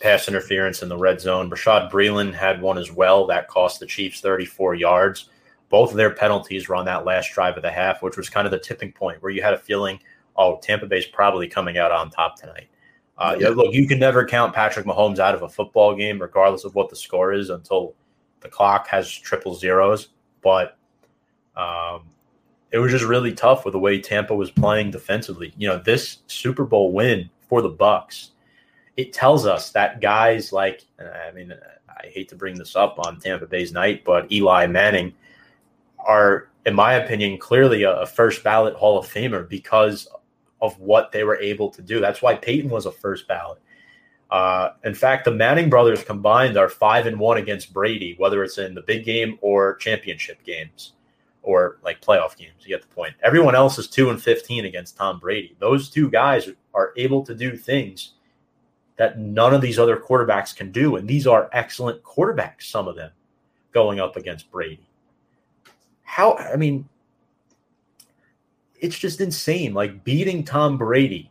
pass 0.00 0.28
interference 0.28 0.82
in 0.82 0.88
the 0.88 0.96
red 0.96 1.20
zone. 1.20 1.50
Bashaud 1.50 1.90
Breeland 1.90 2.34
had 2.34 2.62
one 2.62 2.78
as 2.78 2.90
well 2.90 3.26
that 3.26 3.48
cost 3.48 3.80
the 3.80 3.86
Chiefs 3.86 4.20
34 4.20 4.74
yards. 4.74 5.28
both 5.68 5.92
of 5.92 5.96
their 5.96 6.12
penalties 6.12 6.68
were 6.68 6.74
on 6.74 6.84
that 6.86 7.04
last 7.04 7.32
drive 7.32 7.56
of 7.56 7.62
the 7.62 7.70
half, 7.70 8.02
which 8.02 8.16
was 8.16 8.28
kind 8.28 8.44
of 8.44 8.50
the 8.50 8.58
tipping 8.58 8.90
point 8.90 9.22
where 9.22 9.30
you 9.30 9.40
had 9.40 9.54
a 9.54 9.58
feeling, 9.58 10.00
oh, 10.36 10.58
Tampa 10.60 10.86
Bay's 10.86 11.06
probably 11.06 11.46
coming 11.46 11.78
out 11.78 11.92
on 11.92 12.10
top 12.10 12.34
tonight. 12.34 12.68
Uh, 13.16 13.36
yeah. 13.38 13.50
Look, 13.50 13.72
you 13.74 13.86
can 13.86 13.98
never 13.98 14.24
count 14.24 14.54
Patrick 14.54 14.86
Mahomes 14.86 15.18
out 15.18 15.34
of 15.34 15.42
a 15.42 15.48
football 15.48 15.94
game, 15.94 16.20
regardless 16.20 16.64
of 16.64 16.74
what 16.74 16.88
the 16.88 16.96
score 16.96 17.32
is, 17.32 17.50
until 17.50 17.94
the 18.40 18.48
clock 18.48 18.88
has 18.88 19.12
triple 19.12 19.54
zeros. 19.54 20.08
But 20.42 20.78
um, 21.54 22.08
it 22.72 22.78
was 22.78 22.92
just 22.92 23.04
really 23.04 23.32
tough 23.32 23.64
with 23.64 23.72
the 23.72 23.78
way 23.78 24.00
Tampa 24.00 24.34
was 24.34 24.50
playing 24.50 24.90
defensively. 24.90 25.52
You 25.56 25.68
know, 25.68 25.78
this 25.78 26.18
Super 26.26 26.64
Bowl 26.64 26.92
win 26.92 27.28
for 27.48 27.62
the 27.62 27.70
Bucs, 27.70 28.30
it 28.96 29.12
tells 29.12 29.46
us 29.46 29.70
that 29.70 30.00
guys 30.00 30.52
like, 30.52 30.84
I 30.98 31.32
mean, 31.32 31.52
I 31.88 32.06
hate 32.06 32.28
to 32.28 32.36
bring 32.36 32.56
this 32.56 32.76
up 32.76 32.98
on 32.98 33.18
Tampa 33.18 33.46
Bay's 33.46 33.72
night, 33.72 34.04
but 34.04 34.30
Eli 34.30 34.66
Manning 34.66 35.14
are, 35.98 36.48
in 36.64 36.74
my 36.74 36.94
opinion, 36.94 37.38
clearly 37.38 37.82
a, 37.82 38.06
first 38.06 38.44
ballot 38.44 38.74
Hall 38.74 38.98
of 38.98 39.06
Famer 39.06 39.48
because 39.48 40.08
of 40.62 40.78
what 40.78 41.10
they 41.10 41.24
were 41.24 41.38
able 41.38 41.70
to 41.70 41.82
do. 41.82 42.00
That's 42.00 42.22
why 42.22 42.36
Peyton 42.36 42.70
was 42.70 42.86
a 42.86 42.92
first 42.92 43.26
ballot. 43.26 43.60
Uh, 44.30 44.70
in 44.84 44.94
fact, 44.94 45.24
the 45.24 45.32
Manning 45.32 45.68
brothers 45.68 46.04
combined 46.04 46.56
are 46.56 46.68
five 46.68 47.06
and 47.06 47.18
one 47.18 47.38
against 47.38 47.72
Brady, 47.72 48.14
whether 48.16 48.44
it's 48.44 48.58
in 48.58 48.74
the 48.74 48.82
big 48.82 49.04
game 49.04 49.38
or 49.40 49.74
championship 49.76 50.44
games 50.44 50.92
or 51.42 51.78
like 51.82 52.00
playoff 52.00 52.36
games. 52.36 52.52
You 52.60 52.68
get 52.68 52.82
the 52.82 52.94
point. 52.94 53.14
Everyone 53.22 53.54
else 53.54 53.78
is 53.78 53.88
two 53.88 54.10
and 54.10 54.22
fifteen 54.22 54.64
against 54.64 54.96
Tom 54.96 55.18
Brady. 55.18 55.56
Those 55.58 55.88
two 55.88 56.10
guys 56.10 56.48
are 56.74 56.92
able 56.96 57.24
to 57.24 57.34
do 57.34 57.56
things 57.56 58.12
that 58.96 59.18
none 59.18 59.54
of 59.54 59.62
these 59.62 59.78
other 59.78 59.96
quarterbacks 59.96 60.54
can 60.54 60.70
do, 60.70 60.96
and 60.96 61.08
these 61.08 61.26
are 61.26 61.48
excellent 61.52 62.02
quarterbacks. 62.02 62.64
Some 62.64 62.86
of 62.86 62.96
them 62.96 63.10
going 63.72 64.00
up 64.00 64.16
against 64.16 64.50
Brady. 64.50 64.86
How? 66.02 66.34
I 66.34 66.56
mean, 66.56 66.88
it's 68.80 68.98
just 68.98 69.20
insane. 69.20 69.72
Like 69.74 70.04
beating 70.04 70.44
Tom 70.44 70.76
Brady 70.76 71.30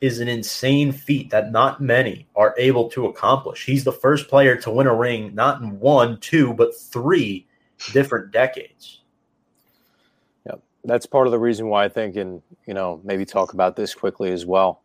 is 0.00 0.18
an 0.18 0.28
insane 0.28 0.90
feat 0.90 1.30
that 1.30 1.52
not 1.52 1.80
many 1.80 2.26
are 2.34 2.54
able 2.58 2.88
to 2.90 3.06
accomplish. 3.06 3.64
He's 3.64 3.84
the 3.84 3.92
first 3.92 4.28
player 4.28 4.56
to 4.56 4.70
win 4.70 4.88
a 4.88 4.94
ring, 4.94 5.32
not 5.34 5.62
in 5.62 5.78
one, 5.78 6.18
two, 6.18 6.52
but 6.54 6.76
three 6.76 7.46
different 7.92 8.32
decades. 8.32 9.00
Yeah, 10.46 10.56
That's 10.84 11.06
part 11.06 11.26
of 11.26 11.30
the 11.30 11.38
reason 11.38 11.68
why 11.68 11.84
I 11.84 11.88
think, 11.88 12.16
and, 12.16 12.42
you 12.66 12.74
know, 12.74 13.00
maybe 13.04 13.24
talk 13.24 13.52
about 13.52 13.76
this 13.76 13.94
quickly 13.94 14.32
as 14.32 14.46
well. 14.46 14.82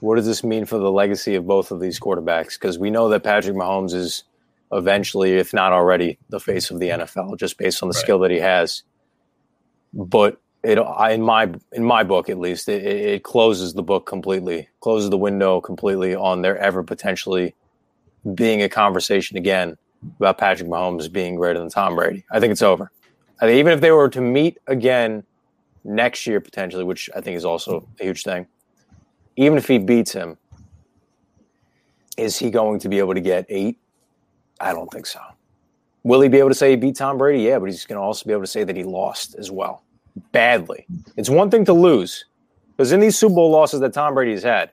What 0.00 0.16
does 0.16 0.26
this 0.26 0.42
mean 0.42 0.64
for 0.64 0.78
the 0.78 0.90
legacy 0.90 1.34
of 1.34 1.46
both 1.46 1.70
of 1.70 1.80
these 1.80 2.00
quarterbacks? 2.00 2.54
Because 2.54 2.78
we 2.78 2.90
know 2.90 3.08
that 3.10 3.22
Patrick 3.22 3.56
Mahomes 3.56 3.94
is 3.94 4.24
eventually, 4.72 5.34
if 5.34 5.52
not 5.52 5.72
already, 5.72 6.18
the 6.30 6.40
face 6.40 6.70
of 6.70 6.80
the 6.80 6.88
NFL, 6.88 7.38
just 7.38 7.58
based 7.58 7.82
on 7.82 7.88
the 7.88 7.94
right. 7.94 8.02
skill 8.02 8.18
that 8.20 8.30
he 8.30 8.38
has. 8.38 8.82
But 9.92 10.40
it, 10.64 10.78
I, 10.78 11.12
in 11.12 11.22
my 11.22 11.52
in 11.72 11.84
my 11.84 12.02
book 12.02 12.30
at 12.30 12.38
least 12.38 12.68
it, 12.68 12.84
it 12.84 13.22
closes 13.22 13.74
the 13.74 13.82
book 13.82 14.06
completely 14.06 14.68
closes 14.80 15.10
the 15.10 15.18
window 15.18 15.60
completely 15.60 16.14
on 16.14 16.40
there 16.40 16.56
ever 16.56 16.82
potentially 16.82 17.54
being 18.34 18.62
a 18.62 18.68
conversation 18.68 19.36
again 19.36 19.76
about 20.18 20.38
Patrick 20.38 20.68
Mahomes 20.68 21.10
being 21.10 21.36
greater 21.36 21.58
than 21.58 21.68
Tom 21.68 21.96
Brady. 21.96 22.24
I 22.30 22.40
think 22.40 22.52
it's 22.52 22.62
over. 22.62 22.90
I 23.40 23.46
think 23.46 23.58
even 23.58 23.72
if 23.72 23.80
they 23.80 23.90
were 23.90 24.08
to 24.08 24.20
meet 24.20 24.58
again 24.66 25.24
next 25.84 26.26
year 26.26 26.40
potentially, 26.40 26.84
which 26.84 27.10
I 27.14 27.20
think 27.20 27.36
is 27.36 27.44
also 27.44 27.86
a 28.00 28.04
huge 28.04 28.22
thing, 28.22 28.46
even 29.36 29.58
if 29.58 29.66
he 29.66 29.78
beats 29.78 30.12
him, 30.12 30.36
is 32.16 32.38
he 32.38 32.50
going 32.50 32.78
to 32.80 32.88
be 32.88 32.98
able 32.98 33.14
to 33.14 33.20
get 33.20 33.46
eight? 33.48 33.78
I 34.60 34.72
don't 34.72 34.90
think 34.90 35.06
so. 35.06 35.20
Will 36.04 36.20
he 36.20 36.28
be 36.28 36.38
able 36.38 36.50
to 36.50 36.54
say 36.54 36.70
he 36.70 36.76
beat 36.76 36.96
Tom 36.96 37.18
Brady? 37.18 37.42
Yeah, 37.42 37.58
but 37.58 37.66
he's 37.66 37.86
going 37.86 37.98
to 37.98 38.02
also 38.02 38.24
be 38.24 38.32
able 38.32 38.42
to 38.42 38.48
say 38.48 38.62
that 38.62 38.76
he 38.76 38.84
lost 38.84 39.34
as 39.36 39.50
well 39.50 39.82
badly. 40.32 40.86
It's 41.16 41.30
one 41.30 41.50
thing 41.50 41.64
to 41.64 41.72
lose 41.72 42.26
because 42.76 42.92
in 42.92 43.00
these 43.00 43.18
Super 43.18 43.34
Bowl 43.34 43.50
losses 43.50 43.80
that 43.80 43.92
Tom 43.92 44.14
Brady 44.14 44.32
has 44.32 44.42
had, 44.42 44.70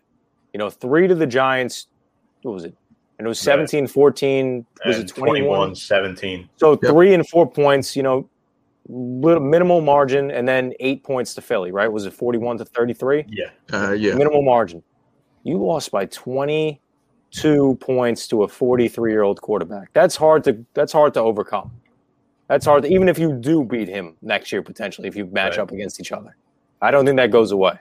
you 0.53 0.57
know, 0.57 0.69
three 0.69 1.07
to 1.07 1.15
the 1.15 1.25
Giants, 1.27 1.87
what 2.41 2.53
was 2.53 2.65
it? 2.65 2.75
And 3.21 3.27
it 3.27 3.29
was 3.29 3.39
17 3.39 3.85
14, 3.85 4.65
was 4.83 4.97
it 4.97 5.07
21? 5.09 5.75
17. 5.75 6.49
So 6.55 6.71
yep. 6.71 6.91
three 6.91 7.13
and 7.13 7.29
four 7.29 7.47
points, 7.47 7.95
you 7.95 8.01
know, 8.01 8.27
little 8.89 9.43
minimal 9.43 9.79
margin, 9.79 10.31
and 10.31 10.47
then 10.47 10.73
eight 10.79 11.03
points 11.03 11.35
to 11.35 11.41
Philly, 11.41 11.71
right? 11.71 11.87
Was 11.87 12.07
it 12.07 12.15
41 12.15 12.57
to 12.57 12.65
33? 12.65 13.25
Yeah. 13.27 13.51
Uh, 13.71 13.91
yeah. 13.91 14.15
Minimal 14.15 14.41
margin. 14.41 14.81
You 15.43 15.63
lost 15.63 15.91
by 15.91 16.07
22 16.07 17.75
points 17.75 18.27
to 18.29 18.41
a 18.41 18.47
43 18.47 19.11
year 19.11 19.21
old 19.21 19.39
quarterback. 19.39 19.93
That's 19.93 20.15
hard 20.15 20.43
to 20.45 20.65
that's 20.73 20.91
hard 20.91 21.13
to 21.13 21.19
overcome. 21.19 21.69
That's 22.47 22.65
hard. 22.65 22.81
To, 22.81 22.89
even 22.91 23.07
if 23.07 23.19
you 23.19 23.33
do 23.33 23.63
beat 23.63 23.87
him 23.87 24.17
next 24.23 24.51
year, 24.51 24.63
potentially, 24.63 25.07
if 25.07 25.15
you 25.15 25.27
match 25.27 25.57
right. 25.57 25.59
up 25.59 25.71
against 25.71 25.99
each 25.99 26.11
other, 26.11 26.35
I 26.81 26.89
don't 26.89 27.05
think 27.05 27.17
that 27.17 27.29
goes 27.29 27.51
away. 27.51 27.77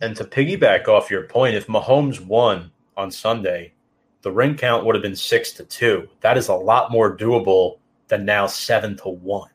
And 0.00 0.16
to 0.16 0.24
piggyback 0.24 0.88
off 0.88 1.10
your 1.10 1.24
point, 1.24 1.54
if 1.54 1.66
Mahomes 1.66 2.18
won 2.18 2.70
on 2.96 3.10
Sunday, 3.10 3.74
the 4.22 4.32
ring 4.32 4.56
count 4.56 4.84
would 4.84 4.94
have 4.94 5.02
been 5.02 5.16
six 5.16 5.52
to 5.52 5.64
two. 5.64 6.08
That 6.20 6.36
is 6.36 6.48
a 6.48 6.54
lot 6.54 6.90
more 6.90 7.16
doable 7.16 7.78
than 8.08 8.24
now 8.24 8.46
seven 8.46 8.96
to 8.98 9.08
one. 9.08 9.50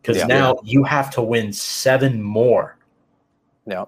Because 0.00 0.18
yeah, 0.18 0.26
now 0.26 0.58
you 0.62 0.84
have 0.84 1.10
to 1.12 1.22
win 1.22 1.52
seven 1.52 2.22
more. 2.22 2.78
Yeah. 3.66 3.86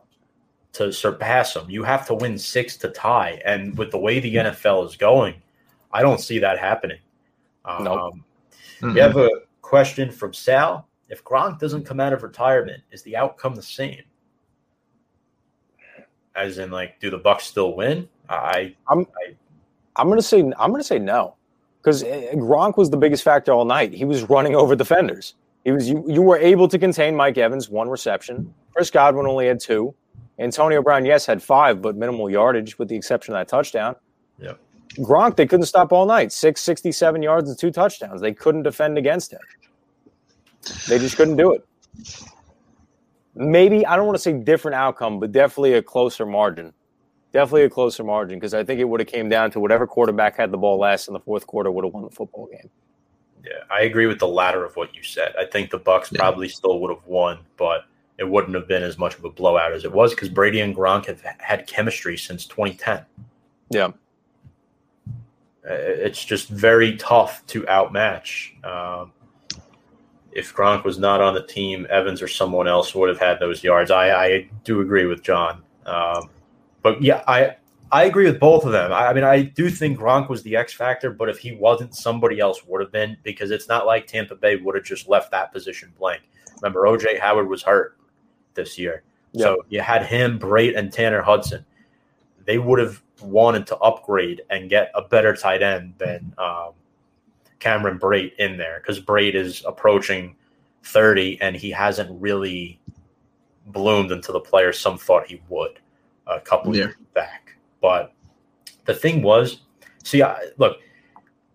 To 0.75 0.93
surpass 0.93 1.55
them, 1.55 1.71
you 1.71 1.83
have 1.85 2.07
to 2.07 2.15
win 2.15 2.37
six 2.37 2.77
to 2.79 2.89
tie. 2.91 3.41
And 3.45 3.77
with 3.79 3.91
the 3.91 3.99
way 3.99 4.21
the 4.21 4.35
NFL 4.35 4.87
is 4.87 4.97
going, 4.97 5.35
I 5.93 6.03
don't 6.03 6.21
see 6.21 6.39
that 6.39 6.59
happening. 6.59 6.99
Um, 7.65 7.85
nope. 7.85 8.15
Mm-hmm. 8.81 8.95
We 8.95 9.01
have 9.01 9.17
a 9.17 9.31
question 9.63 10.11
from 10.11 10.35
Sal. 10.35 10.87
If 11.09 11.25
Gronk 11.25 11.59
doesn't 11.59 11.85
come 11.85 12.01
out 12.01 12.13
of 12.13 12.23
retirement, 12.23 12.83
is 12.91 13.03
the 13.03 13.17
outcome 13.17 13.55
the 13.55 13.63
same? 13.63 14.03
As 16.35 16.59
in, 16.59 16.71
like, 16.71 17.01
do 17.01 17.09
the 17.09 17.19
Bucs 17.19 17.43
still 17.43 17.75
win? 17.75 18.09
I, 18.29 18.75
I'm, 18.89 19.01
I, 19.01 19.35
I'm 19.97 20.09
gonna 20.09 20.23
say, 20.23 20.41
I'm 20.41 20.71
gonna 20.71 20.85
say 20.85 20.99
no, 20.99 21.37
because 21.83 22.03
eh, 22.03 22.35
Gronk 22.35 22.77
was 22.77 22.91
the 22.91 22.97
biggest 22.97 23.23
factor 23.23 23.53
all 23.53 23.65
night. 23.65 23.93
He 23.93 24.05
was 24.05 24.25
running 24.25 24.55
over 24.55 24.77
defenders. 24.77 25.35
He 25.65 25.73
was 25.73 25.89
you. 25.89 26.05
You 26.07 26.23
were 26.23 26.39
able 26.39 26.69
to 26.69 26.79
contain 26.79 27.17
Mike 27.17 27.39
Evans, 27.39 27.69
one 27.69 27.89
reception. 27.89 28.53
Chris 28.75 28.91
Godwin 28.91 29.27
only 29.27 29.47
had 29.47 29.59
two. 29.59 29.95
Antonio 30.39 30.83
Brown, 30.83 31.05
yes, 31.05 31.25
had 31.25 31.43
five, 31.43 31.81
but 31.81 31.97
minimal 31.97 32.29
yardage, 32.29 32.79
with 32.79 32.89
the 32.89 32.95
exception 32.95 33.35
of 33.35 33.41
that 33.41 33.49
touchdown. 33.49 33.97
Yep. 34.39 34.59
Gronk, 34.99 35.37
they 35.37 35.47
couldn't 35.47 35.67
stop 35.67 35.93
all 35.93 36.07
night. 36.07 36.33
Six, 36.33 36.61
67 36.61 37.23
yards 37.23 37.49
and 37.49 37.59
two 37.59 37.71
touchdowns. 37.71 38.21
They 38.21 38.33
couldn't 38.33 38.63
defend 38.63 38.99
against 38.99 39.33
him. 39.33 39.41
They 40.89 40.99
just 40.99 41.17
couldn't 41.17 41.37
do 41.37 41.53
it. 41.53 41.67
Maybe, 43.35 43.85
I 43.85 43.97
don't 43.97 44.07
want 44.07 44.17
to 44.17 44.23
say 44.23 44.33
different 44.33 44.75
outcome, 44.75 45.21
but 45.21 45.33
definitely 45.33 45.75
a 45.75 45.83
closer 45.83 46.27
margin. 46.27 46.73
Definitely 47.37 47.65
a 47.65 47.71
closer 47.71 48.03
margin 48.03 48.39
because 48.39 48.55
I 48.55 48.65
think 48.65 48.81
it 48.81 48.85
would 48.85 48.99
have 48.99 49.11
came 49.11 49.29
down 49.29 49.51
to 49.51 49.61
whatever 49.61 49.87
quarterback 49.87 50.39
had 50.39 50.51
the 50.51 50.57
ball 50.57 50.79
last 50.79 51.07
in 51.07 51.13
the 51.13 51.21
fourth 51.21 51.47
quarter 51.47 51.71
would 51.71 51.85
have 51.85 51.93
won 51.93 52.05
the 52.05 52.09
football 52.09 52.49
game. 52.51 52.71
Yeah, 53.45 53.59
I 53.71 53.83
agree 53.83 54.07
with 54.07 54.19
the 54.21 54.27
latter 54.27 54.65
of 54.65 54.75
what 54.75 54.95
you 54.97 55.03
said. 55.03 55.35
I 55.39 55.45
think 55.45 55.71
the 55.71 55.79
Bucs 55.79 56.11
yeah. 56.11 56.19
probably 56.19 56.49
still 56.49 56.81
would 56.81 56.89
have 56.89 57.07
won, 57.07 57.41
but 57.59 57.83
it 58.17 58.25
wouldn't 58.25 58.55
have 58.55 58.67
been 58.67 58.83
as 58.83 58.97
much 58.97 59.19
of 59.19 59.25
a 59.27 59.29
blowout 59.29 59.75
as 59.75 59.85
it 59.85 59.93
was 59.93 60.15
because 60.15 60.31
Brady 60.31 60.61
and 60.61 60.75
Gronk 60.75 61.05
have 61.05 61.21
had 61.21 61.67
chemistry 61.67 62.17
since 62.17 62.47
2010. 62.47 63.05
Yeah. 63.69 63.91
It's 65.63 66.25
just 66.25 66.49
very 66.49 66.97
tough 66.97 67.45
to 67.49 67.69
outmatch. 67.69 68.55
Um, 68.65 69.13
if 70.33 70.55
Gronk 70.55 70.85
was 70.85 70.99
not 70.99 71.21
on 71.21 71.35
the 71.35 71.43
team, 71.43 71.87
Evans 71.91 72.23
or 72.23 72.29
someone 72.29 72.67
else 72.67 72.95
would 72.95 73.11
have 73.11 73.19
had 73.19 73.41
those 73.41 73.63
yards. 73.63 73.91
I, 73.91 74.11
I 74.11 74.49
do 74.65 74.81
agree 74.81 75.05
with 75.05 75.23
John. 75.23 75.63
Um, 75.85 76.31
but 76.87 77.03
yeah, 77.03 77.25
I 77.27 77.57
I 77.91 78.05
agree 78.05 78.27
with 78.27 78.39
both 78.39 78.65
of 78.65 78.71
them. 78.71 78.93
I, 78.93 79.09
I, 79.09 79.13
mean, 79.13 79.25
I 79.25 79.43
do 79.43 79.69
think 79.69 79.99
Gronk 79.99 80.29
was 80.29 80.41
the 80.45 80.55
X 80.55 80.73
factor, 80.73 81.11
but 81.11 81.29
if 81.29 81.37
he 81.39 81.51
wasn't, 81.53 81.97
somebody 81.97 82.39
else 82.39 82.65
would 82.65 82.81
have 82.81 82.93
been 82.93 83.17
because 83.25 83.51
it's 83.51 83.69
not 83.69 83.87
like 83.87 84.07
Tampa 84.07 84.37
Bay 84.37 84.55
would 84.55 84.77
have 84.77 84.85
just 84.85 85.09
left 85.09 85.33
that 85.33 85.53
position 85.53 85.93
blank. 85.99 86.23
Remember, 86.63 86.83
OJ 86.83 87.19
Howard 87.19 87.49
was 87.49 87.63
hurt 87.65 87.99
this 88.55 88.79
year. 88.79 89.03
So 89.37 89.65
you 89.69 89.81
had 89.81 90.07
him, 90.07 90.39
Brate, 90.39 90.79
and 90.79 90.93
Tanner 90.93 91.23
Hudson. 91.23 91.67
They 92.45 92.59
would 92.59 92.79
have 92.79 93.03
wanted 93.21 93.67
to 93.67 93.77
upgrade 93.79 94.43
and 94.49 94.71
get 94.71 94.93
a 94.95 95.03
better 95.03 95.35
tight 95.35 95.63
end 95.63 95.95
than 95.99 96.33
um, 96.39 96.71
Cameron 97.59 97.99
Brate 97.99 98.37
in 98.37 98.57
there 98.57 98.81
because 98.81 99.01
Brate 99.01 99.35
is 99.35 99.65
approaching 99.67 100.37
30 100.85 101.41
and 101.41 101.57
he 101.57 101.71
hasn't 101.71 102.23
really 102.23 102.81
bloomed 103.67 104.13
into 104.13 104.31
the 104.31 104.41
player 104.41 104.73
some 104.73 104.97
thought 104.97 105.27
he 105.27 105.43
would 105.49 105.81
a 106.27 106.41
couple 106.41 106.75
yeah. 106.75 106.85
years 106.85 106.95
back. 107.15 107.57
But 107.81 108.13
the 108.85 108.95
thing 108.95 109.23
was, 109.23 109.63
see, 110.05 110.23
I, 110.23 110.39
look, 110.59 110.79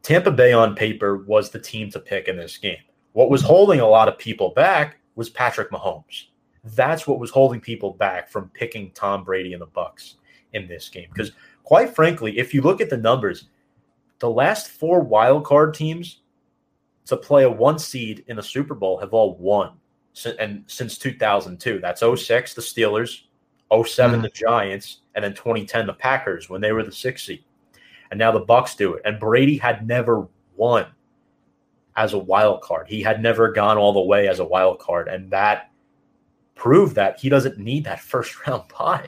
Tampa 0.04 0.32
Bay 0.32 0.54
on 0.54 0.76
paper 0.76 1.18
was 1.18 1.50
the 1.50 1.60
team 1.60 1.90
to 1.92 2.00
pick 2.00 2.28
in 2.28 2.38
this 2.38 2.58
game. 2.58 2.78
What 3.14 3.30
was 3.30 3.42
holding 3.42 3.80
a 3.80 3.88
lot 3.88 4.08
of 4.08 4.18
people 4.18 4.52
back 4.56 4.98
was 5.16 5.30
Patrick 5.30 5.72
Mahomes. 5.72 6.26
That's 6.64 7.08
what 7.08 7.20
was 7.20 7.32
holding 7.32 7.60
people 7.60 7.94
back 7.94 8.30
from 8.30 8.50
picking 8.50 8.92
Tom 8.92 9.24
Brady 9.24 9.54
and 9.54 9.62
the 9.62 9.68
Bucs 9.68 10.16
in 10.54 10.68
this 10.68 10.90
game 10.90 11.08
because 11.10 11.32
quite 11.64 11.96
frankly, 11.96 12.38
if 12.38 12.54
you 12.54 12.62
look 12.62 12.82
at 12.82 12.90
the 12.90 12.98
numbers, 12.98 13.48
the 14.20 14.30
last 14.30 14.70
four 14.70 15.02
wild 15.02 15.46
card 15.46 15.74
teams 15.74 16.22
to 17.06 17.18
play 17.18 17.44
a 17.44 17.50
one 17.50 17.80
seed 17.80 18.24
in 18.28 18.36
the 18.36 18.44
Super 18.44 18.76
Bowl 18.76 19.00
have 19.00 19.14
all 19.14 19.38
won. 19.38 19.74
And 20.40 20.64
since 20.68 20.98
2002, 20.98 21.80
that's 21.80 22.02
06, 22.02 22.54
the 22.54 22.62
Steelers, 22.62 23.22
7 23.86 24.16
mm-hmm. 24.16 24.24
the 24.24 24.30
Giants, 24.30 25.02
and 25.16 25.24
then 25.24 25.34
2010, 25.34 25.88
the 25.88 25.94
Packers 25.94 26.50
when 26.50 26.62
they 26.62 26.72
were 26.72 26.84
the 26.84 26.92
six 26.92 27.24
seed. 27.24 27.44
And 28.10 28.18
now 28.18 28.32
the 28.32 28.42
Bucs 28.46 28.76
do 28.76 28.94
it. 28.94 29.02
And 29.06 29.20
Brady 29.20 29.58
had 29.58 29.88
never 29.88 30.28
won 30.58 30.86
as 31.96 32.14
a 32.14 32.18
wild 32.20 32.62
card. 32.62 32.88
He 32.88 33.02
had 33.02 33.22
never 33.22 33.52
gone 33.52 33.78
all 33.78 33.94
the 33.94 34.02
way 34.02 34.28
as 34.28 34.40
a 34.40 34.46
wild 34.46 34.80
card. 34.80 35.08
And 35.08 35.32
that 35.32 35.72
proved 36.56 36.96
that 36.96 37.20
he 37.20 37.30
doesn't 37.30 37.58
need 37.58 37.86
that 37.86 38.00
first 38.14 38.46
round 38.46 38.64
bye. 38.78 39.08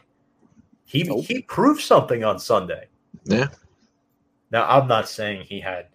He, 0.86 1.03
Nope. 1.03 1.26
he 1.26 1.41
proved 1.41 1.82
something 1.82 2.24
on 2.24 2.39
Sunday. 2.39 2.88
Yeah. 3.26 3.47
Now 4.51 4.68
I'm 4.70 4.88
not 4.88 5.09
saying 5.09 5.43
he 5.43 5.59
had 5.59 5.88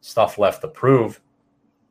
stuff 0.00 0.38
left 0.38 0.60
to 0.62 0.68
prove, 0.68 1.20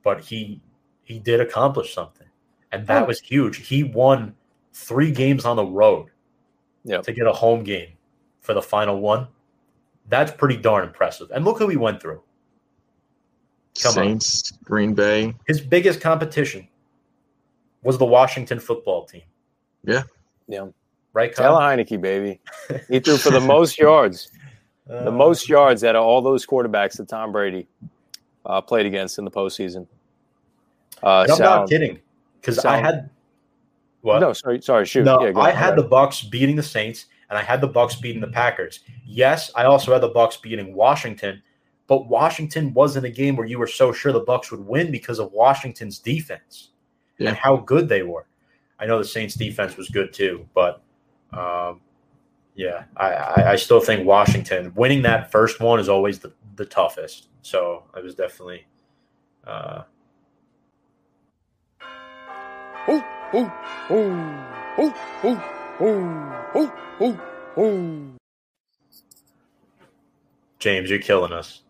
but 0.04 0.22
he 0.22 0.62
he 1.04 1.20
did 1.20 1.42
accomplish 1.42 1.94
something. 1.94 2.28
And 2.72 2.88
that 2.88 3.04
Oh. 3.04 3.08
was 3.08 3.20
huge. 3.20 3.68
He 3.68 3.84
won 3.84 4.36
three 4.72 5.12
games 5.12 5.46
on 5.46 5.58
the 5.58 5.66
road 5.66 6.10
Yep. 6.86 7.04
to 7.04 7.12
get 7.14 7.26
a 7.28 7.32
home 7.34 7.64
game 7.64 7.90
for 8.42 8.54
the 8.54 8.62
final 8.62 9.00
one. 9.00 9.28
That's 10.10 10.32
pretty 10.32 10.58
darn 10.58 10.86
impressive. 10.86 11.32
And 11.32 11.46
look 11.46 11.58
who 11.60 11.68
he 11.70 11.78
went 11.78 12.02
through. 12.02 12.22
Come 13.82 13.90
on. 13.90 13.94
Saints, 13.94 14.52
Green 14.64 14.94
Bay. 14.94 15.34
His 15.48 15.62
biggest 15.62 16.02
competition 16.02 16.68
was 17.84 17.98
the 17.98 18.06
Washington 18.06 18.60
football 18.60 19.06
team. 19.06 19.24
Yeah. 19.86 20.04
Yeah. 20.48 20.68
Right, 21.14 21.34
Taylor 21.34 21.58
Kyle? 21.60 21.78
Heinicke, 21.78 22.02
baby. 22.02 22.40
He 22.90 23.00
threw 23.00 23.18
for 23.18 23.30
the 23.32 23.40
most 23.56 23.78
yards, 23.78 24.32
the 24.88 25.08
Uh, 25.08 25.12
most 25.12 25.48
yards 25.48 25.84
out 25.84 25.96
of 25.96 26.04
all 26.04 26.22
those 26.22 26.46
quarterbacks 26.46 26.98
that 26.98 27.08
Tom 27.08 27.32
Brady 27.32 27.68
uh, 28.46 28.62
played 28.62 28.86
against 28.86 29.18
in 29.20 29.26
the 29.26 29.32
postseason. 29.32 29.88
Uh, 31.02 31.22
I'm 31.22 31.28
sound- 31.28 31.40
not 31.40 31.70
kidding. 31.70 32.00
Because 32.42 32.66
I 32.66 32.76
had 32.78 33.10
what? 34.04 34.20
No, 34.20 34.32
sorry, 34.34 34.62
sorry, 34.62 34.86
shoot. 34.86 35.04
No, 35.04 35.20
Yeah, 35.26 35.38
I 35.38 35.50
ahead. 35.50 35.64
had 35.64 35.76
the 35.76 35.84
Bucs 35.84 36.30
beating 36.30 36.56
the 36.56 36.64
Saints, 36.64 37.08
and 37.30 37.38
I 37.38 37.42
had 37.42 37.60
the 37.62 37.68
Bucs 37.70 38.00
beating 38.00 38.22
the 38.22 38.28
Packers. 38.28 38.82
Yes, 39.06 39.50
I 39.56 39.64
also 39.64 39.92
had 39.92 40.02
the 40.02 40.12
Bucs 40.12 40.40
beating 40.42 40.74
Washington, 40.76 41.42
but 41.88 42.08
Washington 42.08 42.74
wasn't 42.74 43.06
a 43.06 43.10
game 43.10 43.36
where 43.36 43.48
you 43.48 43.58
were 43.60 43.68
so 43.68 43.92
sure 43.92 44.12
the 44.12 44.24
Bucs 44.24 44.52
would 44.52 44.60
win 44.66 44.92
because 44.92 45.20
of 45.20 45.32
Washington's 45.32 46.00
defense 46.00 46.70
Yeah. 47.18 47.30
and 47.30 47.38
how 47.38 47.58
good 47.58 47.90
they 47.90 48.04
were. 48.04 48.26
I 48.80 48.86
know 48.86 48.98
the 49.00 49.06
Saints' 49.06 49.36
defense 49.36 49.78
was 49.78 49.90
good 49.90 50.14
too, 50.14 50.48
but 50.54 50.82
um, 51.32 51.82
yeah, 52.56 52.84
I, 52.98 53.08
I, 53.14 53.52
I 53.52 53.56
still 53.56 53.80
think 53.80 54.06
Washington 54.06 54.72
winning 54.76 55.02
that 55.04 55.32
first 55.32 55.60
one 55.62 55.80
is 55.80 55.90
always 55.90 56.20
the, 56.20 56.32
the 56.58 56.66
toughest. 56.66 57.30
So 57.42 57.84
I 57.94 58.00
was 58.02 58.16
definitely. 58.16 58.66
Uh, 59.48 59.84
Ooh, 62.90 63.04
James, 70.60 70.90
you're 70.90 71.00
killing 71.00 71.34
us. 71.34 71.62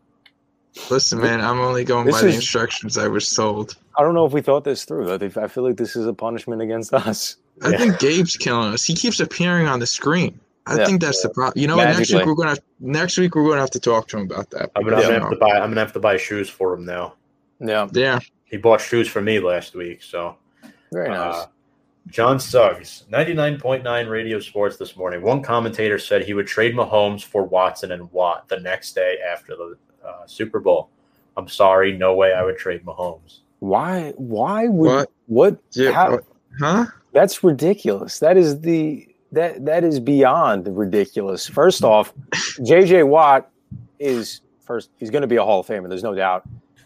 Listen, 0.90 1.20
man, 1.22 1.40
I'm 1.42 1.60
only 1.60 1.84
going 1.84 2.06
This 2.06 2.16
by 2.22 2.28
the 2.28 2.34
instructions 2.36 2.98
I 2.98 3.08
was 3.08 3.30
told. 3.30 3.78
I 3.98 4.02
don't 4.02 4.14
know 4.16 4.26
if 4.26 4.34
we 4.34 4.42
thought 4.42 4.64
this 4.64 4.86
through. 4.86 5.14
I, 5.14 5.48
feel 5.48 5.64
like 5.64 5.78
this 5.78 5.96
is 5.96 6.06
a 6.08 6.14
punishment 6.14 6.62
against 6.62 6.94
us. 6.94 7.38
I 7.62 7.70
Yeah. 7.70 7.78
think 7.78 8.00
Gabe's 8.00 8.36
killing 8.38 8.74
us. 8.74 8.84
He 8.84 8.96
keeps 8.96 9.20
appearing 9.20 9.68
on 9.68 9.80
the 9.80 9.86
screen. 9.86 10.40
I 10.66 10.78
Yeah. 10.78 10.86
think 10.86 11.02
that's 11.02 11.22
the 11.22 11.30
problem. 11.30 11.62
You 11.62 11.68
know 11.68 11.78
what? 11.78 11.86
Next 11.86 12.12
week 12.14 12.26
we're 12.26 12.34
gonna 12.36 12.50
have, 12.52 12.60
next 12.80 13.18
week 13.18 13.36
we're 13.36 13.48
gonna 13.48 13.62
have 13.62 13.72
to 13.72 13.80
talk 13.80 14.08
to 14.10 14.18
him 14.18 14.24
about 14.24 14.50
that. 14.52 14.72
I'm 14.76 14.84
gonna, 14.84 14.96
I'm 14.98 15.02
gonna 15.04 15.20
have 15.20 15.30
to 15.30 15.36
buy. 15.36 15.52
I'm 15.52 15.70
gonna 15.70 15.82
have 15.82 15.94
to 15.94 16.00
buy 16.00 16.18
shoes 16.18 16.50
for 16.50 16.74
him 16.74 16.86
now. 16.86 17.16
Yeah, 17.60 17.88
yeah, 17.94 18.20
He 18.46 18.58
bought 18.58 18.82
shoes 18.82 19.08
for 19.08 19.22
me 19.22 19.40
last 19.40 19.76
week. 19.76 20.02
So, 20.02 20.38
very 20.92 21.10
nice. 21.10 21.36
uh, 21.36 21.46
John 22.08 22.40
Suggs, 22.40 23.06
99.9 23.12 24.10
Radio 24.10 24.40
Sports 24.40 24.78
this 24.78 24.96
morning. 24.98 25.22
One 25.22 25.42
commentator 25.42 25.98
said 25.98 26.24
he 26.24 26.34
would 26.34 26.48
trade 26.48 26.76
Mahomes 26.76 27.24
for 27.24 27.44
Watson 27.44 27.92
and 27.92 28.12
Watt 28.12 28.48
the 28.50 28.60
next 28.60 28.94
day 28.94 29.18
after 29.32 29.56
the 29.56 29.78
uh, 30.06 30.26
Super 30.26 30.60
Bowl. 30.60 30.90
I'm 31.38 31.48
sorry, 31.48 31.98
no 31.98 32.14
way 32.14 32.34
I 32.34 32.44
would 32.44 32.58
trade 32.58 32.86
Mahomes. 32.86 33.40
why? 33.60 34.14
Why 34.18 34.68
would 34.68 34.88
What? 34.96 35.12
what? 35.28 35.58
yeah, 35.72 35.92
how- 35.92 36.12
what- 36.12 36.26
huh? 36.60 36.86
That's 37.14 37.44
ridiculous. 37.44 38.20
That 38.20 38.38
is 38.38 38.60
the 38.62 39.08
that 39.32 39.66
that 39.66 39.84
is 39.84 40.00
beyond 40.00 40.68
ridiculous. 40.78 41.48
First 41.48 41.84
off, 41.84 42.12
JJ 42.60 43.08
Watt 43.08 43.50
is 44.00 44.42
first 44.62 44.90
he's 44.98 45.10
going 45.12 45.22
to 45.22 45.28
be 45.28 45.36
a 45.38 45.44
Hall 45.44 45.60
of 45.62 45.68
Famer, 45.68 45.88
there's 45.90 46.04
no 46.04 46.14
doubt. 46.16 46.44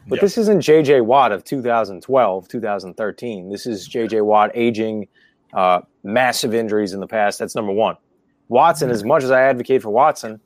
But 0.08 0.18
Yeah. 0.18 0.22
this 0.22 0.38
isn't 0.38 0.62
JJ 0.62 1.02
Watt 1.02 1.32
of 1.32 1.44
2012, 1.44 2.48
2013. 2.48 3.50
This 3.50 3.66
is 3.66 3.88
JJ 3.88 4.22
Watt 4.26 4.52
aging 4.56 5.08
uh, 5.54 5.82
massive 6.04 6.54
injuries 6.54 6.94
in 6.94 7.00
the 7.00 7.08
past. 7.08 7.40
That's 7.40 7.56
number 7.56 7.72
1. 7.74 7.96
Watson 8.50 8.90
as 8.90 9.04
much 9.04 9.24
as 9.24 9.32
I 9.32 9.42
advocate 9.44 9.82
for 9.82 9.90
Watson, 9.90 10.40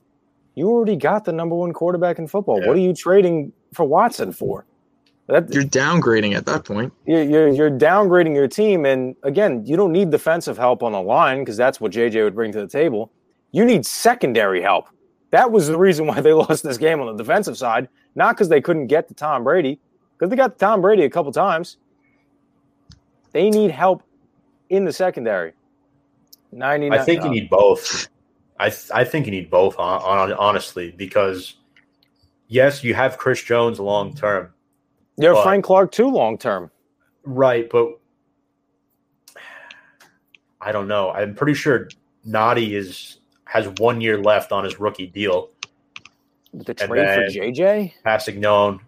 you 0.56 0.70
already 0.70 0.96
got 0.96 1.26
the 1.26 1.32
number 1.32 1.56
1 1.56 1.74
quarterback 1.74 2.20
in 2.20 2.28
football. 2.28 2.60
Yeah. 2.62 2.68
What 2.68 2.76
are 2.76 2.80
you 2.80 2.94
trading 2.94 3.52
for 3.74 3.86
Watson 3.86 4.32
for? 4.32 4.66
That, 5.28 5.54
You're 5.54 5.64
downgrading 5.64 6.36
at 6.36 6.46
that 6.48 6.66
point. 6.66 6.92
you're, 7.06 7.24
you're 7.24 7.48
you're 7.48 7.72
downgrading 7.72 8.36
your 8.36 8.48
team, 8.50 8.86
and 8.86 9.16
again, 9.24 9.66
you 9.66 9.78
don't 9.78 9.94
need 9.94 10.10
defensive 10.10 10.58
help 10.58 10.84
on 10.84 10.92
the 10.92 11.02
line 11.02 11.40
because 11.40 11.56
that's 11.56 11.80
what 11.80 11.92
JJ 11.94 12.24
would 12.24 12.36
bring 12.36 12.52
to 12.52 12.60
the 12.60 12.68
table. 12.68 13.12
You 13.52 13.64
need 13.64 13.86
secondary 13.86 14.62
help. 14.62 14.88
That 15.30 15.52
was 15.52 15.68
the 15.68 15.78
reason 15.78 16.06
why 16.06 16.20
they 16.20 16.34
lost 16.46 16.64
this 16.64 16.78
game 16.78 17.00
on 17.00 17.06
the 17.16 17.24
defensive 17.24 17.58
side, 17.58 17.88
not 18.16 18.36
because 18.36 18.50
they 18.50 18.62
couldn't 18.62 18.88
get 18.88 19.08
to 19.08 19.14
Tom 19.14 19.44
Brady, 19.44 19.80
because 20.18 20.30
they 20.30 20.36
got 20.36 20.54
to 20.54 20.58
Tom 20.58 20.82
Brady 20.82 21.04
a 21.04 21.10
couple 21.10 21.32
times. 21.32 21.78
They 23.32 23.50
need 23.50 23.72
help 23.72 24.04
in 24.70 24.86
the 24.86 24.94
secondary. 24.94 25.54
Ninety 26.52 26.90
nine. 26.90 27.00
I 27.00 27.04
think 27.04 27.24
you 27.24 27.30
need 27.30 27.50
both. 27.50 28.08
I 28.60 28.70
th- 28.70 28.92
I 28.94 29.04
think 29.06 29.26
you 29.26 29.32
need 29.32 29.50
both, 29.50 29.76
hon- 29.76 30.02
hon- 30.02 30.34
honestly, 30.34 30.92
because 30.92 31.56
yes, 32.48 32.84
you 32.84 32.94
have 32.94 33.18
Chris 33.18 33.42
Jones 33.42 33.80
long 33.80 34.14
term, 34.14 34.54
You 35.18 35.34
have 35.34 35.44
Frank 35.44 35.64
Clark 35.66 35.92
too 35.92 36.10
long 36.10 36.38
term. 36.38 36.70
right? 37.24 37.70
But 37.70 38.00
I 40.60 40.72
don't 40.72 40.88
know. 40.88 41.10
I'm 41.12 41.34
pretty 41.34 41.54
sure 41.54 41.88
Nnadi 42.28 42.74
is 42.74 43.20
has 43.46 43.68
one 43.80 44.02
year 44.02 44.18
left 44.18 44.52
on 44.52 44.64
his 44.64 44.80
rookie 44.80 45.08
deal. 45.08 45.51
The 46.54 46.74
trade 46.74 46.88
for 46.90 47.40
JJ. 47.40 47.94
Passignon, 48.06 48.80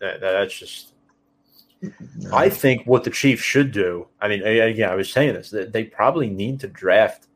that, 0.00 0.20
that's 0.20 0.58
just. 0.58 0.92
I 2.32 2.48
think 2.48 2.86
what 2.86 3.04
the 3.04 3.10
Chiefs 3.10 3.42
should 3.42 3.70
do. 3.70 4.08
I 4.20 4.28
mean, 4.28 4.42
again, 4.42 4.90
I 4.90 4.94
was 4.94 5.10
saying 5.12 5.34
this. 5.34 5.50
That 5.50 5.72
they 5.72 5.84
probably 5.84 6.28
need 6.28 6.60
to 6.60 6.68
draft. 6.68 7.28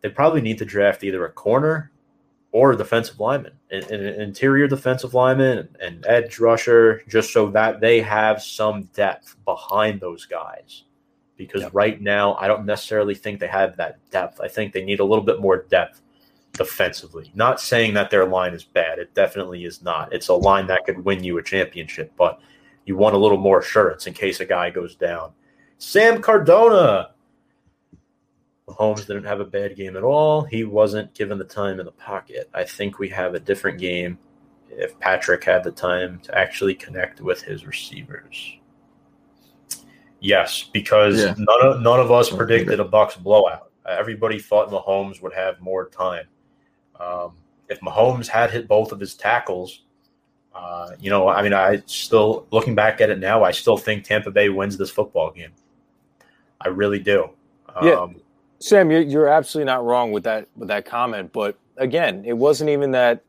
They 0.00 0.08
probably 0.08 0.40
need 0.40 0.58
to 0.58 0.64
draft 0.64 1.04
either 1.04 1.24
a 1.24 1.30
corner 1.30 1.92
or 2.50 2.72
a 2.72 2.76
defensive 2.76 3.18
lineman, 3.18 3.52
an, 3.70 3.84
an 3.84 4.20
interior 4.20 4.68
defensive 4.68 5.14
lineman, 5.14 5.68
and 5.80 6.04
edge 6.06 6.38
rusher, 6.38 7.02
just 7.08 7.32
so 7.32 7.50
that 7.50 7.80
they 7.80 8.00
have 8.00 8.42
some 8.42 8.82
depth 8.94 9.36
behind 9.46 10.00
those 10.00 10.26
guys. 10.26 10.84
Because 11.36 11.62
Yep. 11.62 11.70
right 11.72 12.00
now, 12.00 12.34
I 12.34 12.48
don't 12.48 12.66
necessarily 12.66 13.14
think 13.14 13.40
they 13.40 13.46
have 13.46 13.76
that 13.78 13.98
depth. 14.10 14.40
I 14.40 14.48
think 14.48 14.72
they 14.74 14.84
need 14.84 15.00
a 15.00 15.04
little 15.04 15.24
bit 15.24 15.40
more 15.40 15.62
depth 15.70 16.01
defensively. 16.52 17.30
Not 17.34 17.60
saying 17.60 17.94
that 17.94 18.10
their 18.10 18.26
line 18.26 18.54
is 18.54 18.64
bad. 18.64 18.98
It 18.98 19.14
definitely 19.14 19.64
is 19.64 19.82
not. 19.82 20.12
It's 20.12 20.28
a 20.28 20.34
line 20.34 20.66
that 20.66 20.84
could 20.84 21.04
win 21.04 21.24
you 21.24 21.38
a 21.38 21.42
championship, 21.42 22.12
but 22.16 22.40
you 22.84 22.96
want 22.96 23.14
a 23.14 23.18
little 23.18 23.38
more 23.38 23.60
assurance 23.60 24.06
in 24.06 24.14
case 24.14 24.40
a 24.40 24.44
guy 24.44 24.70
goes 24.70 24.94
down. 24.94 25.32
Sam 25.78 26.20
Cardona. 26.20 27.10
Mahomes 28.68 29.06
didn't 29.06 29.24
have 29.24 29.40
a 29.40 29.44
bad 29.44 29.76
game 29.76 29.96
at 29.96 30.04
all. 30.04 30.42
He 30.42 30.64
wasn't 30.64 31.12
given 31.14 31.36
the 31.36 31.44
time 31.44 31.80
in 31.80 31.86
the 31.86 31.92
pocket. 31.92 32.48
I 32.54 32.64
think 32.64 32.98
we 32.98 33.08
have 33.08 33.34
a 33.34 33.40
different 33.40 33.78
game 33.78 34.18
if 34.70 34.98
Patrick 35.00 35.44
had 35.44 35.64
the 35.64 35.72
time 35.72 36.20
to 36.20 36.38
actually 36.38 36.74
connect 36.74 37.20
with 37.20 37.42
his 37.42 37.66
receivers. 37.66 38.56
Yes, 40.20 40.62
because 40.72 41.20
Yeah. 41.20 41.34
none 41.36 41.66
of 41.66 41.80
none 41.82 41.98
of 41.98 42.12
us 42.12 42.30
predicted 42.30 42.78
a 42.78 42.84
Bucs 42.84 43.20
blowout. 43.20 43.72
Everybody 43.84 44.38
thought 44.38 44.70
Mahomes 44.70 45.20
would 45.20 45.34
have 45.34 45.60
more 45.60 45.88
time. 45.88 46.26
Um, 47.02 47.32
if 47.68 47.80
Mahomes 47.80 48.26
had 48.28 48.50
hit 48.50 48.68
both 48.68 48.92
of 48.92 49.00
his 49.00 49.14
tackles, 49.14 49.82
uh, 50.54 50.90
you 51.00 51.10
know, 51.10 51.28
I 51.28 51.42
mean, 51.42 51.52
I 51.54 51.82
still 51.86 52.46
looking 52.50 52.74
back 52.74 53.00
at 53.00 53.10
it 53.10 53.18
now, 53.18 53.42
I 53.42 53.50
still 53.50 53.76
think 53.76 54.04
Tampa 54.04 54.30
Bay 54.30 54.48
wins 54.50 54.76
this 54.76 54.90
football 54.90 55.30
game. 55.30 55.52
I 56.60 56.68
really 56.68 56.98
do. 56.98 57.30
Um, 57.74 57.86
Yeah. 57.86 58.06
Sam, 58.60 58.90
you're, 58.92 59.00
you're 59.00 59.26
absolutely 59.28 59.66
not 59.66 59.84
wrong 59.84 60.12
with 60.12 60.22
that 60.24 60.46
with 60.56 60.68
that 60.68 60.84
comment. 60.84 61.32
But 61.32 61.56
again, 61.78 62.22
it 62.24 62.34
wasn't 62.34 62.70
even 62.70 62.92
that 62.92 63.24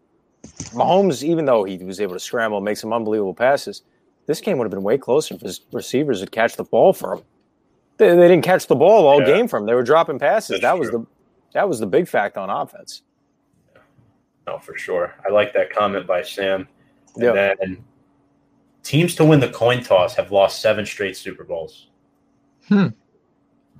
Mahomes, 0.74 1.24
even 1.24 1.46
though 1.46 1.64
he 1.64 1.78
was 1.78 2.00
able 2.00 2.14
to 2.14 2.20
scramble, 2.20 2.62
make 2.62 2.78
some 2.78 2.94
unbelievable 2.94 3.34
passes, 3.34 3.82
this 4.28 4.42
game 4.42 4.58
would 4.60 4.66
have 4.66 4.72
been 4.72 4.84
way 4.84 4.98
closer 5.00 5.34
if 5.34 5.42
his 5.42 5.62
receivers 5.72 6.20
had 6.20 6.32
catch 6.32 6.56
the 6.56 6.64
ball 6.64 6.94
for 6.94 7.16
him. 7.16 7.24
They, 7.98 8.10
they 8.16 8.28
didn't 8.28 8.44
catch 8.44 8.68
the 8.68 8.76
ball 8.76 9.08
all 9.08 9.22
Yeah. 9.22 9.26
game 9.28 9.48
for 9.48 9.58
him. 9.58 9.66
They 9.66 9.74
were 9.74 9.84
dropping 9.84 10.20
passes. 10.20 10.50
That's 10.50 10.62
that 10.62 10.78
was 10.78 10.90
true. 10.90 11.00
the 11.00 11.50
that 11.54 11.68
was 11.70 11.80
the 11.80 11.88
big 11.88 12.08
fact 12.08 12.38
on 12.38 12.50
offense. 12.52 13.02
No, 14.48 14.60
for 14.60 14.78
sure. 14.78 15.14
I 15.26 15.32
like 15.32 15.54
that 15.54 15.72
comment 15.74 16.06
by 16.08 16.22
Sam. 16.22 16.68
And 17.16 17.24
Yeah. 17.24 17.54
then 17.60 17.84
teams 18.84 19.16
to 19.16 19.26
win 19.26 19.40
the 19.40 19.50
coin 19.50 19.82
toss 19.84 20.16
have 20.16 20.32
lost 20.32 20.62
seven 20.62 20.86
straight 20.86 21.16
Super 21.16 21.44
Bowls. 21.44 21.88
Hmm. 22.68 22.88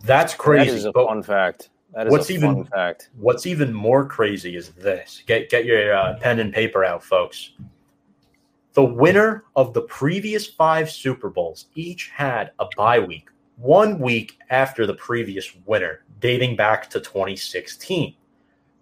That's 0.06 0.34
crazy. 0.34 0.72
That 0.72 0.78
is 0.78 0.86
a 0.86 0.92
but 0.92 1.08
fun 1.08 1.24
fact. 1.24 1.70
That 1.94 2.08
is 2.08 2.12
what's 2.12 2.30
a 2.30 2.34
even- 2.34 2.56
fun 2.56 2.66
fact. 2.66 3.10
what's 3.18 3.46
even 3.46 3.74
more 3.74 4.06
crazy 4.06 4.56
is 4.56 4.70
this. 4.70 5.24
Get 5.28 5.50
get 5.50 5.66
your 5.66 5.94
uh, 5.94 6.18
pen 6.20 6.40
and 6.40 6.54
paper 6.54 6.84
out, 6.84 7.04
folks. 7.04 7.52
The 8.74 8.84
winner 8.84 9.44
of 9.56 9.74
the 9.74 9.84
previous 9.84 10.48
five 10.48 10.90
Super 10.90 11.30
Bowls 11.30 11.68
each 11.76 12.10
had 12.10 12.52
a 12.60 12.66
bye 12.76 13.00
week, 13.00 13.30
one 13.58 14.00
week 14.00 14.40
after 14.50 14.88
the 14.88 14.96
previous 14.96 15.56
winner, 15.68 16.04
dating 16.20 16.56
back 16.56 16.90
to 16.90 17.00
2016. 17.00 18.16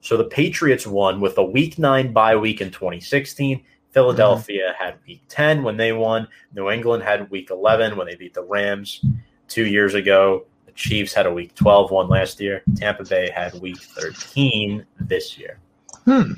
So 0.02 0.18
the 0.18 0.26
Patriots 0.26 0.86
won 0.86 1.22
with 1.22 1.38
a 1.38 1.43
week 1.43 1.80
nine 1.80 2.12
bye 2.12 2.36
week 2.36 2.60
in 2.60 2.72
2016. 2.72 3.64
Philadelphia 3.91 4.74
had 4.78 4.95
week 5.08 5.22
10 5.30 5.64
when 5.64 5.78
they 5.78 5.93
won. 5.93 6.28
New 6.56 6.70
England 6.70 7.04
had 7.04 7.30
week 7.30 7.52
11 7.52 7.97
when 7.97 8.08
they 8.08 8.16
beat 8.16 8.34
the 8.34 8.43
Rams 8.43 9.06
two 9.47 9.66
years 9.66 9.93
ago. 9.93 10.45
The 10.66 10.72
Chiefs 10.72 11.14
had 11.14 11.26
a 11.26 11.34
week 11.34 11.54
12 11.56 11.91
one 11.91 12.08
last 12.08 12.39
year. 12.39 12.64
Tampa 12.76 13.04
Bay 13.04 13.30
had 13.30 13.54
week 13.62 13.78
13 13.78 14.86
this 15.02 15.38
year. 15.38 15.60
Hmm. 16.06 16.34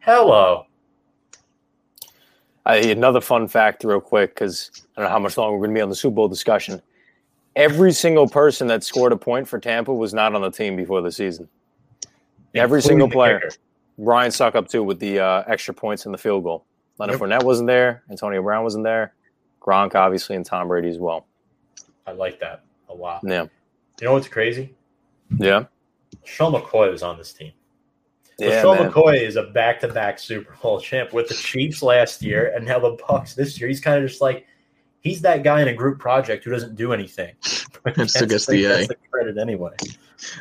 Hello. 0.00 0.66
I, 2.66 2.76
another 2.76 3.22
fun 3.22 3.48
fact, 3.48 3.82
real 3.82 4.00
quick, 4.00 4.34
because 4.34 4.70
I 4.96 5.00
don't 5.00 5.08
know 5.08 5.12
how 5.12 5.18
much 5.18 5.38
longer 5.38 5.56
we're 5.56 5.66
going 5.66 5.74
to 5.74 5.78
be 5.78 5.82
on 5.82 5.88
the 5.88 5.96
Super 5.96 6.16
Bowl 6.16 6.28
discussion. 6.28 6.82
Every 7.56 7.92
single 7.92 8.28
person 8.28 8.66
that 8.68 8.84
scored 8.84 9.12
a 9.12 9.16
point 9.16 9.48
for 9.48 9.58
Tampa 9.58 9.92
was 9.92 10.12
not 10.12 10.34
on 10.34 10.42
the 10.42 10.50
team 10.50 10.76
before 10.76 11.00
the 11.00 11.10
season. 11.10 11.48
Every 12.54 12.82
single 12.82 13.10
player. 13.10 13.50
Ryan 13.98 14.30
Succop 14.30 14.68
too 14.68 14.82
with 14.82 14.98
the 15.00 15.18
uh, 15.20 15.44
extra 15.46 15.74
points 15.74 16.06
in 16.06 16.12
the 16.12 16.18
field 16.18 16.44
goal. 16.44 16.64
Leonard 16.98 17.20
Yep. 17.20 17.28
Fournette 17.28 17.42
wasn't 17.44 17.66
there. 17.66 18.02
Antonio 18.10 18.42
Brown 18.42 18.64
wasn't 18.64 18.84
there. 18.84 19.14
Gronk 19.60 19.94
obviously 19.94 20.36
and 20.36 20.44
Tom 20.46 20.68
Brady 20.68 20.88
as 20.88 20.98
well. 20.98 21.26
I 22.06 22.12
like 22.12 22.40
that 22.40 22.62
a 22.88 22.94
lot. 22.94 23.20
Yeah, 23.24 23.42
You 24.00 24.06
know 24.06 24.12
what's 24.14 24.28
crazy? 24.28 24.74
yeah, 25.36 25.64
Sean 26.24 26.52
McCoy 26.52 26.90
was 26.90 27.02
on 27.02 27.18
this 27.18 27.32
team. 27.32 27.52
Yeah. 28.38 28.62
Sean 28.62 28.78
man. 28.78 28.90
McCoy 28.90 29.20
is 29.20 29.36
a 29.36 29.42
back-to-back 29.42 30.18
Super 30.18 30.56
Bowl 30.62 30.80
champ 30.80 31.12
with 31.12 31.28
the 31.28 31.34
Chiefs 31.34 31.82
last 31.82 32.22
year, 32.22 32.52
and 32.54 32.64
now 32.64 32.78
the 32.78 32.96
Bucs 32.96 33.34
this 33.34 33.60
year. 33.60 33.68
He's 33.68 33.80
kind 33.80 34.02
of 34.02 34.08
just 34.08 34.22
like 34.22 34.46
he's 35.02 35.20
that 35.22 35.42
guy 35.42 35.60
in 35.62 35.68
a 35.68 35.74
group 35.74 35.98
project 35.98 36.44
who 36.44 36.50
doesn't 36.50 36.76
do 36.76 36.92
anything. 36.92 37.34
And 37.96 38.10
still 38.10 38.26
gets 38.26 38.46
the 38.46 38.62
That's 38.64 38.88
the 38.88 38.96
credit 39.10 39.38
anyway. 39.38 39.72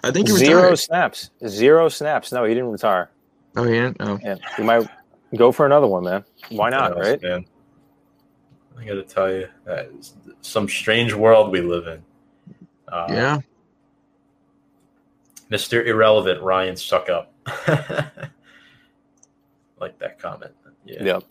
I 0.03 0.11
think 0.11 0.27
he 0.27 0.35
Zero 0.35 0.61
retired. 0.63 0.79
snaps. 0.79 1.29
Zero 1.47 1.87
snaps. 1.89 2.31
No, 2.31 2.43
he 2.43 2.53
didn't 2.53 2.71
retire. 2.71 3.09
Oh, 3.55 3.63
he 3.63 3.71
didn't? 3.73 3.97
Oh. 3.99 4.19
Yeah, 4.23 4.35
he 4.57 4.63
might 4.63 4.87
go 5.35 5.51
for 5.51 5.65
another 5.65 5.87
one, 5.87 6.03
man. 6.03 6.23
Why 6.49 6.69
not? 6.69 6.95
What 6.95 7.05
else, 7.05 7.07
Right? 7.09 7.21
man? 7.21 7.45
I 8.79 8.85
got 8.85 8.93
to 8.95 9.03
tell 9.03 9.31
you, 9.31 9.47
uh, 9.69 9.83
some 10.41 10.67
strange 10.67 11.13
world 11.13 11.51
we 11.51 11.61
live 11.61 11.87
in. 11.87 12.03
Uh, 12.87 13.07
Yeah. 13.09 13.39
Mr. 15.49 15.85
Irrelevant, 15.85 16.41
Ryan 16.41 16.75
Succop. 16.75 17.27
like 19.79 19.97
that 19.99 20.19
comment. 20.19 20.51
Yeah. 20.85 21.03
Yep. 21.03 21.23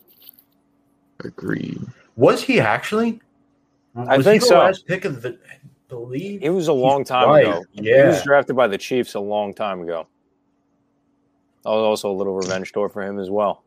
Agreed. 1.23 1.79
Was 2.17 2.43
he 2.43 2.59
actually? 2.59 3.21
I 3.95 4.17
Was 4.17 4.25
think 4.25 4.33
he 4.33 4.39
the 4.39 4.45
so. 4.45 4.57
Last 4.59 4.85
pick 4.85 5.05
of 5.05 5.21
the, 5.21 5.39
I 5.49 5.59
believe. 5.87 6.43
It 6.43 6.49
was 6.49 6.67
a 6.67 6.73
long 6.73 7.05
time 7.05 7.29
right. 7.29 7.47
ago. 7.47 7.63
Yeah, 7.71 8.01
he 8.01 8.07
was 8.09 8.23
drafted 8.23 8.55
by 8.55 8.67
the 8.67 8.77
Chiefs 8.77 9.13
a 9.13 9.19
long 9.19 9.53
time 9.53 9.81
ago. 9.81 10.07
That 11.63 11.69
was 11.69 11.83
also 11.83 12.11
a 12.11 12.13
little 12.13 12.35
revenge 12.35 12.71
tour 12.73 12.89
for 12.89 13.01
him 13.01 13.19
as 13.19 13.29
well. 13.29 13.63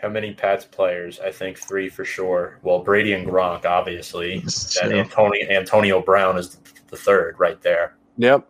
How 0.00 0.08
many 0.08 0.32
Pats 0.32 0.64
players? 0.64 1.20
I 1.20 1.30
think 1.30 1.58
three 1.58 1.88
for 1.88 2.04
sure. 2.04 2.58
Well, 2.62 2.78
Brady 2.78 3.12
and 3.12 3.28
Gronk, 3.28 3.66
obviously. 3.66 4.34
And 4.36 4.50
true. 4.90 4.98
Antonio 4.98 5.48
Antonio 5.50 6.00
Brown 6.00 6.38
is 6.38 6.58
the 6.88 6.96
third 6.96 7.38
right 7.38 7.60
there. 7.60 7.96
Yep. 8.16 8.48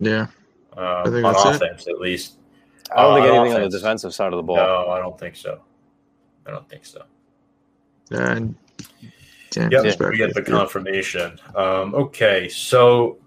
Yeah. 0.00 0.28
Um, 0.76 1.04
think 1.04 1.24
on 1.26 1.34
that's 1.34 1.44
it. 1.44 1.54
offense, 1.56 1.88
at 1.88 2.00
least. 2.00 2.36
I 2.94 3.02
don't 3.02 3.12
Uh, 3.12 3.14
think 3.16 3.26
on 3.26 3.36
anything 3.40 3.56
on 3.56 3.70
the 3.70 3.76
defensive 3.76 4.14
side 4.14 4.32
of 4.32 4.38
the 4.38 4.42
ball. 4.42 4.56
No, 4.56 4.88
I 4.88 4.98
don't 4.98 5.18
think 5.18 5.36
so. 5.36 5.60
I 6.46 6.50
don't 6.52 6.68
think 6.68 6.86
so. 6.86 7.02
And 8.10 8.54
damn, 9.50 9.70
Yep, 9.70 9.84
respect. 9.84 10.10
we 10.10 10.16
get 10.18 10.34
the 10.34 10.42
confirmation. 10.42 11.38
Um, 11.54 11.94
okay, 11.94 12.48
so, 12.48 13.18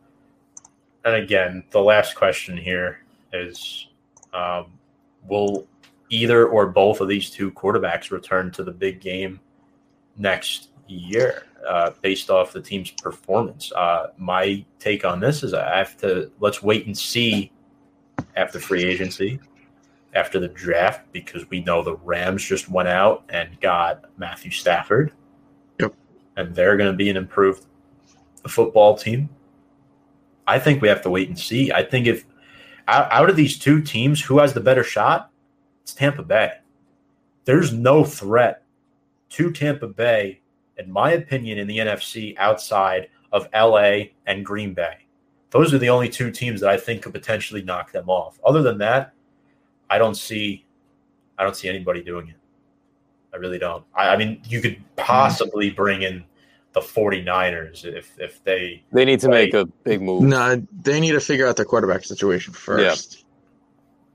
and 1.05 1.15
again, 1.15 1.63
the 1.71 1.81
last 1.81 2.15
question 2.15 2.57
here 2.57 3.03
is 3.33 3.87
um, 4.33 4.71
Will 5.27 5.67
either 6.09 6.47
or 6.47 6.67
both 6.67 7.01
of 7.01 7.07
these 7.07 7.29
two 7.29 7.51
quarterbacks 7.51 8.11
return 8.11 8.51
to 8.51 8.63
the 8.63 8.71
big 8.71 8.99
game 8.99 9.39
next 10.17 10.69
year 10.87 11.43
uh, 11.67 11.91
based 12.01 12.29
off 12.29 12.51
the 12.51 12.61
team's 12.61 12.91
performance? 12.91 13.71
Uh, 13.71 14.07
my 14.17 14.63
take 14.79 15.05
on 15.05 15.19
this 15.19 15.43
is 15.43 15.53
I 15.53 15.77
have 15.77 15.97
to 15.97 16.31
let's 16.39 16.61
wait 16.61 16.85
and 16.85 16.97
see 16.97 17.51
after 18.35 18.59
free 18.59 18.83
agency. 18.83 19.39
After 20.13 20.41
the 20.41 20.49
draft, 20.49 21.09
because 21.13 21.49
we 21.49 21.63
know 21.63 21.81
the 21.81 21.95
Rams 21.95 22.43
just 22.43 22.67
went 22.67 22.89
out 22.89 23.23
and 23.29 23.57
got 23.61 24.03
Matthew 24.17 24.51
Stafford 24.51 25.13
and 26.37 26.55
they're 26.55 26.77
going 26.77 26.91
to 26.91 26.97
be 26.97 27.09
an 27.09 27.17
improved 27.17 27.65
football 28.47 28.97
team. 28.97 29.29
I 30.47 30.59
think 30.59 30.81
we 30.81 30.87
have 30.87 31.01
to 31.03 31.09
wait 31.09 31.27
and 31.27 31.39
see. 31.39 31.71
I 31.71 31.83
think 31.83 32.07
if 32.07 32.25
out, 32.87 33.11
out 33.11 33.29
of 33.29 33.35
these 33.35 33.57
two 33.57 33.81
teams, 33.81 34.21
who 34.21 34.39
has 34.39 34.53
the 34.53 34.59
better 34.59 34.83
shot? 34.83 35.31
It's 35.83 35.93
Tampa 35.93 36.23
Bay. 36.23 36.53
There's 37.45 37.73
no 37.73 38.03
threat 38.03 38.63
to 39.29 39.51
Tampa 39.51 39.87
Bay, 39.87 40.41
in 40.77 40.91
my 40.91 41.11
opinion, 41.11 41.57
in 41.57 41.67
the 41.67 41.77
NFC 41.77 42.35
outside 42.37 43.09
of 43.31 43.47
LA 43.53 44.11
and 44.25 44.45
Green 44.45 44.73
Bay. 44.73 45.05
Those 45.51 45.73
are 45.73 45.77
the 45.77 45.89
only 45.89 46.09
two 46.09 46.31
teams 46.31 46.61
that 46.61 46.69
I 46.69 46.77
think 46.77 47.03
could 47.03 47.13
potentially 47.13 47.61
knock 47.61 47.91
them 47.91 48.09
off. 48.09 48.39
Other 48.45 48.61
than 48.61 48.77
that, 48.79 49.13
I 49.89 49.97
don't 49.97 50.15
see 50.15 50.65
I 51.37 51.43
don't 51.43 51.55
see 51.55 51.67
anybody 51.67 52.03
doing 52.03 52.27
it. 52.27 52.35
I 53.33 53.37
really 53.37 53.57
don't. 53.59 53.83
I, 53.95 54.09
I 54.09 54.17
mean, 54.17 54.41
you 54.45 54.61
could 54.61 54.77
possibly 54.97 55.69
bring 55.69 56.01
in 56.01 56.23
the 56.73 56.81
49ers 56.81 57.85
if 57.85 58.17
if 58.19 58.43
they 58.43 58.83
They 58.93 59.05
need 59.05 59.19
to 59.21 59.29
make 59.29 59.53
a 59.53 59.65
big 59.65 60.01
move. 60.01 60.23
No, 60.23 60.61
they 60.81 60.99
need 60.99 61.11
to 61.11 61.19
figure 61.19 61.47
out 61.47 61.55
the 61.57 61.65
quarterback 61.65 62.03
situation 62.05 62.53
first. 62.53 63.25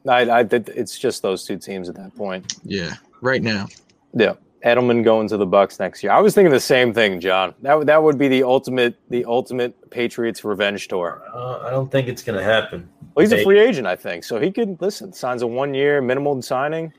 I, 0.08 0.20
I, 0.22 0.40
it's 0.50 0.98
just 0.98 1.22
those 1.22 1.44
two 1.44 1.58
teams 1.58 1.88
at 1.88 1.96
that 1.96 2.14
point. 2.14 2.54
Yeah. 2.64 2.94
Right 3.22 3.42
now. 3.42 3.66
Yeah, 4.14 4.34
Edelman 4.64 5.02
going 5.02 5.26
to 5.28 5.36
the 5.36 5.46
Bucs 5.46 5.80
next 5.80 6.02
year. 6.02 6.12
I 6.12 6.20
was 6.20 6.32
thinking 6.34 6.52
the 6.52 6.60
same 6.60 6.94
thing, 6.94 7.18
John. 7.20 7.54
That 7.62 7.76
would- 7.78 7.86
that 7.88 8.02
would 8.02 8.16
be 8.16 8.28
the 8.28 8.42
ultimate 8.44 8.96
the 9.10 9.24
ultimate 9.24 9.90
Patriots 9.90 10.44
revenge 10.44 10.88
tour. 10.88 11.22
uh, 11.34 11.58
I 11.66 11.70
don't 11.70 11.90
think 11.90 12.08
it's 12.08 12.22
going 12.22 12.38
to 12.38 12.44
happen. 12.44 12.88
Well, 13.14 13.22
he's 13.26 13.32
a 13.32 13.42
free 13.42 13.58
agent, 13.58 13.86
I 13.86 13.96
think, 13.96 14.24
so 14.24 14.38
he 14.38 14.50
could 14.52 14.80
listen. 14.80 15.12
Signs 15.12 15.42
a 15.42 15.46
one 15.46 15.74
year 15.74 16.00
minimum 16.00 16.40
signing. 16.42 16.92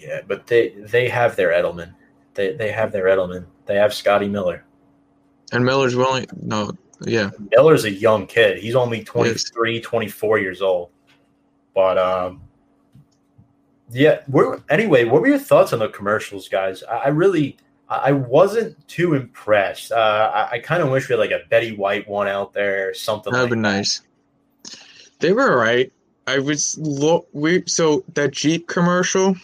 Yeah, 0.00 0.20
but 0.26 0.46
they 0.46 0.70
they 0.70 1.08
have 1.08 1.36
their 1.36 1.50
Edelman. 1.50 1.94
They 2.34 2.54
they 2.54 2.72
have 2.72 2.92
their 2.92 3.04
Edelman. 3.04 3.46
They 3.66 3.76
have 3.76 3.92
Scotty 3.92 4.28
Miller. 4.28 4.64
And 5.52 5.64
Miller's 5.64 5.96
willing. 5.96 6.26
No. 6.42 6.72
Yeah. 7.02 7.30
Miller's 7.50 7.84
a 7.84 7.90
young 7.90 8.26
kid. 8.26 8.58
He's 8.58 8.76
only 8.76 9.02
23, 9.02 9.80
24 9.80 10.38
years 10.38 10.62
old. 10.62 10.90
But 11.74 11.98
um 11.98 12.42
yeah, 13.92 14.20
we're, 14.28 14.60
anyway, 14.68 15.04
what 15.04 15.20
were 15.20 15.26
your 15.26 15.38
thoughts 15.38 15.72
on 15.72 15.80
the 15.80 15.88
commercials, 15.88 16.48
guys? 16.48 16.84
I, 16.84 16.96
I 16.96 17.08
really 17.08 17.56
I 17.88 18.12
wasn't 18.12 18.86
too 18.86 19.14
impressed. 19.14 19.90
Uh, 19.90 20.30
I, 20.32 20.50
I 20.52 20.58
kind 20.60 20.80
of 20.80 20.90
wish 20.90 21.08
we 21.08 21.14
had 21.14 21.18
like 21.18 21.32
a 21.32 21.40
Betty 21.48 21.74
White 21.74 22.08
one 22.08 22.28
out 22.28 22.52
there, 22.52 22.94
something 22.94 23.32
That'd 23.32 23.50
like 23.50 23.56
be 23.56 23.60
nice. 23.60 24.02
They 25.18 25.32
were 25.32 25.50
all 25.50 25.56
right. 25.56 25.92
I 26.28 26.38
was 26.38 26.78
look. 26.78 27.28
We 27.32 27.64
so 27.66 28.04
that 28.14 28.30
Jeep 28.30 28.68
commercial. 28.68 29.34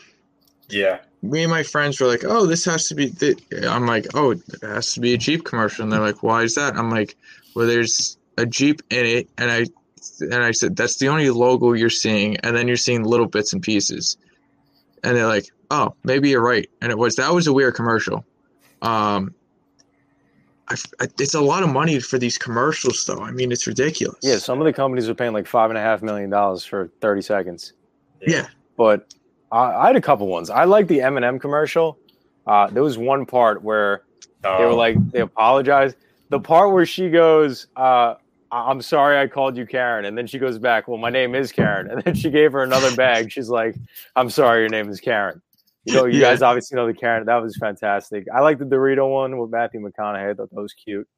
Yeah. 0.69 0.99
Me 1.23 1.43
and 1.43 1.51
my 1.51 1.63
friends 1.63 2.01
were 2.01 2.07
like, 2.07 2.25
"Oh, 2.25 2.47
this 2.47 2.65
has 2.67 2.89
to 2.89 2.95
be." 2.95 3.11
Th-. 3.11 3.39
I'm 3.65 3.87
like, 3.87 4.07
"Oh, 4.15 4.33
it 4.33 4.43
has 4.63 4.93
to 4.95 5.01
be 5.01 5.15
a 5.15 5.19
Jeep 5.19 5.45
commercial," 5.45 5.83
and 5.83 5.93
they're 5.93 6.01
like, 6.01 6.23
"Why 6.23 6.43
is 6.43 6.55
that?" 6.55 6.77
I'm 6.77 6.91
like, 6.91 7.17
"Well, 7.55 7.67
there's 7.67 8.17
a 8.39 8.47
Jeep 8.47 8.83
in 8.91 9.07
it," 9.07 9.29
and 9.39 9.51
I 9.51 9.67
and 10.21 10.35
I 10.35 10.53
said, 10.53 10.77
"That's 10.77 10.97
the 10.99 11.09
only 11.09 11.31
logo 11.31 11.73
you're 11.73 11.91
seeing," 11.91 12.37
and 12.39 12.57
then 12.57 12.69
you're 12.69 12.77
seeing 12.77 13.03
little 13.03 13.27
bits 13.27 13.53
and 13.53 13.63
pieces, 13.63 14.17
and 15.03 15.17
they're 15.17 15.27
like, 15.27 15.47
"Oh, 15.71 15.95
maybe 16.05 16.31
you're 16.31 16.45
right," 16.45 16.69
and 16.81 16.93
it 16.93 16.99
was 16.99 17.17
that 17.17 17.33
was 17.33 17.47
a 17.47 17.53
weird 17.53 17.75
commercial. 17.75 18.25
Um, 18.83 19.35
I, 20.69 20.77
I, 21.01 21.07
it's 21.19 21.35
a 21.35 21.41
lot 21.41 21.63
of 21.63 21.71
money 21.71 22.01
for 22.01 22.19
these 22.19 22.39
commercials, 22.39 23.05
though. 23.07 23.21
I 23.21 23.31
mean, 23.31 23.53
it's 23.53 23.67
ridiculous. 23.67 24.19
Yeah, 24.23 24.39
some 24.39 24.61
of 24.61 24.65
the 24.65 24.73
companies 24.73 25.09
are 25.09 25.15
paying 25.15 25.33
like 25.33 25.47
five 25.47 25.71
and 25.71 25.79
a 25.79 25.83
half 25.83 26.03
million 26.03 26.31
dollars 26.31 26.65
for 26.65 26.91
thirty 27.01 27.23
seconds. 27.23 27.73
Yeah. 28.27 28.47
but 28.77 29.15
I, 29.57 29.85
I 29.85 29.87
had 29.89 29.97
a 29.97 30.01
couple 30.01 30.27
ones. 30.27 30.51
I 30.51 30.65
like 30.65 30.87
the 30.89 31.01
M&M 31.03 31.39
commercial. 31.39 31.99
Uh, 32.47 32.69
there 32.69 32.83
was 32.83 32.97
one 32.99 33.27
part 33.27 33.63
where 33.63 34.03
they 34.43 34.49
were 34.51 34.67
Oh, 34.67 34.77
like 34.77 34.97
they 35.11 35.21
apologized. 35.21 35.97
The 36.29 36.39
part 36.41 36.73
where 36.73 36.87
she 36.87 37.09
goes, 37.11 37.67
uh, 37.77 38.15
"I'm 38.53 38.81
sorry, 38.83 39.19
I 39.19 39.27
called 39.27 39.57
you 39.57 39.67
Karen," 39.67 40.05
and 40.05 40.17
then 40.17 40.27
she 40.27 40.39
goes 40.39 40.59
back, 40.59 40.87
"Well, 40.89 40.99
my 40.99 41.11
name 41.11 41.35
is 41.35 41.51
Karen," 41.53 41.89
and 41.91 42.03
then 42.03 42.15
she 42.15 42.31
gave 42.31 42.53
her 42.53 42.63
another 42.63 42.95
bag. 42.95 43.33
She's 43.33 43.49
like, 43.49 43.75
"I'm 44.15 44.31
sorry, 44.31 44.61
your 44.61 44.69
name 44.69 44.89
is 44.89 45.01
Karen." 45.01 45.41
You 45.85 45.95
know, 45.95 46.05
you 46.05 46.19
Yeah. 46.21 46.31
guys 46.31 46.43
obviously 46.43 46.77
know 46.77 46.87
the 46.87 46.95
Karen. 46.95 47.27
That 47.27 47.37
was 47.43 47.57
fantastic. 47.57 48.27
I 48.35 48.41
like 48.41 48.59
the 48.59 48.65
Dorito 48.65 49.09
one 49.11 49.39
with 49.39 49.51
Matthew 49.51 49.81
McConaughey. 49.81 50.31
I 50.31 50.35
thought 50.35 50.51
that 50.51 50.61
was 50.61 50.73
cute. 50.75 51.09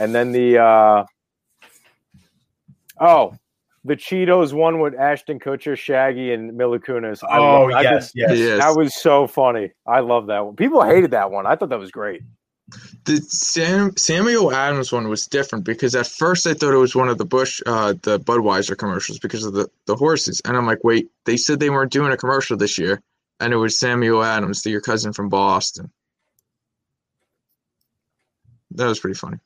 And 0.00 0.14
then 0.14 0.32
the 0.32 0.58
uh 0.58 1.04
oh, 3.00 3.34
the 3.86 3.96
Cheetos 3.96 4.52
one 4.52 4.80
with 4.80 4.94
Ashton 4.94 5.38
Kutcher, 5.38 5.76
Shaggy, 5.76 6.32
and 6.32 6.54
Mila 6.56 6.78
Kunis. 6.78 7.22
I 7.28 7.38
Oh 7.38 7.62
love- 7.64 7.70
I 7.72 7.82
yes, 7.82 7.92
just- 8.04 8.16
yes. 8.16 8.38
Yes. 8.38 8.58
that 8.58 8.76
was 8.76 8.94
so 8.94 9.26
funny. 9.26 9.70
I 9.86 10.00
love 10.00 10.26
that 10.26 10.44
one. 10.44 10.56
People 10.56 10.82
hated 10.82 11.10
that 11.12 11.30
one. 11.30 11.46
I 11.46 11.56
thought 11.56 11.68
that 11.70 11.78
was 11.78 11.90
great. 11.90 12.22
The 13.04 13.18
Sam, 13.28 13.96
Samuel 13.96 14.52
Adams 14.52 14.90
one 14.92 15.08
was 15.08 15.26
different 15.28 15.64
because 15.64 15.94
at 15.94 16.08
first 16.08 16.48
I 16.48 16.54
thought 16.54 16.74
it 16.74 16.78
was 16.78 16.96
one 16.96 17.08
of 17.08 17.16
the 17.16 17.24
Bush, 17.24 17.62
uh, 17.64 17.94
the 18.02 18.18
Budweiser 18.18 18.76
commercials 18.76 19.20
because 19.20 19.44
of 19.44 19.52
the, 19.52 19.68
the 19.86 19.94
horses. 19.94 20.42
And 20.44 20.56
I'm 20.56 20.66
like, 20.66 20.82
wait, 20.82 21.08
they 21.26 21.36
said 21.36 21.60
they 21.60 21.70
weren't 21.70 21.92
doing 21.92 22.10
a 22.10 22.16
commercial 22.16 22.56
this 22.56 22.76
year. 22.76 23.00
And 23.38 23.52
it 23.52 23.56
was 23.56 23.78
Samuel 23.78 24.24
Adams, 24.24 24.62
the, 24.62 24.70
your 24.70 24.80
cousin 24.80 25.12
from 25.12 25.28
Boston. 25.28 25.92
That 28.72 28.86
was 28.86 28.98
pretty 28.98 29.14
funny. 29.16 29.38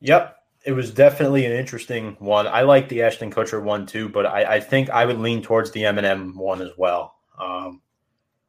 Yep. 0.00 0.37
It 0.68 0.72
was 0.72 0.90
definitely 0.90 1.46
an 1.46 1.52
interesting 1.52 2.14
one. 2.18 2.46
I 2.46 2.60
like 2.60 2.90
the 2.90 3.00
Ashton 3.00 3.32
Kutcher 3.32 3.62
one 3.62 3.86
too, 3.86 4.06
but 4.10 4.26
I, 4.26 4.56
I 4.56 4.60
think 4.60 4.90
I 4.90 5.06
would 5.06 5.18
lean 5.18 5.40
towards 5.40 5.70
the 5.70 5.86
M&M 5.86 6.36
one 6.36 6.60
as 6.60 6.72
well. 6.76 7.14
Um, 7.40 7.80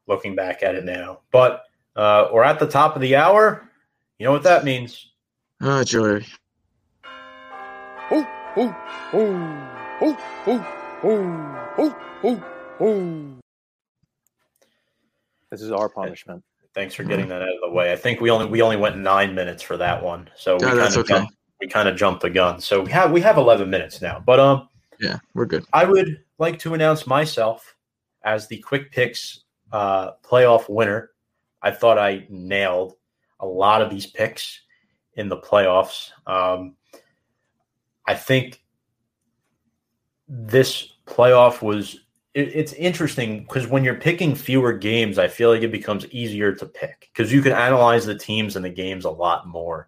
looking 0.06 0.36
back 0.36 0.62
at 0.62 0.76
it 0.76 0.84
now, 0.84 1.22
but 1.32 1.64
uh, 1.96 2.28
we're 2.34 2.44
at 2.44 2.60
the 2.60 2.68
top 2.68 2.98
of 2.98 3.02
the 3.02 3.16
hour. 3.16 3.72
You 4.18 4.26
know 4.26 4.34
what 4.34 4.44
that 4.44 4.66
means? 4.66 5.12
Oh, 5.62 5.82
Joey. 5.86 6.28
Oh, 8.12 8.28
oh, 8.58 8.76
oh, 9.14 9.70
oh, 10.02 10.18
oh, 10.46 10.68
oh, 11.06 11.72
oh, 11.78 11.96
oh, 12.26 12.44
oh. 12.82 13.26
This 15.52 15.62
is 15.62 15.72
our 15.72 15.88
punishment. 15.88 16.44
Thanks 16.74 16.96
for 16.96 17.06
getting 17.06 17.30
that 17.30 17.42
out 17.42 17.48
of 17.48 17.62
the 17.62 17.72
way. 17.72 17.94
I 17.94 17.96
think 17.96 18.20
we 18.20 18.30
only 18.30 18.48
we 18.48 18.62
only 18.62 18.76
went 18.76 18.98
nine 18.98 19.34
minutes 19.34 19.64
for 19.64 19.78
that 19.78 20.04
one, 20.04 20.30
so 20.36 20.58
we 20.58 20.64
Yeah, 20.64 20.68
kind 20.72 20.80
that's 20.82 20.96
of 20.98 21.06
okay. 21.06 21.14
jumped, 21.20 21.34
we 21.60 21.68
kind 21.68 21.90
of 21.90 21.96
jumped 21.96 22.22
the 22.22 22.30
gun. 22.30 22.60
So 22.60 22.82
we 22.82 22.92
have 22.92 23.12
we 23.12 23.22
have 23.22 23.38
eleven 23.38 23.70
minutes 23.70 24.02
now, 24.02 24.22
but 24.26 24.40
um. 24.40 24.70
Yeah, 25.00 25.20
we're 25.34 25.46
good. 25.46 25.64
I 25.72 25.86
would 25.86 26.22
like 26.40 26.60
to 26.60 26.74
announce 26.74 27.08
myself 27.08 27.76
as 28.24 28.48
the 28.48 28.58
Quick 28.58 28.92
Picks 28.92 29.46
uh, 29.72 30.12
playoff 30.24 30.68
winner. 30.68 31.12
I 31.62 31.72
thought 31.72 31.98
I 31.98 32.26
nailed 32.30 32.96
a 33.40 33.46
lot 33.46 33.82
of 33.82 33.90
these 33.90 34.06
picks 34.06 34.62
in 35.14 35.30
the 35.30 35.38
playoffs. 35.38 36.12
Um, 36.28 36.76
I 38.08 38.16
think 38.16 38.62
this 40.28 40.94
playoff 41.06 41.62
was 41.62 42.02
it, 42.34 42.50
it's 42.56 42.74
interesting 42.74 43.42
because 43.42 43.68
when 43.68 43.84
you're 43.84 43.96
picking 43.96 44.36
fewer 44.36 44.74
games, 44.74 45.18
I 45.18 45.28
feel 45.28 45.50
like 45.50 45.62
it 45.62 45.72
becomes 45.72 46.06
easier 46.08 46.54
to 46.54 46.66
pick 46.66 47.10
because 47.14 47.32
you 47.32 47.42
can 47.42 47.54
analyze 47.54 48.06
the 48.06 48.18
teams 48.18 48.56
and 48.56 48.64
the 48.64 48.70
games 48.70 49.06
a 49.06 49.10
lot 49.10 49.48
more. 49.48 49.88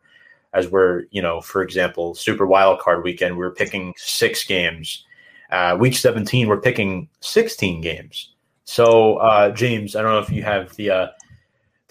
As 0.53 0.67
we're, 0.67 1.05
you 1.11 1.21
know, 1.21 1.39
for 1.39 1.61
example, 1.61 2.13
Super 2.13 2.45
Wild 2.45 2.79
Card 2.79 3.03
Weekend, 3.03 3.37
we're 3.37 3.51
picking 3.51 3.93
six 3.97 4.43
games. 4.43 5.05
Uh, 5.49 5.77
week 5.79 5.95
17, 5.95 6.47
we're 6.47 6.59
picking 6.59 7.07
16 7.21 7.81
games. 7.81 8.33
So, 8.65 9.17
uh, 9.17 9.51
James, 9.51 9.95
I 9.95 10.01
don't 10.01 10.11
know 10.11 10.19
if 10.19 10.29
you 10.29 10.43
have 10.43 10.75
the 10.75 10.89
uh, 10.89 11.07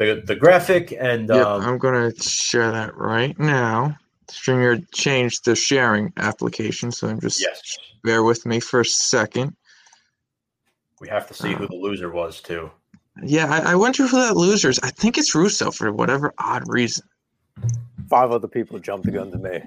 the 0.01 0.23
the 0.25 0.35
graphic 0.35 0.97
and 0.99 1.29
Yep, 1.29 1.47
um, 1.47 1.63
I'm 1.63 1.79
going 1.79 2.11
to 2.11 2.23
share 2.23 2.73
that 2.73 2.97
right 2.97 3.39
now. 3.39 3.99
StreamYard 4.29 4.87
changed 4.93 5.45
the 5.45 5.55
sharing 5.55 6.13
application, 6.17 6.91
so 6.91 7.09
I'm 7.09 7.21
just 7.21 7.41
yes, 7.41 7.77
bear 8.03 8.23
with 8.23 8.47
me 8.47 8.61
for 8.61 8.81
a 8.81 8.85
second. 8.85 9.55
we 11.01 11.09
have 11.09 11.27
to 11.29 11.35
see 11.35 11.53
who 11.53 11.67
the 11.67 11.75
loser 11.75 12.11
was 12.11 12.41
too. 12.41 12.71
Yeah, 13.23 13.53
I, 13.53 13.73
I 13.73 13.75
wonder 13.75 14.07
who 14.07 14.17
that 14.17 14.37
loser 14.37 14.71
is. 14.71 14.79
I 14.83 14.91
think 14.91 15.19
it's 15.19 15.35
Russo 15.35 15.71
for 15.71 15.93
whatever 15.93 16.33
odd 16.39 16.63
reason. 16.67 17.07
Five 18.09 18.31
other 18.33 18.49
people 18.49 18.79
jumped 18.79 19.07
the 19.07 19.13
gun 19.13 19.31
to 19.31 19.39
me. 19.39 19.61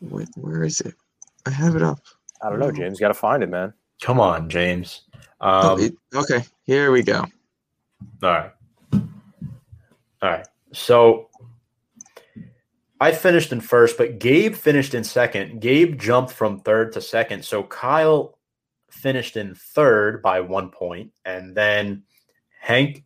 Wait, 0.00 0.28
where 0.36 0.64
is 0.64 0.80
it? 0.80 0.94
I 1.46 1.50
have 1.50 1.76
it 1.76 1.82
up. 1.82 1.98
I 2.42 2.50
don't 2.50 2.58
know, 2.58 2.70
James. 2.72 2.98
Got 3.00 3.08
to 3.08 3.14
find 3.14 3.42
it, 3.42 3.48
man. 3.48 3.72
Come 4.02 4.20
on, 4.20 4.48
James. 4.48 5.02
Oh, 5.40 5.74
Um, 5.74 5.80
it- 5.80 5.94
okay, 6.14 6.44
here 6.64 6.90
we 6.92 7.02
go. 7.02 7.24
All 8.22 8.30
right. 8.30 8.52
All 8.92 9.00
right. 10.22 10.46
So 10.72 11.28
I 13.00 13.12
finished 13.12 13.52
in 13.52 13.60
first, 13.60 13.96
but 13.98 14.18
Gabe 14.18 14.54
finished 14.54 14.94
in 14.94 15.04
second. 15.04 15.60
Gabe 15.60 15.98
jumped 15.98 16.32
from 16.32 16.60
third 16.60 16.92
to 16.92 17.00
second. 17.00 17.44
So 17.44 17.62
Kyle 17.62 18.38
finished 18.90 19.36
in 19.36 19.54
third 19.54 20.22
by 20.22 20.40
one 20.40 20.70
point, 20.70 21.12
and 21.24 21.54
then 21.54 22.02
Hank 22.60 23.04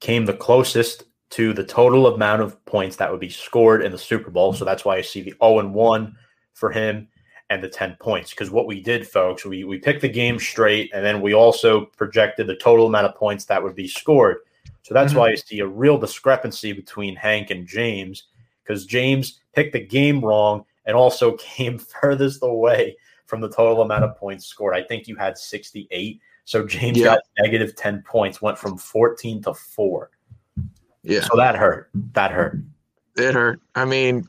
came 0.00 0.26
the 0.26 0.34
closest 0.34 1.04
to 1.34 1.52
the 1.52 1.64
total 1.64 2.06
amount 2.14 2.42
of 2.42 2.64
points 2.64 2.94
that 2.96 3.10
would 3.10 3.18
be 3.18 3.28
scored 3.28 3.82
in 3.82 3.90
the 3.90 3.98
Super 3.98 4.30
Bowl. 4.30 4.52
So 4.52 4.64
that's 4.64 4.84
why 4.84 4.96
I 4.96 5.00
see 5.00 5.20
the 5.20 5.34
0 5.42 5.58
and 5.58 5.74
1 5.74 6.16
for 6.52 6.70
him 6.70 7.08
and 7.50 7.62
the 7.62 7.68
10 7.68 7.96
points. 7.98 8.30
Because 8.30 8.52
what 8.52 8.68
we 8.68 8.80
did, 8.80 9.04
folks, 9.06 9.44
we, 9.44 9.64
we 9.64 9.78
picked 9.78 10.00
the 10.02 10.08
game 10.08 10.38
straight 10.38 10.92
and 10.94 11.04
then 11.04 11.20
we 11.20 11.34
also 11.34 11.86
projected 11.96 12.46
the 12.46 12.54
total 12.54 12.86
amount 12.86 13.06
of 13.06 13.16
points 13.16 13.46
that 13.46 13.60
would 13.60 13.74
be 13.74 13.88
scored. 13.88 14.38
So 14.82 14.94
that's 14.94 15.12
Mhm. 15.12 15.16
why 15.16 15.30
I 15.30 15.34
see 15.34 15.58
a 15.58 15.66
real 15.66 15.98
discrepancy 15.98 16.72
between 16.72 17.16
Hank 17.16 17.50
and 17.50 17.66
James 17.66 18.24
because 18.62 18.86
James 18.86 19.40
picked 19.54 19.72
the 19.72 19.80
game 19.84 20.24
wrong 20.24 20.64
and 20.86 20.96
also 20.96 21.32
came 21.38 21.78
furthest 21.78 22.44
away 22.44 22.96
from 23.26 23.40
the 23.40 23.48
total 23.48 23.82
amount 23.82 24.04
of 24.04 24.16
points 24.16 24.46
scored. 24.46 24.76
I 24.76 24.82
think 24.82 25.08
you 25.08 25.16
had 25.16 25.36
68. 25.36 26.20
So 26.44 26.64
James 26.64 26.98
got 27.02 27.18
negative 27.40 27.74
10 27.74 28.02
points, 28.06 28.40
went 28.40 28.56
from 28.58 28.78
14 28.78 29.42
to 29.42 29.54
4. 29.54 30.10
Yeah, 31.04 31.20
So 31.20 31.36
that 31.36 31.54
hurt. 31.56 31.90
That 32.14 32.30
hurt. 32.32 32.58
it 33.16 33.34
hurt. 33.34 33.60
I 33.74 33.84
mean, 33.84 34.28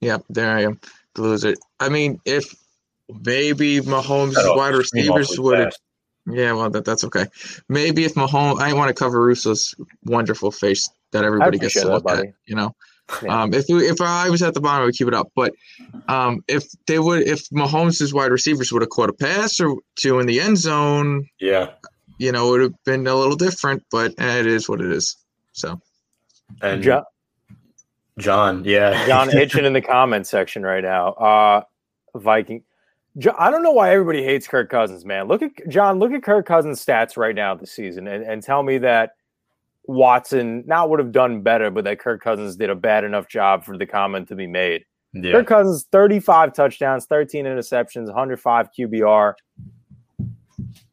yep, 0.00 0.22
there 0.30 0.50
I 0.56 0.62
am, 0.62 0.80
the 1.14 1.22
loser. 1.22 1.54
I 1.80 1.88
mean, 1.88 2.20
if 2.24 2.54
maybe 3.24 3.80
Mahomes' 3.80 4.34
Cut 4.34 4.46
off 4.46 4.56
wide 4.56 4.74
receivers 4.74 5.38
would 5.38 5.58
have. 5.58 5.72
Yeah, 6.26 6.52
well, 6.52 6.70
that, 6.70 6.84
that's 6.84 7.02
okay. 7.04 7.26
Maybe 7.68 8.04
if 8.04 8.14
Mahomes, 8.14 8.60
I 8.60 8.72
want 8.74 8.88
to 8.88 8.94
cover 8.94 9.26
Russo's 9.26 9.74
wonderful 10.04 10.52
face 10.52 10.88
that 11.10 11.24
everybody 11.24 11.58
gets 11.58 11.74
appreciate 11.76 11.82
to 11.98 12.02
that, 12.04 12.16
look 12.16 12.26
at. 12.28 12.34
You 12.46 12.54
know, 12.54 12.76
Yeah. 13.22 13.42
um, 13.42 13.52
if 13.54 13.64
if 13.68 14.00
I 14.00 14.30
was 14.30 14.40
at 14.42 14.54
the 14.54 14.60
bottom, 14.60 14.82
I 14.82 14.84
would 14.84 14.94
keep 14.94 15.08
it 15.08 15.14
up. 15.14 15.32
But 15.34 15.52
um, 16.08 16.44
if 16.46 16.64
they 16.86 17.00
would, 17.00 17.26
if 17.26 17.48
Mahomes' 17.50 18.12
wide 18.14 18.30
receivers 18.30 18.72
would 18.72 18.82
have 18.82 18.90
caught 18.90 19.10
a 19.10 19.12
pass 19.12 19.58
or 19.58 19.76
two 19.96 20.20
in 20.20 20.26
the 20.26 20.40
end 20.40 20.58
zone, 20.58 21.26
Yeah. 21.40 21.70
you 22.18 22.30
know, 22.30 22.46
it 22.46 22.50
would 22.52 22.60
have 22.62 22.84
been 22.84 23.06
a 23.08 23.14
little 23.16 23.34
different. 23.36 23.82
But 23.90 24.14
eh, 24.18 24.38
it 24.38 24.46
is 24.46 24.68
what 24.68 24.80
it 24.80 24.92
is. 24.92 25.16
So 25.54 25.80
And 26.60 26.82
John, 26.82 27.04
John, 28.18 28.64
yeah. 28.64 29.06
John 29.06 29.30
itching 29.36 29.64
in 29.64 29.72
the 29.72 29.80
comment 29.80 30.26
section 30.26 30.62
right 30.62 30.82
now. 30.82 31.08
Uh, 31.12 31.62
Viking. 32.16 32.62
Jo- 33.18 33.34
I 33.38 33.50
don't 33.50 33.62
know 33.62 33.72
why 33.72 33.92
everybody 33.92 34.22
hates 34.22 34.46
Kirk 34.46 34.70
Cousins, 34.70 35.04
man. 35.04 35.28
Look 35.28 35.42
at 35.42 35.50
John. 35.68 35.98
Look 35.98 36.12
at 36.12 36.22
Kirk 36.22 36.46
Cousins' 36.46 36.84
stats 36.84 37.16
right 37.16 37.34
now 37.34 37.54
this 37.54 37.72
season, 37.72 38.06
and, 38.06 38.24
and 38.24 38.42
tell 38.42 38.62
me 38.62 38.78
that 38.78 39.12
Watson 39.84 40.64
not 40.66 40.90
would 40.90 40.98
have 40.98 41.12
done 41.12 41.42
better, 41.42 41.70
but 41.70 41.84
that 41.84 41.98
Kirk 41.98 42.22
Cousins 42.22 42.56
did 42.56 42.70
a 42.70 42.74
bad 42.74 43.04
enough 43.04 43.28
job 43.28 43.64
for 43.64 43.76
the 43.76 43.86
comment 43.86 44.28
to 44.28 44.34
be 44.34 44.46
made. 44.46 44.84
yeah. 45.12 45.32
Kirk 45.32 45.46
Cousins, 45.46 45.86
35 45.90 46.52
touchdowns, 46.54 47.06
13 47.06 47.44
interceptions, 47.44 48.06
105 48.06 48.68
QBR, 48.78 49.34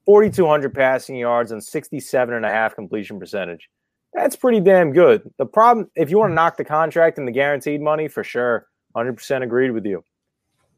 4,200 0.05 0.73
passing 0.73 1.15
yards, 1.17 1.51
and 1.51 1.63
67 1.63 2.33
and 2.33 2.45
a 2.45 2.49
half 2.49 2.75
completion 2.75 3.19
percentage. 3.19 3.69
That's 4.13 4.35
pretty 4.35 4.59
damn 4.59 4.91
good. 4.91 5.29
The 5.37 5.45
problem, 5.45 5.89
if 5.95 6.09
you 6.09 6.17
want 6.17 6.31
to 6.31 6.35
knock 6.35 6.57
the 6.57 6.65
contract 6.65 7.17
and 7.17 7.27
the 7.27 7.31
guaranteed 7.31 7.81
money, 7.81 8.07
for 8.07 8.23
sure, 8.23 8.67
100% 8.95 9.43
agreed 9.43 9.71
with 9.71 9.85
you. 9.85 10.03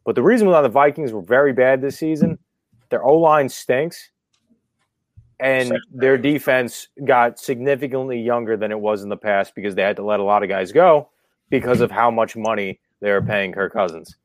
But 0.05 0.15
the 0.15 0.23
reason 0.23 0.49
why 0.49 0.61
the 0.61 0.69
Vikings 0.69 1.13
were 1.13 1.21
very 1.21 1.53
bad 1.53 1.81
this 1.81 1.97
season, 1.97 2.39
their 2.89 3.03
O 3.03 3.17
line 3.17 3.47
stinks, 3.47 4.11
and 5.39 5.77
their 5.91 6.17
defense 6.17 6.87
got 7.05 7.39
significantly 7.39 8.19
younger 8.19 8.57
than 8.57 8.71
it 8.71 8.79
was 8.79 9.01
in 9.03 9.09
the 9.09 9.17
past 9.17 9.55
because 9.55 9.75
they 9.75 9.81
had 9.81 9.95
to 9.95 10.03
let 10.03 10.19
a 10.19 10.23
lot 10.23 10.43
of 10.43 10.49
guys 10.49 10.71
go 10.71 11.09
because 11.49 11.81
of 11.81 11.89
how 11.89 12.11
much 12.11 12.35
money 12.35 12.79
they 13.01 13.11
were 13.11 13.21
paying 13.21 13.51
Kirk 13.51 13.73
Cousins. 13.73 14.15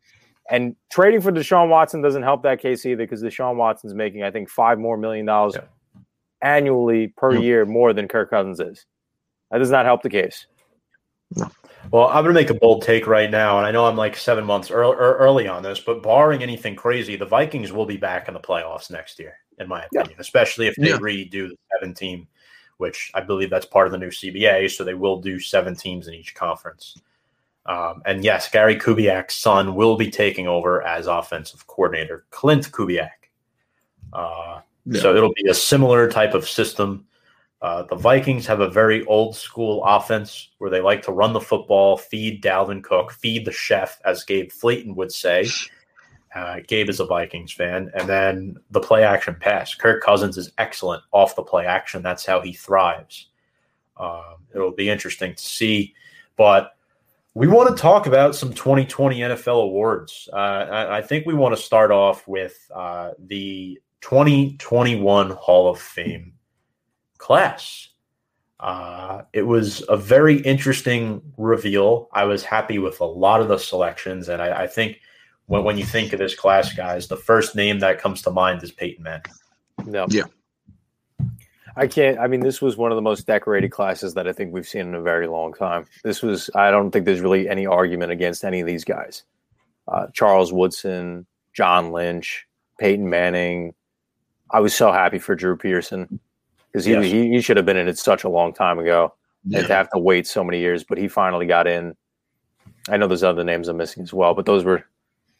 And 0.51 0.77
trading 0.91 1.21
for 1.21 1.33
Deshaun 1.33 1.69
Watson 1.69 2.03
doesn't 2.03 2.23
help 2.23 2.43
that 2.43 2.61
case 2.61 2.85
either 2.87 3.05
because 3.05 3.23
Deshaun 3.23 3.57
Watson's 3.57 3.95
making, 3.95 4.23
I 4.23 4.31
think, 4.31 4.49
five 4.51 4.79
more 4.79 4.97
million 4.97 5.27
dollars 5.27 5.55
Yeah. 5.57 5.63
annually 6.43 7.09
per 7.09 7.35
Yeah. 7.35 7.41
year 7.41 7.65
more 7.65 7.93
than 7.93 8.09
Kirk 8.09 8.31
Cousins 8.31 8.61
is. 8.61 8.87
That 9.51 9.59
does 9.59 9.71
not 9.71 9.87
help 9.87 10.03
the 10.03 10.11
case. 10.11 10.47
Well, 11.91 12.09
I'm 12.09 12.25
going 12.25 12.35
to 12.35 12.41
make 12.41 12.51
a 12.51 12.55
bold 12.55 12.83
take 12.83 13.07
right 13.07 13.31
now, 13.31 13.59
and 13.59 13.67
I 13.67 13.71
know 13.71 13.87
I'm 13.87 13.97
like 13.97 14.17
seven 14.17 14.45
months 14.45 14.71
early, 14.71 14.97
early 14.97 15.47
on 15.49 15.63
this, 15.63 15.81
but 15.81 16.03
barring 16.03 16.43
anything 16.43 16.75
crazy, 16.75 17.17
the 17.17 17.27
Vikings 17.27 17.73
will 17.73 17.87
be 17.87 17.97
back 17.97 18.29
in 18.29 18.35
the 18.35 18.41
playoffs 18.41 18.91
next 18.91 19.19
year, 19.19 19.35
in 19.59 19.69
my 19.69 19.85
Yeah. 19.93 20.01
opinion, 20.01 20.21
especially 20.21 20.67
if 20.67 20.75
they 20.77 20.89
Yeah. 20.89 20.99
redo 20.99 21.49
the 21.49 21.57
seven 21.73 21.95
team, 21.95 22.27
which 22.79 23.11
I 23.15 23.21
believe 23.21 23.51
that's 23.51 23.67
part 23.67 23.87
of 23.87 23.93
the 23.93 23.99
new 23.99 24.11
CBA. 24.11 24.69
So 24.69 24.83
they 24.83 24.95
will 24.95 25.21
do 25.21 25.39
seven 25.39 25.77
teams 25.77 26.09
in 26.09 26.15
each 26.15 26.35
conference. 26.35 27.01
Um, 27.67 28.03
and 28.05 28.25
yes, 28.25 28.49
Gary 28.49 28.77
Kubiak's 28.77 29.37
son 29.37 29.75
will 29.75 29.97
be 29.97 30.11
taking 30.11 30.47
over 30.47 30.83
as 30.83 31.07
offensive 31.07 31.67
coordinator, 31.67 32.25
Klint 32.31 32.71
Kubiak. 32.71 33.31
Uh, 34.13 34.61
Yeah. 34.89 35.01
So 35.01 35.17
it'll 35.17 35.35
be 35.35 35.49
a 35.49 35.55
similar 35.55 36.09
type 36.09 36.33
of 36.33 36.49
system. 36.49 37.09
Uh, 37.63 37.83
the 37.85 37.97
Vikings 37.97 38.47
have 38.47 38.61
a 38.61 38.69
very 38.69 39.05
old 39.07 39.35
school 39.35 39.83
offense 39.85 40.51
where 40.59 40.71
they 40.71 40.81
like 40.81 41.03
to 41.03 41.13
run 41.13 41.33
the 41.33 41.41
football, 41.41 41.97
feed 41.97 42.43
Dalvin 42.43 42.83
Cook, 42.83 43.13
feed 43.13 43.45
the 43.45 43.53
chef, 43.53 43.99
as 44.05 44.25
Gabe 44.25 44.53
Flayton 44.53 44.95
would 44.95 45.11
say. 45.11 45.47
Uh, 46.35 46.61
Gabe 46.67 46.91
is 46.91 47.01
a 47.01 47.07
Vikings 47.07 47.53
fan. 47.53 47.91
And 47.95 48.07
then 48.07 48.57
the 48.71 48.81
play 48.81 49.05
action 49.05 49.37
pass. 49.41 49.75
Kirk 49.75 50.03
Cousins 50.03 50.37
is 50.37 50.53
excellent 50.59 51.03
off 51.13 51.35
the 51.35 51.43
play 51.43 51.65
action. 51.65 52.03
That's 52.03 52.27
how 52.27 52.43
he 52.43 52.53
thrives. 52.53 53.29
Um, 53.97 54.37
it'll 54.55 54.73
be 54.73 54.91
interesting 54.91 55.35
to 55.35 55.43
see. 55.43 55.95
But 56.37 56.77
we 57.33 57.47
want 57.47 57.75
to 57.75 57.81
talk 57.81 58.07
about 58.07 58.35
some 58.35 58.53
2020 58.53 59.21
NFL 59.21 59.63
awards. 59.63 60.29
Uh, 60.31 60.37
I, 60.37 60.99
I, 60.99 61.03
think 61.03 61.27
we 61.27 61.35
want 61.35 61.57
to 61.57 61.63
start 61.63 61.91
off 61.91 62.29
with 62.29 62.71
uh, 62.75 63.13
the 63.19 63.81
2021 64.03 65.31
Hall 65.31 65.71
of 65.71 65.81
Fame 65.81 66.33
class. 67.27 67.89
Uh, 68.61 69.23
it 69.33 69.43
was 69.43 69.83
a 69.89 69.97
very 69.97 70.39
interesting 70.43 71.21
reveal. 71.37 72.09
I 72.13 72.23
was 72.23 72.45
happy 72.45 72.79
with 72.79 73.01
a 73.01 73.05
lot 73.05 73.41
of 73.41 73.49
the 73.49 73.59
selections, 73.59 74.29
and 74.29 74.41
I, 74.41 74.63
I 74.63 74.67
think 74.69 75.01
when, 75.47 75.65
when 75.65 75.77
you 75.77 75.85
think 75.85 76.13
of 76.13 76.21
this 76.21 76.37
class, 76.37 76.73
guys, 76.73 77.09
the 77.09 77.17
first 77.17 77.57
name 77.57 77.81
that 77.81 77.99
comes 77.99 78.23
to 78.23 78.31
mind 78.31 78.63
is 78.63 78.71
Peyton 78.71 79.03
Manning. 79.03 79.25
No. 79.85 80.07
Yeah. 80.09 80.23
I 81.77 81.89
can't. 81.89 82.17
I 82.21 82.29
mean, 82.29 82.41
this 82.41 82.63
was 82.63 82.77
one 82.77 82.93
of 82.93 82.97
the 82.97 83.03
most 83.03 83.27
decorated 83.27 83.73
classes 83.73 84.15
that 84.15 84.29
I 84.29 84.33
think 84.33 84.55
we've 84.55 84.67
seen 84.67 84.83
in 84.83 84.95
a 84.95 85.03
very 85.03 85.27
long 85.27 85.53
time. 85.53 85.85
This 86.05 86.23
was. 86.23 86.49
I 86.55 86.71
don't 86.71 86.93
think 86.93 87.07
there's 87.07 87.21
really 87.21 87.49
any 87.49 87.67
argument 87.67 88.13
against 88.13 88.45
any 88.45 88.61
of 88.61 88.69
these 88.69 88.85
guys. 88.85 89.25
Uh, 89.89 90.07
Charles 90.15 90.53
Woodson, 90.53 91.27
John 91.53 91.91
Lynch, 91.91 92.47
Peyton 92.79 93.11
Manning. 93.11 93.75
I 94.51 94.61
was 94.61 94.75
so 94.75 94.93
happy 94.93 95.19
for 95.19 95.35
Drew 95.35 95.57
Pearson 95.57 96.21
because 96.77 96.85
he, 96.85 96.93
Yes. 96.93 97.05
he 97.07 97.31
he 97.31 97.41
should 97.41 97.57
have 97.57 97.65
been 97.65 97.79
in 97.79 97.89
it 97.89 97.97
such 97.97 98.25
a 98.25 98.29
long 98.29 98.53
time 98.53 98.79
ago, 98.79 99.15
and 99.45 99.67
to 99.67 99.73
have 99.75 99.89
to 99.93 99.99
wait 99.99 100.27
so 100.27 100.45
many 100.45 100.59
years, 100.61 100.85
but 100.85 100.99
he 100.99 101.09
finally 101.09 101.47
got 101.47 101.67
in. 101.67 101.97
I 102.91 102.99
know 102.99 103.07
there's 103.07 103.23
other 103.23 103.45
names 103.45 103.69
I'm 103.69 103.79
missing 103.79 104.03
as 104.03 104.13
well, 104.13 104.35
but 104.35 104.45
those 104.45 104.63
were 104.63 104.85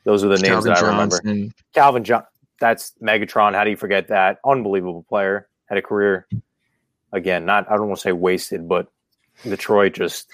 those 0.05 0.25
are 0.25 0.29
the 0.29 0.39
names 0.39 0.65
Calvin 0.65 0.73
that 0.73 0.83
I 0.83 0.89
remember. 0.89 1.17
Johnson. 1.17 1.55
Calvin 1.75 2.05
John, 2.05 2.25
that's 2.59 2.95
Megatron. 3.03 3.55
How 3.55 3.65
do 3.65 3.71
you 3.71 3.77
forget 3.77 4.09
that? 4.09 4.39
Unbelievable 4.47 5.05
player. 5.07 5.47
Had 5.67 5.77
a 5.77 5.83
career 5.83 6.27
again. 7.13 7.45
Not 7.45 7.71
I 7.71 7.77
don't 7.77 7.89
want 7.89 7.99
to 7.99 8.03
say 8.03 8.13
wasted, 8.13 8.67
but 8.67 8.89
Detroit 9.43 9.93
just 9.93 10.31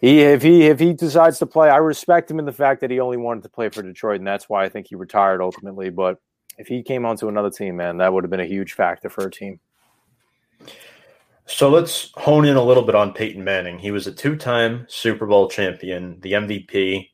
he 0.00 0.22
if 0.22 0.42
he 0.42 0.66
if 0.66 0.80
he 0.80 0.94
decides 0.94 1.38
to 1.38 1.46
play, 1.46 1.70
I 1.70 1.76
respect 1.76 2.28
him 2.28 2.40
in 2.40 2.44
the 2.44 2.52
fact 2.52 2.80
that 2.80 2.90
he 2.90 2.98
only 2.98 3.18
wanted 3.18 3.44
to 3.44 3.50
play 3.50 3.68
for 3.68 3.82
Detroit, 3.82 4.18
and 4.18 4.26
that's 4.26 4.48
why 4.48 4.64
I 4.64 4.68
think 4.68 4.88
he 4.88 4.96
retired 4.96 5.40
ultimately. 5.40 5.90
But 5.90 6.18
if 6.58 6.66
he 6.66 6.82
came 6.82 7.06
onto 7.06 7.28
another 7.28 7.50
team, 7.50 7.76
man, 7.76 7.98
that 7.98 8.12
would 8.12 8.24
have 8.24 8.30
been 8.30 8.40
a 8.40 8.46
huge 8.46 8.74
factor 8.74 9.08
for 9.08 9.26
a 9.26 9.30
team. 9.30 9.60
So 11.46 11.70
let's 11.70 12.10
hone 12.16 12.44
in 12.44 12.56
a 12.56 12.62
little 12.62 12.82
bit 12.82 12.94
on 12.94 13.14
Peyton 13.14 13.42
Manning. 13.42 13.78
He 13.78 13.90
was 13.90 14.06
a 14.06 14.12
two 14.12 14.36
time 14.36 14.84
Super 14.88 15.24
Bowl 15.24 15.48
champion, 15.48 16.20
the 16.20 16.32
MVP 16.32 17.08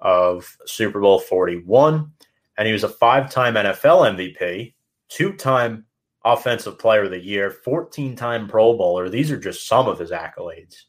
of 0.00 0.56
Super 0.66 1.00
Bowl 1.00 1.20
41, 1.20 2.10
and 2.58 2.66
he 2.66 2.72
was 2.72 2.82
a 2.82 2.88
five 2.88 3.30
time 3.30 3.54
NFL 3.54 4.16
MVP, 4.16 4.74
two 5.08 5.34
time 5.34 5.84
Offensive 6.24 6.78
Player 6.78 7.04
of 7.04 7.10
the 7.10 7.18
Year, 7.18 7.50
14 7.50 8.16
time 8.16 8.48
Pro 8.48 8.76
Bowler. 8.76 9.08
These 9.08 9.30
are 9.30 9.38
just 9.38 9.68
some 9.68 9.86
of 9.86 9.98
his 9.98 10.10
accolades. 10.10 10.82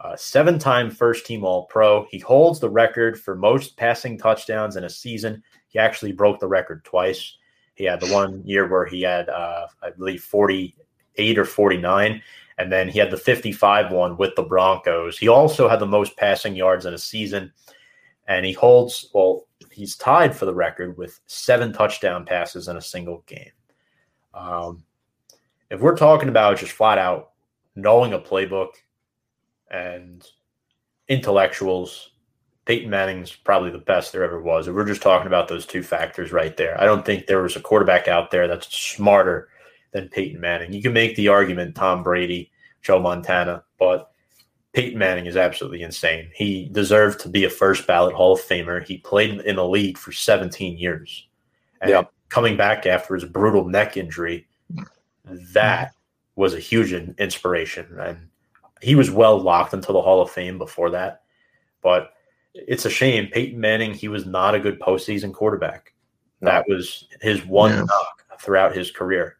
Uh, 0.00 0.14
seven 0.14 0.58
time 0.58 0.90
first 0.90 1.26
team 1.26 1.44
All 1.44 1.64
Pro. 1.66 2.06
He 2.10 2.18
holds 2.18 2.60
the 2.60 2.70
record 2.70 3.18
for 3.18 3.34
most 3.34 3.76
passing 3.76 4.18
touchdowns 4.18 4.76
in 4.76 4.84
a 4.84 4.90
season. 4.90 5.42
He 5.68 5.78
actually 5.78 6.12
broke 6.12 6.40
the 6.40 6.48
record 6.48 6.84
twice. 6.84 7.36
He 7.74 7.84
had 7.84 8.00
the 8.00 8.12
one 8.12 8.42
year 8.44 8.68
where 8.68 8.86
he 8.86 9.02
had, 9.02 9.28
uh, 9.28 9.66
I 9.82 9.90
believe, 9.90 10.22
48 10.22 11.38
or 11.38 11.44
49. 11.44 12.22
And 12.58 12.72
then 12.72 12.88
he 12.88 12.98
had 12.98 13.10
the 13.10 13.16
55 13.16 13.92
one 13.92 14.16
with 14.16 14.34
the 14.34 14.42
Broncos. 14.42 15.16
He 15.16 15.28
also 15.28 15.68
had 15.68 15.78
the 15.78 15.86
most 15.86 16.16
passing 16.16 16.56
yards 16.56 16.86
in 16.86 16.94
a 16.94 16.98
season. 16.98 17.52
And 18.26 18.44
he 18.44 18.52
holds, 18.52 19.08
well, 19.14 19.46
he's 19.70 19.96
tied 19.96 20.34
for 20.34 20.44
the 20.44 20.54
record 20.54 20.98
with 20.98 21.20
seven 21.26 21.72
touchdown 21.72 22.26
passes 22.26 22.66
in 22.68 22.76
a 22.76 22.82
single 22.82 23.22
game. 23.26 23.52
Um, 24.34 24.84
if 25.70 25.80
we're 25.80 25.96
talking 25.96 26.28
about 26.28 26.58
just 26.58 26.72
flat 26.72 26.98
out 26.98 27.30
knowing 27.76 28.12
a 28.12 28.18
playbook 28.18 28.70
and 29.70 30.26
intellectuals, 31.08 32.10
Peyton 32.68 32.90
Manning's 32.90 33.34
probably 33.34 33.70
the 33.70 33.78
best 33.78 34.12
there 34.12 34.22
ever 34.22 34.42
was. 34.42 34.68
We're 34.68 34.84
just 34.84 35.00
talking 35.00 35.26
about 35.26 35.48
those 35.48 35.64
two 35.64 35.82
factors 35.82 36.32
right 36.32 36.54
there, 36.58 36.78
I 36.78 36.84
don't 36.84 37.02
think 37.02 37.26
there 37.26 37.42
was 37.42 37.56
a 37.56 37.60
quarterback 37.60 38.08
out 38.08 38.30
there 38.30 38.46
that's 38.46 38.68
smarter 38.76 39.48
than 39.92 40.10
Peyton 40.10 40.38
Manning. 40.38 40.74
You 40.74 40.82
can 40.82 40.92
make 40.92 41.16
the 41.16 41.28
argument 41.28 41.74
Tom 41.74 42.02
Brady, 42.02 42.52
Joe 42.82 43.00
Montana, 43.00 43.64
but 43.78 44.10
Peyton 44.74 44.98
Manning 44.98 45.24
is 45.24 45.34
absolutely 45.34 45.80
insane. 45.80 46.30
He 46.34 46.68
deserved 46.70 47.20
to 47.20 47.30
be 47.30 47.44
a 47.44 47.50
first 47.50 47.86
ballot 47.86 48.14
Hall 48.14 48.34
of 48.34 48.40
Famer. 48.40 48.86
He 48.86 48.98
played 48.98 49.40
in 49.40 49.56
the 49.56 49.66
league 49.66 49.96
for 49.96 50.12
17 50.12 50.76
years. 50.76 51.26
And 51.80 51.88
Yep. 51.90 52.12
coming 52.28 52.58
back 52.58 52.84
after 52.84 53.14
his 53.14 53.24
brutal 53.24 53.66
neck 53.66 53.96
injury, 53.96 54.46
that 55.24 55.94
was 56.36 56.52
a 56.52 56.60
huge 56.60 56.92
inspiration. 56.92 57.98
And 57.98 58.28
he 58.82 58.94
was 58.94 59.10
well 59.10 59.40
locked 59.40 59.72
into 59.72 59.90
the 59.90 60.02
Hall 60.02 60.20
of 60.20 60.30
Fame 60.30 60.58
before 60.58 60.90
that. 60.90 61.22
But 61.80 62.12
it's 62.54 62.84
a 62.84 62.90
shame. 62.90 63.28
Peyton 63.32 63.60
Manning, 63.60 63.92
he 63.94 64.08
was 64.08 64.26
not 64.26 64.54
a 64.54 64.60
good 64.60 64.78
postseason 64.80 65.32
quarterback. 65.32 65.94
That 66.40 66.64
was 66.68 67.08
his 67.20 67.44
one 67.46 67.70
Yeah. 67.72 67.80
knock 67.80 68.24
throughout 68.40 68.74
his 68.74 68.90
career. 68.90 69.38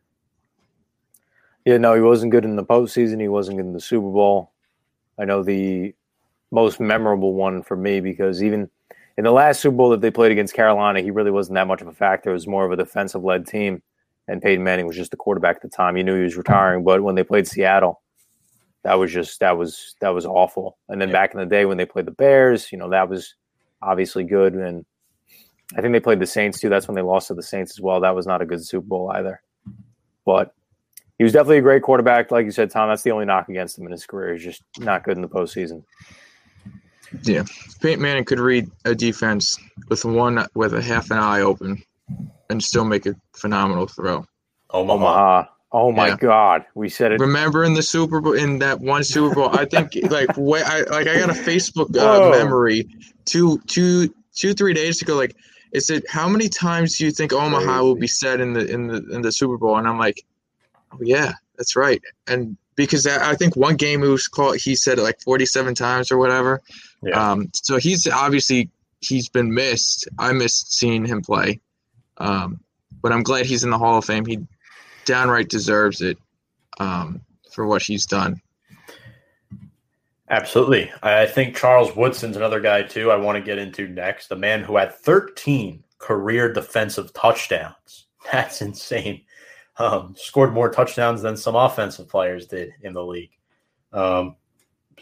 Yeah, 1.65 1.77
no, 1.79 1.95
he 1.95 2.01
wasn't 2.01 2.33
good 2.33 2.45
in 2.45 2.57
the 2.57 2.65
postseason. 2.65 3.21
He 3.21 3.29
wasn't 3.29 3.59
good 3.59 3.67
in 3.67 3.73
the 3.73 3.81
Super 3.81 4.11
Bowl. 4.11 4.53
I 5.19 5.25
know 5.25 5.43
the 5.43 5.95
most 6.51 6.81
memorable 6.81 7.35
one 7.35 7.63
for 7.63 7.77
me 7.77 8.01
because 8.01 8.43
even 8.43 8.71
in 9.17 9.25
the 9.25 9.31
last 9.33 9.61
Super 9.61 9.77
Bowl 9.77 9.91
that 9.91 10.01
they 10.01 10.11
played 10.11 10.33
against 10.33 10.55
Carolina, 10.55 11.01
he 11.01 11.11
really 11.11 11.31
wasn't 11.31 11.57
that 11.57 11.67
much 11.67 11.83
of 11.83 11.89
a 11.89 11.93
factor. 11.93 12.31
It 12.31 12.35
was 12.35 12.47
more 12.47 12.65
of 12.65 12.73
a 12.73 12.77
defensive 12.77 13.23
led 13.23 13.47
team, 13.47 13.83
and 14.29 14.41
Peyton 14.41 14.65
Manning 14.65 14.87
was 14.87 14.97
just 14.97 15.11
the 15.11 15.17
quarterback 15.17 15.57
at 15.57 15.63
the 15.63 15.69
time. 15.69 15.97
You 15.97 16.05
knew 16.05 16.17
he 16.17 16.23
was 16.23 16.37
retiring, 16.37 16.85
but 16.85 17.03
when 17.03 17.17
they 17.17 17.25
played 17.25 17.47
Seattle, 17.47 18.01
that 18.85 18.95
was 18.95 19.13
just 19.13 19.41
that 19.41 19.57
was 19.59 19.95
that 20.01 20.11
was 20.11 20.25
awful. 20.27 20.79
And 20.89 21.01
then 21.01 21.09
Yeah. 21.09 21.13
back 21.15 21.35
in 21.35 21.41
the 21.41 21.47
day 21.47 21.65
when 21.65 21.77
they 21.77 21.87
played 21.87 22.07
the 22.07 22.13
Bears, 22.13 22.71
you 22.73 22.79
know 22.79 22.91
that 22.91 23.09
was 23.09 23.35
obviously 23.83 24.25
good. 24.25 24.55
And 24.55 24.85
I 25.77 25.81
think 25.81 25.93
they 25.93 26.01
played 26.01 26.21
the 26.21 26.27
Saints 26.27 26.61
too. 26.61 26.69
That's 26.69 26.89
when 26.89 26.95
they 26.95 27.03
lost 27.03 27.29
to 27.29 27.35
the 27.35 27.43
Saints 27.43 27.73
as 27.73 27.81
well. 27.81 28.01
That 28.01 28.15
was 28.15 28.27
not 28.27 28.41
a 28.43 28.47
good 28.47 28.65
Super 28.65 28.87
Bowl 28.87 29.11
either. 29.15 29.43
But 30.25 30.55
he 31.19 31.25
was 31.25 31.33
definitely 31.33 31.59
a 31.59 31.63
great 31.63 31.83
quarterback, 31.83 32.31
like 32.31 32.45
you 32.45 32.53
said, 32.53 32.71
Tom. 32.71 32.89
That's 32.89 33.03
the 33.03 33.11
only 33.11 33.27
knock 33.27 33.49
against 33.49 33.79
him 33.79 33.87
in 33.87 33.93
his 33.93 34.07
career. 34.07 34.35
He's 34.35 34.45
just 34.45 34.63
not 34.79 35.05
good 35.05 35.17
in 35.17 35.23
the 35.23 35.29
postseason. 35.29 35.83
Yeah, 37.23 37.45
Peyton 37.81 38.03
Manning 38.03 38.25
could 38.25 38.39
read 38.39 38.71
a 38.85 38.95
defense 38.95 39.59
with 39.89 40.05
one 40.05 40.47
with 40.55 40.75
a 40.75 40.83
half 40.83 41.11
an 41.11 41.19
eye 41.19 41.41
open 41.41 41.83
and 42.51 42.63
still 42.63 42.85
make 42.85 43.07
a 43.07 43.15
phenomenal 43.35 43.87
throw. 43.87 44.25
Omaha. 44.71 44.95
Omaha. 44.95 45.45
Oh 45.71 45.93
my 45.93 46.09
Yeah. 46.09 46.17
God, 46.17 46.65
we 46.75 46.89
said 46.89 47.13
it. 47.13 47.21
Remember 47.21 47.63
in 47.65 47.75
the 47.75 47.83
Super 47.83 48.21
Bowl, 48.21 48.33
in 48.33 48.59
that 48.61 48.81
one 48.81 49.05
Super 49.05 49.35
Bowl, 49.35 49.51
I 49.53 49.67
think 49.67 49.93
like 50.11 50.37
way, 50.37 50.63
I 50.63 50.81
like 50.81 51.07
I 51.07 51.19
got 51.19 51.31
a 51.31 51.35
Facebook 51.35 51.95
uh, 51.97 52.31
memory 52.31 52.89
two, 53.27 53.59
two, 53.67 54.15
two, 54.35 54.55
three 54.55 54.73
days 54.73 55.03
ago. 55.03 55.15
Like 55.15 55.37
it 55.73 55.83
said, 55.83 56.05
how 56.09 56.29
many 56.29 56.49
times 56.49 56.97
do 56.97 57.05
you 57.05 57.11
think 57.11 57.33
Omaha 57.33 57.83
will 57.83 57.97
be 57.97 58.07
said 58.07 58.41
in 58.41 58.55
the 58.55 58.65
in 58.67 58.87
the 58.87 59.05
in 59.11 59.23
the 59.23 59.31
Super 59.33 59.59
Bowl? 59.59 59.77
And 59.77 59.87
I'm 59.87 59.99
like, 59.99 60.25
oh 60.93 60.99
yeah, 61.03 61.35
that's 61.57 61.77
right. 61.77 62.01
And 62.27 62.57
because 62.75 63.07
I 63.07 63.33
I 63.33 63.35
think 63.35 63.55
one 63.55 63.77
game 63.77 64.03
it 64.03 64.09
was 64.09 64.27
called, 64.27 64.57
he 64.57 64.75
said 64.75 64.99
it 64.99 65.03
like 65.03 65.21
47 65.21 65.75
times 65.75 66.11
or 66.11 66.17
whatever. 66.17 66.63
Yeah. 67.03 67.33
Um, 67.33 67.51
so 67.53 67.77
he's 67.77 68.09
obviously 68.09 68.71
he's 69.01 69.29
been 69.29 69.53
missed. 69.53 70.09
I 70.19 70.33
missed 70.33 70.73
seeing 70.73 71.05
him 71.05 71.21
play, 71.21 71.61
um, 72.17 72.61
but 73.03 73.13
I'm 73.13 73.23
glad 73.23 73.45
he's 73.45 73.65
in 73.65 73.71
the 73.71 73.79
Hall 73.79 73.99
of 73.99 74.07
Fame. 74.07 74.25
He 74.25 74.39
downright 75.09 75.49
deserves 75.49 76.03
it 76.03 76.19
um, 76.79 77.23
for 77.51 77.67
what 77.67 77.81
she's 77.83 78.07
done. 78.07 78.41
Absolutely. 80.31 80.93
I 81.03 81.25
think 81.25 81.57
Charles 81.57 81.97
Woodson's 81.97 82.37
another 82.37 82.61
guy, 82.61 82.83
too, 82.83 83.11
I 83.11 83.17
want 83.17 83.37
to 83.37 83.43
get 83.43 83.57
into 83.57 83.89
next. 83.89 84.29
The 84.29 84.37
man 84.37 84.63
who 84.63 84.77
had 84.77 84.95
13 84.95 85.83
career 85.97 86.53
defensive 86.53 87.13
touchdowns. 87.15 88.07
That's 88.33 88.61
insane. 88.61 89.23
Um, 89.79 90.15
scored 90.19 90.53
more 90.53 90.71
touchdowns 90.71 91.23
than 91.23 91.37
some 91.37 91.57
offensive 91.57 92.09
players 92.09 92.47
did 92.47 92.73
in 92.83 92.93
the 92.93 93.05
league. 93.05 93.31
Um, 93.93 94.37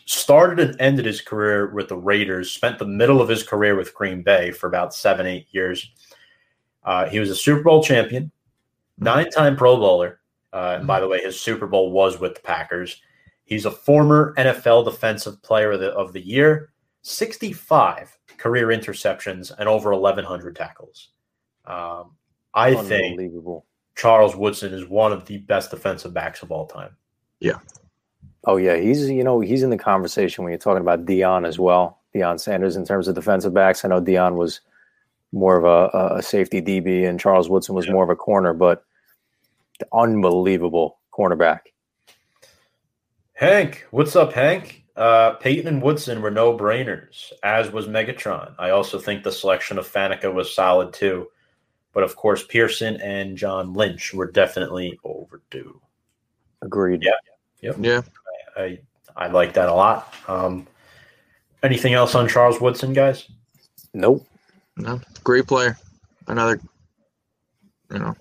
started 0.04 0.60
and 0.60 0.80
ended 0.80 1.06
his 1.06 1.20
career 1.20 1.74
with 1.74 1.88
the 1.88 1.96
Raiders, 1.96 2.52
spent 2.52 2.78
the 2.78 2.86
middle 2.86 3.20
of 3.20 3.28
his 3.28 3.42
career 3.42 3.74
with 3.74 3.94
Green 3.94 4.22
Bay 4.22 4.52
for 4.52 4.68
about 4.68 4.94
seven, 4.94 5.26
eight 5.26 5.48
years. 5.50 5.90
Uh, 6.84 7.08
he 7.08 7.18
was 7.18 7.30
a 7.30 7.34
Super 7.34 7.64
Bowl 7.64 7.82
champion, 7.82 8.30
nine 8.98 9.30
time 9.30 9.56
Pro 9.56 9.76
Bowler. 9.76 10.20
Uh, 10.52 10.76
and 10.78 10.86
by 10.86 11.00
the 11.00 11.08
way, 11.08 11.18
his 11.20 11.38
Super 11.38 11.66
Bowl 11.66 11.90
was 11.92 12.18
with 12.18 12.34
the 12.34 12.40
Packers. 12.40 13.00
He's 13.44 13.66
a 13.66 13.70
former 13.70 14.34
NFL 14.38 14.84
Defensive 14.84 15.40
Player 15.42 15.72
of 15.72 15.80
the, 15.80 15.90
of 15.92 16.12
the 16.12 16.26
Year, 16.26 16.70
65 17.02 18.16
career 18.38 18.68
interceptions, 18.68 19.52
and 19.58 19.68
over 19.68 19.90
1,100 19.94 20.56
tackles. 20.56 21.10
Um, 21.66 22.12
I 22.54 22.74
think 22.74 23.12
Unbelievable. 23.18 23.66
Charles 23.96 24.34
Woodson 24.34 24.72
is 24.72 24.88
one 24.88 25.12
of 25.12 25.26
the 25.26 25.38
best 25.38 25.70
defensive 25.70 26.14
backs 26.14 26.42
of 26.42 26.50
all 26.50 26.66
time. 26.66 26.96
Yeah. 27.40 27.58
Oh 28.46 28.56
yeah, 28.56 28.76
he's 28.76 29.10
you 29.10 29.24
know 29.24 29.40
he's 29.40 29.62
in 29.64 29.70
the 29.70 29.76
conversation 29.76 30.44
when 30.44 30.52
you're 30.52 30.58
talking 30.58 30.80
about 30.80 31.04
Deion 31.04 31.46
as 31.46 31.58
well. 31.58 32.00
Deion 32.14 32.40
Sanders 32.40 32.76
in 32.76 32.86
terms 32.86 33.08
of 33.08 33.14
defensive 33.14 33.52
backs. 33.52 33.84
I 33.84 33.88
know 33.88 34.00
Deion 34.00 34.36
was 34.36 34.60
more 35.32 35.56
of 35.58 35.64
a, 35.64 36.14
a 36.16 36.22
safety 36.22 36.62
DB 36.62 37.06
and 37.06 37.20
Charles 37.20 37.50
Woodson 37.50 37.74
was 37.74 37.86
Yeah. 37.86 37.92
more 37.92 38.04
of 38.04 38.10
a 38.10 38.16
corner, 38.16 38.54
but 38.54 38.84
unbelievable 39.92 40.98
cornerback. 41.12 41.60
Hank, 43.34 43.86
what's 43.90 44.16
up, 44.16 44.32
Hank? 44.32 44.84
Uh, 44.96 45.34
Peyton 45.34 45.66
and 45.66 45.82
Woodson 45.82 46.22
were 46.22 46.30
no 46.30 46.56
brainers, 46.56 47.32
as 47.42 47.70
was 47.70 47.86
Megatron. 47.86 48.54
I 48.58 48.70
also 48.70 48.98
think 48.98 49.22
the 49.22 49.32
selection 49.32 49.78
of 49.78 49.86
Faneca 49.86 50.32
was 50.32 50.54
solid 50.54 50.94
too. 50.94 51.28
But 51.92 52.02
of 52.02 52.16
course, 52.16 52.44
Pearson 52.44 53.00
and 53.00 53.36
John 53.36 53.74
Lynch 53.74 54.14
were 54.14 54.30
definitely 54.30 54.98
overdue. 55.04 55.80
Agreed. 56.62 57.02
Yeah. 57.02 57.12
Yep. 57.60 57.76
Yeah. 57.80 58.02
I 58.56 58.78
I 59.16 59.28
like 59.28 59.54
that 59.54 59.68
a 59.68 59.74
lot. 59.74 60.14
Um, 60.28 60.66
anything 61.62 61.94
else 61.94 62.14
on 62.14 62.28
Charles 62.28 62.60
Woodson, 62.60 62.92
guys? 62.92 63.28
Nope. 63.94 64.26
No. 64.76 65.00
Great 65.24 65.46
player. 65.46 65.76
Another, 66.26 66.60
you 67.90 67.98
know, 67.98 68.14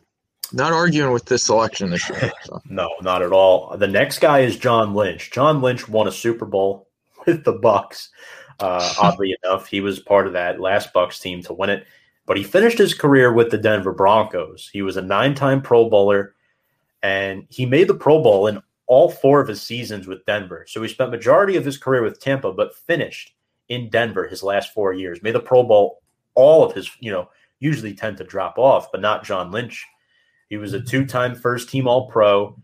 not 0.54 0.74
arguing 0.74 1.12
with 1.12 1.26
this 1.26 1.46
selection 1.46 1.90
this 1.90 2.10
year. 2.10 2.32
So. 2.46 2.62
No, 2.70 2.90
not 3.02 3.22
at 3.22 3.32
all. 3.32 3.76
The 3.78 3.88
next 3.88 4.20
guy 4.20 4.40
is 4.40 4.58
John 4.58 4.94
Lynch. 4.94 5.32
John 5.32 5.62
Lynch 5.62 5.90
won 5.90 6.08
a 6.08 6.12
Super 6.12 6.46
Bowl 6.46 6.88
with 7.26 7.44
the 7.44 7.54
Bucs. 7.54 8.10
Uh, 8.60 8.94
oddly 9.00 9.36
enough, 9.44 9.68
he 9.68 9.82
was 9.82 10.00
part 10.00 10.28
of 10.28 10.34
that 10.34 10.60
last 10.60 10.94
Bucs 10.94 11.22
team 11.22 11.42
to 11.44 11.54
win 11.54 11.70
it. 11.70 11.86
But 12.26 12.38
he 12.38 12.44
finished 12.44 12.78
his 12.78 12.94
career 12.94 13.32
with 13.34 13.52
the 13.52 13.58
Denver 13.58 13.94
Broncos. 13.94 14.70
He 14.72 14.82
was 14.82 14.98
a 14.98 15.02
nine-time 15.02 15.62
Pro 15.62 15.90
Bowler, 15.90 16.36
and 17.04 17.46
he 17.50 17.66
made 17.66 17.88
the 17.88 17.94
Pro 17.94 18.22
Bowl 18.22 18.48
in 18.48 18.62
all 18.88 19.10
four 19.10 19.40
of 19.40 19.48
his 19.48 19.62
seasons 19.62 20.08
with 20.08 20.26
Denver. 20.26 20.66
So 20.68 20.82
he 20.82 20.88
spent 20.88 21.12
majority 21.12 21.56
of 21.56 21.66
his 21.66 21.78
career 21.78 22.02
with 22.02 22.20
Tampa, 22.20 22.52
but 22.52 22.76
finished 22.76 23.34
in 23.70 23.90
Denver 23.90 24.28
his 24.28 24.44
last 24.44 24.74
four 24.74 24.94
years. 24.94 25.22
Made 25.24 25.36
the 25.36 25.40
Pro 25.40 25.64
Bowl 25.64 26.02
all 26.36 26.64
of 26.64 26.74
his, 26.74 26.90
you 27.00 27.12
know, 27.12 27.30
usually 27.60 27.94
tend 27.94 28.18
to 28.18 28.24
drop 28.24 28.58
off, 28.58 28.92
but 28.92 29.02
not 29.02 29.24
John 29.24 29.52
Lynch. 29.52 29.86
He 30.56 30.58
was 30.58 30.72
a 30.72 30.80
two-time 30.80 31.36
first-team 31.36 31.86
All-Pro, 31.86 32.56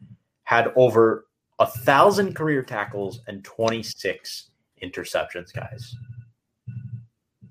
had 0.43 0.71
over 0.77 1.25
a 1.59 1.65
thousand 1.65 2.37
career 2.37 2.63
tackles 2.63 3.19
and 3.27 3.43
26 3.43 4.49
interceptions, 4.81 5.53
guys. 5.53 5.93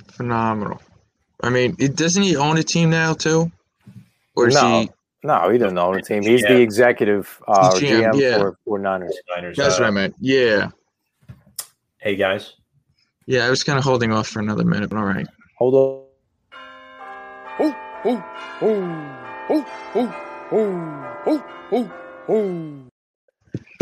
Phenomenal. 0.08 0.80
I 1.42 1.50
mean, 1.50 1.76
it, 1.78 1.94
doesn't 1.94 2.22
he 2.22 2.36
own 2.36 2.56
a 2.56 2.62
team 2.62 2.88
now 2.88 3.12
too? 3.12 3.52
Or 4.34 4.48
is 4.48 4.54
No. 4.54 4.80
he? 4.80 4.90
No, 5.24 5.50
he 5.50 5.58
doesn't 5.58 5.76
own 5.76 5.98
a 5.98 6.00
team. 6.00 6.22
He's 6.22 6.40
Yeah. 6.40 6.54
the 6.54 6.60
executive 6.62 7.38
uh, 7.46 7.78
He's 7.78 7.90
GM, 7.90 8.12
GM, 8.14 8.18
yeah. 8.18 8.38
for, 8.38 8.58
for 8.64 8.78
Niners. 8.78 9.14
Niners, 9.36 9.58
That's 9.58 9.74
uh, 9.74 9.82
what 9.82 9.88
I 9.88 9.90
meant. 9.90 10.14
Yeah. 10.20 10.70
Hey 11.98 12.16
guys, 12.16 12.54
Yeah, 13.26 13.44
I 13.46 13.50
was 13.50 13.62
kind 13.62 13.78
of 13.78 13.84
holding 13.84 14.10
off 14.10 14.28
for 14.28 14.40
another 14.40 14.64
minute, 14.64 14.88
but 14.88 14.96
all 14.96 15.04
right. 15.04 15.26
Hold 15.58 15.74
on. 15.74 16.00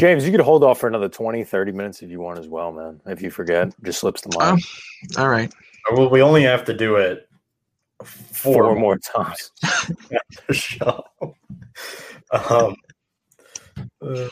James, 0.00 0.24
you 0.24 0.30
could 0.30 0.40
hold 0.40 0.62
off 0.62 0.78
for 0.78 0.86
another 0.86 1.08
20, 1.08 1.44
30 1.44 1.72
minutes 1.72 2.02
if 2.02 2.10
you 2.10 2.20
want 2.20 2.38
as 2.38 2.48
well, 2.48 2.72
man. 2.72 3.00
If 3.06 3.20
you 3.22 3.30
forget, 3.30 3.74
just 3.82 4.00
slips 4.00 4.20
the 4.20 4.36
mind. 4.38 4.62
Oh, 5.16 5.22
all 5.22 5.28
right. 5.28 5.52
well, 5.92 6.08
we 6.08 6.22
only 6.22 6.42
have 6.44 6.64
to 6.66 6.74
do 6.74 6.96
it 6.96 7.28
four, 8.04 8.54
Four 8.54 8.62
more 8.74 8.80
more 8.80 8.98
times. 8.98 9.50
show. 10.52 11.02
um, 12.50 12.76
uh, 14.00 14.28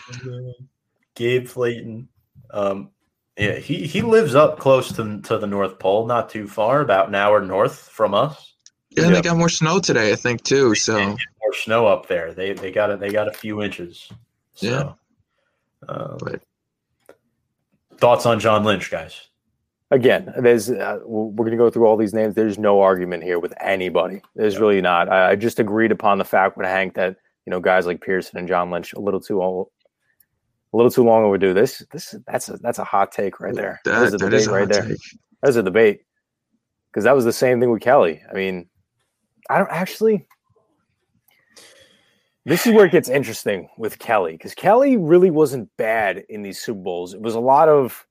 Gabe 1.14 1.46
Flayton. 1.48 2.08
Um, 2.50 2.90
yeah, 3.36 3.56
he, 3.56 3.86
he 3.86 4.02
lives 4.02 4.34
up 4.34 4.58
close 4.58 4.92
to, 4.92 5.20
to 5.22 5.38
the 5.38 5.46
North 5.46 5.78
Pole, 5.78 6.06
not 6.06 6.30
too 6.30 6.46
far, 6.46 6.80
about 6.80 7.08
an 7.08 7.14
hour 7.14 7.40
north 7.40 7.76
from 7.78 8.14
us. 8.14 8.54
Yeah, 8.96 9.04
Yeah. 9.04 9.10
they 9.10 9.22
got 9.22 9.36
more 9.36 9.48
snow 9.48 9.78
today, 9.78 10.12
I 10.12 10.16
think, 10.16 10.42
too. 10.42 10.74
So 10.74 10.98
More 11.10 11.54
snow 11.54 11.86
up 11.86 12.08
there. 12.08 12.32
They 12.34 12.52
they 12.54 12.70
got 12.72 12.90
it. 12.90 13.00
They 13.00 13.10
got 13.10 13.28
a 13.28 13.32
few 13.32 13.62
inches. 13.62 14.08
So, 14.54 14.66
Yeah. 14.66 14.92
uh, 15.88 16.16
But- 16.18 16.42
thoughts 17.98 18.26
on 18.26 18.40
John 18.40 18.64
Lynch, 18.64 18.90
guys? 18.90 19.28
Again, 19.92 20.32
there's 20.38 20.68
uh, 20.70 20.98
we're 21.04 21.30
going 21.44 21.52
to 21.52 21.56
go 21.56 21.70
through 21.70 21.86
all 21.86 21.96
these 21.96 22.12
names. 22.12 22.34
There's 22.34 22.58
no 22.58 22.80
argument 22.80 23.22
here 23.22 23.38
with 23.38 23.54
anybody. 23.60 24.20
There's 24.34 24.58
really 24.58 24.80
not. 24.80 25.08
I, 25.08 25.30
I 25.30 25.36
just 25.36 25.60
agreed 25.60 25.92
upon 25.92 26.18
the 26.18 26.24
fact 26.24 26.56
with 26.56 26.66
Hank 26.66 26.94
that 26.94 27.16
you 27.46 27.52
know 27.52 27.60
guys 27.60 27.86
like 27.86 28.00
Pearson 28.00 28.36
and 28.38 28.48
John 28.48 28.70
Lynch 28.72 28.92
a 28.94 28.98
little 29.00 29.20
too 29.20 29.40
old, 29.40 29.68
a 30.72 30.76
little 30.76 30.90
too 30.90 31.04
long 31.04 31.22
overdue. 31.22 31.54
This 31.54 31.86
this 31.92 32.16
that's 32.26 32.48
a 32.48 32.56
that's 32.56 32.80
a 32.80 32.84
hot 32.84 33.12
take 33.12 33.38
right 33.38 33.54
there. 33.54 33.80
that, 33.84 33.90
There's 34.00 34.14
a 34.14 34.18
that 34.18 34.24
debate 34.24 34.40
is 34.40 34.46
a 34.48 34.50
right 34.50 34.60
hot 34.62 34.68
there. 34.72 34.82
take. 34.88 34.98
That's 35.42 35.54
a 35.56 35.62
debate 35.62 36.00
because 36.90 37.04
that 37.04 37.14
was 37.14 37.24
the 37.24 37.32
same 37.32 37.60
thing 37.60 37.70
with 37.70 37.80
Kelly. 37.82 38.22
I 38.28 38.34
mean, 38.34 38.68
I 39.50 39.58
don't 39.58 39.70
actually. 39.70 40.26
This 42.44 42.64
is 42.64 42.72
where 42.72 42.86
it 42.86 42.92
gets 42.92 43.08
interesting 43.08 43.68
with 43.76 43.98
Kelly 43.98 44.32
because 44.32 44.54
Kelly 44.54 44.96
really 44.96 45.30
wasn't 45.30 45.68
bad 45.76 46.24
in 46.28 46.42
these 46.42 46.60
Super 46.60 46.80
Bowls. 46.80 47.12
It 47.12 47.20
was 47.20 47.34
a 47.34 47.40
lot 47.40 47.68
of 47.68 48.06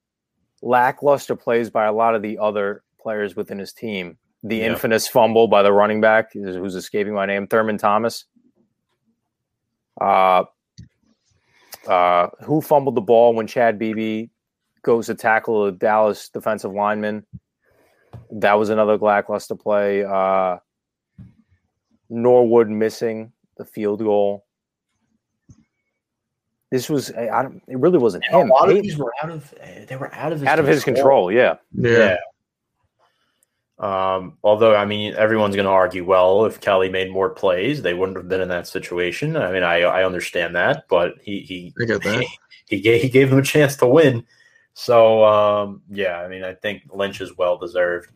lackluster 0.62 1.38
plays 1.38 1.70
by 1.70 1.86
a 1.86 1.94
lot 1.94 2.16
of 2.16 2.22
the 2.22 2.38
other 2.38 2.84
players 3.00 3.36
within 3.38 3.60
his 3.60 3.72
team. 3.72 4.18
The 4.44 4.58
Yeah. 4.58 4.66
infamous 4.68 5.08
fumble 5.08 5.48
by 5.48 5.64
the 5.64 5.72
running 5.72 6.02
back, 6.02 6.34
who's 6.34 6.76
escaping 6.76 7.14
my 7.14 7.26
name, 7.26 7.48
Thurman 7.48 7.78
Thomas. 7.78 8.26
Uh, 10.02 10.44
uh, 11.88 12.28
who 12.44 12.60
fumbled 12.60 12.96
the 12.96 13.02
ball 13.02 13.34
when 13.34 13.48
Chad 13.48 13.80
Beebe 13.80 14.28
goes 14.84 15.06
to 15.06 15.16
tackle 15.16 15.66
a 15.66 15.72
Dallas 15.72 16.28
defensive 16.28 16.74
lineman? 16.74 17.26
That 18.32 18.56
was 18.56 18.70
another 18.70 18.98
lackluster 18.98 19.56
play. 19.56 20.04
Uh, 20.04 20.58
Norwood 22.10 22.70
missing 22.70 23.32
the 23.58 23.66
field 23.66 24.00
goal. 24.00 24.46
This 26.72 26.90
was 26.90 27.12
I 27.12 27.30
I 27.30 27.44
don't, 27.44 27.62
it 27.68 27.78
really 27.78 27.98
wasn't 27.98 28.26
him. 28.26 28.50
a 28.50 28.54
lot 28.54 28.70
of 28.70 28.82
these 28.82 28.98
were 28.98 29.14
out 29.24 29.30
of 29.30 29.54
they 29.88 29.96
were 29.96 30.14
out 30.14 30.32
of 30.32 30.40
his 30.40 30.48
out 30.48 30.60
of 30.60 30.68
his 30.68 30.84
control. 30.84 31.32
Yeah, 31.32 31.56
Yeah. 31.74 32.18
Um, 33.78 34.38
although 34.42 34.76
I 34.76 34.86
mean, 34.86 35.14
everyone's 35.16 35.56
going 35.56 35.66
to 35.66 35.72
argue, 35.72 36.06
well, 36.06 36.46
if 36.46 36.62
Kelly 36.62 36.90
made 36.90 37.12
more 37.12 37.30
plays, 37.30 37.82
they 37.82 37.94
wouldn't 37.94 38.18
have 38.18 38.30
been 38.30 38.42
in 38.42 38.48
that 38.48 38.68
situation. 38.68 39.36
I 39.36 39.52
mean, 39.52 39.64
I 39.64 39.82
I 39.82 40.06
understand 40.06 40.56
that, 40.56 40.86
but 40.90 41.16
he 41.22 41.42
he 41.42 41.74
I 41.82 41.86
get 41.86 42.04
that. 42.04 42.26
he 42.68 42.80
gave 42.80 43.02
he 43.02 43.10
gave 43.10 43.30
them 43.30 43.40
a 43.40 43.44
chance 43.44 43.76
to 43.78 43.88
win. 43.88 44.26
So 44.74 45.26
um, 45.26 45.82
yeah, 45.90 46.20
I 46.20 46.28
mean, 46.30 46.44
I 46.44 46.54
think 46.54 46.84
Lynch 46.94 47.22
is 47.22 47.38
well 47.38 47.58
deserved. 47.58 48.12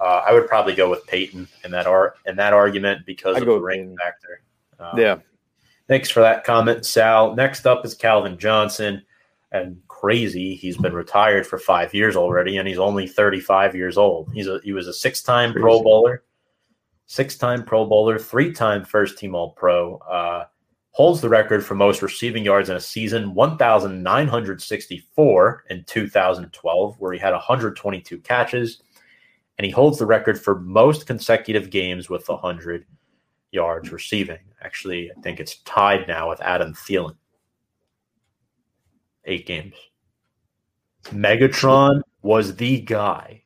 Uh, 0.00 0.22
I 0.26 0.32
would 0.32 0.48
probably 0.48 0.74
go 0.74 0.88
with 0.88 1.06
Peyton 1.06 1.46
in 1.64 1.70
that 1.72 1.86
art 1.86 2.14
in 2.26 2.36
that 2.36 2.52
argument 2.52 3.04
because 3.04 3.36
I'd 3.36 3.42
of 3.42 3.48
the 3.48 3.60
ring 3.60 3.96
factor. 4.02 4.42
Um, 4.78 4.98
yeah. 4.98 5.16
Thanks 5.88 6.08
for 6.08 6.20
that 6.20 6.44
comment, 6.44 6.86
Sal. 6.86 7.34
Next 7.34 7.66
up 7.66 7.84
is 7.84 7.94
Calvin 7.94 8.38
Johnson. 8.38 9.02
And 9.52 9.80
crazy, 9.88 10.54
he's 10.54 10.76
been 10.76 10.92
retired 10.92 11.44
for 11.44 11.58
five 11.58 11.92
years 11.92 12.14
already, 12.14 12.56
and 12.56 12.68
he's 12.68 12.78
only 12.78 13.08
35 13.08 13.74
years 13.74 13.98
old. 13.98 14.30
He's 14.32 14.46
a 14.46 14.60
he 14.62 14.72
was 14.72 14.86
a 14.86 14.92
six-time 14.92 15.52
Pro 15.52 15.82
Bowler, 15.82 16.22
six-time 17.06 17.64
Pro 17.64 17.84
Bowler, 17.84 18.16
three-time 18.16 18.84
first-team 18.84 19.34
All-Pro. 19.34 19.98
Uh, 19.98 20.44
holds 20.92 21.20
the 21.20 21.28
record 21.28 21.64
for 21.64 21.74
most 21.74 22.02
receiving 22.02 22.44
yards 22.44 22.68
in 22.68 22.76
a 22.76 22.80
season, 22.80 23.34
1,964 23.34 25.64
in 25.70 25.84
2012, 25.84 27.00
where 27.00 27.12
he 27.12 27.18
had 27.18 27.32
122 27.32 28.18
catches, 28.18 28.82
and 29.60 29.66
he 29.66 29.70
holds 29.70 29.98
the 29.98 30.06
record 30.06 30.40
for 30.40 30.58
most 30.58 31.06
consecutive 31.06 31.68
games 31.68 32.08
with 32.08 32.26
100 32.30 32.86
yards 33.50 33.92
receiving. 33.92 34.38
Actually, 34.62 35.10
I 35.14 35.20
think 35.20 35.38
it's 35.38 35.56
tied 35.64 36.08
now 36.08 36.30
with 36.30 36.40
Adam 36.40 36.72
Thielen. 36.72 37.14
Eight 39.26 39.44
games. 39.44 39.74
Megatron 41.08 42.00
was 42.22 42.56
the 42.56 42.80
guy 42.80 43.42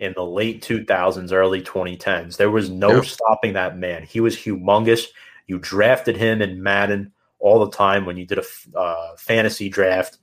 in 0.00 0.14
the 0.16 0.24
late 0.24 0.64
2000s, 0.64 1.32
early 1.32 1.62
2010s. 1.62 2.36
There 2.36 2.50
was 2.50 2.68
no 2.68 2.96
Yep. 2.96 3.04
stopping 3.04 3.52
that 3.52 3.78
man. 3.78 4.02
He 4.02 4.18
was 4.18 4.36
humongous. 4.36 5.04
You 5.46 5.60
drafted 5.60 6.16
him 6.16 6.42
in 6.42 6.60
Madden 6.60 7.12
all 7.38 7.64
the 7.64 7.70
time 7.70 8.04
when 8.04 8.16
you 8.16 8.26
did 8.26 8.40
a 8.40 8.76
uh, 8.76 9.14
fantasy 9.16 9.68
draft. 9.68 10.18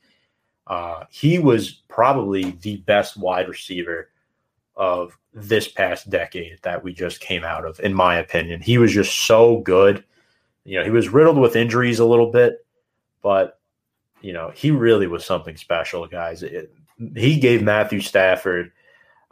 Uh, 0.67 1.05
he 1.09 1.39
was 1.39 1.81
probably 1.87 2.51
the 2.59 2.83
best 2.85 3.15
wide 3.15 3.47
receiver 3.47 4.09
of 4.75 5.17
this 5.33 5.67
past 5.67 6.09
decade 6.09 6.59
that 6.63 6.83
we 6.83 6.93
just 6.93 7.19
came 7.19 7.43
out 7.43 7.65
of, 7.65 7.79
in 7.79 7.93
my 7.93 8.17
opinion. 8.17 8.61
He 8.61 8.77
was 8.77 8.93
just 8.93 9.25
so 9.25 9.59
good. 9.59 10.03
You 10.63 10.79
know, 10.79 10.85
he 10.85 10.91
was 10.91 11.09
riddled 11.09 11.37
with 11.37 11.55
injuries 11.55 11.99
a 11.99 12.05
little 12.05 12.31
bit, 12.31 12.65
but 13.21 13.59
you 14.21 14.33
know, 14.33 14.51
he 14.55 14.71
really 14.71 15.07
was 15.07 15.25
something 15.25 15.57
special, 15.57 16.07
guys. 16.07 16.43
It, 16.43 16.73
he 17.15 17.39
gave 17.39 17.61
Matthew 17.61 17.99
Stafford, 17.99 18.71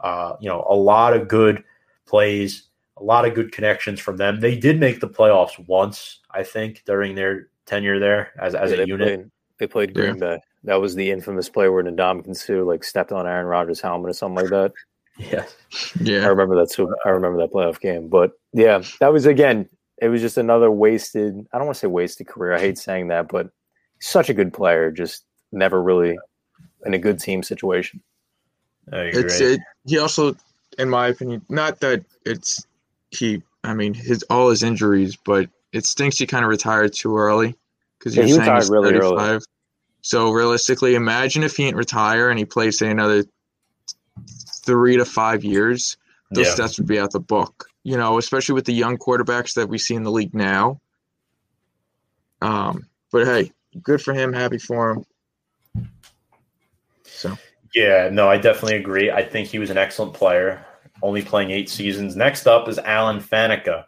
uh, 0.00 0.34
you 0.40 0.48
know, 0.48 0.66
a 0.68 0.74
lot 0.74 1.14
of 1.16 1.28
good 1.28 1.64
plays, 2.06 2.64
a 2.98 3.02
lot 3.02 3.24
of 3.24 3.34
good 3.34 3.52
connections 3.52 4.00
from 4.00 4.18
them. 4.18 4.40
They 4.40 4.56
did 4.56 4.78
make 4.78 5.00
the 5.00 5.08
playoffs 5.08 5.58
once, 5.66 6.20
I 6.30 6.42
think, 6.42 6.82
during 6.84 7.14
their 7.14 7.48
tenure 7.64 7.98
there 7.98 8.32
as, 8.38 8.54
as 8.54 8.70
Yeah, 8.70 8.76
a 8.76 8.80
they 8.80 8.86
unit. 8.86 9.08
Played, 9.08 9.30
they 9.58 9.66
played 9.66 9.94
Green 9.94 10.18
Bay. 10.18 10.38
That 10.64 10.80
was 10.80 10.94
the 10.94 11.10
infamous 11.10 11.48
play 11.48 11.68
where 11.68 11.82
Ndamukong 11.82 12.36
Suh 12.36 12.62
like 12.62 12.84
stepped 12.84 13.12
on 13.12 13.26
Aaron 13.26 13.46
Rodgers' 13.46 13.80
helmet 13.80 14.10
or 14.10 14.12
something 14.12 14.44
like 14.44 14.50
that. 14.50 14.72
Yes. 15.18 15.54
I 16.24 16.28
remember 16.28 16.56
that. 16.56 16.70
So 16.70 16.94
I 17.04 17.10
remember 17.10 17.38
that 17.38 17.52
playoff 17.52 17.80
game. 17.80 18.08
But 18.08 18.32
yeah, 18.52 18.82
that 19.00 19.12
was 19.12 19.26
again. 19.26 19.68
It 20.00 20.08
was 20.08 20.20
just 20.20 20.36
another 20.36 20.70
wasted. 20.70 21.46
I 21.52 21.58
don't 21.58 21.66
want 21.66 21.76
to 21.76 21.80
say 21.80 21.86
wasted 21.86 22.26
career. 22.26 22.54
I 22.54 22.60
hate 22.60 22.78
saying 22.78 23.08
that, 23.08 23.28
but 23.28 23.50
such 24.00 24.28
a 24.28 24.34
good 24.34 24.52
player, 24.52 24.90
just 24.90 25.24
never 25.52 25.80
really 25.80 26.18
in 26.84 26.94
a 26.94 26.98
good 26.98 27.20
team 27.20 27.42
situation. 27.42 28.02
It's 28.90 29.40
it, 29.40 29.60
he 29.86 29.98
also, 29.98 30.34
in 30.78 30.88
my 30.90 31.08
opinion, 31.08 31.42
not 31.48 31.80
that 31.80 32.04
it's 32.26 32.66
he. 33.10 33.42
I 33.62 33.74
mean, 33.74 33.94
his 33.94 34.24
all 34.24 34.50
his 34.50 34.64
injuries, 34.64 35.16
but 35.16 35.48
it 35.72 35.86
stinks 35.86 36.18
he 36.18 36.26
kind 36.26 36.44
of 36.44 36.48
retired 36.48 36.92
too 36.92 37.16
early 37.16 37.54
because 37.98 38.16
Yeah, 38.16 38.22
you're 38.22 38.26
he 38.26 38.32
saying 38.32 38.40
retired 38.40 38.58
he's 38.62 38.70
really 38.70 38.94
early. 38.94 39.40
So 40.00 40.32
realistically, 40.32 40.96
imagine 40.96 41.44
if 41.44 41.56
he 41.56 41.64
didn't 41.64 41.76
retire 41.76 42.28
and 42.28 42.36
he 42.36 42.44
plays 42.44 42.78
say 42.78 42.90
another 42.90 43.24
three 44.64 44.96
to 44.96 45.04
five 45.04 45.44
years. 45.44 45.96
Those 46.30 46.46
Yeah. 46.46 46.64
stats 46.64 46.78
would 46.78 46.86
be 46.88 46.98
out 46.98 47.12
the 47.12 47.20
book. 47.20 47.66
You 47.84 47.96
know, 47.96 48.18
especially 48.18 48.54
with 48.54 48.64
the 48.64 48.72
young 48.72 48.96
quarterbacks 48.96 49.54
that 49.54 49.68
we 49.68 49.76
see 49.78 49.94
in 49.94 50.02
the 50.04 50.10
league 50.10 50.34
now. 50.34 50.80
Um, 52.40 52.88
but 53.10 53.26
hey, 53.26 53.52
good 53.82 54.00
for 54.02 54.14
him. 54.14 54.32
Happy 54.32 54.58
for 54.58 54.90
him. 54.92 55.86
So 57.04 57.36
Yeah, 57.74 58.08
no, 58.12 58.28
I 58.28 58.36
definitely 58.36 58.76
agree. 58.76 59.10
I 59.10 59.22
think 59.24 59.48
he 59.48 59.58
was 59.58 59.70
an 59.70 59.78
excellent 59.78 60.12
player, 60.14 60.64
only 61.02 61.22
playing 61.22 61.50
eight 61.50 61.70
seasons. 61.70 62.16
Next 62.16 62.46
up 62.46 62.68
is 62.68 62.78
Alan 62.78 63.18
Faneca, 63.20 63.86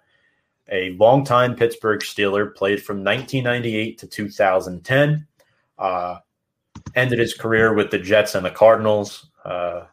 a 0.70 0.90
longtime 0.92 1.54
Pittsburgh 1.54 2.00
Steeler, 2.00 2.54
played 2.54 2.82
from 2.82 3.04
1998 3.04 3.98
to 3.98 4.06
2010. 4.06 5.26
Uh, 5.78 6.18
ended 6.94 7.18
his 7.18 7.34
career 7.34 7.74
with 7.74 7.90
the 7.90 7.98
Jets 7.98 8.34
and 8.34 8.44
the 8.46 8.50
Cardinals. 8.50 9.28
Uh, 9.44 9.84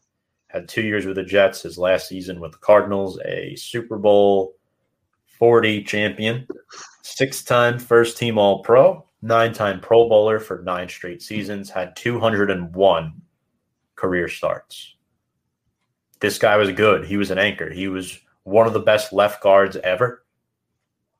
had 0.51 0.67
two 0.67 0.81
years 0.81 1.05
with 1.05 1.15
the 1.15 1.23
Jets, 1.23 1.61
his 1.61 1.77
last 1.77 2.07
season 2.07 2.39
with 2.39 2.51
the 2.51 2.57
Cardinals, 2.57 3.19
a 3.25 3.55
Super 3.55 3.97
Bowl 3.97 4.55
40 5.39 5.83
champion, 5.83 6.47
six 7.03 7.43
time 7.43 7.79
first 7.79 8.17
team 8.17 8.37
All 8.37 8.61
Pro, 8.61 9.05
nine 9.21 9.53
time 9.53 9.79
Pro 9.79 10.07
Bowler 10.09 10.39
for 10.39 10.61
nine 10.63 10.89
straight 10.89 11.21
seasons, 11.21 11.69
had 11.69 11.95
201 11.95 13.13
career 13.95 14.27
starts. 14.27 14.95
This 16.19 16.37
guy 16.37 16.57
was 16.57 16.71
good. 16.71 17.05
He 17.05 17.17
was 17.17 17.31
an 17.31 17.39
anchor. 17.39 17.69
He 17.69 17.87
was 17.87 18.19
one 18.43 18.67
of 18.67 18.73
the 18.73 18.79
best 18.79 19.13
left 19.13 19.41
guards 19.41 19.77
ever. 19.77 20.23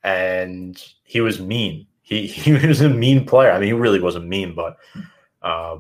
And 0.04 0.84
he 1.04 1.22
was 1.22 1.40
mean. 1.40 1.88
He 2.02 2.28
he 2.28 2.54
was 2.68 2.82
a 2.82 2.90
mean 2.90 3.26
player. 3.26 3.52
I 3.52 3.60
mean, 3.60 3.68
he 3.68 3.74
really 3.74 4.02
wasn't 4.02 4.28
mean, 4.28 4.54
but 4.56 4.78
uh, 5.42 5.78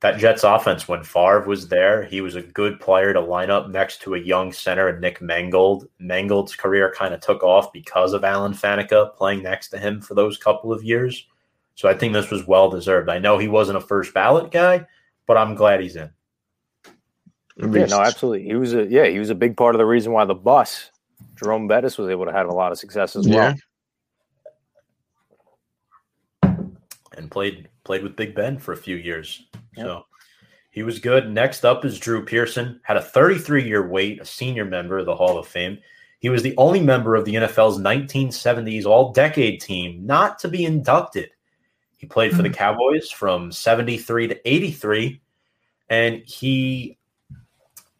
that 0.00 0.18
Jets 0.18 0.44
offense, 0.44 0.86
when 0.86 1.02
Favre 1.02 1.44
was 1.46 1.68
there, 1.68 2.04
he 2.04 2.20
was 2.20 2.36
a 2.36 2.42
good 2.42 2.78
player 2.78 3.12
to 3.12 3.20
line 3.20 3.50
up 3.50 3.68
next 3.68 4.00
to 4.02 4.14
a 4.14 4.18
young 4.18 4.52
center, 4.52 4.88
and 4.88 5.00
Nick 5.00 5.20
Mangold. 5.20 5.88
Mangold's 5.98 6.54
career 6.54 6.92
kind 6.96 7.12
of 7.12 7.20
took 7.20 7.42
off 7.42 7.72
because 7.72 8.12
of 8.12 8.22
Alan 8.22 8.52
Faneca 8.52 9.14
playing 9.16 9.42
next 9.42 9.68
to 9.68 9.78
him 9.78 10.00
for 10.00 10.14
those 10.14 10.36
couple 10.36 10.72
of 10.72 10.84
years. 10.84 11.26
So 11.74 11.88
I 11.88 11.94
think 11.94 12.12
this 12.12 12.30
was 12.30 12.46
well 12.46 12.70
deserved. 12.70 13.08
I 13.08 13.18
know 13.18 13.38
he 13.38 13.48
wasn't 13.48 13.78
a 13.78 13.80
first 13.80 14.14
ballot 14.14 14.50
guy, 14.50 14.86
but 15.26 15.36
I'm 15.36 15.54
glad 15.54 15.80
he's 15.80 15.96
in. 15.96 16.10
Yeah, 17.56 17.86
no, 17.86 18.00
absolutely. 18.00 18.44
He 18.44 18.54
was 18.54 18.74
a 18.74 18.84
yeah, 18.84 19.06
he 19.06 19.18
was 19.18 19.30
a 19.30 19.34
big 19.34 19.56
part 19.56 19.74
of 19.74 19.80
the 19.80 19.86
reason 19.86 20.12
why 20.12 20.24
the 20.24 20.34
bus 20.34 20.92
Jerome 21.34 21.66
Bettis 21.66 21.98
was 21.98 22.08
able 22.08 22.24
to 22.26 22.32
have 22.32 22.48
a 22.48 22.52
lot 22.52 22.72
of 22.72 22.78
success 22.78 23.16
as 23.16 23.26
well. 23.28 23.54
And 27.16 27.30
played 27.30 27.68
played 27.88 28.02
with 28.02 28.16
Big 28.16 28.34
Ben 28.34 28.58
for 28.58 28.74
a 28.74 28.76
few 28.76 28.96
years. 28.96 29.46
So 29.74 30.04
he 30.70 30.82
was 30.82 30.98
good. 30.98 31.30
Next 31.30 31.64
up 31.64 31.86
is 31.86 31.98
Drew 31.98 32.22
Pearson. 32.22 32.80
Had 32.82 32.98
a 32.98 33.02
33 33.02 33.66
year 33.66 33.88
wait, 33.88 34.20
a 34.20 34.26
senior 34.26 34.66
member 34.66 34.98
of 34.98 35.06
the 35.06 35.16
Hall 35.16 35.38
of 35.38 35.48
Fame. 35.48 35.78
He 36.18 36.28
was 36.28 36.42
the 36.42 36.54
only 36.58 36.80
member 36.80 37.14
of 37.14 37.24
the 37.24 37.36
NFL's 37.36 37.78
1970s 37.78 38.84
All 38.84 39.10
Decade 39.12 39.62
team 39.62 40.04
not 40.04 40.38
to 40.40 40.48
be 40.48 40.66
inducted. 40.66 41.30
He 41.96 42.06
played 42.06 42.36
for 42.36 42.42
the 42.42 42.50
hmm. 42.50 42.56
Cowboys 42.56 43.10
from 43.10 43.50
73 43.50 44.28
to 44.28 44.48
83, 44.48 45.22
and 45.88 46.22
he 46.26 46.98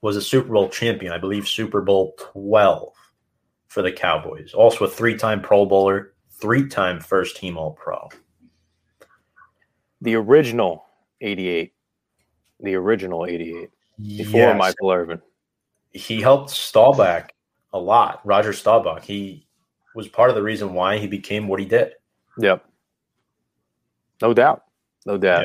was 0.03 0.17
a 0.17 0.23
Super 0.23 0.53
Bowl 0.53 0.69
champion, 0.69 1.15
I 1.15 1.19
believe 1.19 1.49
Super 1.49 1.81
Bowl 1.81 2.15
12 2.35 2.93
for 3.69 3.81
the 3.81 3.91
Cowboys. 3.91 4.53
Also 4.53 4.85
a 4.85 4.89
three 4.89 5.17
time 5.17 5.41
Pro 5.41 5.65
Bowler, 5.65 6.13
three 6.31 6.69
time 6.69 7.01
first 7.01 7.39
team 7.39 7.57
All 7.57 7.73
Pro. 7.73 8.11
The 10.03 10.15
original 10.15 10.85
88. 11.21 11.73
The 12.61 12.75
original 12.75 13.27
88 13.27 13.71
before 14.17 14.41
Yes. 14.41 14.59
Michael 14.59 14.91
Irvin. 14.93 15.23
he 15.93 16.21
helped 16.21 16.51
Staubach 16.51 17.33
a 17.73 17.79
lot. 17.79 18.21
Roger 18.25 18.53
Staubach. 18.53 19.03
He 19.05 19.47
was 19.95 20.09
part 20.09 20.31
of 20.31 20.37
the 20.37 20.43
reason 20.43 20.75
why 20.75 20.99
he 20.99 21.07
became 21.07 21.49
what 21.49 21.61
he 21.61 21.67
did. 21.67 21.93
Yep. 22.39 22.65
No 24.23 24.33
doubt. 24.35 24.63
No 25.07 25.17
doubt. 25.19 25.45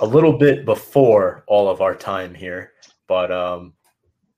A 0.00 0.06
little 0.06 0.36
bit 0.36 0.64
before 0.64 1.44
all 1.46 1.68
of 1.68 1.80
our 1.80 1.94
time 1.94 2.34
here, 2.34 2.72
but 3.06 3.30
um, 3.30 3.72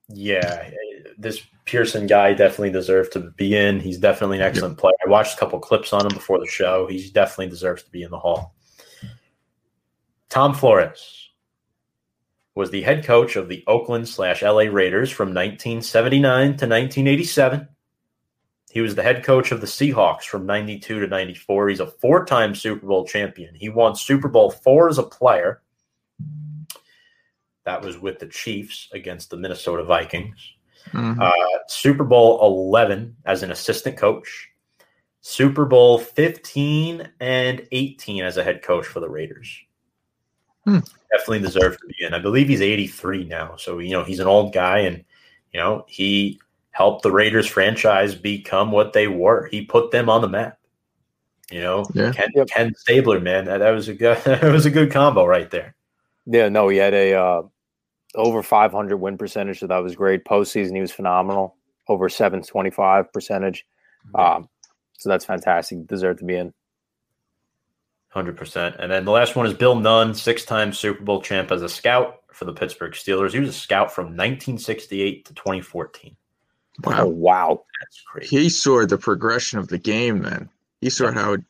yeah, 0.09 0.71
this 1.17 1.41
Pearson 1.65 2.07
guy 2.07 2.33
definitely 2.35 2.71
deserved 2.71 3.13
to 3.13 3.31
be 3.37 3.57
in. 3.57 3.81
He's 3.81 3.99
definitely 3.99 4.39
an 4.39 4.45
excellent 4.45 4.79
player. 4.79 4.95
I 5.07 5.11
watched 5.11 5.35
a 5.37 5.39
couple 5.39 5.59
clips 5.61 5.93
on 5.93 6.03
him 6.07 6.13
before 6.15 6.39
the 6.39 6.47
show. 6.47 6.87
He 6.87 7.09
definitely 7.11 7.49
deserves 7.49 7.83
to 7.85 7.91
be 7.91 8.03
in 8.03 8.11
the 8.11 8.19
hall. 8.19 8.55
Tom 10.29 10.55
Flores 10.55 11.31
was 12.55 12.71
the 12.71 12.83
head 12.83 13.05
coach 13.05 13.37
of 13.37 13.49
the 13.49 13.63
Oakland 13.67 14.09
slash 14.09 14.43
LA 14.43 14.63
Raiders 14.63 15.11
from 15.11 15.29
1979 15.29 16.23
to 16.23 16.51
1987. 16.67 17.69
He 18.71 18.81
was 18.81 18.95
the 18.95 19.03
head 19.03 19.25
coach 19.25 19.53
of 19.53 19.61
the 19.61 19.67
Seahawks 19.67 20.25
from 20.25 20.45
92 20.45 21.01
to 21.01 21.07
94. 21.07 21.69
He's 21.69 21.81
a 21.81 21.87
four 21.87 22.25
time 22.27 22.55
Super 22.55 22.87
Bowl 22.87 23.07
champion. 23.07 23.55
He 23.55 23.69
won 23.69 23.97
Super 23.97 24.29
Bowl 24.29 24.51
four 24.51 24.89
as 24.89 24.99
a 24.99 25.03
player. 25.03 25.63
That 27.65 27.83
was 27.83 27.99
with 27.99 28.19
the 28.19 28.27
Chiefs 28.27 28.89
against 28.93 29.31
the 29.31 29.37
Minnesota 29.37 29.85
Vikings. 29.85 30.55
Mhm. 30.91 31.21
Uh, 31.21 31.59
Super 31.69 32.05
Bowl 32.05 32.41
11 32.45 33.17
as 33.25 33.43
an 33.43 33.51
assistant 33.51 33.97
coach. 33.97 34.49
Super 35.21 35.65
Bowl 35.65 35.99
15 35.99 37.11
and 37.21 37.67
18 37.73 38.25
as 38.25 38.37
a 38.37 38.45
head 38.45 38.63
coach 38.63 38.87
for 38.87 39.01
the 39.01 39.09
Raiders. 39.09 39.49
Hmm. 40.69 40.79
Definitely 41.11 41.41
deserves 41.41 41.79
to 41.79 41.87
be 41.87 41.95
in. 42.01 42.13
I 42.13 42.19
believe 42.19 42.49
he's 42.49 42.61
83 42.61 43.25
now. 43.25 43.57
So, 43.57 43.79
you 43.79 43.93
know, 43.93 44.05
he's 44.05 44.21
an 44.21 44.27
old 44.27 44.53
guy 44.53 44.81
and, 44.81 45.03
you 45.53 45.61
know, 45.61 45.87
he 45.89 46.39
helped 46.73 47.03
the 47.03 47.11
Raiders 47.11 47.47
franchise 47.47 48.15
become 48.15 48.71
what 48.71 48.93
they 48.93 49.09
were. 49.09 49.49
He 49.51 49.65
put 49.65 49.91
them 49.91 50.11
on 50.11 50.21
the 50.21 50.29
map. 50.29 50.59
You 51.51 51.63
know, 51.63 51.87
Yeah. 51.95 52.13
Ken, 52.13 52.29
Yep. 52.35 52.49
Ken 52.49 52.75
Stabler, 52.75 53.21
man, 53.21 53.47
that, 53.47 53.59
that 53.59 53.71
was 53.71 53.89
a 53.89 53.95
good 53.95 54.19
that 54.25 54.53
was 54.53 54.67
a 54.67 54.71
good 54.71 54.93
combo 54.93 55.25
right 55.25 55.51
there. 55.51 55.75
Yeah, 56.27 56.51
no, 56.51 56.69
he 56.69 56.77
had 56.77 56.93
a 56.93 57.15
uh, 57.15 57.43
over 58.15 58.43
500 58.43 58.99
win 58.99 59.17
percentage, 59.17 59.61
so 59.61 59.67
that 59.67 59.79
was 59.79 59.97
great. 59.97 60.27
Postseason, 60.27 60.75
he 60.75 60.83
was 60.83 60.93
phenomenal. 60.93 61.57
Over 61.89 62.11
725 62.11 63.11
percentage. 63.15 63.67
Um, 64.15 64.51
so 64.99 65.09
that's 65.09 65.25
fantastic. 65.25 65.87
Deserved 65.87 66.19
to 66.19 66.27
be 66.27 66.37
in. 66.37 66.53
Hundred 68.11 68.37
percent. 68.37 68.77
And 68.79 68.91
then 68.91 69.05
the 69.05 69.11
last 69.11 69.37
one 69.37 69.47
is 69.47 69.53
Bill 69.55 69.75
Nunn, 69.77 70.15
six-time 70.15 70.73
Super 70.73 71.03
Bowl 71.05 71.21
champ 71.21 71.53
as 71.53 71.63
a 71.63 71.69
scout 71.69 72.21
for 72.33 72.47
the 72.47 72.53
Pittsburgh 72.55 72.93
Steelers. 72.93 73.33
He 73.33 73.39
was 73.39 73.51
a 73.51 73.53
scout 73.53 73.93
from 73.93 74.07
1968 74.07 75.27
to 75.27 75.35
2014. 75.35 76.17
Oh, 76.87 76.91
Wow. 76.91 77.07
wow. 77.07 77.65
That's 77.81 78.01
crazy. 78.07 78.37
He 78.37 78.49
saw 78.49 78.87
the 78.87 78.97
progression 78.99 79.59
of 79.59 79.69
the 79.69 79.79
game 79.79 80.21
then. 80.23 80.49
He 80.81 80.91
saw 80.91 81.13
how 81.13 81.35
it 81.35 81.43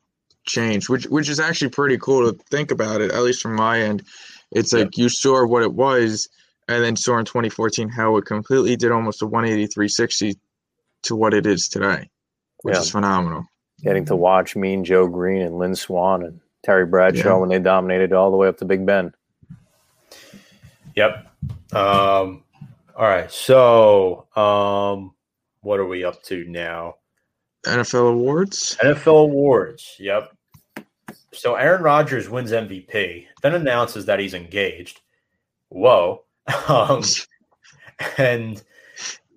changed, 0.47 0.89
which 0.89 1.05
which 1.07 1.29
is 1.29 1.39
actually 1.39 1.69
pretty 1.71 1.99
cool 1.99 2.33
to 2.33 2.39
think 2.51 2.71
about 2.71 3.01
it, 3.03 3.11
at 3.13 3.23
least 3.23 3.43
from 3.43 3.55
my 3.55 3.81
end. 3.81 4.03
It's 4.51 4.73
like 4.73 4.97
you 4.97 5.09
saw 5.11 5.47
what 5.47 5.63
it 5.63 5.75
was 5.75 6.29
and 6.67 6.83
then 6.83 6.97
saw 6.97 7.19
in 7.19 7.25
2014 7.27 7.89
how 7.91 8.17
it 8.17 8.25
completely 8.25 8.75
did 8.77 8.91
almost 8.91 9.23
a 9.23 9.27
180 9.27 9.67
360 9.73 10.37
to 11.03 11.15
what 11.17 11.35
it 11.35 11.47
is 11.47 11.69
today, 11.69 12.09
which 12.63 12.75
Yeah. 12.75 12.81
is 12.81 12.91
phenomenal. 12.91 13.45
Getting 13.83 14.07
to 14.07 14.17
watch 14.17 14.57
Mean 14.57 14.85
Joe 14.85 15.07
Greene 15.07 15.43
and 15.43 15.59
Lynn 15.59 15.75
Swann 15.77 16.23
and 16.25 16.41
Terry 16.65 16.87
Bradshaw 16.87 17.29
Yeah. 17.29 17.37
when 17.37 17.49
they 17.49 17.59
dominated 17.59 18.13
all 18.13 18.31
the 18.31 18.37
way 18.37 18.49
up 18.49 18.59
to 18.59 18.65
Big 18.65 18.85
Ben. 18.85 19.13
Yep. 20.97 21.27
Um, 21.73 22.43
all 22.97 23.07
right. 23.07 23.31
So, 23.31 24.27
um, 24.37 25.15
what 25.61 25.79
are 25.79 25.87
we 25.87 26.05
up 26.05 26.23
to 26.25 26.45
now? 26.45 26.97
NFL 27.65 28.11
awards. 28.13 28.77
NFL 28.83 29.25
awards. 29.25 29.97
Yep. 29.99 30.33
So 31.33 31.55
Aaron 31.55 31.83
Rodgers 31.83 32.29
wins 32.29 32.51
MVP, 32.53 33.27
then 33.43 33.55
announces 33.55 34.07
that 34.07 34.19
he's 34.19 34.35
engaged. 34.35 35.01
Whoa. 35.69 36.25
Um, 36.69 37.03
and 38.17 38.63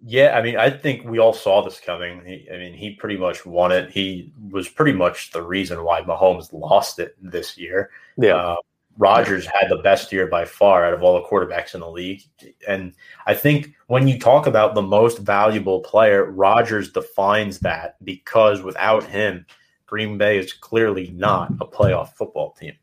Yeah, 0.03 0.35
I 0.37 0.41
mean, 0.41 0.57
I 0.57 0.69
think 0.69 1.05
we 1.05 1.19
all 1.19 1.33
saw 1.33 1.61
this 1.61 1.79
coming. 1.79 2.25
He, 2.25 2.47
I 2.51 2.57
mean, 2.57 2.73
he 2.73 2.95
pretty 2.95 3.17
much 3.17 3.45
won 3.45 3.71
it. 3.71 3.91
He 3.91 4.33
was 4.49 4.67
pretty 4.67 4.93
much 4.93 5.31
the 5.31 5.43
reason 5.43 5.83
why 5.83 6.01
Mahomes 6.01 6.51
lost 6.51 6.97
it 6.97 7.15
this 7.21 7.57
year. 7.57 7.91
Yeah. 8.17 8.35
Uh, 8.35 8.55
Rodgers 8.97 9.45
had 9.45 9.69
the 9.69 9.77
best 9.77 10.11
year 10.11 10.27
by 10.27 10.45
far 10.45 10.85
out 10.85 10.93
of 10.93 11.01
all 11.01 11.15
the 11.15 11.27
quarterbacks 11.27 11.73
in 11.73 11.79
the 11.79 11.89
league. 11.89 12.23
And 12.67 12.93
I 13.25 13.33
think 13.33 13.73
when 13.87 14.07
you 14.07 14.19
talk 14.19 14.47
about 14.47 14.75
the 14.75 14.81
most 14.81 15.19
valuable 15.19 15.79
player, 15.81 16.29
Rodgers 16.29 16.91
defines 16.91 17.59
that 17.59 17.95
because 18.03 18.61
without 18.61 19.03
him, 19.03 19.45
Green 19.85 20.17
Bay 20.17 20.37
is 20.37 20.53
clearly 20.53 21.11
not 21.15 21.51
a 21.61 21.65
playoff 21.65 22.13
football 22.13 22.51
team. 22.51 22.73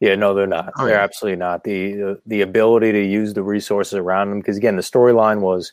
Yeah, 0.00 0.14
no, 0.14 0.34
they're 0.34 0.46
not. 0.46 0.72
Oh, 0.78 0.84
they're 0.84 0.98
absolutely 0.98 1.38
not. 1.38 1.64
The, 1.64 1.92
the 1.92 2.20
the 2.26 2.40
ability 2.42 2.92
to 2.92 3.02
use 3.02 3.32
the 3.32 3.42
resources 3.42 3.94
around 3.94 4.28
them 4.28 4.40
because 4.40 4.58
again, 4.58 4.76
the 4.76 4.82
storyline 4.82 5.40
was 5.40 5.72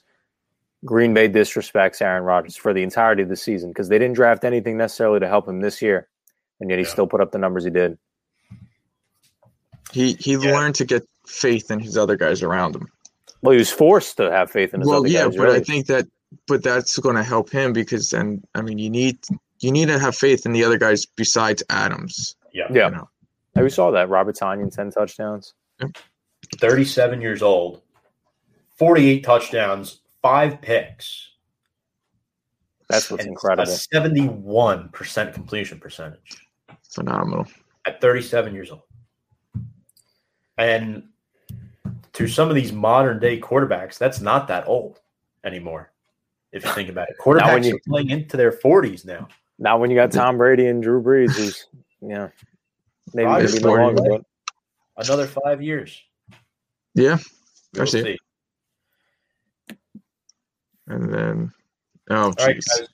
Green 0.86 1.14
Bay 1.14 1.30
disrespects 1.30 2.02
Aaron 2.02 2.24
Rodgers 2.24 2.56
for 2.56 2.74
the 2.74 2.84
entirety 2.84 3.24
of 3.24 3.30
the 3.30 3.36
season 3.36 3.70
because 3.70 3.90
they 3.90 3.98
didn't 3.98 4.16
draft 4.16 4.44
anything 4.44 4.78
necessarily 4.78 5.20
to 5.20 5.28
help 5.28 5.48
him 5.48 5.62
this 5.62 5.82
year, 5.82 6.08
and 6.60 6.70
yet 6.70 6.80
he 6.80 6.86
Yeah. 6.86 6.92
still 6.92 7.08
put 7.08 7.22
up 7.22 7.32
the 7.32 7.38
numbers 7.38 7.64
he 7.64 7.70
did. 7.70 7.98
He 9.92 10.14
he 10.14 10.34
Yeah. 10.34 10.52
learned 10.54 10.76
to 10.76 10.86
get 10.86 11.08
faith 11.28 11.70
in 11.72 11.80
his 11.80 11.98
other 11.98 12.16
guys 12.18 12.42
around 12.44 12.76
him. 12.76 12.88
Well, 13.42 13.52
he 13.54 13.58
was 13.60 13.72
forced 13.72 14.18
to 14.18 14.32
have 14.32 14.52
faith 14.52 14.74
in 14.74 14.82
his 14.82 14.90
Well, 14.90 15.00
other 15.00 15.08
yeah, 15.10 15.26
guys. 15.26 15.38
but 15.38 15.50
I 15.50 15.60
think 15.60 15.88
that 15.88 16.06
but 16.48 16.64
that's 16.64 16.98
going 16.98 17.16
to 17.16 17.24
help 17.24 17.52
him 17.52 17.74
because 17.74 18.10
then 18.10 18.42
I 18.56 18.62
mean 18.62 18.78
you 18.80 18.90
need 18.90 19.20
you 19.60 19.72
need 19.72 19.88
to 19.88 20.00
have 20.00 20.16
faith 20.16 20.46
in 20.46 20.52
the 20.52 20.64
other 20.64 20.78
guys 20.78 21.06
besides 21.06 21.64
Adams. 21.70 22.36
Yeah. 22.54 22.68
Yeah. 22.72 22.90
You 22.90 22.96
know. 22.96 23.10
We 23.56 23.70
saw 23.70 23.92
that 23.92 24.10
Robert 24.10 24.36
Tonyan 24.36 24.74
ten 24.74 24.90
touchdowns. 24.92 25.54
37 26.60 27.22
years 27.22 27.42
old, 27.42 27.82
48 28.78 29.24
touchdowns, 29.24 30.02
five 30.24 30.60
picks. 30.62 31.30
That's 32.90 33.12
what's 33.12 33.26
incredible. 33.26 33.72
A 33.72 33.76
71% 33.76 35.34
completion 35.34 35.80
percentage 35.80 36.48
Phenomenal. 36.92 37.46
at 37.86 38.02
37 38.02 38.54
years 38.56 38.72
old. 38.72 38.82
And 40.58 41.10
to 42.14 42.28
some 42.28 42.50
of 42.50 42.56
these 42.56 42.72
modern 42.72 43.20
day 43.20 43.40
quarterbacks, 43.40 43.98
that's 43.98 44.20
not 44.22 44.48
that 44.48 44.68
old 44.68 45.00
anymore. 45.44 45.92
If 46.52 46.64
you 46.66 46.72
think 46.72 46.90
about 46.90 47.10
it, 47.10 47.16
when 47.24 47.38
quarterbacks 47.38 47.66
you- 47.66 47.76
are 47.76 47.80
playing 47.88 48.10
into 48.10 48.38
their 48.38 48.52
40s 48.52 49.06
now. 49.06 49.28
Now, 49.60 49.78
when 49.78 49.92
you 49.92 49.96
got 49.96 50.12
Tom 50.12 50.38
Brady 50.38 50.66
and 50.68 50.82
Drew 50.82 51.02
Brees, 51.02 51.32
who's 51.36 51.68
yeah, 52.02 52.30
maybe 53.14 53.30
maybe 53.30 53.60
no 53.60 53.74
longer, 53.76 54.02
but 54.10 54.26
Another 54.98 55.28
five 55.28 55.62
years. 55.62 56.02
Yeah. 56.96 57.18
We'll 57.74 57.84
I 57.84 57.86
see. 57.86 58.04
see. 58.04 58.18
And 60.88 61.14
then 61.14 61.52
oh 62.10 62.32
jeez. 62.38 62.62
guys. 62.66 62.88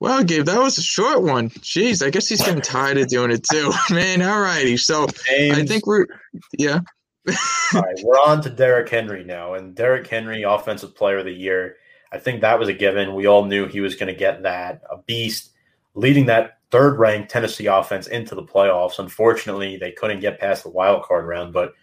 Well, 0.00 0.24
Gabe, 0.24 0.46
that 0.46 0.60
was 0.60 0.78
a 0.78 0.82
short 0.82 1.22
one. 1.22 1.50
Jeez, 1.50 2.04
I 2.04 2.10
guess 2.10 2.26
he's 2.26 2.42
getting 2.42 2.60
tired 2.60 2.98
of 2.98 3.06
doing 3.06 3.30
it 3.30 3.46
too. 3.48 3.72
Man, 3.94 4.20
all 4.22 4.40
righty. 4.40 4.76
So 4.76 5.06
I 5.30 5.64
think 5.64 5.86
we're 5.86 6.06
yeah. 6.58 6.80
All 7.72 7.80
right, 7.80 8.00
we're 8.02 8.18
on 8.18 8.42
to 8.42 8.50
Derrick 8.50 8.88
Henry 8.88 9.22
now, 9.22 9.54
and 9.54 9.76
Derrick 9.76 10.08
Henry, 10.08 10.42
Offensive 10.42 10.96
Player 10.96 11.18
of 11.18 11.24
the 11.24 11.32
Year. 11.32 11.76
I 12.10 12.18
think 12.18 12.40
that 12.40 12.58
was 12.58 12.68
a 12.68 12.72
given. 12.72 13.14
We 13.14 13.26
all 13.26 13.44
knew 13.44 13.68
he 13.68 13.80
was 13.80 13.94
going 13.94 14.12
to 14.12 14.18
get 14.18 14.42
that. 14.42 14.82
A 14.90 14.98
beast, 14.98 15.52
leading 15.94 16.26
that 16.26 16.58
third-ranked 16.72 17.30
Tennessee 17.30 17.66
offense 17.66 18.08
into 18.08 18.34
the 18.34 18.42
playoffs. 18.42 18.98
Unfortunately, 18.98 19.76
they 19.76 19.92
couldn't 19.92 20.20
get 20.20 20.40
past 20.40 20.64
the 20.64 20.70
wild 20.70 21.04
card 21.04 21.26
round. 21.26 21.52
But 21.52 21.74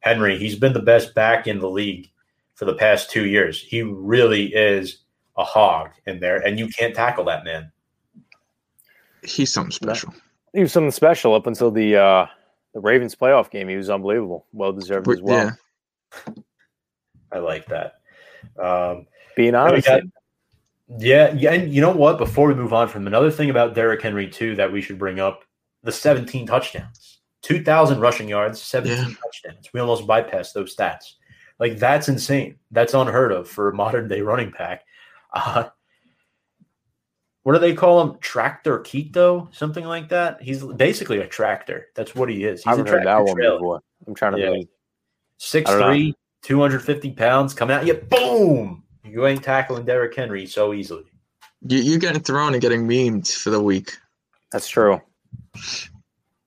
Henry, 0.00 0.36
he's 0.38 0.56
been 0.58 0.72
the 0.72 0.80
best 0.82 1.14
back 1.14 1.46
in 1.46 1.58
the 1.60 1.68
league 1.70 2.10
for 2.54 2.64
the 2.64 2.74
past 2.74 3.10
two 3.10 3.26
years. 3.26 3.62
He 3.62 3.82
really 3.82 4.46
is 4.54 5.02
a 5.36 5.44
hog 5.44 5.90
in 6.06 6.18
there, 6.18 6.38
and 6.38 6.58
you 6.58 6.66
can't 6.68 6.94
tackle 6.94 7.24
that 7.24 7.44
man. 7.44 7.70
He's 9.22 9.52
something 9.52 9.70
special. 9.70 10.12
he 10.54 10.60
was 10.60 10.72
something 10.72 10.90
special 10.90 11.34
up 11.34 11.46
until 11.46 11.70
the 11.70 11.96
uh, 11.96 12.26
the 12.74 12.80
Ravens 12.80 13.14
playoff 13.14 13.50
game. 13.50 13.68
He 13.68 13.76
was 13.76 13.90
unbelievable, 13.90 14.46
well 14.52 14.72
deserved 14.72 15.08
as 15.08 15.20
well. 15.20 15.52
yeah. 16.26 16.32
I 17.32 17.38
like 17.38 17.66
that. 17.66 18.00
Um, 18.58 19.06
Being 19.36 19.52
Then 19.52 19.64
we 19.64 19.70
honest, 19.72 19.86
got- 19.86 20.02
Yeah, 20.98 21.32
yeah, 21.34 21.52
and 21.52 21.72
you 21.72 21.80
know 21.80 21.92
what? 21.92 22.18
Before 22.18 22.48
we 22.48 22.54
move 22.54 22.72
on 22.72 22.88
from 22.88 23.06
another 23.06 23.30
thing 23.30 23.48
about 23.50 23.74
Derrick 23.74 24.02
Henry 24.02 24.28
too 24.28 24.56
that 24.56 24.72
we 24.72 24.80
should 24.80 24.98
bring 24.98 25.20
up: 25.20 25.44
the 25.82 25.92
17 25.92 26.46
touchdowns, 26.46 27.20
2,000 27.42 28.00
rushing 28.00 28.28
yards, 28.28 28.60
17 28.60 28.96
Yeah. 28.98 29.14
touchdowns. 29.22 29.70
We 29.72 29.80
almost 29.80 30.06
bypassed 30.06 30.52
those 30.52 30.74
stats. 30.74 31.12
Like 31.58 31.78
that's 31.78 32.08
insane. 32.08 32.58
That's 32.70 32.94
unheard 32.94 33.32
of 33.32 33.48
for 33.48 33.68
a 33.68 33.74
modern 33.74 34.08
day 34.08 34.20
running 34.20 34.50
back. 34.50 34.84
Uh, 35.32 35.68
what 37.44 37.52
do 37.52 37.58
they 37.60 37.74
call 37.74 38.00
him? 38.02 38.18
Tractor 38.20 38.80
Keto, 38.80 39.54
something 39.54 39.84
like 39.84 40.08
that. 40.08 40.42
He's 40.42 40.64
basically 40.64 41.18
a 41.18 41.26
tractor. 41.26 41.86
That's 41.94 42.14
what 42.14 42.28
he 42.28 42.44
is. 42.44 42.60
He's 42.60 42.66
I 42.66 42.70
haven't 42.70 42.88
a 42.88 42.90
heard 42.90 43.06
that 43.06 43.18
one 43.24 43.36
trailer. 43.36 43.56
before. 43.58 43.80
I'm 44.06 44.14
trying 44.14 44.32
to 44.32 44.38
Yeah. 44.40 44.50
think. 44.50 44.68
Six 45.38 45.70
I 45.70 45.72
don't 45.74 45.80
know. 45.80 45.86
three, 45.86 46.14
250 46.42 47.12
pounds, 47.12 47.54
coming 47.54 47.76
at 47.76 47.86
you, 47.86 47.94
boom! 47.94 48.82
You 49.10 49.26
ain't 49.26 49.42
tackling 49.42 49.84
Derrick 49.84 50.14
Henry 50.14 50.46
so 50.46 50.72
easily. 50.72 51.04
You, 51.62 51.78
you're 51.78 51.98
getting 51.98 52.22
thrown 52.22 52.52
and 52.52 52.62
getting 52.62 52.86
memed 52.86 53.32
for 53.32 53.50
the 53.50 53.60
week. 53.60 53.96
That's 54.52 54.68
true. 54.68 55.00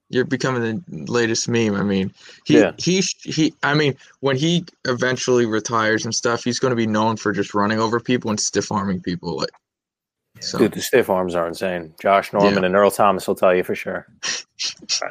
You're 0.10 0.26
becoming 0.26 0.84
the 0.88 1.12
latest 1.12 1.50
meme. 1.50 1.76
I 1.76 1.84
mean, 1.84 2.14
he 2.46 2.60
Yeah. 2.60 2.72
he 2.78 3.02
he. 3.24 3.54
I 3.64 3.74
mean, 3.74 3.96
when 4.20 4.38
he 4.38 4.66
eventually 4.86 5.46
retires 5.46 6.06
and 6.06 6.14
stuff, 6.14 6.44
he's 6.44 6.60
going 6.60 6.72
to 6.72 6.76
be 6.76 6.88
known 6.88 7.18
for 7.18 7.32
just 7.32 7.54
running 7.54 7.80
over 7.80 8.00
people 8.00 8.30
and 8.30 8.40
stiff 8.40 8.72
arming 8.72 9.02
people. 9.02 9.38
Like, 9.38 9.50
so 10.44 10.58
Dude, 10.58 10.74
the 10.74 10.82
stiff 10.82 11.10
arms 11.10 11.36
are 11.36 11.48
insane. 11.48 11.94
Josh 12.02 12.34
Norman 12.34 12.64
and 12.64 12.76
Earl 12.76 12.92
Thomas 12.92 13.28
will 13.28 13.36
tell 13.36 13.56
you 13.56 13.64
for 13.64 13.76
sure. 13.76 14.08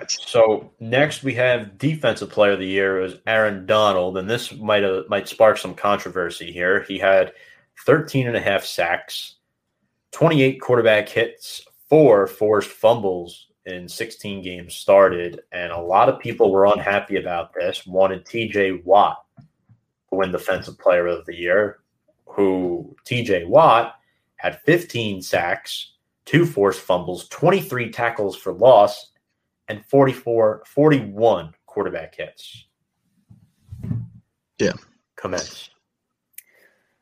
So 0.09 0.71
next 0.81 1.23
we 1.23 1.35
have 1.35 1.79
defensive 1.79 2.31
player 2.31 2.53
of 2.53 2.59
the 2.59 2.67
year 2.67 3.03
is 3.03 3.17
Aaron 3.27 3.67
Donald, 3.67 4.17
and 4.19 4.29
this 4.29 4.55
might 4.57 4.85
uh, 4.85 5.03
might 5.09 5.29
spark 5.29 5.59
some 5.59 5.75
controversy 5.75 6.53
here. 6.53 6.83
He 6.83 6.99
had 6.99 7.33
13 7.85 8.29
and 8.29 8.37
a 8.37 8.41
half 8.41 8.65
sacks, 8.65 9.37
28 10.13 10.61
quarterback 10.61 11.09
hits, 11.09 11.67
four 11.89 12.27
forced 12.27 12.71
fumbles 12.71 13.49
in 13.67 13.89
16 13.89 14.43
games 14.43 14.75
started, 14.75 15.41
and 15.53 15.73
a 15.73 15.81
lot 15.81 16.09
of 16.09 16.19
people 16.19 16.51
were 16.51 16.67
unhappy 16.67 17.17
about 17.17 17.53
this. 17.55 17.87
Wanted 17.87 18.25
TJ 18.25 18.85
Watt 18.85 19.25
to 19.39 19.47
win 20.17 20.33
defensive 20.33 20.79
player 20.79 21.07
of 21.07 21.27
the 21.27 21.37
year, 21.37 21.81
who 22.27 22.95
TJ 23.07 23.47
Watt 23.47 23.97
had 24.43 24.61
15 24.63 25.23
sacks, 25.23 25.93
two 26.25 26.45
forced 26.45 26.81
fumbles, 26.81 27.29
23 27.29 27.93
tackles 27.93 28.37
for 28.37 28.53
loss, 28.53 29.13
and 29.69 29.87
44, 29.87 30.65
41 30.67 31.55
quarterback 31.67 32.17
hits. 32.17 32.67
Yeah. 34.59 34.73
Commence. 35.15 35.71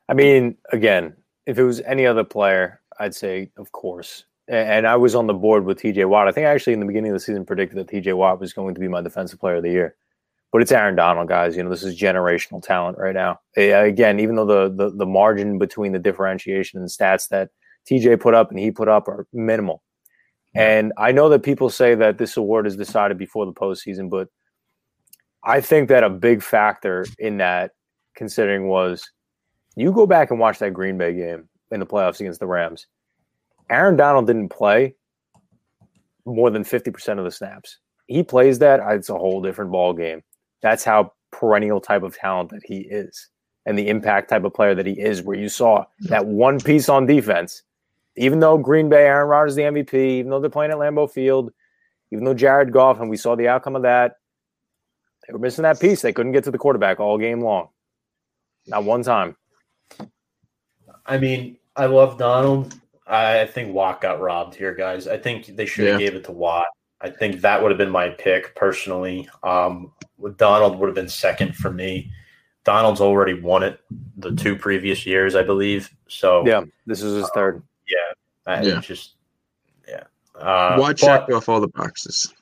I 0.07 0.13
mean, 0.13 0.55
again, 0.71 1.15
if 1.47 1.57
it 1.57 1.63
was 1.63 1.81
any 1.81 2.05
other 2.05 2.23
player, 2.23 2.79
I'd 2.99 3.15
say, 3.15 3.49
of 3.57 3.71
course. 3.71 4.25
And 4.47 4.85
I 4.85 4.95
was 4.95 5.15
on 5.15 5.25
the 5.25 5.33
board 5.33 5.65
with 5.65 5.79
TJ 5.79 6.07
Watt. 6.07 6.27
I 6.27 6.31
think 6.31 6.45
I 6.45 6.51
actually 6.51 6.73
in 6.73 6.79
the 6.79 6.85
beginning 6.85 7.09
of 7.09 7.15
the 7.15 7.21
season 7.21 7.43
predicted 7.43 7.79
that 7.79 7.87
TJ 7.87 8.15
Watt 8.15 8.39
was 8.39 8.53
going 8.53 8.75
to 8.75 8.79
be 8.79 8.87
my 8.87 9.01
defensive 9.01 9.39
player 9.39 9.55
of 9.55 9.63
the 9.63 9.71
year. 9.71 9.95
But 10.51 10.61
it's 10.61 10.71
Aaron 10.71 10.95
Donald, 10.95 11.29
guys. 11.29 11.55
You 11.55 11.63
know, 11.63 11.69
this 11.69 11.83
is 11.83 11.99
generational 11.99 12.61
talent 12.61 12.97
right 12.97 13.13
now. 13.13 13.39
Again, 13.55 14.19
even 14.19 14.35
though 14.35 14.45
the, 14.45 14.73
the 14.73 14.89
the 14.97 15.05
margin 15.05 15.57
between 15.57 15.93
the 15.93 15.99
differentiation 15.99 16.79
and 16.79 16.89
stats 16.89 17.29
that 17.29 17.49
TJ 17.89 18.19
put 18.19 18.33
up 18.33 18.49
and 18.49 18.59
he 18.59 18.71
put 18.71 18.87
up 18.87 19.07
are 19.07 19.27
minimal. 19.33 19.81
And 20.53 20.91
I 20.97 21.13
know 21.13 21.29
that 21.29 21.43
people 21.43 21.69
say 21.69 21.95
that 21.95 22.17
this 22.17 22.35
award 22.35 22.67
is 22.67 22.75
decided 22.75 23.17
before 23.17 23.45
the 23.45 23.53
postseason, 23.53 24.09
but 24.09 24.27
I 25.43 25.61
think 25.61 25.89
that 25.89 26.03
a 26.03 26.09
big 26.09 26.43
factor 26.43 27.05
in 27.17 27.37
that 27.37 27.71
considering 28.15 28.67
was 28.67 29.09
you 29.75 29.91
go 29.93 30.05
back 30.05 30.29
and 30.29 30.39
watch 30.39 30.59
that 30.59 30.73
Green 30.73 30.97
Bay 30.97 31.13
game 31.13 31.47
in 31.71 31.79
the 31.79 31.85
playoffs 31.85 32.19
against 32.19 32.39
the 32.41 32.47
Rams. 32.47 32.87
Aaron 33.69 33.95
Donald 33.95 34.27
didn't 34.27 34.49
play 34.49 34.95
more 36.25 36.49
than 36.49 36.63
50% 36.63 37.17
of 37.17 37.23
the 37.23 37.31
snaps. 37.31 37.79
He 38.07 38.21
plays 38.23 38.59
that, 38.59 38.81
it's 38.93 39.09
a 39.09 39.17
whole 39.17 39.41
different 39.41 39.71
ball 39.71 39.93
game. 39.93 40.21
That's 40.61 40.83
how 40.83 41.13
perennial 41.31 41.81
type 41.81 42.03
of 42.03 42.15
talent 42.15 42.49
that 42.51 42.61
he 42.65 42.79
is 42.79 43.29
and 43.65 43.77
the 43.77 43.87
impact 43.87 44.29
type 44.29 44.43
of 44.43 44.53
player 44.53 44.73
that 44.75 44.85
he 44.85 44.93
is, 44.99 45.21
where 45.21 45.37
you 45.37 45.47
saw 45.49 45.85
that 46.01 46.25
one 46.25 46.59
piece 46.59 46.89
on 46.89 47.05
defense. 47.05 47.63
Even 48.17 48.39
though 48.39 48.57
Green 48.57 48.89
Bay, 48.89 49.05
Aaron 49.05 49.27
Rodgers, 49.29 49.55
the 49.55 49.61
MVP, 49.61 49.93
even 49.93 50.29
though 50.31 50.39
they're 50.39 50.49
playing 50.49 50.71
at 50.71 50.77
Lambeau 50.77 51.09
Field, 51.09 51.51
even 52.11 52.23
though 52.25 52.33
Jared 52.33 52.71
Goff, 52.73 52.99
and 52.99 53.09
we 53.09 53.17
saw 53.17 53.35
the 53.35 53.47
outcome 53.47 53.75
of 53.75 53.83
that, 53.83 54.15
they 55.27 55.33
were 55.33 55.39
missing 55.39 55.63
that 55.63 55.79
piece. 55.79 56.01
They 56.01 56.11
couldn't 56.11 56.31
get 56.33 56.43
to 56.45 56.51
the 56.51 56.57
quarterback 56.57 56.99
all 56.99 57.17
game 57.17 57.41
long. 57.41 57.69
Not 58.67 58.83
one 58.83 59.03
time. 59.03 59.37
I 61.05 61.17
mean, 61.17 61.57
I 61.75 61.85
love 61.85 62.17
Donald. 62.17 62.75
I 63.07 63.41
I 63.41 63.45
think 63.47 63.73
Watt 63.73 64.01
got 64.01 64.19
robbed 64.19 64.55
here, 64.55 64.73
guys. 64.73 65.07
I 65.07 65.17
think 65.17 65.55
they 65.55 65.65
should 65.65 65.87
have 65.87 66.01
Yeah. 66.01 66.07
gave 66.07 66.15
it 66.17 66.23
to 66.25 66.31
Watt. 66.31 66.65
I 67.03 67.09
think 67.09 67.41
that 67.41 67.61
would 67.61 67.71
have 67.71 67.77
been 67.77 67.89
my 67.89 68.09
pick 68.09 68.55
personally. 68.55 69.27
Um, 69.43 69.91
Donald 70.37 70.77
would 70.79 70.87
have 70.87 70.95
been 70.95 71.09
second 71.09 71.55
for 71.55 71.71
me. 71.71 72.11
Donald's 72.63 73.01
already 73.01 73.33
won 73.33 73.63
it 73.63 73.79
the 74.17 74.35
two 74.35 74.55
previous 74.55 75.05
years, 75.05 75.35
I 75.35 75.41
believe. 75.41 75.89
So 76.07 76.45
Yeah, 76.45 76.63
this 76.85 77.01
is 77.01 77.15
his 77.21 77.29
third. 77.33 77.63
yeah, 77.87 77.97
I 78.45 78.61
Yeah. 78.61 78.79
just 78.81 79.15
yeah. 79.87 80.03
Uh, 80.35 80.77
Why 80.77 80.93
check 80.93 81.27
off 81.29 81.49
all 81.49 81.59
the 81.59 81.67
boxes? 81.69 82.33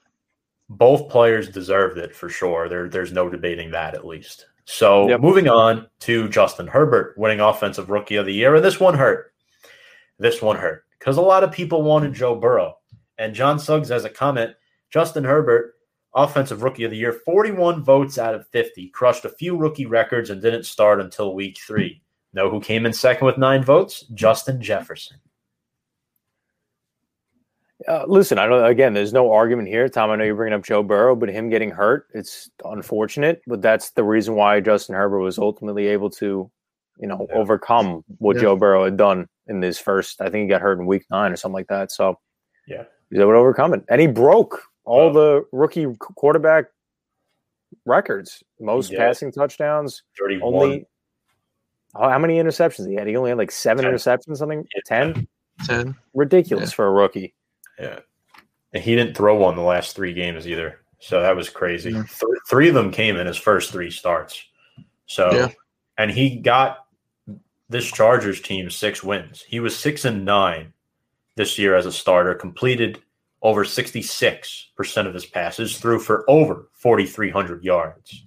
both 0.71 1.09
players 1.09 1.49
deserved 1.49 1.97
it 1.97 2.15
for 2.15 2.29
sure. 2.29 2.69
There, 2.69 2.87
there's 2.87 3.11
no 3.11 3.27
debating 3.29 3.71
that 3.71 3.95
at 3.95 4.05
least. 4.05 4.45
So 4.65 5.07
Yep. 5.09 5.21
moving 5.21 5.47
on 5.47 5.87
to 6.01 6.29
Justin 6.29 6.67
Herbert 6.67 7.17
winning 7.17 7.39
Offensive 7.39 7.89
Rookie 7.89 8.17
of 8.17 8.25
the 8.27 8.33
Year, 8.33 8.53
and 8.55 8.63
this 8.63 8.79
one 8.79 8.93
hurt. 8.95 9.33
This 10.19 10.41
one 10.43 10.57
hurt 10.57 10.83
because 10.99 11.17
a 11.17 11.21
lot 11.21 11.43
of 11.45 11.51
people 11.51 11.81
wanted 11.81 12.13
Joe 12.13 12.35
Burrow, 12.35 12.77
and 13.19 13.35
John 13.35 13.59
Suggs 13.59 13.89
has 13.89 14.05
a 14.05 14.09
comment. 14.09 14.55
Justin 14.89 15.23
Herbert, 15.23 15.75
Offensive 16.15 16.63
Rookie 16.63 16.85
of 16.85 16.91
the 16.91 16.97
Year, 16.97 17.13
41 17.13 17.83
votes 17.83 18.17
out 18.17 18.33
of 18.33 18.47
50, 18.47 18.89
crushed 18.89 19.25
a 19.25 19.29
few 19.29 19.55
rookie 19.55 19.85
records 19.85 20.31
and 20.31 20.41
didn't 20.41 20.63
start 20.63 20.99
until 20.99 21.35
Week 21.35 21.59
Three. 21.59 22.01
Know 22.33 22.49
who 22.49 22.59
came 22.59 22.85
in 22.87 22.93
second 22.93 23.27
with 23.27 23.37
nine 23.37 23.63
votes? 23.63 24.01
Justin 24.15 24.61
Jefferson. 24.61 25.17
Uh, 27.87 28.03
listen, 28.07 28.37
I 28.37 28.45
don't. 28.45 28.65
Again, 28.65 28.93
there's 28.93 29.13
no 29.13 29.31
argument 29.31 29.69
here, 29.69 29.87
Tom. 29.87 30.09
I 30.09 30.15
know 30.17 30.25
you're 30.25 30.35
bringing 30.35 30.57
up 30.57 30.65
Joe 30.65 30.83
Burrow, 30.83 31.15
but 31.15 31.29
him 31.29 31.49
getting 31.49 31.71
hurt, 31.71 32.07
it's 32.13 32.49
unfortunate. 32.65 33.41
But 33.47 33.61
that's 33.61 33.91
the 33.91 34.03
reason 34.03 34.35
why 34.35 34.59
Justin 34.59 34.95
Herbert 34.95 35.19
was 35.19 35.39
ultimately 35.39 35.87
able 35.87 36.09
to, 36.11 36.51
you 36.99 37.07
know, 37.07 37.25
Yeah. 37.29 37.35
overcome 37.37 38.03
what 38.17 38.35
Yeah. 38.35 38.41
Joe 38.43 38.55
Burrow 38.57 38.83
had 38.83 38.97
done 38.97 39.27
in 39.47 39.61
his 39.61 39.79
first. 39.79 40.19
I 40.21 40.29
think 40.29 40.43
he 40.43 40.47
got 40.49 40.61
hurt 40.61 40.77
in 40.79 40.87
Week 40.87 41.05
Nine 41.09 41.31
or 41.31 41.37
something 41.37 41.53
like 41.53 41.67
that. 41.67 41.91
So 41.91 42.19
Yeah. 42.67 42.83
He 43.09 43.17
was 43.17 43.21
able 43.21 43.33
to 43.33 43.37
overcome 43.37 43.73
it, 43.73 43.83
and 43.89 43.99
he 44.01 44.07
broke 44.07 44.61
all 44.85 45.07
Wow. 45.07 45.13
the 45.13 45.45
rookie 45.51 45.87
quarterback 45.99 46.65
records, 47.85 48.43
most 48.59 48.89
did. 48.89 48.97
passing 48.97 49.31
touchdowns. 49.31 50.03
31. 50.19 50.53
Only 50.53 50.85
how 51.95 52.09
how 52.09 52.19
many 52.19 52.37
interceptions 52.37 52.87
he 52.87 52.95
had? 52.95 53.07
He 53.07 53.15
only 53.15 53.29
had 53.31 53.37
like 53.37 53.51
seven 53.51 53.83
Ten. 53.85 53.93
interceptions, 53.93 54.37
something 54.37 54.65
Yeah. 54.75 54.81
ten. 54.85 55.27
Ten. 55.65 55.95
Ridiculous 56.13 56.71
for 56.71 56.85
a 56.87 56.91
rookie. 56.91 57.33
Yeah. 57.79 57.99
And 58.73 58.83
he 58.83 58.95
didn't 58.95 59.15
throw 59.17 59.35
one 59.35 59.55
the 59.55 59.61
last 59.61 59.95
three 59.95 60.13
games 60.13 60.47
either. 60.47 60.79
So 60.99 61.21
that 61.21 61.35
was 61.35 61.49
crazy. 61.49 61.91
Yeah. 61.91 62.03
Th- 62.03 62.39
three 62.47 62.67
of 62.69 62.75
them 62.75 62.91
came 62.91 63.15
in 63.17 63.25
his 63.25 63.37
first 63.37 63.71
three 63.71 63.89
starts. 63.89 64.43
So, 65.07 65.31
Yeah. 65.33 65.47
and 65.97 66.11
he 66.11 66.35
got 66.37 66.85
this 67.69 67.91
Chargers 67.91 68.41
team 68.41 68.69
six 68.69 69.03
wins. 69.03 69.41
He 69.41 69.59
was 69.59 69.75
six 69.77 70.05
and 70.05 70.23
nine 70.25 70.73
this 71.39 71.57
year 71.57 71.73
as 71.73 71.85
a 71.85 71.91
starter, 71.91 72.35
completed 72.35 73.01
over 73.41 73.63
66% 73.63 75.07
of 75.07 75.13
his 75.13 75.25
passes, 75.25 75.77
threw 75.77 75.97
for 75.97 76.29
over 76.29 76.67
4,300 76.73 77.63
yards. 77.63 78.25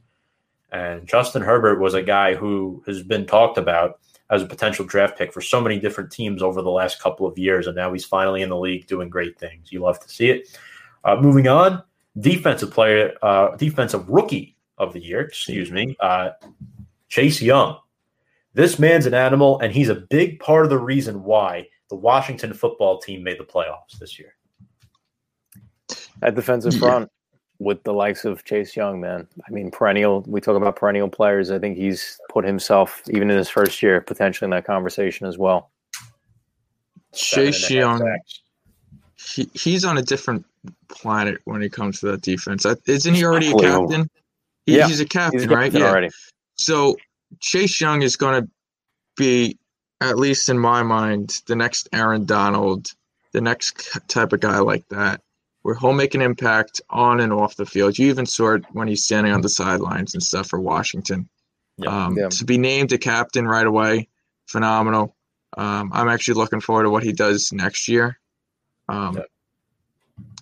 And 0.70 1.06
Justin 1.06 1.42
Herbert 1.42 1.78
was 1.78 1.92
a 1.92 2.02
guy 2.02 2.34
who 2.34 2.82
has 2.86 3.02
been 3.02 3.26
talked 3.26 3.58
about 3.58 4.00
as 4.30 4.42
a 4.42 4.46
potential 4.46 4.86
draft 4.86 5.18
pick 5.18 5.30
for 5.30 5.42
so 5.42 5.60
many 5.60 5.78
different 5.78 6.10
teams 6.10 6.42
over 6.42 6.62
the 6.62 6.70
last 6.70 7.02
couple 7.02 7.26
of 7.26 7.36
years, 7.36 7.66
and 7.66 7.76
now 7.76 7.92
he's 7.92 8.06
finally 8.06 8.40
in 8.40 8.48
the 8.48 8.56
league 8.56 8.86
doing 8.86 9.10
great 9.10 9.38
things. 9.38 9.70
You 9.70 9.80
love 9.80 10.00
to 10.00 10.08
see 10.08 10.30
it. 10.30 10.58
Uh, 11.04 11.16
moving 11.16 11.48
on, 11.48 11.82
defensive 12.18 12.70
player, 12.70 13.12
uh, 13.20 13.54
defensive 13.56 14.08
rookie 14.08 14.56
of 14.78 14.94
the 14.94 15.04
year, 15.04 15.20
excuse 15.20 15.70
me, 15.70 15.94
uh, 16.00 16.30
Chase 17.10 17.42
Young. 17.42 17.76
This 18.54 18.78
man's 18.78 19.04
an 19.04 19.12
animal, 19.12 19.60
and 19.60 19.70
he's 19.70 19.90
a 19.90 19.96
big 19.96 20.40
part 20.40 20.64
of 20.64 20.70
the 20.70 20.78
reason 20.78 21.24
why 21.24 21.68
the 21.92 21.96
Washington 21.96 22.54
football 22.54 22.98
team 22.98 23.22
made 23.22 23.38
the 23.38 23.44
playoffs 23.44 23.98
this 24.00 24.18
year. 24.18 24.34
That 26.22 26.34
defensive 26.34 26.72
Yeah. 26.72 26.78
front 26.80 27.10
with 27.58 27.82
the 27.82 27.92
likes 27.92 28.24
of 28.24 28.42
Chase 28.44 28.74
Young, 28.74 28.98
man. 28.98 29.28
I 29.46 29.50
mean, 29.50 29.70
perennial. 29.70 30.22
We 30.26 30.40
talk 30.40 30.56
about 30.56 30.74
perennial 30.74 31.10
players. 31.10 31.50
I 31.50 31.58
think 31.58 31.76
he's 31.76 32.18
put 32.30 32.46
himself, 32.46 33.02
even 33.10 33.30
in 33.30 33.36
his 33.36 33.50
first 33.50 33.82
year, 33.82 34.00
potentially 34.00 34.46
in 34.46 34.50
that 34.52 34.64
conversation 34.64 35.26
as 35.26 35.36
well. 35.36 35.70
Chase 37.14 37.68
and 37.68 37.78
a 37.78 37.86
half 37.86 38.00
Young, 38.00 38.18
he, 39.16 39.50
he's 39.52 39.84
on 39.84 39.98
a 39.98 40.02
different 40.02 40.46
planet 40.88 41.42
when 41.44 41.62
it 41.62 41.72
comes 41.74 42.00
to 42.00 42.06
that 42.12 42.22
defense. 42.22 42.64
Uh, 42.64 42.74
Isn't 42.86 43.12
he 43.16 43.22
already 43.22 43.50
a 43.50 43.54
captain? 43.54 44.08
He, 44.64 44.78
Yeah. 44.78 44.86
He's 44.88 45.00
a 45.00 45.04
captain, 45.04 45.40
He's 45.40 45.48
right? 45.48 45.70
right? 45.70 45.82
already. 45.82 46.08
So 46.54 46.96
Chase 47.40 47.78
Young 47.82 48.00
is 48.00 48.16
going 48.16 48.42
to 48.44 48.50
be, 49.14 49.58
at 50.02 50.18
least 50.18 50.48
in 50.48 50.58
my 50.58 50.82
mind, 50.82 51.40
the 51.46 51.56
next 51.56 51.88
Aaron 51.92 52.24
Donald, 52.24 52.88
the 53.32 53.40
next 53.40 53.98
type 54.08 54.32
of 54.32 54.40
guy 54.40 54.58
like 54.58 54.86
that, 54.88 55.20
where 55.62 55.74
he'll 55.74 55.92
make 55.92 56.14
an 56.14 56.22
impact 56.22 56.80
on 56.90 57.20
and 57.20 57.32
off 57.32 57.56
the 57.56 57.66
field. 57.66 57.98
You 57.98 58.08
even 58.08 58.26
saw 58.26 58.54
it 58.54 58.64
when 58.72 58.88
he's 58.88 59.04
standing 59.04 59.32
on 59.32 59.40
the 59.40 59.48
sidelines 59.48 60.14
and 60.14 60.22
stuff 60.22 60.48
for 60.48 60.60
Washington. 60.60 61.28
Yeah. 61.78 62.06
Um, 62.06 62.16
Yeah. 62.16 62.28
To 62.28 62.44
be 62.44 62.58
named 62.58 62.92
a 62.92 62.98
captain 62.98 63.46
right 63.46 63.66
away, 63.66 64.08
phenomenal. 64.46 65.14
Um, 65.56 65.90
I'm 65.92 66.08
actually 66.08 66.34
looking 66.34 66.60
forward 66.60 66.84
to 66.84 66.90
what 66.90 67.02
he 67.02 67.12
does 67.12 67.52
next 67.52 67.88
year. 67.88 68.18
Um, 68.88 69.16
Yeah. 69.16 69.22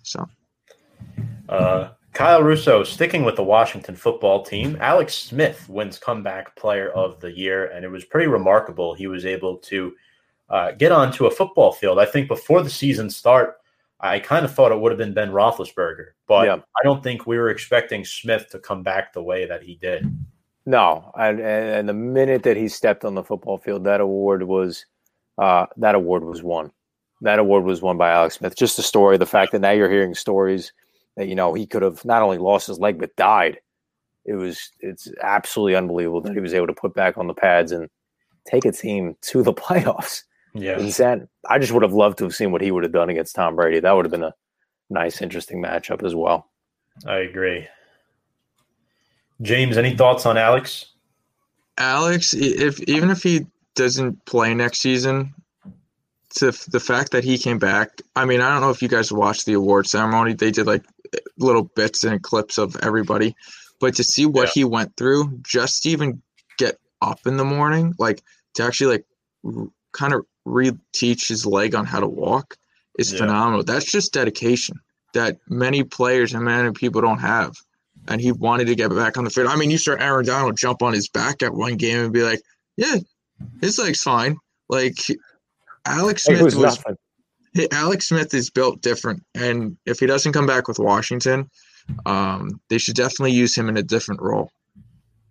So 0.02 0.28
Uh, 1.48 1.90
Kyle 2.12 2.42
Russo 2.42 2.82
sticking 2.82 3.24
with 3.24 3.36
the 3.36 3.44
Washington 3.44 3.94
football 3.94 4.42
team. 4.42 4.76
Alex 4.80 5.14
Smith 5.14 5.68
wins 5.68 5.98
comeback 5.98 6.56
player 6.56 6.90
of 6.90 7.20
the 7.20 7.30
year, 7.30 7.66
and 7.66 7.84
it 7.84 7.88
was 7.90 8.04
pretty 8.04 8.26
remarkable. 8.26 8.94
He 8.94 9.06
was 9.06 9.24
able 9.24 9.56
to 9.58 9.94
uh, 10.48 10.72
get 10.72 10.90
onto 10.92 11.26
a 11.26 11.30
football 11.30 11.72
field. 11.72 11.98
I 11.98 12.06
think 12.06 12.26
before 12.26 12.62
the 12.62 12.70
season 12.70 13.08
start, 13.10 13.58
I 14.00 14.18
kind 14.18 14.44
of 14.44 14.52
thought 14.52 14.72
it 14.72 14.80
would 14.80 14.90
have 14.90 14.98
been 14.98 15.14
Ben 15.14 15.30
Roethlisberger, 15.30 16.08
but 16.26 16.46
Yeah. 16.46 16.56
I 16.56 16.82
don't 16.82 17.02
think 17.02 17.26
we 17.26 17.38
were 17.38 17.50
expecting 17.50 18.04
Smith 18.04 18.48
to 18.50 18.58
come 18.58 18.82
back 18.82 19.12
the 19.12 19.22
way 19.22 19.46
that 19.46 19.62
he 19.62 19.76
did. 19.76 20.10
No, 20.66 21.12
and, 21.18 21.40
and 21.40 21.88
the 21.88 21.92
minute 21.94 22.42
that 22.42 22.56
he 22.56 22.68
stepped 22.68 23.04
on 23.04 23.14
the 23.14 23.22
football 23.22 23.58
field, 23.58 23.84
that 23.84 24.00
award 24.00 24.42
was 24.42 24.86
uh, 25.38 25.66
that 25.78 25.94
award 25.94 26.22
was 26.24 26.42
won. 26.42 26.70
That 27.22 27.38
award 27.38 27.64
was 27.64 27.82
won 27.82 27.96
by 27.96 28.10
Alex 28.10 28.36
Smith. 28.36 28.56
Just 28.56 28.76
the 28.76 28.82
story, 28.82 29.16
the 29.16 29.26
fact 29.26 29.52
that 29.52 29.60
now 29.60 29.70
you're 29.70 29.90
hearing 29.90 30.14
stories 30.14 30.72
that 31.16 31.28
you 31.28 31.34
know 31.34 31.54
he 31.54 31.66
could 31.66 31.82
have 31.82 32.04
not 32.04 32.22
only 32.22 32.38
lost 32.38 32.66
his 32.66 32.78
leg 32.78 32.98
but 32.98 33.14
died. 33.16 33.58
It 34.24 34.34
was 34.34 34.70
it's 34.80 35.10
absolutely 35.22 35.76
unbelievable 35.76 36.20
that 36.22 36.34
he 36.34 36.40
was 36.40 36.54
able 36.54 36.66
to 36.66 36.74
put 36.74 36.94
back 36.94 37.18
on 37.18 37.26
the 37.26 37.34
pads 37.34 37.72
and 37.72 37.88
take 38.46 38.64
a 38.64 38.72
team 38.72 39.16
to 39.22 39.42
the 39.42 39.54
playoffs. 39.54 40.22
Yeah, 40.54 40.78
Insane. 40.78 41.28
I 41.48 41.58
just 41.58 41.72
would 41.72 41.84
have 41.84 41.92
loved 41.92 42.18
to 42.18 42.24
have 42.24 42.34
seen 42.34 42.50
what 42.50 42.60
he 42.60 42.70
would 42.70 42.82
have 42.82 42.92
done 42.92 43.08
against 43.08 43.36
Tom 43.36 43.54
Brady. 43.54 43.80
That 43.80 43.92
would 43.92 44.04
have 44.04 44.10
been 44.10 44.24
a 44.24 44.34
nice, 44.88 45.22
interesting 45.22 45.62
matchup 45.62 46.04
as 46.04 46.14
well. 46.14 46.50
I 47.06 47.18
agree. 47.18 47.68
James, 49.42 49.78
any 49.78 49.96
thoughts 49.96 50.26
on 50.26 50.36
Alex? 50.36 50.86
Alex, 51.78 52.34
if 52.34 52.80
even 52.82 53.10
if 53.10 53.22
he 53.22 53.46
doesn't 53.74 54.24
play 54.26 54.52
next 54.52 54.80
season, 54.80 55.32
to 56.36 56.52
the 56.70 56.80
fact 56.80 57.12
that 57.12 57.24
he 57.24 57.38
came 57.38 57.58
back, 57.58 58.02
I 58.16 58.24
mean, 58.24 58.40
I 58.40 58.52
don't 58.52 58.60
know 58.60 58.70
if 58.70 58.82
you 58.82 58.88
guys 58.88 59.12
watched 59.12 59.46
the 59.46 59.54
award 59.54 59.86
ceremony. 59.86 60.34
They 60.34 60.50
did 60.50 60.66
like 60.66 60.84
little 61.38 61.64
bits 61.64 62.04
and 62.04 62.22
clips 62.22 62.58
of 62.58 62.76
everybody, 62.82 63.34
but 63.80 63.94
to 63.96 64.04
see 64.04 64.26
what 64.26 64.48
Yeah. 64.48 64.52
he 64.54 64.64
went 64.64 64.96
through, 64.96 65.38
just 65.42 65.82
to 65.82 65.90
even 65.90 66.22
get 66.58 66.78
up 67.02 67.20
in 67.26 67.36
the 67.36 67.44
morning, 67.44 67.94
like 67.98 68.22
to 68.54 68.62
actually 68.64 68.96
like 68.96 69.06
r- 69.44 69.68
kind 69.92 70.12
of 70.12 70.24
reteach 70.46 71.28
his 71.28 71.44
leg 71.46 71.74
on 71.74 71.84
how 71.86 72.00
to 72.00 72.06
walk, 72.06 72.56
is 72.98 73.12
Yeah. 73.12 73.18
phenomenal. 73.20 73.62
That's 73.64 73.90
just 73.90 74.12
dedication 74.12 74.80
that 75.14 75.38
many 75.48 75.82
players 75.82 76.34
and 76.34 76.44
many 76.44 76.70
people 76.72 77.00
don't 77.00 77.18
have. 77.18 77.56
And 78.08 78.20
he 78.20 78.32
wanted 78.32 78.66
to 78.68 78.74
get 78.74 78.90
back 78.90 79.18
on 79.18 79.24
the 79.24 79.30
field. 79.30 79.48
I 79.48 79.56
mean, 79.56 79.70
you 79.70 79.78
saw 79.78 79.92
Aaron 79.92 80.24
Donald 80.24 80.56
jump 80.56 80.82
on 80.82 80.92
his 80.92 81.08
back 81.08 81.42
at 81.42 81.52
one 81.52 81.76
game 81.76 81.98
and 82.04 82.12
be 82.12 82.22
like, 82.22 82.40
"Yeah, 82.76 82.96
his 83.60 83.78
leg's 83.78 84.02
fine." 84.02 84.36
Like 84.68 84.96
Alex 85.86 86.24
Smith 86.24 86.40
was 86.42 86.56
was 86.56 86.78
Alex 87.72 88.08
Smith 88.08 88.32
is 88.34 88.50
built 88.50 88.80
different, 88.80 89.22
and 89.34 89.76
if 89.86 89.98
he 89.98 90.06
doesn't 90.06 90.32
come 90.32 90.46
back 90.46 90.68
with 90.68 90.78
Washington, 90.78 91.50
um, 92.06 92.60
they 92.68 92.78
should 92.78 92.94
definitely 92.94 93.32
use 93.32 93.56
him 93.56 93.68
in 93.68 93.76
a 93.76 93.82
different 93.82 94.20
role 94.22 94.50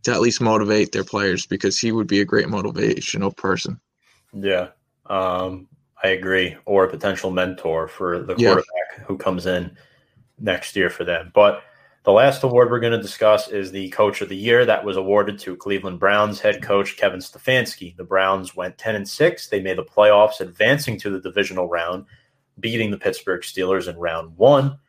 to 0.04 0.12
at 0.12 0.22
least 0.22 0.42
motivate 0.42 0.92
their 0.92 1.04
players 1.04 1.46
because 1.46 1.80
he 1.80 1.92
would 1.92 2.08
be 2.08 2.22
a 2.22 2.26
great 2.26 2.48
motivational 2.48 3.36
person. 3.36 3.80
Yeah, 4.34 4.70
um, 5.10 5.68
I 6.04 6.10
agree. 6.10 6.56
Or 6.66 6.86
a 6.86 6.90
potential 6.90 7.32
mentor 7.32 7.88
for 7.88 8.20
the 8.20 8.36
Yeah. 8.38 8.50
quarterback 8.50 9.08
who 9.08 9.18
comes 9.18 9.46
in 9.46 9.78
next 10.40 10.76
year 10.76 10.90
for 10.90 11.04
them. 11.04 11.32
But 11.34 11.64
the 12.04 12.12
last 12.12 12.44
award 12.44 12.72
we're 12.72 12.80
going 12.80 12.94
to 12.94 13.02
discuss 13.02 13.50
is 13.50 13.72
the 13.72 13.90
Coach 13.90 14.22
of 14.22 14.30
the 14.30 14.38
Year 14.38 14.66
that 14.66 14.86
was 14.86 14.98
awarded 14.98 15.38
to 15.40 15.56
Cleveland 15.56 16.00
Browns 16.00 16.40
head 16.40 16.62
coach 16.62 16.98
Kevin 16.98 17.20
Stefanski. 17.20 17.96
The 17.96 18.04
Browns 18.04 18.56
went 18.56 18.78
ten 18.78 18.96
and 18.96 19.08
six. 19.08 19.48
They 19.48 19.62
made 19.62 19.78
the 19.78 19.84
playoffs, 19.84 20.40
advancing 20.40 20.98
to 21.00 21.10
the 21.10 21.20
divisional 21.20 21.68
round, 21.68 22.06
beating 22.60 22.92
the 22.92 22.98
Pittsburgh 22.98 23.42
Steelers 23.42 23.88
in 23.88 23.98
round 23.98 24.38
one. 24.38 24.80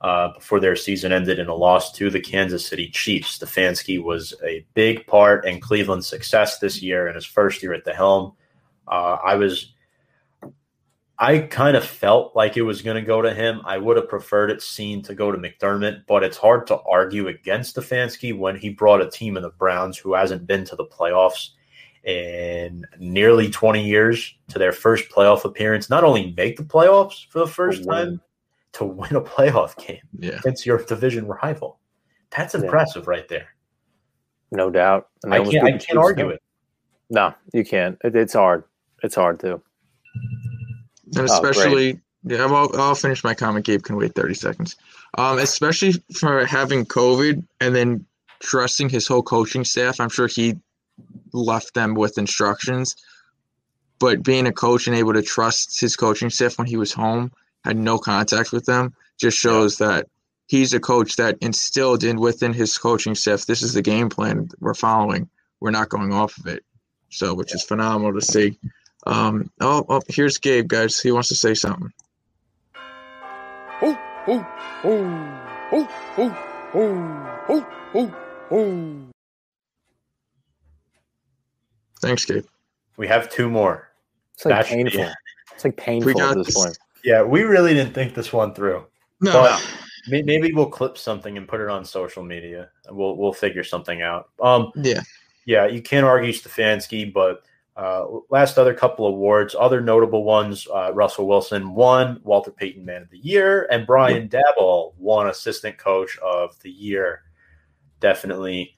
Uh, 0.00 0.32
before 0.34 0.58
their 0.58 0.74
season 0.74 1.12
ended 1.12 1.38
in 1.38 1.46
a 1.46 1.54
loss 1.54 1.92
to 1.92 2.10
the 2.10 2.18
Kansas 2.18 2.66
City 2.66 2.88
Chiefs. 2.88 3.38
Stefanski 3.38 4.02
was 4.02 4.34
a 4.44 4.66
big 4.74 5.06
part 5.06 5.44
in 5.44 5.60
Cleveland's 5.60 6.08
success 6.08 6.58
this 6.58 6.82
year 6.82 7.06
in 7.06 7.14
his 7.14 7.24
first 7.24 7.62
year 7.62 7.72
at 7.72 7.84
the 7.84 7.94
helm. 7.94 8.32
Uh, 8.88 9.18
I 9.24 9.36
was 9.36 9.72
I 11.22 11.38
kind 11.38 11.76
of 11.76 11.84
felt 11.84 12.34
like 12.34 12.56
it 12.56 12.62
was 12.62 12.82
going 12.82 12.96
to 12.96 13.06
go 13.06 13.22
to 13.22 13.32
him. 13.32 13.60
I 13.64 13.78
would 13.78 13.96
have 13.96 14.08
preferred 14.08 14.50
it 14.50 14.60
seen 14.60 15.02
to 15.02 15.14
go 15.14 15.30
to 15.30 15.38
McDermott, 15.38 16.04
but 16.08 16.24
it's 16.24 16.36
hard 16.36 16.66
to 16.66 16.80
argue 16.80 17.28
against 17.28 17.76
Stefanski 17.76 18.36
when 18.36 18.56
he 18.56 18.70
brought 18.70 19.00
a 19.00 19.08
team 19.08 19.36
in 19.36 19.44
the 19.44 19.50
Browns 19.50 19.96
who 19.96 20.14
hasn't 20.14 20.48
been 20.48 20.64
to 20.64 20.74
the 20.74 20.84
playoffs 20.86 21.50
in 22.02 22.84
nearly 22.98 23.48
20 23.48 23.86
years 23.86 24.34
to 24.48 24.58
their 24.58 24.72
first 24.72 25.08
playoff 25.10 25.44
appearance. 25.44 25.88
Not 25.88 26.02
only 26.02 26.34
make 26.36 26.56
the 26.56 26.64
playoffs 26.64 27.24
for 27.28 27.38
the 27.38 27.46
first 27.46 27.84
time, 27.84 28.20
to 28.72 28.84
win 28.84 29.14
a 29.14 29.20
playoff 29.20 29.76
game 29.76 30.00
Yeah. 30.18 30.38
against 30.38 30.66
your 30.66 30.78
division 30.78 31.26
rival. 31.26 31.78
That's 32.36 32.54
Yeah. 32.54 32.62
impressive 32.62 33.06
right 33.06 33.28
there. 33.28 33.54
No 34.50 34.70
doubt. 34.70 35.08
I 35.30 35.38
can't, 35.38 35.64
I 35.64 35.78
can't 35.78 35.98
argue 35.98 36.30
it. 36.30 36.42
No, 37.10 37.32
you 37.52 37.64
can't. 37.64 37.96
It, 38.02 38.16
it's 38.16 38.32
hard. 38.32 38.64
It's 39.04 39.14
hard 39.14 39.38
to. 39.40 39.60
And 41.16 41.28
Oh, 41.28 41.34
especially, 41.34 42.00
yeah, 42.24 42.44
I'll, 42.44 42.70
I'll 42.74 42.94
finish 42.94 43.22
my 43.24 43.34
comment. 43.34 43.66
Gabe 43.66 43.82
can 43.82 43.96
wait 43.96 44.14
30 44.14 44.34
seconds. 44.34 44.76
Um, 45.18 45.38
especially 45.38 45.92
for 46.14 46.44
having 46.46 46.86
COVID 46.86 47.44
and 47.60 47.74
then 47.74 48.06
trusting 48.40 48.88
his 48.88 49.06
whole 49.06 49.22
coaching 49.22 49.64
staff. 49.64 50.00
I'm 50.00 50.08
sure 50.08 50.26
he 50.26 50.56
left 51.32 51.74
them 51.74 51.94
with 51.94 52.18
instructions. 52.18 52.96
But 53.98 54.22
being 54.22 54.46
a 54.46 54.52
coach 54.52 54.86
and 54.86 54.96
able 54.96 55.12
to 55.12 55.22
trust 55.22 55.80
his 55.80 55.96
coaching 55.96 56.30
staff 56.30 56.58
when 56.58 56.66
he 56.66 56.76
was 56.76 56.92
home, 56.92 57.32
had 57.64 57.76
no 57.76 57.98
contact 57.98 58.52
with 58.52 58.64
them, 58.66 58.94
just 59.18 59.38
shows 59.38 59.78
that 59.78 60.08
he's 60.48 60.74
a 60.74 60.80
coach 60.80 61.16
that 61.16 61.38
instilled 61.40 62.02
in 62.02 62.18
within 62.18 62.52
his 62.52 62.76
coaching 62.76 63.14
staff. 63.14 63.46
This 63.46 63.62
is 63.62 63.74
the 63.74 63.82
game 63.82 64.08
plan 64.08 64.48
we're 64.60 64.74
following. 64.74 65.28
We're 65.60 65.70
not 65.70 65.88
going 65.88 66.12
off 66.12 66.36
of 66.38 66.46
it. 66.46 66.64
So, 67.10 67.34
which 67.34 67.54
is 67.54 67.62
phenomenal 67.62 68.14
to 68.14 68.20
see. 68.22 68.58
Um, 69.04 69.50
oh, 69.60 69.84
oh, 69.88 70.02
here's 70.08 70.38
Gabe, 70.38 70.68
guys. 70.68 71.00
He 71.00 71.10
wants 71.12 71.28
to 71.28 71.34
say 71.34 71.54
something. 71.54 71.92
Oh, 73.82 73.98
oh, 74.28 74.46
oh, 74.84 75.40
oh, 75.72 75.88
oh, 76.18 76.38
oh, 76.74 77.40
oh, 77.48 77.66
oh, 77.94 78.14
oh. 78.52 78.96
Thanks, 82.00 82.24
Gabe. 82.24 82.44
We 82.96 83.08
have 83.08 83.28
two 83.30 83.48
more. 83.48 83.88
It's 84.34 84.44
like 84.44 84.54
That 84.54 84.66
painful. 84.66 85.00
it. 85.00 85.12
It's 85.54 85.64
like 85.64 85.76
painful 85.76 86.14
got 86.14 86.32
at 86.32 86.36
this 86.38 86.46
this. 86.48 86.54
point. 86.56 86.78
Yeah, 87.04 87.22
we 87.22 87.42
really 87.42 87.74
didn't 87.74 87.94
think 87.94 88.14
this 88.14 88.32
one 88.32 88.54
through. 88.54 88.84
No, 89.20 89.32
But 89.32 89.74
may- 90.08 90.22
maybe 90.22 90.52
we'll 90.52 90.66
clip 90.70 90.96
something 90.96 91.36
and 91.36 91.46
put 91.48 91.60
it 91.60 91.68
on 91.68 91.84
social 91.84 92.22
media. 92.22 92.70
We'll 92.90 93.16
we'll 93.16 93.32
figure 93.32 93.64
something 93.64 94.02
out. 94.02 94.30
Um. 94.40 94.70
Yeah. 94.76 95.00
yeah, 95.44 95.66
you 95.66 95.82
can't 95.82 96.06
argue 96.06 96.32
Stefanski, 96.32 97.12
but 97.12 97.42
uh, 97.76 98.04
last 98.30 98.58
other 98.58 98.74
couple 98.74 99.06
awards, 99.06 99.54
other 99.58 99.80
notable 99.80 100.24
ones: 100.24 100.66
uh, 100.72 100.92
Russell 100.92 101.26
Wilson 101.26 101.74
won 101.74 102.20
Walter 102.22 102.50
Payton 102.50 102.84
Man 102.84 103.02
of 103.02 103.10
the 103.10 103.18
Year, 103.18 103.66
and 103.70 103.86
Brian 103.86 104.28
Daboll 104.28 104.92
won 104.98 105.28
Assistant 105.28 105.78
Coach 105.78 106.18
of 106.18 106.58
the 106.60 106.70
Year. 106.70 107.22
Definitely 108.00 108.74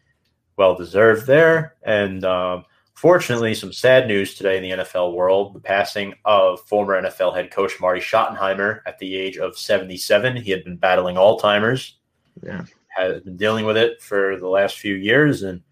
well 0.56 0.74
deserved 0.74 1.26
there. 1.26 1.74
And 1.82 2.24
um, 2.24 2.64
fortunately, 2.94 3.54
some 3.54 3.72
sad 3.72 4.06
news 4.06 4.34
today 4.34 4.56
in 4.56 4.62
the 4.62 4.84
NFL 4.84 5.14
world: 5.14 5.54
the 5.54 5.60
passing 5.60 6.14
of 6.24 6.60
former 6.60 7.00
NFL 7.02 7.34
head 7.34 7.50
coach 7.50 7.80
Marty 7.80 8.00
Schottenheimer 8.00 8.80
at 8.86 8.98
the 8.98 9.16
age 9.16 9.38
of 9.38 9.58
77. 9.58 10.36
He 10.36 10.50
had 10.50 10.62
been 10.64 10.76
battling 10.76 11.16
Alzheimer's 11.16 11.96
Yeah. 12.42 12.64
has 12.88 13.22
been 13.22 13.36
dealing 13.36 13.64
with 13.64 13.76
it 13.76 14.00
for 14.00 14.38
the 14.38 14.48
last 14.48 14.78
few 14.78 14.94
years. 14.94 15.42
And 15.42 15.62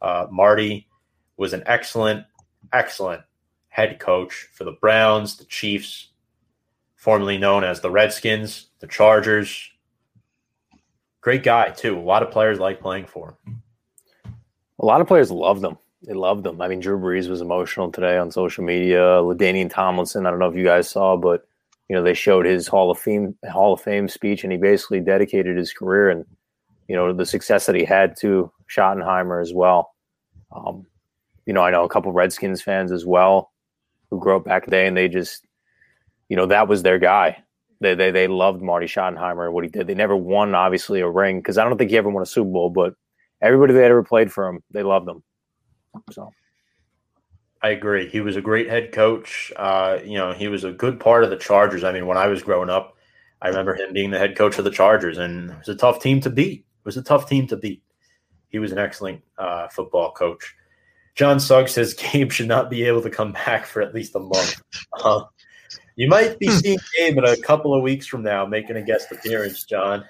uh, 0.00 0.26
Marty 0.30 0.88
was 1.36 1.52
an 1.52 1.62
excellent, 1.66 2.24
excellent 2.72 3.22
head 3.68 3.98
coach 3.98 4.48
for 4.52 4.64
the 4.64 4.72
Browns, 4.72 5.36
the 5.36 5.44
Chiefs, 5.44 6.08
formerly 6.96 7.38
known 7.38 7.64
as 7.64 7.80
the 7.80 7.90
Redskins, 7.90 8.66
the 8.80 8.86
Chargers. 8.86 9.70
Great 11.20 11.42
guy, 11.42 11.70
too. 11.70 11.98
A 11.98 12.00
lot 12.00 12.22
of 12.22 12.30
players 12.30 12.58
like 12.58 12.80
playing 12.80 13.06
for 13.06 13.36
him. 13.44 13.62
A 14.78 14.84
lot 14.84 15.00
of 15.00 15.06
players 15.06 15.30
love 15.30 15.60
them. 15.60 15.78
They 16.06 16.14
love 16.14 16.42
them. 16.42 16.60
I 16.60 16.68
mean, 16.68 16.80
Drew 16.80 16.98
Brees 16.98 17.28
was 17.28 17.42
emotional 17.42 17.92
today 17.92 18.16
on 18.16 18.30
social 18.30 18.64
media. 18.64 19.00
LaDainian 19.00 19.70
Tomlinson, 19.70 20.24
I 20.24 20.30
don't 20.30 20.38
know 20.38 20.48
if 20.48 20.56
you 20.56 20.64
guys 20.64 20.88
saw, 20.88 21.16
but 21.16 21.46
you 21.90 21.96
know 21.96 22.02
they 22.02 22.14
showed 22.14 22.46
his 22.46 22.66
Hall 22.66 22.90
of 22.90 22.98
Fame 22.98 23.36
Hall 23.50 23.74
of 23.74 23.80
Fame 23.82 24.08
speech, 24.08 24.44
and 24.44 24.52
he 24.52 24.58
basically 24.58 25.00
dedicated 25.00 25.56
his 25.56 25.72
career 25.72 26.08
and 26.08 26.24
you 26.88 26.96
know 26.96 27.12
the 27.12 27.26
success 27.26 27.66
that 27.66 27.74
he 27.74 27.84
had 27.84 28.16
to 28.20 28.50
Schottenheimer 28.70 29.42
as 29.42 29.52
well. 29.52 29.92
Um, 30.52 30.86
you 31.50 31.54
know, 31.54 31.62
I 31.62 31.72
know 31.72 31.82
a 31.82 31.88
couple 31.88 32.12
Redskins 32.12 32.62
fans 32.62 32.92
as 32.92 33.04
well 33.04 33.50
who 34.08 34.20
grew 34.20 34.36
up 34.36 34.44
back 34.44 34.66
then, 34.66 34.86
and 34.86 34.96
they 34.96 35.08
just, 35.08 35.44
you 36.28 36.36
know, 36.36 36.46
that 36.46 36.68
was 36.68 36.84
their 36.84 37.00
guy. 37.00 37.42
They 37.80 37.96
they 37.96 38.12
they 38.12 38.28
loved 38.28 38.62
Marty 38.62 38.86
Schottenheimer 38.86 39.46
and 39.46 39.52
what 39.52 39.64
he 39.64 39.70
did. 39.70 39.88
They 39.88 39.94
never 39.94 40.16
won, 40.16 40.54
obviously, 40.54 41.00
a 41.00 41.08
ring 41.08 41.40
because 41.40 41.58
I 41.58 41.64
don't 41.64 41.76
think 41.76 41.90
he 41.90 41.96
ever 41.96 42.08
won 42.08 42.22
a 42.22 42.26
Super 42.26 42.48
Bowl, 42.48 42.70
but 42.70 42.94
everybody 43.42 43.72
that 43.74 43.82
ever 43.82 44.04
played 44.04 44.30
for 44.30 44.46
him, 44.46 44.62
they 44.70 44.84
loved 44.84 45.08
him. 45.08 45.24
So 46.12 46.30
I 47.64 47.70
agree. 47.70 48.08
He 48.08 48.20
was 48.20 48.36
a 48.36 48.40
great 48.40 48.68
head 48.68 48.92
coach. 48.92 49.52
Uh, 49.56 49.98
you 50.04 50.18
know, 50.18 50.32
he 50.32 50.46
was 50.46 50.62
a 50.62 50.70
good 50.70 51.00
part 51.00 51.24
of 51.24 51.30
the 51.30 51.36
Chargers. 51.36 51.82
I 51.82 51.90
mean, 51.90 52.06
when 52.06 52.16
I 52.16 52.28
was 52.28 52.44
growing 52.44 52.70
up, 52.70 52.96
I 53.42 53.48
remember 53.48 53.74
him 53.74 53.92
being 53.92 54.12
the 54.12 54.20
head 54.20 54.36
coach 54.36 54.56
of 54.56 54.64
the 54.64 54.70
Chargers, 54.70 55.18
and 55.18 55.50
it 55.50 55.58
was 55.58 55.68
a 55.68 55.74
tough 55.74 56.00
team 56.00 56.20
to 56.20 56.30
beat. 56.30 56.60
It 56.60 56.84
was 56.84 56.96
a 56.96 57.02
tough 57.02 57.28
team 57.28 57.48
to 57.48 57.56
beat. 57.56 57.82
He 58.50 58.60
was 58.60 58.70
an 58.70 58.78
excellent 58.78 59.20
uh, 59.36 59.66
football 59.66 60.12
coach. 60.12 60.54
John 61.20 61.38
Suggs 61.38 61.72
says 61.72 61.92
Gabe 61.92 62.32
should 62.32 62.48
not 62.48 62.70
be 62.70 62.82
able 62.84 63.02
to 63.02 63.10
come 63.10 63.32
back 63.32 63.66
for 63.66 63.82
at 63.82 63.94
least 63.94 64.14
a 64.14 64.20
month. 64.20 64.62
Uh, 65.04 65.24
you 65.96 66.08
might 66.08 66.38
be 66.38 66.48
seeing 66.48 66.78
Gabe 66.96 67.18
in 67.18 67.24
a 67.26 67.36
couple 67.36 67.74
of 67.74 67.82
weeks 67.82 68.06
from 68.06 68.22
now 68.22 68.46
making 68.46 68.76
a 68.76 68.82
guest 68.82 69.12
appearance, 69.12 69.64
John. 69.64 70.02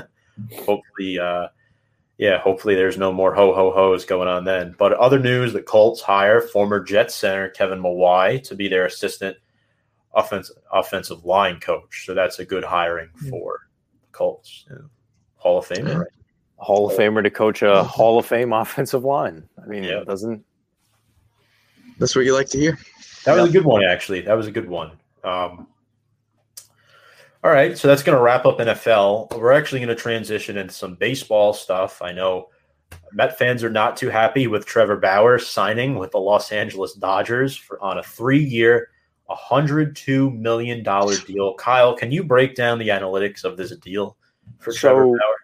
hopefully, 0.56 1.18
uh, 1.18 1.48
yeah, 2.16 2.38
hopefully 2.38 2.74
there's 2.76 2.96
no 2.96 3.12
more 3.12 3.34
ho 3.34 3.52
ho 3.52 3.72
ho's 3.72 4.06
going 4.06 4.26
on 4.26 4.46
then. 4.46 4.74
But 4.78 4.94
other 4.94 5.18
news: 5.18 5.52
the 5.52 5.60
Colts 5.60 6.00
hire 6.00 6.40
former 6.40 6.82
Jets 6.82 7.14
center 7.14 7.50
Kevin 7.50 7.82
Mawae 7.82 8.42
to 8.44 8.54
be 8.54 8.66
their 8.66 8.86
assistant 8.86 9.36
offensive 10.14 10.56
offensive 10.72 11.26
line 11.26 11.60
coach. 11.60 12.06
So 12.06 12.14
that's 12.14 12.38
a 12.38 12.44
good 12.46 12.64
hiring 12.64 13.10
for 13.28 13.58
the 14.00 14.08
Colts. 14.12 14.64
Yeah. 14.70 14.78
Hall 15.36 15.58
of 15.58 15.68
Famer, 15.68 15.98
right? 15.98 16.08
Hall 16.56 16.90
of 16.90 16.96
Famer 16.96 17.22
to 17.22 17.30
coach 17.30 17.60
a 17.60 17.84
Hall 17.84 18.18
of 18.18 18.24
Fame 18.24 18.54
offensive 18.54 19.04
line. 19.04 19.46
I 19.62 19.66
mean, 19.66 19.84
Yeah. 19.84 20.00
it 20.00 20.06
doesn't 20.06 20.42
That's 21.98 22.14
what 22.14 22.24
you 22.24 22.34
like 22.34 22.48
to 22.50 22.58
hear. 22.58 22.78
That 23.24 23.36
was 23.36 23.48
a 23.48 23.52
good 23.52 23.64
one, 23.64 23.84
actually. 23.84 24.20
That 24.22 24.34
was 24.34 24.46
a 24.46 24.52
good 24.52 24.68
one. 24.68 24.92
Um, 25.22 25.68
all 27.42 27.50
right, 27.50 27.76
so 27.76 27.88
that's 27.88 28.02
going 28.02 28.16
to 28.16 28.22
wrap 28.22 28.46
up 28.46 28.58
NFL. 28.58 29.38
We're 29.38 29.52
actually 29.52 29.80
going 29.80 29.94
to 29.94 29.94
transition 29.94 30.56
into 30.56 30.72
some 30.72 30.94
baseball 30.94 31.52
stuff. 31.52 32.00
I 32.02 32.12
know 32.12 32.48
Met 33.12 33.38
fans 33.38 33.62
are 33.62 33.70
not 33.70 33.96
too 33.96 34.08
happy 34.08 34.46
with 34.46 34.66
Trevor 34.66 34.96
Bauer 34.96 35.38
signing 35.38 35.96
with 35.96 36.10
the 36.12 36.18
Los 36.18 36.52
Angeles 36.52 36.94
Dodgers 36.94 37.56
for, 37.56 37.80
on 37.82 37.98
a 37.98 38.02
three-year, 38.02 38.88
$102 39.30 40.36
million 40.38 40.82
deal. 40.82 41.54
Kyle, 41.54 41.94
can 41.94 42.10
you 42.10 42.24
break 42.24 42.54
down 42.54 42.78
the 42.78 42.88
analytics 42.88 43.44
of 43.44 43.56
this 43.56 43.74
deal 43.76 44.16
for 44.58 44.72
Trevor 44.72 45.06
Bauer? 45.06 45.36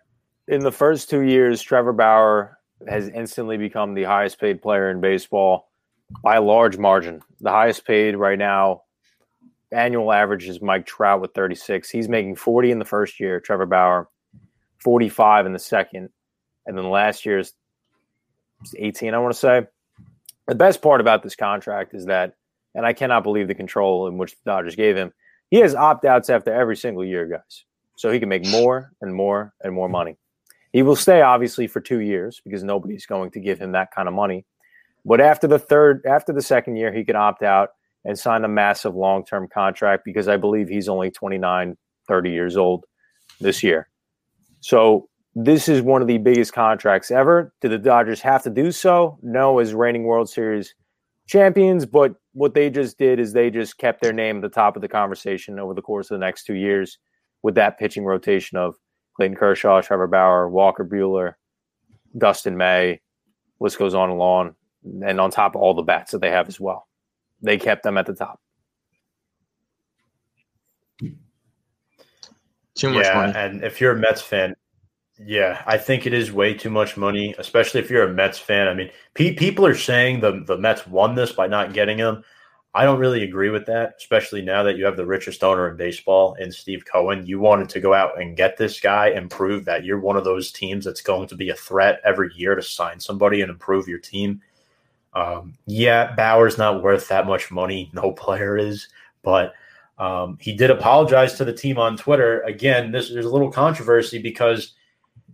in 0.48 0.60
the 0.60 0.72
first 0.72 1.08
two 1.08 1.20
years, 1.20 1.62
Trevor 1.62 1.92
Bauer 1.92 2.58
has 2.88 3.08
instantly 3.08 3.56
become 3.56 3.94
the 3.94 4.04
highest 4.04 4.40
paid 4.40 4.60
player 4.60 4.90
in 4.90 5.00
baseball 5.00 5.69
by 6.22 6.36
a 6.36 6.42
large 6.42 6.78
margin. 6.78 7.22
The 7.40 7.50
highest 7.50 7.86
paid 7.86 8.16
right 8.16 8.38
now, 8.38 8.82
annual 9.72 10.12
average 10.12 10.48
is 10.48 10.60
Mike 10.60 10.86
Trout 10.86 11.20
with 11.20 11.32
36. 11.34 11.88
He's 11.90 12.08
making 12.08 12.36
40 12.36 12.70
in 12.70 12.78
the 12.78 12.84
first 12.84 13.20
year, 13.20 13.40
Trevor 13.40 13.66
Bauer, 13.66 14.08
45 14.78 15.46
in 15.46 15.52
the 15.52 15.58
second. 15.58 16.10
And 16.66 16.76
then 16.76 16.90
last 16.90 17.24
year's 17.24 17.52
18, 18.76 19.14
I 19.14 19.18
want 19.18 19.32
to 19.32 19.38
say. 19.38 19.66
The 20.46 20.54
best 20.54 20.82
part 20.82 21.00
about 21.00 21.22
this 21.22 21.36
contract 21.36 21.94
is 21.94 22.06
that, 22.06 22.34
and 22.74 22.84
I 22.84 22.92
cannot 22.92 23.22
believe 23.22 23.48
the 23.48 23.54
control 23.54 24.06
in 24.08 24.18
which 24.18 24.32
the 24.32 24.50
Dodgers 24.50 24.76
gave 24.76 24.96
him, 24.96 25.12
he 25.50 25.58
has 25.58 25.74
opt 25.74 26.04
outs 26.04 26.30
after 26.30 26.52
every 26.52 26.76
single 26.76 27.04
year, 27.04 27.26
guys. 27.26 27.64
So 27.96 28.10
he 28.10 28.20
can 28.20 28.28
make 28.28 28.46
more 28.46 28.92
and 29.00 29.14
more 29.14 29.52
and 29.62 29.74
more 29.74 29.88
money. 29.88 30.16
He 30.72 30.82
will 30.82 30.96
stay 30.96 31.20
obviously 31.20 31.66
for 31.66 31.80
two 31.80 32.00
years 32.00 32.40
because 32.44 32.62
nobody's 32.62 33.06
going 33.06 33.32
to 33.32 33.40
give 33.40 33.58
him 33.58 33.72
that 33.72 33.90
kind 33.92 34.08
of 34.08 34.14
money. 34.14 34.46
But 35.04 35.20
after 35.20 35.46
the 35.46 35.58
third, 35.58 36.04
after 36.06 36.32
the 36.32 36.42
second 36.42 36.76
year, 36.76 36.92
he 36.92 37.04
could 37.04 37.16
opt 37.16 37.42
out 37.42 37.70
and 38.04 38.18
sign 38.18 38.44
a 38.44 38.48
massive 38.48 38.94
long 38.94 39.24
term 39.24 39.48
contract 39.52 40.04
because 40.04 40.28
I 40.28 40.36
believe 40.36 40.68
he's 40.68 40.88
only 40.88 41.10
29, 41.10 41.76
30 42.08 42.30
years 42.30 42.56
old 42.56 42.84
this 43.40 43.62
year. 43.62 43.88
So 44.60 45.08
this 45.34 45.68
is 45.68 45.82
one 45.82 46.02
of 46.02 46.08
the 46.08 46.18
biggest 46.18 46.52
contracts 46.52 47.10
ever. 47.10 47.52
Do 47.60 47.68
the 47.68 47.78
Dodgers 47.78 48.20
have 48.20 48.42
to 48.44 48.50
do 48.50 48.72
so? 48.72 49.18
No, 49.22 49.58
as 49.58 49.74
reigning 49.74 50.04
World 50.04 50.28
Series 50.28 50.74
champions. 51.26 51.86
But 51.86 52.14
what 52.32 52.54
they 52.54 52.70
just 52.70 52.98
did 52.98 53.20
is 53.20 53.32
they 53.32 53.50
just 53.50 53.78
kept 53.78 54.02
their 54.02 54.12
name 54.12 54.36
at 54.36 54.42
the 54.42 54.48
top 54.48 54.76
of 54.76 54.82
the 54.82 54.88
conversation 54.88 55.58
over 55.58 55.74
the 55.74 55.82
course 55.82 56.10
of 56.10 56.18
the 56.18 56.24
next 56.24 56.44
two 56.44 56.54
years 56.54 56.98
with 57.42 57.54
that 57.54 57.78
pitching 57.78 58.04
rotation 58.04 58.58
of 58.58 58.74
Clayton 59.16 59.36
Kershaw, 59.36 59.80
Trevor 59.80 60.06
Bauer, 60.06 60.48
Walker 60.48 60.84
Buehler, 60.84 61.34
Dustin 62.16 62.56
May, 62.56 63.00
list 63.60 63.78
goes 63.78 63.94
on 63.94 64.10
and 64.10 64.20
on, 64.20 64.54
and 64.84 65.20
on 65.20 65.30
top 65.30 65.54
of 65.54 65.60
all 65.60 65.74
the 65.74 65.82
bats 65.82 66.12
that 66.12 66.20
they 66.20 66.30
have 66.30 66.48
as 66.48 66.60
well. 66.60 66.86
They 67.42 67.58
kept 67.58 67.82
them 67.82 67.98
at 67.98 68.06
the 68.06 68.14
top. 68.14 68.40
Too 72.74 72.90
much 72.90 73.04
yeah, 73.04 73.14
money. 73.14 73.32
and 73.36 73.64
if 73.64 73.80
you're 73.80 73.92
a 73.92 73.98
Mets 73.98 74.22
fan, 74.22 74.54
yeah, 75.18 75.62
I 75.66 75.76
think 75.76 76.06
it 76.06 76.14
is 76.14 76.32
way 76.32 76.54
too 76.54 76.70
much 76.70 76.96
money, 76.96 77.34
especially 77.38 77.80
if 77.80 77.90
you're 77.90 78.08
a 78.08 78.12
Mets 78.12 78.38
fan. 78.38 78.68
I 78.68 78.74
mean, 78.74 78.90
pe- 79.14 79.34
people 79.34 79.66
are 79.66 79.74
saying 79.74 80.20
the 80.20 80.42
the 80.46 80.56
Mets 80.56 80.86
won 80.86 81.14
this 81.14 81.32
by 81.32 81.46
not 81.46 81.74
getting 81.74 81.98
him. 81.98 82.24
I 82.72 82.84
don't 82.84 83.00
really 83.00 83.24
agree 83.24 83.50
with 83.50 83.66
that, 83.66 83.94
especially 83.98 84.42
now 84.42 84.62
that 84.62 84.76
you 84.76 84.84
have 84.84 84.96
the 84.96 85.04
richest 85.04 85.42
owner 85.42 85.68
in 85.68 85.76
baseball 85.76 86.34
in 86.34 86.52
Steve 86.52 86.84
Cohen. 86.84 87.26
You 87.26 87.40
wanted 87.40 87.68
to 87.70 87.80
go 87.80 87.92
out 87.92 88.20
and 88.20 88.36
get 88.36 88.56
this 88.56 88.78
guy 88.78 89.08
and 89.08 89.28
prove 89.28 89.64
that 89.64 89.84
you're 89.84 89.98
one 89.98 90.16
of 90.16 90.22
those 90.22 90.52
teams 90.52 90.84
that's 90.84 91.02
going 91.02 91.26
to 91.28 91.36
be 91.36 91.50
a 91.50 91.56
threat 91.56 92.00
every 92.04 92.30
year 92.36 92.54
to 92.54 92.62
sign 92.62 93.00
somebody 93.00 93.42
and 93.42 93.50
improve 93.50 93.88
your 93.88 93.98
team. 93.98 94.40
Um, 95.12 95.54
yeah, 95.66 96.14
Bauer's 96.14 96.58
not 96.58 96.82
worth 96.82 97.08
that 97.08 97.26
much 97.26 97.50
money. 97.50 97.90
No 97.92 98.12
player 98.12 98.56
is, 98.56 98.88
but 99.22 99.54
um, 99.98 100.38
he 100.40 100.54
did 100.54 100.70
apologize 100.70 101.34
to 101.34 101.44
the 101.44 101.52
team 101.52 101.78
on 101.78 101.96
Twitter. 101.96 102.40
Again, 102.42 102.92
this 102.92 103.10
there's 103.10 103.26
a 103.26 103.30
little 103.30 103.50
controversy 103.50 104.18
because 104.20 104.72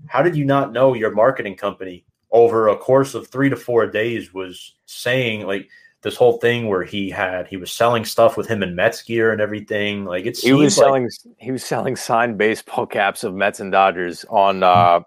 how 0.08 0.22
did 0.22 0.36
you 0.36 0.44
not 0.44 0.72
know 0.72 0.94
your 0.94 1.10
marketing 1.10 1.56
company 1.56 2.04
over 2.30 2.68
a 2.68 2.76
course 2.76 3.14
of 3.14 3.28
three 3.28 3.48
to 3.50 3.56
four 3.56 3.86
days 3.86 4.32
was 4.32 4.74
saying 4.86 5.46
like 5.46 5.68
this 6.02 6.16
whole 6.16 6.38
thing 6.38 6.68
where 6.68 6.82
he 6.84 7.10
had 7.10 7.46
he 7.48 7.56
was 7.56 7.70
selling 7.72 8.04
stuff 8.04 8.36
with 8.36 8.46
him 8.46 8.62
in 8.62 8.74
Mets 8.74 9.02
gear 9.02 9.30
and 9.32 9.40
everything. 9.40 10.04
Like 10.04 10.24
it 10.26 10.38
He 10.38 10.52
was 10.52 10.74
seemed 10.74 10.86
like- 10.86 11.10
selling 11.10 11.10
he 11.38 11.52
was 11.52 11.64
selling 11.64 11.96
signed 11.96 12.38
baseball 12.38 12.86
caps 12.86 13.24
of 13.24 13.34
Mets 13.34 13.60
and 13.60 13.70
Dodgers 13.72 14.24
on 14.28 14.62
uh 14.62 15.00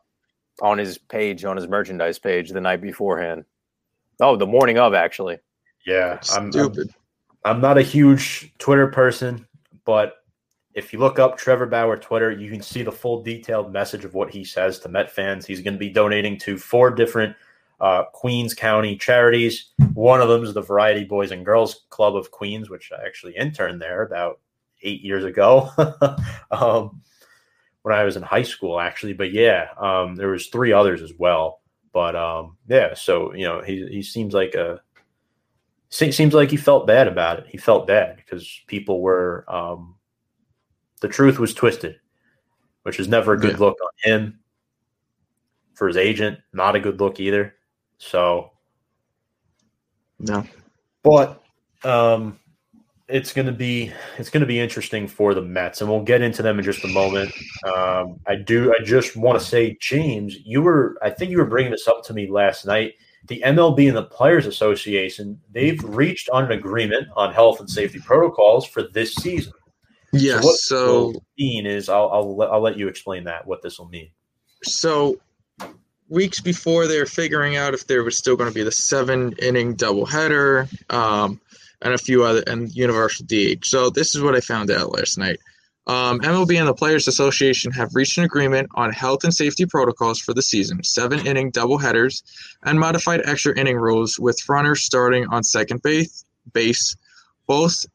on 0.62 0.78
his 0.78 0.98
page 0.98 1.44
on 1.46 1.56
his 1.58 1.68
merchandise 1.68 2.20
page 2.20 2.50
the 2.52 2.62
night 2.62 2.82
beforehand. 2.82 3.46
Oh, 4.20 4.36
the 4.36 4.48
morning 4.48 4.78
of 4.78 4.94
actually. 4.94 5.38
yeah, 5.86 6.20
I'm, 6.32 6.46
I'm 6.46 6.52
Stupid. 6.52 6.94
I'm 7.46 7.62
not 7.62 7.78
a 7.78 7.82
huge 7.82 8.54
Twitter 8.58 8.88
person, 8.88 9.48
but 9.86 10.16
if 10.74 10.94
you 10.94 11.00
look 11.00 11.20
up 11.20 11.38
Trevor 11.38 11.66
Bauer 11.66 11.98
Twitter, 11.98 12.32
you 12.32 12.52
can 12.52 12.62
see 12.62 12.84
the 12.84 12.92
full 12.92 13.24
detailed 13.24 13.72
message 13.72 14.06
of 14.06 14.14
what 14.14 14.30
he 14.30 14.44
says 14.44 14.80
to 14.80 14.90
Met 14.90 15.12
fans. 15.12 15.46
He's 15.46 15.62
going 15.62 15.74
to 15.74 15.80
be 15.80 15.90
donating 15.90 16.38
to 16.40 16.58
four 16.58 16.92
different 16.92 17.36
uh, 17.80 18.04
Queens 18.14 18.54
County 18.54 18.98
charities. 18.98 19.72
One 19.94 20.22
of 20.22 20.30
them 20.30 20.44
is 20.44 20.54
the 20.54 20.62
Variety 20.62 21.06
Boys 21.06 21.32
and 21.32 21.46
Girls 21.46 21.86
Club 21.90 22.16
of 22.16 22.32
Queens, 22.32 22.70
which 22.70 22.92
I 22.92 23.06
actually 23.06 23.36
interned 23.36 23.82
there 23.82 24.04
about 24.04 24.40
eight 24.84 25.02
years 25.02 25.24
ago 25.24 25.70
um, 26.52 27.02
when 27.82 27.96
I 27.96 28.04
was 28.04 28.16
in 28.16 28.24
high 28.24 28.44
school, 28.44 28.80
actually. 28.80 29.14
But 29.14 29.32
yeah, 29.32 29.70
um, 29.78 30.16
there 30.16 30.30
was 30.30 30.48
three 30.48 30.74
others 30.74 31.02
as 31.02 31.14
well. 31.18 31.59
But 31.92 32.16
um, 32.16 32.58
yeah, 32.68 32.94
so 32.94 33.34
you 33.34 33.46
know, 33.46 33.62
he 33.62 33.88
he 33.90 34.02
seems 34.04 34.34
like 34.34 34.54
a 34.56 34.82
seems 35.90 36.34
like 36.34 36.52
he 36.52 36.58
felt 36.58 36.86
bad 36.86 37.08
about 37.08 37.40
it. 37.40 37.48
He 37.48 37.58
felt 37.58 37.88
bad 37.88 38.18
because 38.18 38.62
people 38.68 39.02
were 39.02 39.44
um, 39.48 39.96
the 41.02 41.08
truth 41.08 41.40
was 41.40 41.54
twisted, 41.54 42.00
which 42.84 43.00
is 43.00 43.08
never 43.08 43.34
a 43.34 43.40
good 43.40 43.54
Yeah. 43.54 43.66
look 43.66 43.78
on 43.82 44.12
him. 44.12 44.40
For 45.74 45.88
his 45.88 45.98
agent, 45.98 46.40
not 46.52 46.76
a 46.76 46.80
good 46.80 47.00
look 47.00 47.22
either. 47.22 47.56
So, 48.00 48.52
No. 50.20 50.46
but 51.04 51.42
um, 51.86 52.38
it's 53.10 53.34
gonna 53.34 53.52
be 53.52 53.92
it's 54.18 54.30
gonna 54.30 54.46
be 54.46 54.60
interesting 54.60 55.08
for 55.08 55.34
the 55.34 55.42
Mets, 55.42 55.82
and 55.82 55.90
we'll 55.90 56.04
get 56.04 56.22
into 56.22 56.42
them 56.42 56.60
in 56.60 56.66
just 56.66 56.84
a 56.84 56.88
moment. 56.88 57.32
Um, 57.66 58.20
I 58.28 58.36
do. 58.36 58.74
I 58.74 58.84
just 58.84 59.16
want 59.18 59.40
to 59.40 59.46
say, 59.46 59.78
James, 59.82 60.36
you 60.46 60.62
were 60.62 60.98
I 61.02 61.10
think 61.10 61.32
you 61.32 61.38
were 61.38 61.46
bringing 61.46 61.72
this 61.72 61.88
up 61.88 62.04
to 62.06 62.14
me 62.14 62.30
last 62.30 62.66
night. 62.66 62.94
The 63.28 63.42
MLB 63.46 63.88
and 63.90 63.98
the 63.98 64.04
Players 64.04 64.46
Association 64.46 65.40
they've 65.52 65.84
reached 65.84 66.30
on 66.30 66.46
an 66.46 66.52
agreement 66.52 67.08
on 67.16 67.34
health 67.34 67.60
and 67.60 67.70
safety 67.70 68.00
protocols 68.00 68.66
for 68.66 68.84
this 68.84 69.14
season. 69.16 69.54
Yes. 70.14 70.44
what 70.44 70.56
So, 70.58 71.12
this 71.12 71.22
mean 71.38 71.66
is 71.68 71.90
I'll 71.90 72.10
I'll, 72.10 72.36
let- 72.36 72.50
I'll 72.50 72.62
let 72.62 72.78
you 72.78 72.88
explain 72.88 73.26
that 73.26 73.46
what 73.46 73.62
this 73.62 73.78
will 73.78 73.90
mean. 73.90 74.10
so 74.64 75.20
weeks 76.08 76.42
before 76.42 76.88
they 76.88 76.98
were 76.98 77.06
figuring 77.06 77.56
out 77.56 77.76
if 77.76 77.86
there 77.86 78.04
was 78.04 78.18
still 78.18 78.36
going 78.36 78.50
to 78.50 78.54
be 78.56 78.64
the 78.64 78.72
seven 78.72 79.32
inning 79.40 79.76
doubleheader, 79.76 80.68
um, 80.92 81.40
and 81.82 81.94
a 81.94 81.98
few 81.98 82.24
other 82.24 82.44
and 82.48 82.74
universal 82.76 83.26
DH. 83.26 83.66
So 83.66 83.90
this 83.90 84.16
is 84.16 84.22
what 84.22 84.36
I 84.36 84.42
found 84.42 84.72
out 84.72 84.92
last 84.92 85.18
night. 85.18 85.40
Um, 85.88 86.20
MLB 86.20 86.60
and 86.60 86.68
the 86.68 86.74
Players 86.74 87.08
Association 87.08 87.72
have 87.72 87.96
reached 87.96 88.18
an 88.20 88.24
agreement 88.24 88.70
on 88.76 88.92
health 88.92 89.24
and 89.24 89.34
safety 89.34 89.66
protocols 89.66 90.20
for 90.20 90.36
the 90.36 90.42
season, 90.42 90.84
seven 90.84 91.26
inning 91.26 91.52
doubleheaders, 91.52 92.22
and 92.64 92.80
modified 92.80 93.22
extra 93.26 93.58
inning 93.58 93.78
rules 93.78 94.20
with 94.20 94.48
runners 94.48 94.84
starting 94.84 95.26
on 95.32 95.44
second 95.44 95.82
base. 95.82 96.26
Base, 96.54 96.96
both 97.48 97.86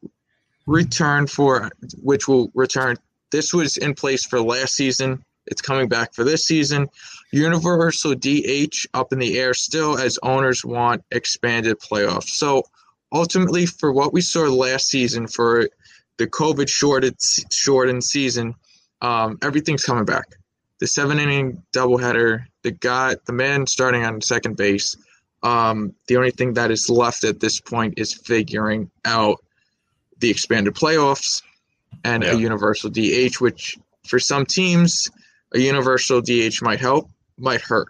return 0.66 1.26
for 1.26 1.70
which 2.02 2.26
will 2.26 2.50
return. 2.54 2.96
This 3.30 3.54
was 3.54 3.76
in 3.76 3.94
place 3.94 4.24
for 4.24 4.40
last 4.40 4.74
season. 4.74 5.24
It's 5.46 5.62
coming 5.62 5.88
back 5.88 6.14
for 6.14 6.24
this 6.24 6.46
season. 6.46 6.88
Universal 7.32 8.14
DH 8.16 8.86
up 8.94 9.12
in 9.12 9.18
the 9.18 9.38
air 9.38 9.54
still 9.54 9.98
as 9.98 10.18
owners 10.22 10.64
want 10.64 11.04
expanded 11.10 11.78
playoffs. 11.78 12.30
So 12.30 12.64
ultimately, 13.14 13.64
for 13.66 13.92
what 13.92 14.12
we 14.12 14.20
saw 14.20 14.42
last 14.42 14.88
season 14.88 15.26
for 15.26 15.68
the 16.18 16.26
COVID 16.26 16.68
shorted 16.68 17.16
shortened 17.52 18.04
season, 18.04 18.54
um, 19.00 19.38
everything's 19.42 19.84
coming 19.84 20.04
back. 20.04 20.24
The 20.80 20.86
seven 20.86 21.18
inning 21.18 21.62
doubleheader, 21.72 22.44
the 22.62 22.72
guy, 22.72 23.16
the 23.26 23.32
man 23.32 23.66
starting 23.66 24.04
on 24.04 24.20
second 24.20 24.56
base. 24.56 24.96
Um, 25.42 25.94
the 26.08 26.16
only 26.16 26.30
thing 26.30 26.54
that 26.54 26.70
is 26.70 26.88
left 26.90 27.24
at 27.24 27.40
this 27.40 27.60
point 27.60 27.94
is 27.96 28.14
figuring 28.14 28.90
out 29.04 29.42
the 30.18 30.30
expanded 30.30 30.74
playoffs 30.74 31.42
and 32.02 32.22
Yeah. 32.22 32.32
a 32.32 32.36
universal 32.38 32.90
DH, 32.90 33.40
which 33.40 33.76
for 34.08 34.18
some 34.18 34.46
teams, 34.46 35.10
a 35.54 35.58
universal 35.60 36.20
DH 36.20 36.60
might 36.62 36.80
help, 36.80 37.10
might 37.38 37.60
hurt. 37.60 37.88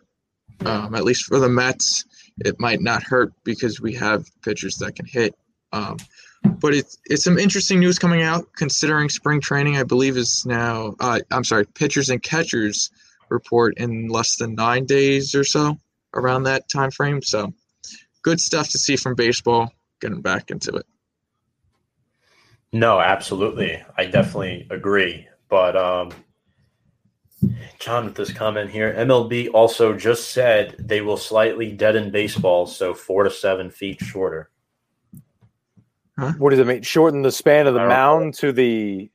Um, 0.64 0.94
at 0.94 1.04
least 1.04 1.24
for 1.24 1.38
the 1.38 1.48
Mets, 1.48 2.04
it 2.38 2.58
might 2.58 2.80
not 2.80 3.02
hurt 3.02 3.32
because 3.44 3.80
we 3.80 3.94
have 3.94 4.26
pitchers 4.42 4.76
that 4.76 4.96
can 4.96 5.06
hit. 5.06 5.34
Um, 5.72 5.98
but 6.44 6.74
it's 6.74 6.98
it's 7.06 7.24
some 7.24 7.38
interesting 7.38 7.80
news 7.80 7.98
coming 7.98 8.22
out 8.22 8.52
considering 8.54 9.08
spring 9.08 9.40
training. 9.40 9.76
I 9.76 9.82
believe 9.82 10.16
is 10.16 10.44
now. 10.46 10.94
Uh, 11.00 11.20
I'm 11.30 11.44
sorry, 11.44 11.66
pitchers 11.66 12.10
and 12.10 12.22
catchers 12.22 12.90
report 13.30 13.74
in 13.78 14.08
less 14.08 14.36
than 14.36 14.54
nine 14.54 14.84
days 14.84 15.34
or 15.34 15.44
so, 15.44 15.78
around 16.14 16.44
that 16.44 16.68
time 16.68 16.90
frame. 16.90 17.22
So, 17.22 17.52
good 18.22 18.40
stuff 18.40 18.68
to 18.70 18.78
see 18.78 18.96
from 18.96 19.14
baseball. 19.14 19.72
Getting 20.00 20.20
back 20.20 20.50
into 20.50 20.74
it. 20.76 20.86
No, 22.72 23.00
absolutely. 23.00 23.82
I 23.96 24.06
definitely 24.06 24.66
agree. 24.70 25.28
But 25.48 25.76
um 25.76 26.10
John 27.78 28.04
with 28.06 28.14
this 28.14 28.32
comment 28.32 28.70
here, 28.70 28.94
MLB 28.96 29.50
also 29.52 29.94
just 29.96 30.30
said 30.32 30.74
they 30.78 31.00
will 31.00 31.16
slightly 31.16 31.72
deaden 31.72 32.10
baseballs, 32.10 32.74
so 32.76 32.94
four 32.94 33.24
to 33.24 33.30
seven 33.30 33.70
feet 33.70 34.00
shorter. 34.00 34.50
What 36.38 36.50
does 36.50 36.60
it 36.60 36.66
mean? 36.66 36.82
Shorten 36.82 37.22
the 37.22 37.32
span 37.32 37.66
of 37.66 37.74
the 37.74 37.80
I 37.80 37.84
know. 37.84 37.88
mound 37.88 38.34
to 38.34 38.52
the 38.52 39.10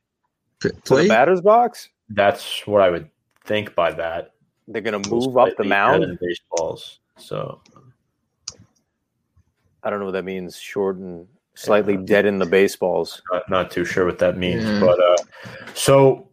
to 0.60 0.68
the 0.96 1.08
batter's 1.08 1.40
box? 1.40 1.88
That's 2.10 2.66
what 2.66 2.82
I 2.82 2.90
would 2.90 3.08
think 3.44 3.74
by 3.74 3.90
that. 3.92 4.32
They're 4.68 4.82
gonna 4.82 5.00
move 5.08 5.36
up 5.38 5.56
the 5.56 5.64
mound. 5.64 6.18
baseballs. 6.20 7.00
So 7.16 7.60
I 9.82 9.88
don't 9.90 9.98
know 9.98 10.04
what 10.06 10.12
that 10.12 10.24
means. 10.24 10.58
Shorten, 10.58 11.26
slightly 11.54 11.94
Yeah. 11.94 12.00
deaden 12.04 12.38
the 12.38 12.46
baseballs. 12.46 13.22
not, 13.32 13.48
not 13.50 13.70
too 13.70 13.84
sure 13.86 14.04
what 14.04 14.18
that 14.18 14.36
means. 14.36 14.62
Yeah. 14.64 14.80
But 14.80 15.00
uh 15.02 15.16
so 15.74 16.28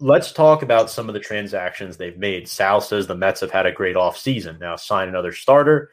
let's 0.00 0.32
talk 0.32 0.62
about 0.62 0.90
some 0.90 1.08
of 1.08 1.14
the 1.14 1.20
transactions 1.20 1.96
they've 1.96 2.18
made. 2.18 2.48
Sal 2.48 2.80
says 2.80 3.06
the 3.06 3.14
Mets 3.14 3.40
have 3.40 3.50
had 3.50 3.66
a 3.66 3.72
great 3.72 3.96
offseason. 3.96 4.58
Now 4.58 4.76
sign 4.76 5.08
another 5.08 5.32
starter. 5.32 5.90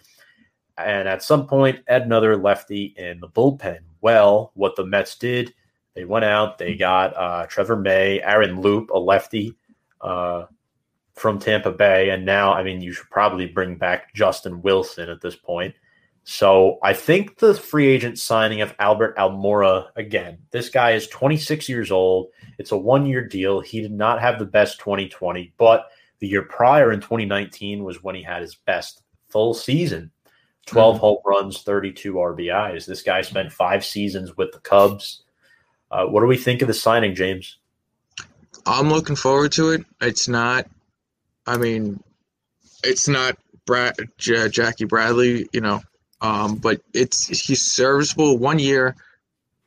And 0.77 1.07
at 1.07 1.23
some 1.23 1.47
point, 1.47 1.81
add 1.87 2.03
another 2.03 2.37
lefty 2.37 2.93
in 2.97 3.19
the 3.19 3.27
bullpen. 3.27 3.79
Well, 4.01 4.51
what 4.53 4.75
the 4.75 4.85
Mets 4.85 5.17
did, 5.17 5.53
they 5.95 6.05
went 6.05 6.25
out, 6.25 6.57
they 6.57 6.75
got 6.75 7.17
uh, 7.17 7.47
Trevor 7.47 7.75
May, 7.75 8.21
Aaron 8.21 8.61
Loup, 8.61 8.91
a 8.91 8.99
lefty 8.99 9.55
uh, 10.01 10.45
from 11.15 11.39
Tampa 11.39 11.71
Bay. 11.71 12.11
And 12.11 12.25
now, 12.25 12.53
I 12.53 12.63
mean, 12.63 12.79
you 12.79 12.93
should 12.93 13.09
probably 13.09 13.47
bring 13.47 13.75
back 13.75 14.13
Justin 14.13 14.61
Wilson 14.61 15.09
at 15.09 15.19
this 15.19 15.35
point. 15.35 15.73
So 16.29 16.77
I 16.83 16.91
think 16.91 17.37
the 17.37 17.53
free 17.53 17.87
agent 17.87 18.19
signing 18.19 18.59
of 18.59 18.75
Albert 18.79 19.15
Almora, 19.15 19.87
again, 19.95 20.39
this 20.51 20.67
guy 20.67 20.91
is 20.91 21.07
26 21.07 21.69
years 21.69 21.89
old. 21.89 22.27
It's 22.57 22.73
a 22.73 22.77
one 22.77 23.05
year 23.05 23.25
deal. 23.25 23.61
He 23.61 23.79
did 23.79 23.93
not 23.93 24.19
have 24.19 24.37
the 24.37 24.45
best 24.45 24.77
2020, 24.79 25.53
but 25.57 25.87
the 26.19 26.27
year 26.27 26.41
prior 26.41 26.91
in 26.91 26.99
2019 26.99 27.85
was 27.85 28.03
when 28.03 28.13
he 28.13 28.23
had 28.23 28.41
his 28.41 28.55
best 28.55 29.03
full 29.29 29.53
season 29.53 30.11
12 30.65 30.99
home 30.99 31.17
runs, 31.25 31.61
32 31.61 32.15
RBIs. 32.15 32.85
This 32.85 33.03
guy 33.03 33.21
spent 33.21 33.53
five 33.53 33.85
seasons 33.85 34.35
with 34.35 34.51
the 34.51 34.59
Cubs. 34.59 35.23
Uh, 35.89 36.07
what 36.07 36.19
do 36.19 36.27
we 36.27 36.35
think 36.35 36.61
of 36.61 36.67
the 36.67 36.73
signing, 36.73 37.15
James? 37.15 37.57
I'm 38.65 38.89
looking 38.89 39.15
forward 39.15 39.53
to 39.53 39.69
it. 39.69 39.85
It's 40.01 40.27
not. 40.27 40.67
I 41.45 41.55
mean, 41.55 42.03
it's 42.83 43.07
not 43.07 43.37
Brad, 43.65 43.95
J- 44.17 44.49
Jackie 44.49 44.83
Bradley, 44.83 45.47
you 45.53 45.61
know, 45.61 45.81
um, 46.21 46.55
but 46.55 46.81
it's 46.93 47.27
he's 47.27 47.61
serviceable. 47.63 48.37
One 48.37 48.59
year, 48.59 48.95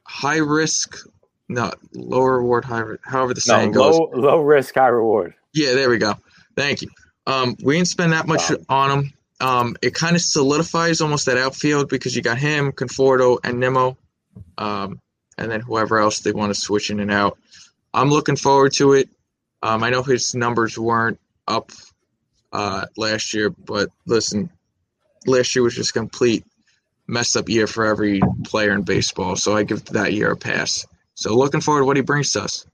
high 0.04 0.38
risk, 0.38 0.96
no 1.48 1.72
lower 1.94 2.38
reward, 2.38 2.64
high. 2.64 2.80
re- 2.80 2.96
However 3.02 3.34
the 3.34 3.44
No, 3.46 3.54
saying 3.54 3.72
goes. 3.72 3.98
low 3.98 4.10
low 4.14 4.40
risk, 4.40 4.74
high 4.74 4.88
reward. 4.88 5.34
Yeah, 5.52 5.74
there 5.74 5.90
we 5.90 5.98
go. 5.98 6.14
Thank 6.56 6.82
you. 6.82 6.88
Um, 7.26 7.56
we 7.62 7.76
didn't 7.76 7.88
spend 7.88 8.12
that 8.12 8.26
much 8.26 8.50
Um, 8.50 8.56
on 8.68 8.90
him. 8.98 9.12
Um, 9.40 9.76
it 9.82 9.94
kind 9.94 10.14
of 10.16 10.22
solidifies 10.22 11.00
almost 11.00 11.26
that 11.26 11.38
outfield 11.38 11.88
because 11.88 12.14
you 12.14 12.22
got 12.22 12.36
him, 12.38 12.72
Conforto, 12.72 13.38
and 13.42 13.58
Nimmo, 13.58 13.96
um, 14.58 15.00
and 15.38 15.50
then 15.50 15.60
whoever 15.60 15.98
else 15.98 16.18
they 16.20 16.32
want 16.32 16.52
to 16.54 16.60
switch 16.60 16.90
in 16.90 17.00
and 17.00 17.10
out. 17.10 17.38
I'm 17.94 18.10
looking 18.10 18.36
forward 18.36 18.72
to 18.74 18.92
it. 18.92 19.08
Um, 19.62 19.82
I 19.82 19.90
know 19.90 20.02
his 20.02 20.34
numbers 20.34 20.78
weren't 20.78 21.18
up 21.48 21.72
uh, 22.52 22.84
last 22.96 23.32
year, 23.32 23.50
but 23.50 23.88
listen, 24.06 24.50
last 25.26 25.54
year 25.54 25.62
was 25.62 25.74
just 25.74 25.90
a 25.90 25.92
complete 25.94 26.44
messed 27.06 27.36
up 27.36 27.48
year 27.48 27.66
for 27.66 27.84
every 27.86 28.20
player 28.44 28.72
in 28.72 28.82
baseball. 28.82 29.36
So 29.36 29.56
I 29.56 29.62
give 29.64 29.84
that 29.86 30.12
year 30.12 30.30
a 30.30 30.36
pass. 30.36 30.86
So 31.14 31.34
looking 31.36 31.60
forward 31.60 31.80
to 31.80 31.86
what 31.86 31.96
he 31.96 32.02
brings 32.02 32.32
to 32.32 32.42
us. 32.42 32.66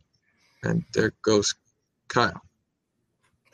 And 0.62 0.84
there 0.94 1.12
goes 1.22 1.54
Kyle. 2.08 2.40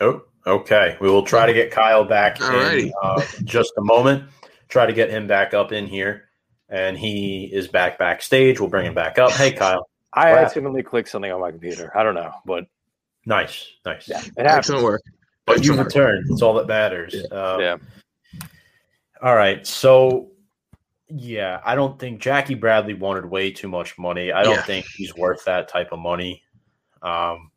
Oh, 0.01 0.23
okay. 0.47 0.97
We 1.01 1.09
will 1.09 1.23
try 1.25 1.47
to 1.47 1.53
get 1.53 1.71
Kyle 1.71 2.05
back 2.05 2.39
Alrighty. 2.39 2.87
in 2.87 2.93
uh, 3.03 3.23
just 3.45 3.73
a 3.79 3.83
moment. 3.83 4.25
Try 4.69 4.87
to 4.87 4.93
get 4.93 5.11
him 5.11 5.27
back 5.27 5.55
up 5.55 5.73
in 5.73 5.87
here. 5.87 6.25
And 6.69 6.97
he 6.99 7.51
is 7.53 7.69
back 7.69 7.99
backstage. 7.99 8.59
We'll 8.59 8.71
bring 8.71 8.87
him 8.87 8.95
back 8.95 9.19
up. 9.19 9.31
Hey, 9.33 9.53
Kyle. 9.53 9.89
I 10.15 10.31
What 10.33 10.41
accidentally 10.45 10.83
clicked 10.83 11.09
something 11.11 11.31
on 11.31 11.41
my 11.41 11.51
computer. 11.51 11.91
I 11.97 12.03
don't 12.03 12.15
know, 12.15 12.33
but 12.45 12.65
Nice. 13.25 13.67
Nice. 13.87 14.09
yeah, 14.09 14.19
it 14.19 14.25
happens. 14.47 14.51
Excellent 14.71 14.85
work. 14.85 15.03
But 15.47 15.65
you 15.65 15.73
Excellent 15.73 15.79
work. 15.79 15.87
returned. 15.89 16.27
It's 16.31 16.43
all 16.43 16.55
that 16.55 16.67
matters. 16.67 17.15
Uh, 17.31 17.57
Yeah. 17.61 17.77
All 19.23 19.37
right. 19.37 19.65
So, 19.67 20.31
yeah, 21.09 21.61
I 21.65 21.75
don't 21.75 21.99
think 21.99 22.21
Jackie 22.21 22.55
Bradley 22.55 22.95
wanted 22.95 23.25
way 23.27 23.51
too 23.51 23.69
much 23.69 23.99
money. 23.99 24.33
I 24.33 24.43
don't 24.43 24.55
Yeah. 24.55 24.63
think 24.63 24.87
he's 24.87 25.15
worth 25.15 25.45
that 25.45 25.69
type 25.69 25.93
of 25.93 25.99
money. 26.01 26.43
Um, 27.03 27.51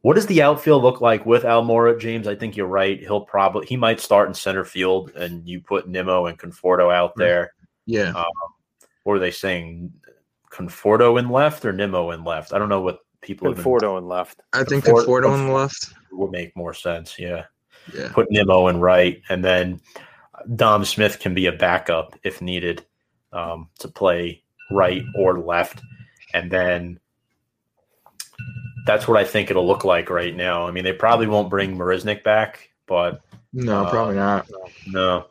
what 0.00 0.14
does 0.14 0.26
the 0.26 0.42
outfield 0.42 0.82
look 0.82 1.00
like 1.00 1.24
with 1.24 1.44
Almora, 1.44 1.98
James? 2.00 2.26
I 2.26 2.34
think 2.34 2.56
you're 2.56 2.66
right. 2.66 2.98
He'll 2.98 3.20
probably 3.20 3.66
he 3.66 3.76
might 3.76 4.00
start 4.00 4.26
in 4.28 4.34
center 4.34 4.64
field, 4.64 5.12
and 5.14 5.48
you 5.48 5.60
put 5.60 5.88
Nimmo 5.88 6.26
and 6.26 6.36
Conforto 6.38 6.92
out 6.92 7.14
there. 7.16 7.52
Yeah. 7.86 8.24
What 9.04 9.14
are 9.14 9.20
they 9.20 9.30
saying? 9.30 9.92
Conforto 10.50 11.18
in 11.18 11.28
left 11.30 11.64
or 11.64 11.72
Nimmo 11.72 12.10
in 12.10 12.24
left? 12.24 12.52
I 12.52 12.58
don't 12.58 12.68
know 12.68 12.80
what 12.80 13.00
people 13.20 13.46
have 13.48 13.56
been, 13.56 13.64
Conforto 13.64 13.96
in 13.98 14.06
left. 14.08 14.40
I 14.52 14.64
think 14.64 14.84
Conforto- 14.84 15.06
Conforto 15.06 15.30
on 15.30 15.46
the 15.46 15.52
left. 15.52 15.94
would 16.10 16.30
make 16.32 16.54
more 16.56 16.74
sense. 16.74 17.16
Yeah. 17.18 17.44
Yeah. 17.94 18.10
put 18.12 18.30
Nimmo 18.30 18.68
in 18.68 18.78
right, 18.80 19.20
and 19.28 19.44
then 19.44 19.80
Dom 20.56 20.84
Smith 20.84 21.18
can 21.20 21.34
be 21.34 21.46
a 21.46 21.52
backup 21.52 22.16
if 22.22 22.40
needed 22.42 22.84
um, 23.32 23.68
to 23.78 23.88
play 23.88 24.42
right 24.70 25.02
or 25.16 25.38
left, 25.38 25.80
and 26.34 26.50
then 26.50 26.98
that's 28.86 29.06
what 29.06 29.16
I 29.18 29.24
think 29.24 29.50
it'll 29.50 29.66
look 29.66 29.84
like 29.84 30.10
right 30.10 30.34
now. 30.34 30.66
I 30.66 30.70
mean, 30.70 30.84
they 30.84 30.92
probably 30.92 31.26
won't 31.26 31.50
bring 31.50 31.76
Marisnick 31.76 32.22
back, 32.24 32.70
but 32.86 33.20
No, 33.52 33.84
Uh, 33.84 33.90
probably 33.90 34.16
not. 34.16 34.48
no, 34.86 35.26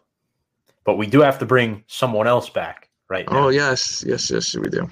but 0.85 0.97
we 0.97 1.07
do 1.07 1.21
have 1.21 1.39
to 1.39 1.45
bring 1.45 1.83
someone 1.87 2.27
else 2.27 2.49
back 2.49 2.89
right 3.09 3.29
now. 3.29 3.45
Oh 3.45 3.49
yes, 3.49 4.03
yes, 4.07 4.29
yes, 4.31 4.55
we 4.55 4.69
do. 4.69 4.89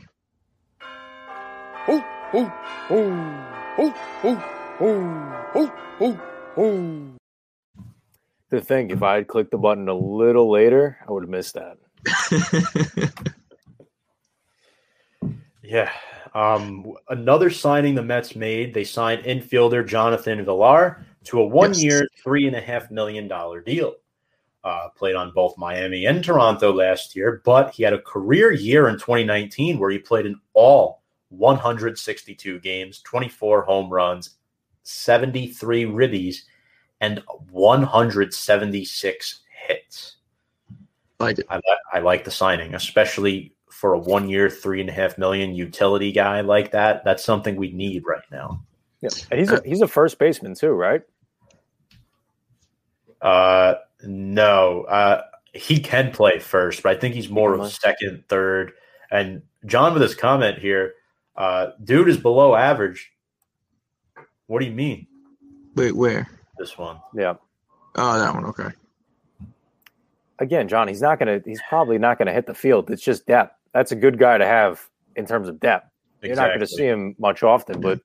Oh, 1.87 2.03
oh, 2.33 2.53
oh, 2.89 3.53
oh, 3.77 3.93
oh, 4.23 4.43
oh, 5.55 5.73
oh, 6.01 6.19
oh. 6.57 7.18
To 8.51 8.59
think, 8.59 8.91
if 8.91 9.03
I 9.03 9.15
had 9.15 9.27
clicked 9.27 9.51
the 9.51 9.57
button 9.57 9.87
a 9.87 9.93
little 9.93 10.49
later, 10.49 10.97
I 11.07 11.11
would 11.11 11.23
have 11.23 11.29
missed 11.29 11.55
that. 11.55 11.77
Yeah. 15.69 15.91
Um, 16.33 16.93
another 17.09 17.51
signing 17.51 17.93
the 17.93 18.01
Mets 18.01 18.35
made, 18.35 18.73
they 18.73 18.83
signed 18.83 19.23
infielder 19.23 19.85
Jonathan 19.87 20.43
Villar 20.43 21.05
to 21.25 21.41
a 21.41 21.45
one 21.45 21.75
year, 21.75 22.07
three 22.23 22.47
and 22.47 22.55
a 22.55 22.61
half 22.61 22.89
million 22.89 23.27
dollar 23.27 23.61
deal. 23.61 23.93
Uh, 24.63 24.89
played 24.89 25.15
on 25.15 25.31
both 25.33 25.57
Miami 25.57 26.07
and 26.07 26.23
Toronto 26.23 26.73
last 26.73 27.15
year, 27.15 27.41
but 27.45 27.71
he 27.71 27.83
had 27.83 27.93
a 27.93 28.01
career 28.01 28.51
year 28.51 28.89
in 28.89 28.95
2019 28.95 29.77
where 29.77 29.91
he 29.91 29.99
played 29.99 30.25
in 30.25 30.39
all 30.53 31.03
162 31.29 32.59
games, 32.59 33.01
24 33.01 33.61
home 33.61 33.89
runs, 33.91 34.37
73 34.83 35.85
ribbies, 35.85 36.41
and 37.01 37.23
176 37.51 39.39
hits. 39.67 40.15
like 41.19 41.39
it. 41.39 41.45
I, 41.49 41.57
li- 41.57 41.77
I 41.93 41.99
like 41.99 42.23
the 42.23 42.31
signing, 42.31 42.75
especially 42.75 43.53
for 43.69 43.93
a 43.93 43.99
one 43.99 44.29
year, 44.29 44.49
three 44.49 44.81
and 44.81 44.89
a 44.89 44.93
half 44.93 45.17
million 45.17 45.53
utility 45.55 46.11
guy 46.11 46.41
like 46.41 46.71
that. 46.71 47.03
That's 47.05 47.23
something 47.23 47.55
we 47.55 47.71
need 47.71 48.03
right 48.05 48.23
now. 48.31 48.63
Yeah, 49.01 49.09
and 49.31 49.39
he's 49.39 49.51
a, 49.51 49.61
he's 49.63 49.81
a 49.81 49.87
first 49.87 50.19
baseman 50.19 50.55
too, 50.55 50.71
right? 50.71 51.01
Uh, 53.21 53.75
no, 54.03 54.83
uh, 54.83 55.21
he 55.53 55.79
can 55.79 56.11
play 56.11 56.39
first, 56.39 56.83
but 56.83 56.95
I 56.95 56.99
think 56.99 57.15
he's 57.15 57.29
more 57.29 57.53
of 57.53 57.71
second, 57.71 58.23
third. 58.27 58.73
And 59.11 59.41
John, 59.65 59.93
with 59.93 60.01
his 60.01 60.15
comment 60.15 60.57
here, 60.57 60.93
uh, 61.35 61.71
dude 61.83 62.09
is 62.09 62.17
below 62.17 62.55
average. 62.55 63.11
What 64.47 64.59
do 64.59 64.65
you 64.65 64.73
mean? 64.73 65.07
Wait, 65.75 65.95
where? 65.95 66.27
This 66.59 66.77
one? 66.77 66.97
Yeah. 67.15 67.35
Oh, 67.95 68.19
that 68.19 68.33
one. 68.35 68.45
Okay. 68.45 68.69
Again, 70.37 70.67
John, 70.67 70.87
he's 70.87 71.01
not 71.01 71.17
gonna. 71.19 71.41
He's 71.43 71.61
probably 71.67 71.97
not 71.97 72.17
gonna 72.17 72.33
hit 72.33 72.45
the 72.45 72.53
field. 72.53 72.91
It's 72.91 73.01
just 73.01 73.25
depth. 73.25 73.55
That's 73.73 73.91
a 73.91 73.95
good 73.95 74.19
guy 74.19 74.37
to 74.37 74.45
have 74.45 74.87
in 75.15 75.25
terms 75.25 75.47
of 75.47 75.59
depth. 75.59 75.89
You're 76.21 76.35
not 76.35 76.47
going 76.47 76.59
to 76.59 76.67
see 76.67 76.83
him 76.85 77.15
much 77.17 77.43
often, 77.43 77.79
but 77.79 78.01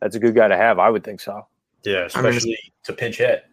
that's 0.00 0.14
a 0.16 0.18
good 0.18 0.34
guy 0.34 0.48
to 0.48 0.56
have. 0.56 0.78
I 0.78 0.90
would 0.90 1.02
think 1.02 1.20
so. 1.20 1.46
Yeah, 1.82 2.08
I 2.14 2.20
mean, 2.20 2.30
especially 2.30 2.58
to 2.84 2.92
pinch 2.92 3.16
hit. 3.18 3.46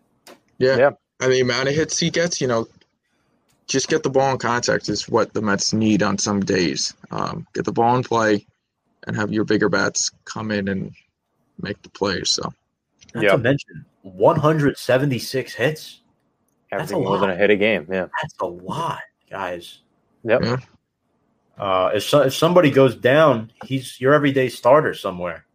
Yeah. 0.57 0.77
Yeah. 0.77 0.89
I 1.21 1.27
mean, 1.27 1.35
the 1.47 1.53
amount 1.53 1.69
of 1.69 1.75
hits 1.75 1.97
he 1.97 2.09
gets, 2.09 2.41
you 2.41 2.47
know, 2.47 2.67
just 3.67 3.87
get 3.87 4.03
the 4.03 4.09
ball 4.09 4.33
in 4.33 4.37
contact 4.37 4.89
is 4.89 5.07
what 5.07 5.33
the 5.33 5.41
Mets 5.41 5.71
need 5.71 6.03
on 6.03 6.17
some 6.17 6.41
days. 6.41 6.93
Um, 7.11 7.47
get 7.53 7.63
the 7.63 7.71
ball 7.71 7.95
in 7.95 8.03
play, 8.03 8.45
and 9.07 9.15
have 9.15 9.31
your 9.31 9.45
bigger 9.45 9.69
bats 9.69 10.11
come 10.25 10.51
in 10.51 10.67
and 10.67 10.91
make 11.61 11.81
the 11.83 11.89
plays. 11.89 12.31
So 12.31 12.53
Not 13.13 13.23
Yeah. 13.23 13.31
to 13.31 13.37
mention 13.37 13.85
176 14.11 15.53
hits. 15.53 16.01
That's 16.71 16.91
a 16.91 16.95
Everything 16.95 17.03
more 17.03 17.17
than 17.19 17.29
lot. 17.29 17.35
a 17.35 17.39
hit 17.39 17.49
a 17.49 17.55
game. 17.55 17.87
Yeah. 17.89 18.07
That's 18.21 18.35
a 18.39 18.45
lot, 18.45 19.01
guys. 19.29 19.79
Yep. 20.23 20.41
Yeah. 20.43 20.57
Uh, 21.57 21.91
if 21.95 22.03
so, 22.03 22.21
if 22.21 22.33
somebody 22.35 22.69
goes 22.69 22.95
down, 22.95 23.51
he's 23.65 23.99
your 24.01 24.13
everyday 24.13 24.49
starter 24.49 24.93
somewhere. 24.93 25.45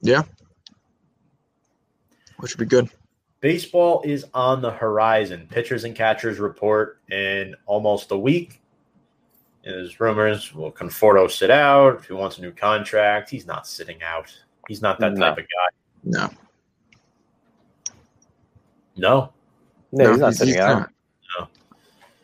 yeah, 0.00 0.22
which 2.38 2.56
would 2.56 2.68
be 2.68 2.68
good. 2.68 2.88
Baseball 3.40 4.02
is 4.04 4.26
on 4.34 4.60
the 4.60 4.70
horizon. 4.70 5.46
Pitchers 5.48 5.84
and 5.84 5.94
catchers 5.94 6.40
report 6.40 6.98
in 7.10 7.54
almost 7.66 8.10
a 8.10 8.18
week. 8.18 8.60
And 9.64 9.74
there's 9.74 10.00
rumors. 10.00 10.52
Will 10.52 10.72
Conforto 10.72 11.30
sit 11.30 11.50
out 11.50 11.96
if 12.00 12.06
he 12.06 12.14
wants 12.14 12.38
a 12.38 12.40
new 12.40 12.50
contract? 12.50 13.30
He's 13.30 13.46
not 13.46 13.64
sitting 13.66 14.02
out. 14.02 14.34
He's 14.66 14.82
not 14.82 14.98
that 14.98 15.14
No. 15.14 15.20
type 15.20 15.38
of 15.38 15.44
guy. 15.44 15.68
No, 16.02 16.28
No. 18.98 19.32
No, 19.92 20.10
he's 20.10 20.20
not 20.20 20.34
sitting 20.34 20.58
out. 20.58 20.78
not. 20.80 20.90
No. 21.38 21.48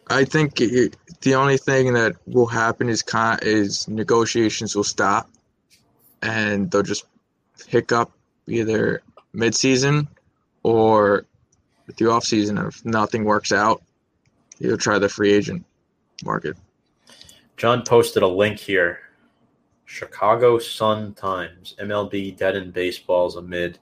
I 0.08 0.24
think 0.24 0.60
it, 0.60 0.96
the 1.22 1.34
only 1.34 1.56
thing 1.56 1.94
that 1.94 2.16
will 2.26 2.46
happen 2.46 2.88
is 2.88 3.02
con- 3.02 3.38
is 3.42 3.88
negotiations 3.88 4.76
will 4.76 4.84
stop, 4.84 5.30
and 6.20 6.70
they'll 6.70 6.82
just 6.82 7.06
pick 7.68 7.92
up 7.92 8.12
either 8.46 9.02
midseason 9.34 10.06
or 10.62 11.24
the 11.96 12.10
off 12.10 12.24
season. 12.24 12.58
If 12.58 12.84
nothing 12.84 13.24
works 13.24 13.52
out, 13.52 13.82
you'll 14.58 14.76
try 14.76 14.98
the 14.98 15.08
free 15.08 15.32
agent 15.32 15.64
market. 16.24 16.56
John 17.56 17.82
posted 17.82 18.22
a 18.22 18.28
link 18.28 18.58
here. 18.58 19.00
Chicago 19.86 20.58
Sun 20.58 21.14
Times, 21.14 21.76
MLB 21.80 22.36
dead 22.36 22.56
in 22.56 22.70
baseballs 22.70 23.36
amid 23.36 23.78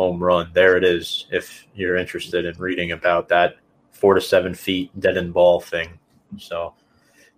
home 0.00 0.22
run. 0.22 0.50
There 0.54 0.78
it 0.78 0.84
is. 0.84 1.26
If 1.30 1.66
you're 1.74 1.96
interested 1.96 2.46
in 2.46 2.56
reading 2.58 2.92
about 2.92 3.28
that 3.28 3.56
four 3.92 4.14
to 4.14 4.20
seven 4.20 4.54
feet 4.54 4.90
dead 4.98 5.18
in 5.18 5.30
ball 5.30 5.60
thing, 5.60 5.98
so 6.38 6.72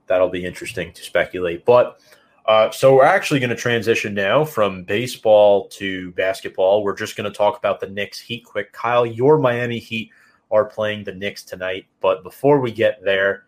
that'll 0.06 0.28
be 0.28 0.44
interesting 0.44 0.92
to 0.92 1.02
speculate. 1.02 1.64
But 1.64 2.00
uh, 2.46 2.70
so 2.70 2.94
we're 2.94 3.04
actually 3.04 3.40
going 3.40 3.50
to 3.50 3.56
transition 3.56 4.14
now 4.14 4.44
from 4.44 4.84
baseball 4.84 5.66
to 5.70 6.12
basketball. 6.12 6.84
We're 6.84 6.96
just 6.96 7.16
going 7.16 7.28
to 7.28 7.36
talk 7.36 7.58
about 7.58 7.80
the 7.80 7.88
Knicks 7.88 8.20
Heat 8.20 8.44
quick. 8.44 8.72
Kyle, 8.72 9.04
your 9.04 9.38
Miami 9.38 9.80
Heat 9.80 10.10
are 10.52 10.64
playing 10.64 11.02
the 11.02 11.14
Knicks 11.14 11.42
tonight, 11.42 11.86
but 12.00 12.22
before 12.22 12.60
we 12.60 12.70
get 12.70 13.02
there. 13.02 13.44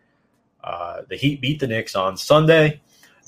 Uh, 0.65 1.03
the 1.09 1.17
Heat 1.17 1.41
beat 1.41 1.61
the 1.61 1.67
Knicks 1.69 1.95
on 1.95 2.17
Sunday. 2.17 2.81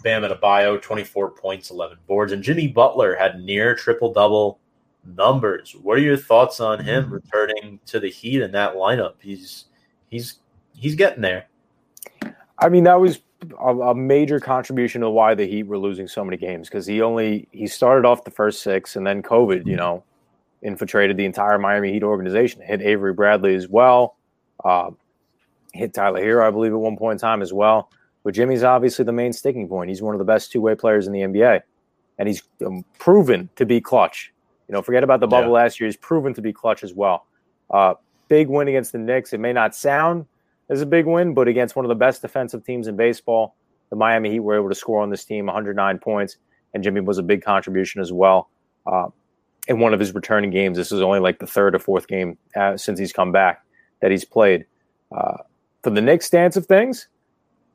Bam 0.02 0.22
Adebayo, 0.22 0.80
24 0.80 1.30
points, 1.30 1.70
11 1.70 1.98
boards, 2.06 2.32
and 2.32 2.42
Jimmy 2.42 2.66
Butler 2.66 3.14
had 3.14 3.40
near 3.40 3.74
triple 3.74 4.12
double 4.12 4.58
numbers. 5.06 5.74
What 5.82 5.98
are 5.98 6.02
your 6.02 6.16
thoughts 6.16 6.60
on 6.60 6.82
him 6.82 7.12
returning 7.12 7.80
to 7.86 8.00
the 8.00 8.10
Heat 8.10 8.42
in 8.42 8.52
that 8.52 8.74
lineup? 8.74 9.14
He's 9.20 9.66
he's 10.10 10.38
he's 10.74 10.94
getting 10.94 11.22
there. 11.22 11.46
I 12.58 12.68
mean, 12.68 12.84
that 12.84 13.00
was 13.00 13.20
a, 13.60 13.76
a 13.76 13.94
major 13.94 14.40
contribution 14.40 15.02
to 15.02 15.10
why 15.10 15.34
the 15.34 15.46
Heat 15.46 15.64
were 15.64 15.78
losing 15.78 16.08
so 16.08 16.24
many 16.24 16.36
games 16.36 16.68
because 16.68 16.86
he 16.86 17.02
only 17.02 17.48
he 17.52 17.66
started 17.66 18.06
off 18.06 18.24
the 18.24 18.30
first 18.30 18.62
six 18.62 18.96
and 18.96 19.06
then 19.06 19.22
COVID, 19.22 19.66
you 19.66 19.76
know, 19.76 20.02
infiltrated 20.62 21.16
the 21.16 21.24
entire 21.24 21.58
Miami 21.58 21.92
Heat 21.92 22.02
organization. 22.02 22.62
Hit 22.62 22.82
Avery 22.82 23.12
Bradley 23.12 23.54
as 23.54 23.68
well. 23.68 24.16
Uh, 24.64 24.90
hit 25.72 25.94
Tyler 25.94 26.20
Herro, 26.20 26.46
I 26.46 26.50
believe, 26.50 26.72
at 26.72 26.78
one 26.78 26.96
point 26.96 27.14
in 27.14 27.18
time 27.18 27.42
as 27.42 27.52
well. 27.52 27.90
But 28.24 28.34
Jimmy's 28.34 28.64
obviously 28.64 29.04
the 29.04 29.12
main 29.12 29.32
sticking 29.32 29.68
point. 29.68 29.88
He's 29.88 30.02
one 30.02 30.14
of 30.14 30.18
the 30.18 30.24
best 30.24 30.50
two 30.50 30.60
way 30.60 30.74
players 30.74 31.06
in 31.06 31.12
the 31.12 31.20
NBA, 31.20 31.60
and 32.18 32.28
he's 32.28 32.42
um, 32.64 32.84
proven 32.98 33.48
to 33.56 33.64
be 33.64 33.80
clutch. 33.80 34.32
You 34.68 34.72
know, 34.72 34.82
forget 34.82 35.04
about 35.04 35.20
the 35.20 35.26
bubble 35.26 35.48
Yeah. 35.48 35.62
last 35.64 35.80
year. 35.80 35.86
He's 35.86 35.96
proven 35.96 36.34
to 36.34 36.42
be 36.42 36.52
clutch 36.52 36.82
as 36.82 36.92
well. 36.94 37.26
Uh, 37.70 37.94
big 38.28 38.48
win 38.48 38.68
against 38.68 38.92
the 38.92 38.98
Knicks. 38.98 39.32
It 39.32 39.38
may 39.40 39.52
not 39.52 39.74
sound 39.74 40.26
as 40.68 40.80
a 40.82 40.86
big 40.86 41.06
win, 41.06 41.34
but 41.34 41.46
against 41.48 41.76
one 41.76 41.84
of 41.84 41.88
the 41.88 41.94
best 41.94 42.22
defensive 42.22 42.64
teams 42.64 42.88
in 42.88 42.96
baseball, 42.96 43.54
the 43.90 43.96
Miami 43.96 44.30
Heat 44.30 44.40
were 44.40 44.56
able 44.56 44.68
to 44.68 44.74
score 44.74 45.00
on 45.02 45.10
this 45.10 45.24
team 45.24 45.46
109 45.46 45.98
points, 45.98 46.36
and 46.74 46.82
Jimmy 46.82 47.00
was 47.00 47.18
a 47.18 47.22
big 47.22 47.42
contribution 47.42 48.00
as 48.00 48.12
well. 48.12 48.48
Uh, 48.86 49.08
in 49.68 49.78
one 49.80 49.94
of 49.94 50.00
his 50.00 50.14
returning 50.14 50.50
games, 50.50 50.76
this 50.76 50.90
is 50.92 51.00
only 51.00 51.20
like 51.20 51.38
the 51.38 51.46
third 51.46 51.74
or 51.74 51.78
fourth 51.78 52.08
game 52.08 52.36
uh, 52.56 52.76
since 52.76 52.98
he's 52.98 53.12
come 53.12 53.30
back 53.32 53.64
that 54.00 54.10
he's 54.10 54.24
played. 54.24 54.64
Uh, 55.16 55.38
for 55.82 55.90
the 55.90 56.00
Knicks' 56.00 56.26
stance 56.26 56.56
of 56.56 56.66
things, 56.66 57.08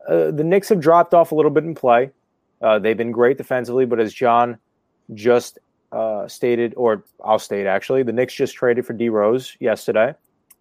uh, 0.09 0.31
the 0.31 0.43
Knicks 0.43 0.67
have 0.69 0.79
dropped 0.81 1.13
off 1.13 1.31
a 1.31 1.35
little 1.35 1.51
bit 1.51 1.63
in 1.63 1.73
play. 1.75 2.11
Uh, 2.61 2.77
they've 2.79 2.97
been 2.97 3.11
great 3.11 3.37
defensively, 3.37 3.85
but 3.85 3.99
as 3.99 4.13
John 4.13 4.57
just 5.13 5.59
uh, 5.91 6.27
stated, 6.27 6.73
or 6.77 7.03
I'll 7.23 7.39
state 7.39 7.67
actually, 7.67 8.03
the 8.03 8.13
Knicks 8.13 8.33
just 8.33 8.55
traded 8.55 8.85
for 8.85 8.93
D 8.93 9.09
Rose 9.09 9.55
yesterday. 9.59 10.13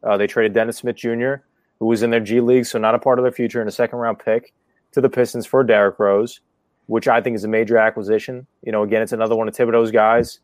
Uh, 0.03 0.17
they 0.17 0.27
traded 0.27 0.53
Dennis 0.53 0.79
Smith 0.79 0.97
Jr., 0.97 1.35
who 1.79 1.87
was 1.87 2.03
in 2.03 2.11
their 2.11 2.21
G 2.21 2.41
League, 2.41 2.67
so 2.67 2.79
not 2.79 2.95
a 2.95 2.99
part 2.99 3.19
of 3.19 3.23
their 3.23 3.33
future, 3.33 3.61
and 3.61 3.69
a 3.69 3.73
second 3.73 3.99
round 3.99 4.19
pick 4.19 4.53
to 4.93 5.01
the 5.01 5.09
Pistons 5.09 5.47
for 5.47 5.63
Derrick 5.63 5.99
Rose, 5.99 6.41
which 6.87 7.07
I 7.09 7.21
think 7.21 7.37
is 7.37 7.45
a 7.45 7.49
major 7.49 7.79
acquisition. 7.79 8.47
You 8.63 8.73
know, 8.73 8.83
again, 8.83 9.03
it's 9.03 9.13
another 9.13 9.37
one 9.37 9.49
of 9.49 9.55
Thibodeau's 9.55 9.91
guys. 9.91 10.41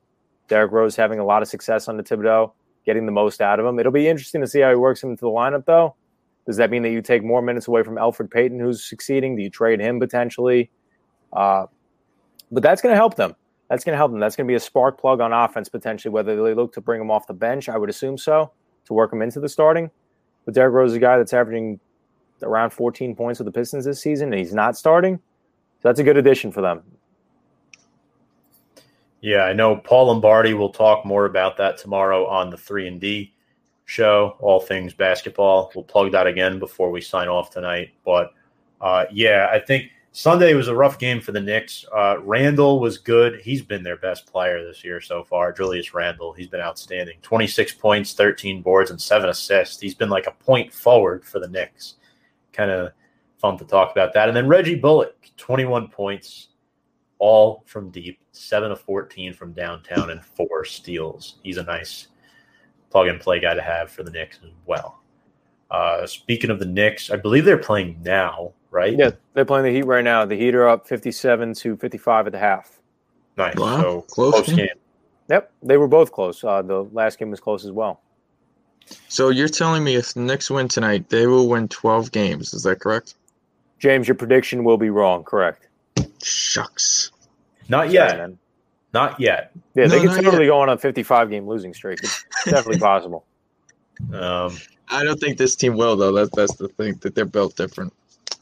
Derrick 0.48 0.70
Rose 0.70 0.94
having 0.94 1.18
a 1.18 1.24
lot 1.24 1.42
of 1.42 1.48
success 1.48 1.88
under 1.88 2.02
Thibodeau, 2.02 2.52
getting 2.84 3.06
the 3.06 3.12
most 3.12 3.40
out 3.40 3.58
of 3.58 3.66
him. 3.66 3.78
It'll 3.78 3.92
be 3.92 4.08
interesting 4.08 4.40
to 4.40 4.46
see 4.46 4.60
how 4.60 4.70
he 4.70 4.76
works 4.76 5.02
him 5.02 5.10
into 5.10 5.22
the 5.22 5.30
lineup, 5.30 5.64
though. 5.64 5.96
Does 6.46 6.56
that 6.58 6.70
mean 6.70 6.82
that 6.82 6.90
you 6.90 7.02
take 7.02 7.24
more 7.24 7.42
minutes 7.42 7.66
away 7.66 7.82
from 7.82 7.96
Elfrid 7.96 8.30
Payton, 8.30 8.60
who's 8.60 8.84
succeeding? 8.84 9.34
Do 9.34 9.42
you 9.42 9.50
trade 9.50 9.80
him 9.80 9.98
potentially? 9.98 10.70
Uh, 11.32 11.66
but 12.52 12.62
that's 12.62 12.80
going 12.80 12.92
to 12.92 12.96
help 12.96 13.16
them. 13.16 13.34
That's 13.68 13.84
going 13.84 13.94
to 13.94 13.96
help 13.96 14.12
them. 14.12 14.20
That's 14.20 14.36
going 14.36 14.46
to 14.46 14.50
be 14.50 14.56
a 14.56 14.60
spark 14.60 15.00
plug 15.00 15.20
on 15.20 15.32
offense 15.32 15.68
potentially. 15.68 16.12
Whether 16.12 16.42
they 16.42 16.54
look 16.54 16.72
to 16.74 16.80
bring 16.80 17.00
him 17.00 17.10
off 17.10 17.26
the 17.26 17.34
bench, 17.34 17.68
I 17.68 17.76
would 17.76 17.90
assume 17.90 18.16
so, 18.16 18.52
to 18.86 18.94
work 18.94 19.12
him 19.12 19.22
into 19.22 19.40
the 19.40 19.48
starting. 19.48 19.90
But 20.44 20.54
Derrick 20.54 20.72
Rose 20.72 20.92
is 20.92 20.96
a 20.96 21.00
guy 21.00 21.18
that's 21.18 21.32
averaging 21.32 21.80
around 22.42 22.70
14 22.70 23.16
points 23.16 23.40
with 23.40 23.46
the 23.46 23.52
Pistons 23.52 23.84
this 23.84 24.00
season, 24.00 24.32
and 24.32 24.38
he's 24.38 24.54
not 24.54 24.76
starting. 24.76 25.16
So 25.16 25.88
that's 25.88 26.00
a 26.00 26.04
good 26.04 26.16
addition 26.16 26.52
for 26.52 26.60
them. 26.60 26.82
Yeah, 29.20 29.42
I 29.42 29.52
know 29.52 29.76
Paul 29.76 30.06
Lombardi 30.06 30.54
will 30.54 30.70
talk 30.70 31.04
more 31.04 31.24
about 31.24 31.56
that 31.56 31.78
tomorrow 31.78 32.26
on 32.26 32.50
the 32.50 32.56
3 32.56 32.86
and 32.86 33.00
D 33.00 33.34
show, 33.86 34.36
all 34.40 34.60
things 34.60 34.94
basketball. 34.94 35.72
We'll 35.74 35.84
plug 35.84 36.12
that 36.12 36.26
again 36.26 36.58
before 36.58 36.90
we 36.90 37.00
sign 37.00 37.28
off 37.28 37.50
tonight. 37.50 37.90
But 38.04 38.32
uh, 38.80 39.06
yeah, 39.10 39.48
I 39.50 39.58
think 39.58 39.90
Sunday 40.16 40.54
was 40.54 40.68
a 40.68 40.74
rough 40.74 40.98
game 40.98 41.20
for 41.20 41.32
the 41.32 41.40
Knicks. 41.42 41.84
Uh, 41.94 42.16
Randle 42.22 42.80
was 42.80 42.96
good. 42.96 43.38
He's 43.42 43.60
been 43.60 43.82
their 43.82 43.98
best 43.98 44.24
player 44.24 44.64
this 44.64 44.82
year 44.82 44.98
so 44.98 45.22
far. 45.22 45.52
Julius 45.52 45.92
Randle, 45.92 46.32
he's 46.32 46.46
been 46.46 46.62
outstanding. 46.62 47.18
26 47.20 47.74
points, 47.74 48.14
13 48.14 48.62
boards, 48.62 48.90
and 48.90 48.98
seven 48.98 49.28
assists. 49.28 49.78
He's 49.78 49.94
been 49.94 50.08
like 50.08 50.26
a 50.26 50.30
point 50.30 50.72
forward 50.72 51.22
for 51.22 51.38
the 51.38 51.48
Knicks. 51.48 51.96
Kind 52.54 52.70
of 52.70 52.92
fun 53.36 53.58
to 53.58 53.66
talk 53.66 53.92
about 53.92 54.14
that. 54.14 54.28
And 54.28 54.34
then 54.34 54.48
Reggie 54.48 54.74
Bullock, 54.74 55.14
21 55.36 55.88
points, 55.88 56.48
all 57.18 57.62
from 57.66 57.90
deep, 57.90 58.18
7 58.32 58.72
of 58.72 58.80
14 58.80 59.34
from 59.34 59.52
downtown, 59.52 60.08
and 60.08 60.24
four 60.24 60.64
steals. 60.64 61.40
He's 61.42 61.58
a 61.58 61.62
nice 61.62 62.06
plug 62.88 63.08
and 63.08 63.20
play 63.20 63.38
guy 63.38 63.52
to 63.52 63.60
have 63.60 63.90
for 63.90 64.02
the 64.02 64.10
Knicks 64.10 64.38
as 64.42 64.52
well. 64.64 65.02
Uh, 65.70 66.06
speaking 66.06 66.48
of 66.48 66.58
the 66.58 66.64
Knicks, 66.64 67.10
I 67.10 67.16
believe 67.16 67.44
they're 67.44 67.58
playing 67.58 67.98
now, 68.02 68.54
right? 68.70 68.96
Yeah, 68.96 69.10
they're 69.34 69.44
playing 69.44 69.64
the 69.64 69.72
Heat 69.72 69.84
right 69.86 70.04
now. 70.04 70.24
The 70.24 70.36
Heat 70.36 70.54
are 70.54 70.68
up 70.68 70.86
57 70.86 71.54
to 71.54 71.76
55 71.76 72.26
at 72.26 72.32
the 72.32 72.38
half. 72.38 72.78
Nice. 73.36 73.56
Wow, 73.56 73.80
So 73.80 74.00
close 74.02 74.32
close 74.34 74.46
game. 74.48 74.56
game. 74.56 74.68
Yep, 75.28 75.52
they 75.62 75.76
were 75.76 75.88
both 75.88 76.12
close. 76.12 76.42
Uh, 76.44 76.62
the 76.62 76.84
last 76.92 77.18
game 77.18 77.30
was 77.30 77.40
close 77.40 77.64
as 77.64 77.72
well. 77.72 78.00
So 79.08 79.30
you're 79.30 79.48
telling 79.48 79.82
me 79.82 79.96
if 79.96 80.14
the 80.14 80.20
Knicks 80.20 80.48
win 80.50 80.68
tonight, 80.68 81.08
they 81.08 81.26
will 81.26 81.48
win 81.48 81.66
12 81.68 82.12
games. 82.12 82.54
Is 82.54 82.62
that 82.62 82.78
correct? 82.80 83.14
James, 83.80 84.06
your 84.06 84.14
prediction 84.14 84.62
will 84.62 84.78
be 84.78 84.90
wrong. 84.90 85.24
Correct. 85.24 85.66
Shucks. 86.22 87.10
Not 87.68 87.90
yet. 87.90 88.16
man. 88.16 88.38
Not 88.94 89.18
yet. 89.20 89.50
Yeah, 89.74 89.88
they 89.88 89.96
No, 89.96 90.00
could 90.02 90.10
not 90.12 90.24
totally 90.24 90.46
go 90.46 90.60
on 90.60 90.68
a 90.68 90.78
55 90.78 91.28
game 91.30 91.46
losing 91.46 91.74
streak. 91.74 91.98
It's 92.02 92.24
definitely 92.44 92.78
possible. 92.80 93.24
Um, 94.14 94.56
I 94.88 95.02
don't 95.04 95.18
think 95.18 95.36
this 95.36 95.56
team 95.56 95.76
will, 95.76 95.96
though. 95.96 96.12
That's 96.12 96.30
that's 96.34 96.54
the 96.54 96.68
thing 96.68 96.94
that 97.02 97.14
they're 97.14 97.24
built 97.24 97.56
different. 97.56 97.92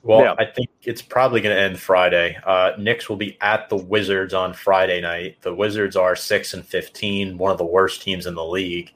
Well, 0.04 0.20
Yeah. 0.20 0.34
I 0.38 0.44
think 0.44 0.68
it's 0.82 1.02
probably 1.02 1.40
going 1.40 1.54
to 1.56 1.60
end 1.60 1.78
Friday. 1.80 2.36
Uh, 2.44 2.72
Knicks 2.78 3.08
will 3.08 3.16
be 3.16 3.36
at 3.40 3.68
the 3.68 3.76
Wizards 3.76 4.34
on 4.34 4.52
Friday 4.52 5.00
night. 5.00 5.38
The 5.42 5.54
Wizards 5.54 5.96
are 5.96 6.14
six 6.14 6.54
and 6.54 6.64
fifteen, 6.64 7.38
one 7.38 7.50
of 7.50 7.58
the 7.58 7.64
worst 7.66 8.02
teams 8.02 8.26
in 8.26 8.34
the 8.34 8.44
league. 8.44 8.92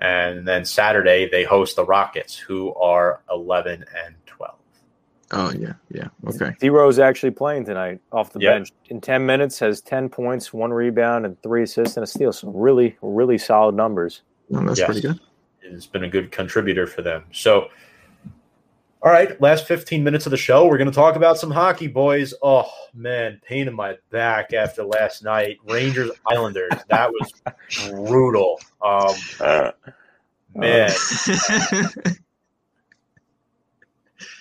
And 0.00 0.46
then 0.46 0.64
Saturday 0.64 1.28
they 1.28 1.44
host 1.44 1.76
the 1.76 1.84
Rockets, 1.84 2.36
who 2.36 2.74
are 2.74 3.22
eleven 3.30 3.84
and 4.04 4.14
twelve. 4.26 4.56
Oh 5.30 5.50
yeah, 5.58 5.72
yeah. 5.90 6.08
Okay. 6.28 6.52
D 6.60 6.66
is 6.68 6.98
actually 6.98 7.30
playing 7.30 7.64
tonight 7.64 8.00
off 8.12 8.32
the 8.32 8.40
Yeah. 8.40 8.52
bench 8.54 8.70
in 8.90 9.00
10 9.00 9.24
minutes, 9.24 9.58
has 9.60 9.80
10 9.80 10.10
points, 10.10 10.52
one 10.52 10.70
rebound, 10.72 11.24
and 11.24 11.40
three 11.42 11.62
assists 11.62 11.96
and 11.96 12.04
a 12.04 12.06
steal. 12.06 12.32
So 12.34 12.50
really, 12.50 12.96
really 13.00 13.38
solid 13.38 13.74
numbers. 13.74 14.20
Well, 14.50 14.62
that's 14.66 14.80
Yes. 14.80 14.86
pretty 14.86 15.00
good. 15.00 15.18
It's 15.62 15.86
been 15.86 16.04
a 16.04 16.08
good 16.10 16.32
contributor 16.32 16.86
for 16.86 17.00
them. 17.00 17.24
So, 17.32 17.68
all 19.02 19.10
right, 19.10 19.40
last 19.40 19.66
15 19.66 20.04
minutes 20.04 20.26
of 20.26 20.30
the 20.30 20.36
show, 20.36 20.66
we're 20.66 20.78
going 20.78 20.90
to 20.90 20.94
talk 20.94 21.16
about 21.16 21.36
some 21.38 21.50
hockey, 21.50 21.88
boys. 21.88 22.32
Oh, 22.42 22.70
man, 22.94 23.40
pain 23.44 23.66
in 23.66 23.74
my 23.74 23.96
back 24.10 24.52
after 24.52 24.84
last 24.84 25.24
night. 25.24 25.58
Rangers 25.68 26.10
Islanders. 26.28 26.70
That 26.88 27.10
was 27.10 27.32
brutal. 27.90 28.60
Um, 28.80 29.14
man, 30.54 30.90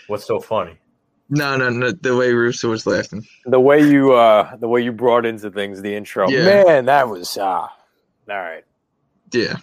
what's 0.07 0.25
so 0.25 0.39
funny? 0.39 0.77
no, 1.29 1.55
no, 1.57 1.69
no. 1.69 1.91
The 1.91 2.15
way 2.15 2.33
Russo 2.33 2.69
was 2.69 2.85
laughing. 2.85 3.25
The 3.45 3.59
way 3.59 3.81
you, 3.81 4.13
uh, 4.13 4.57
the 4.57 4.67
way 4.67 4.81
you 4.81 4.91
brought 4.91 5.25
into 5.25 5.49
things, 5.49 5.81
the 5.81 5.95
intro, 5.95 6.29
Yeah. 6.29 6.43
man, 6.63 6.85
that 6.85 7.07
was 7.07 7.37
uh, 7.37 7.43
all 7.43 7.69
right. 8.27 8.63
Yeah. 9.31 9.55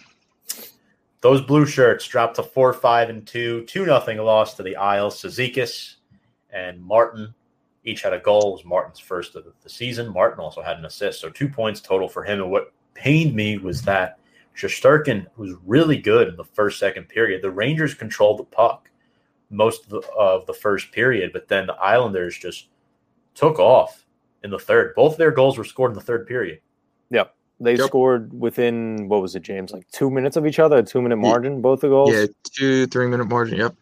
Those 1.21 1.41
blue 1.41 1.65
shirts 1.65 2.07
dropped 2.07 2.35
to 2.35 2.43
4 2.43 2.73
5 2.73 3.09
and 3.09 3.27
2, 3.27 3.65
2 3.65 3.85
nothing 3.85 4.17
loss 4.19 4.55
to 4.55 4.63
the 4.63 4.75
Isles. 4.75 5.21
Cizikas 5.21 5.95
and 6.49 6.81
Martin 6.81 7.33
each 7.83 8.01
had 8.01 8.13
a 8.13 8.19
goal. 8.19 8.49
It 8.49 8.51
was 8.51 8.65
Martin's 8.65 8.99
first 8.99 9.35
of 9.35 9.45
the 9.61 9.69
season. 9.69 10.13
Martin 10.13 10.39
also 10.39 10.61
had 10.61 10.77
an 10.77 10.85
assist, 10.85 11.19
so 11.19 11.29
two 11.29 11.49
points 11.49 11.81
total 11.81 12.07
for 12.07 12.23
him. 12.23 12.41
And 12.41 12.51
what 12.51 12.73
pained 12.93 13.35
me 13.35 13.57
was 13.57 13.81
that 13.83 14.19
Shesterkin 14.55 15.27
was 15.37 15.53
really 15.65 15.97
good 15.97 16.27
in 16.27 16.35
the 16.35 16.43
first, 16.43 16.79
second 16.79 17.07
period. 17.09 17.41
The 17.41 17.51
Rangers 17.51 17.93
controlled 17.93 18.39
the 18.39 18.43
puck 18.43 18.89
most 19.49 19.85
of 19.85 19.89
the, 19.89 20.01
of 20.17 20.45
the 20.45 20.53
first 20.53 20.91
period, 20.91 21.31
but 21.33 21.47
then 21.47 21.67
the 21.67 21.75
Islanders 21.75 22.37
just 22.37 22.67
took 23.33 23.57
off 23.59 24.05
in 24.43 24.51
the 24.51 24.59
third. 24.59 24.93
Both 24.95 25.17
their 25.17 25.31
goals 25.31 25.57
were 25.57 25.63
scored 25.63 25.91
in 25.91 25.95
the 25.95 26.01
third 26.01 26.27
period. 26.27 26.59
They 27.61 27.75
Yep. 27.75 27.87
scored 27.87 28.33
within, 28.39 29.09
what 29.09 29.21
was 29.21 29.35
it, 29.35 29.41
James? 29.41 29.71
Like 29.71 29.85
two 29.91 30.09
minutes 30.09 30.37
of 30.37 30.45
each 30.47 30.59
other, 30.59 30.77
a 30.77 30.83
two 30.83 31.01
minute 31.01 31.17
margin, 31.17 31.61
both 31.61 31.81
the 31.81 31.89
goals. 31.89 32.13
Yeah, 32.13 32.27
two, 32.51 32.87
three 32.87 33.07
minute 33.07 33.25
margin. 33.25 33.57
Yep. 33.57 33.75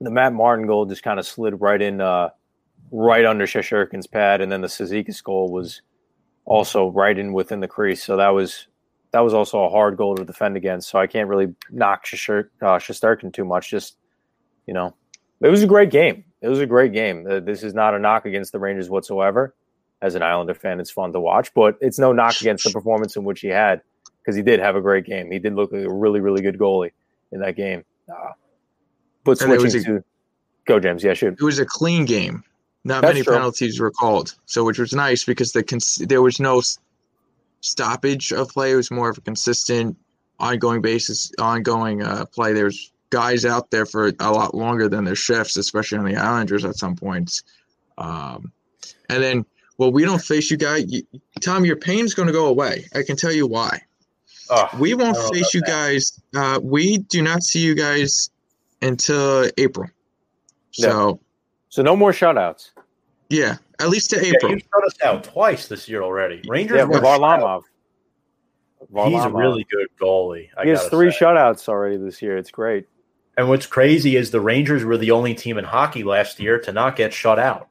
the 0.00 0.10
Matt 0.10 0.32
Martin 0.34 0.66
goal 0.66 0.84
just 0.86 1.02
kind 1.02 1.18
of 1.18 1.26
slid 1.26 1.60
right 1.60 1.80
in, 1.82 2.00
uh, 2.00 2.28
right 2.92 3.24
under 3.24 3.46
Shesterkin's 3.46 4.06
pad, 4.06 4.40
and 4.40 4.52
then 4.52 4.60
the 4.60 4.68
Cizikas 4.68 5.22
goal 5.24 5.50
was 5.50 5.80
also 6.44 6.90
right 6.90 7.18
in 7.18 7.32
within 7.32 7.60
the 7.60 7.66
crease. 7.68 8.04
So 8.04 8.16
that 8.16 8.28
was 8.28 8.68
that 9.12 9.20
was 9.20 9.32
also 9.34 9.64
a 9.64 9.68
hard 9.70 9.96
goal 9.96 10.14
to 10.16 10.24
defend 10.24 10.56
against. 10.56 10.88
So 10.90 10.98
I 10.98 11.06
can't 11.06 11.28
really 11.28 11.54
knock 11.70 12.04
Shishir, 12.04 12.48
uh, 12.60 12.76
Shesterkin 12.78 13.32
too 13.32 13.44
much. 13.44 13.70
Just 13.70 13.96
you 14.66 14.74
know, 14.74 14.94
it 15.40 15.48
was 15.48 15.62
a 15.62 15.66
great 15.66 15.90
game. 15.90 16.24
It 16.42 16.48
was 16.48 16.60
a 16.60 16.66
great 16.66 16.92
game. 16.92 17.26
Uh, 17.28 17.40
this 17.40 17.62
is 17.62 17.72
not 17.74 17.94
a 17.94 17.98
knock 17.98 18.26
against 18.26 18.52
the 18.52 18.58
Rangers 18.60 18.90
whatsoever. 18.90 19.54
As 20.02 20.14
an 20.14 20.22
Islander 20.22 20.54
fan, 20.54 20.78
it's 20.78 20.90
fun 20.90 21.12
to 21.14 21.20
watch, 21.20 21.52
but 21.54 21.76
it's 21.80 21.98
no 21.98 22.12
knock 22.12 22.40
against 22.40 22.64
the 22.64 22.70
performance 22.70 23.16
in 23.16 23.24
which 23.24 23.40
he 23.40 23.48
had 23.48 23.80
because 24.20 24.36
he 24.36 24.42
did 24.42 24.60
have 24.60 24.76
a 24.76 24.80
great 24.80 25.06
game. 25.06 25.30
He 25.30 25.38
did 25.38 25.54
look 25.54 25.72
like 25.72 25.84
a 25.84 25.92
really, 25.92 26.20
really 26.20 26.42
good 26.42 26.58
goalie 26.58 26.90
in 27.32 27.40
that 27.40 27.56
game. 27.56 27.82
Uh, 28.08 28.32
but 29.24 29.40
And 29.40 29.50
was 29.50 29.72
switching 29.72 29.90
a- 29.90 29.98
to 30.00 30.04
go, 30.66 30.78
James. 30.78 31.02
Yeah, 31.02 31.14
shoot. 31.14 31.34
It 31.40 31.42
was 31.42 31.58
a 31.58 31.64
clean 31.64 32.04
game. 32.04 32.44
Not 32.84 33.00
That's 33.02 33.14
many 33.14 33.24
true. 33.24 33.32
penalties 33.34 33.80
were 33.80 33.90
called, 33.90 34.34
so 34.44 34.64
which 34.64 34.78
was 34.78 34.92
nice 34.92 35.24
because 35.24 35.52
the 35.52 35.62
cons- 35.64 35.96
there 36.06 36.22
was 36.22 36.38
no 36.38 36.60
stoppage 37.60 38.32
of 38.32 38.48
play. 38.50 38.72
It 38.72 38.76
was 38.76 38.90
more 38.90 39.08
of 39.08 39.18
a 39.18 39.20
consistent, 39.22 39.96
ongoing 40.38 40.82
basis, 40.82 41.32
ongoing 41.40 42.02
uh, 42.02 42.26
play. 42.26 42.52
There's 42.52 42.92
guys 43.10 43.44
out 43.44 43.70
there 43.70 43.86
for 43.86 44.12
a 44.20 44.30
lot 44.32 44.54
longer 44.54 44.88
than 44.88 45.04
their 45.04 45.16
shifts, 45.16 45.56
especially 45.56 45.98
on 45.98 46.04
the 46.04 46.16
Islanders 46.16 46.64
at 46.64 46.76
some 46.76 46.96
points. 46.96 47.42
Um, 47.98 48.52
and 49.08 49.22
then, 49.22 49.46
well, 49.78 49.92
we 49.92 50.04
don't 50.04 50.22
face 50.22 50.50
you 50.50 50.56
guys. 50.56 50.84
You, 50.88 51.02
Tom, 51.40 51.64
your 51.64 51.76
pain's 51.76 52.14
going 52.14 52.26
to 52.26 52.32
go 52.32 52.46
away. 52.46 52.86
I 52.94 53.02
can 53.02 53.16
tell 53.16 53.32
you 53.32 53.46
why. 53.46 53.80
Oh, 54.50 54.68
We 54.78 54.94
won't 54.94 55.16
I 55.16 55.20
don't 55.20 55.22
know 55.34 55.38
face 55.38 55.54
you 55.54 55.60
that. 55.62 55.68
guys. 55.68 56.20
Uh, 56.34 56.60
we 56.62 56.98
do 56.98 57.20
not 57.22 57.42
see 57.42 57.60
you 57.60 57.74
guys 57.74 58.30
until 58.82 59.50
April. 59.58 59.88
So 60.72 61.18
So 61.68 61.82
no 61.82 61.96
more 61.96 62.12
shutouts. 62.12 62.70
yeah, 63.28 63.56
at 63.80 63.88
least 63.88 64.10
to 64.10 64.16
yeah, 64.16 64.32
April. 64.34 64.52
you 64.52 64.58
shut 64.60 64.84
us 64.84 64.94
out 65.04 65.24
twice 65.24 65.68
this 65.68 65.88
year 65.88 66.02
already. 66.02 66.42
Rangers 66.48 66.76
Yeah, 66.76 66.84
were 66.84 67.00
Varlamov. 67.00 67.62
He's 69.08 69.24
a 69.24 69.30
really 69.30 69.66
good 69.70 69.88
goalie. 70.00 70.48
I 70.56 70.64
He 70.64 70.70
has 70.70 70.86
three 70.88 71.10
say. 71.10 71.24
shutouts 71.24 71.68
already 71.68 71.96
this 71.96 72.22
year. 72.22 72.36
It's 72.36 72.50
great. 72.50 72.86
And 73.36 73.48
what's 73.48 73.66
crazy 73.66 74.16
is 74.16 74.30
the 74.30 74.40
Rangers 74.40 74.84
were 74.84 74.96
the 74.96 75.10
only 75.10 75.34
team 75.34 75.58
in 75.58 75.64
hockey 75.64 76.04
last 76.04 76.38
year 76.38 76.58
to 76.60 76.72
not 76.72 76.94
get 76.96 77.12
shut 77.12 77.38
out. 77.38 77.68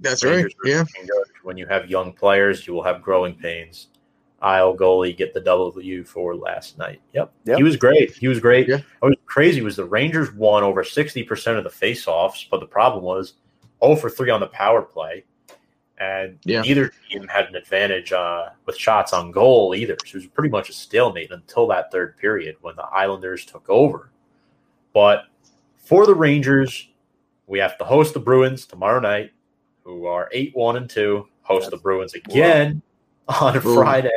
That's 0.00 0.24
right. 0.24 0.32
Rangers 0.36 0.54
were 0.62 0.70
Yeah. 0.70 0.84
When 1.42 1.56
you 1.56 1.66
have 1.66 1.88
young 1.90 2.12
players, 2.12 2.66
you 2.66 2.74
will 2.74 2.82
have 2.82 3.02
growing 3.02 3.34
pains. 3.34 3.88
Isle 4.42 4.74
goalie 4.76 5.14
get 5.16 5.34
the 5.34 5.40
W 5.40 6.02
for 6.04 6.34
last 6.34 6.78
night. 6.78 7.00
Yep. 7.12 7.32
Yep. 7.44 7.56
He 7.58 7.62
was 7.62 7.76
great. 7.76 8.12
He 8.16 8.26
was 8.28 8.40
great. 8.40 8.66
Yeah. 8.68 8.78
What 9.00 9.10
was 9.10 9.18
crazy 9.26 9.60
was 9.60 9.76
the 9.76 9.84
Rangers 9.84 10.32
won 10.32 10.62
over 10.62 10.82
60% 10.82 11.58
of 11.58 11.64
the 11.64 11.70
faceoffs, 11.70 12.46
but 12.50 12.60
the 12.60 12.66
problem 12.66 13.04
was 13.04 13.34
0 13.84 13.96
for 13.96 14.08
3 14.08 14.30
on 14.30 14.40
the 14.40 14.46
power 14.46 14.80
play. 14.80 15.24
And 15.98 16.38
Yeah. 16.44 16.62
neither 16.62 16.90
team 17.10 17.28
had 17.28 17.48
an 17.48 17.54
advantage 17.54 18.14
uh, 18.14 18.48
with 18.64 18.78
shots 18.78 19.12
on 19.12 19.30
goal 19.30 19.74
either. 19.74 19.98
So 20.06 20.12
it 20.16 20.20
was 20.20 20.26
pretty 20.28 20.48
much 20.48 20.70
a 20.70 20.72
stalemate 20.72 21.30
until 21.30 21.66
that 21.68 21.92
third 21.92 22.16
period 22.16 22.56
when 22.62 22.74
the 22.76 22.84
Islanders 22.84 23.44
took 23.44 23.68
over. 23.68 24.10
But 24.94 25.24
for 25.76 26.06
the 26.06 26.14
Rangers, 26.14 26.88
we 27.46 27.58
have 27.58 27.76
to 27.76 27.84
host 27.84 28.14
the 28.14 28.20
Bruins 28.20 28.64
tomorrow 28.64 29.00
night, 29.00 29.32
who 29.84 30.06
are 30.06 30.28
8 30.32 30.52
1 30.54 30.76
and 30.76 30.88
2, 30.90 31.26
host 31.42 31.70
the 31.70 31.76
Bruins 31.76 32.14
again 32.14 32.82
on 33.28 33.56
Ooh. 33.56 33.60
Friday, 33.74 34.10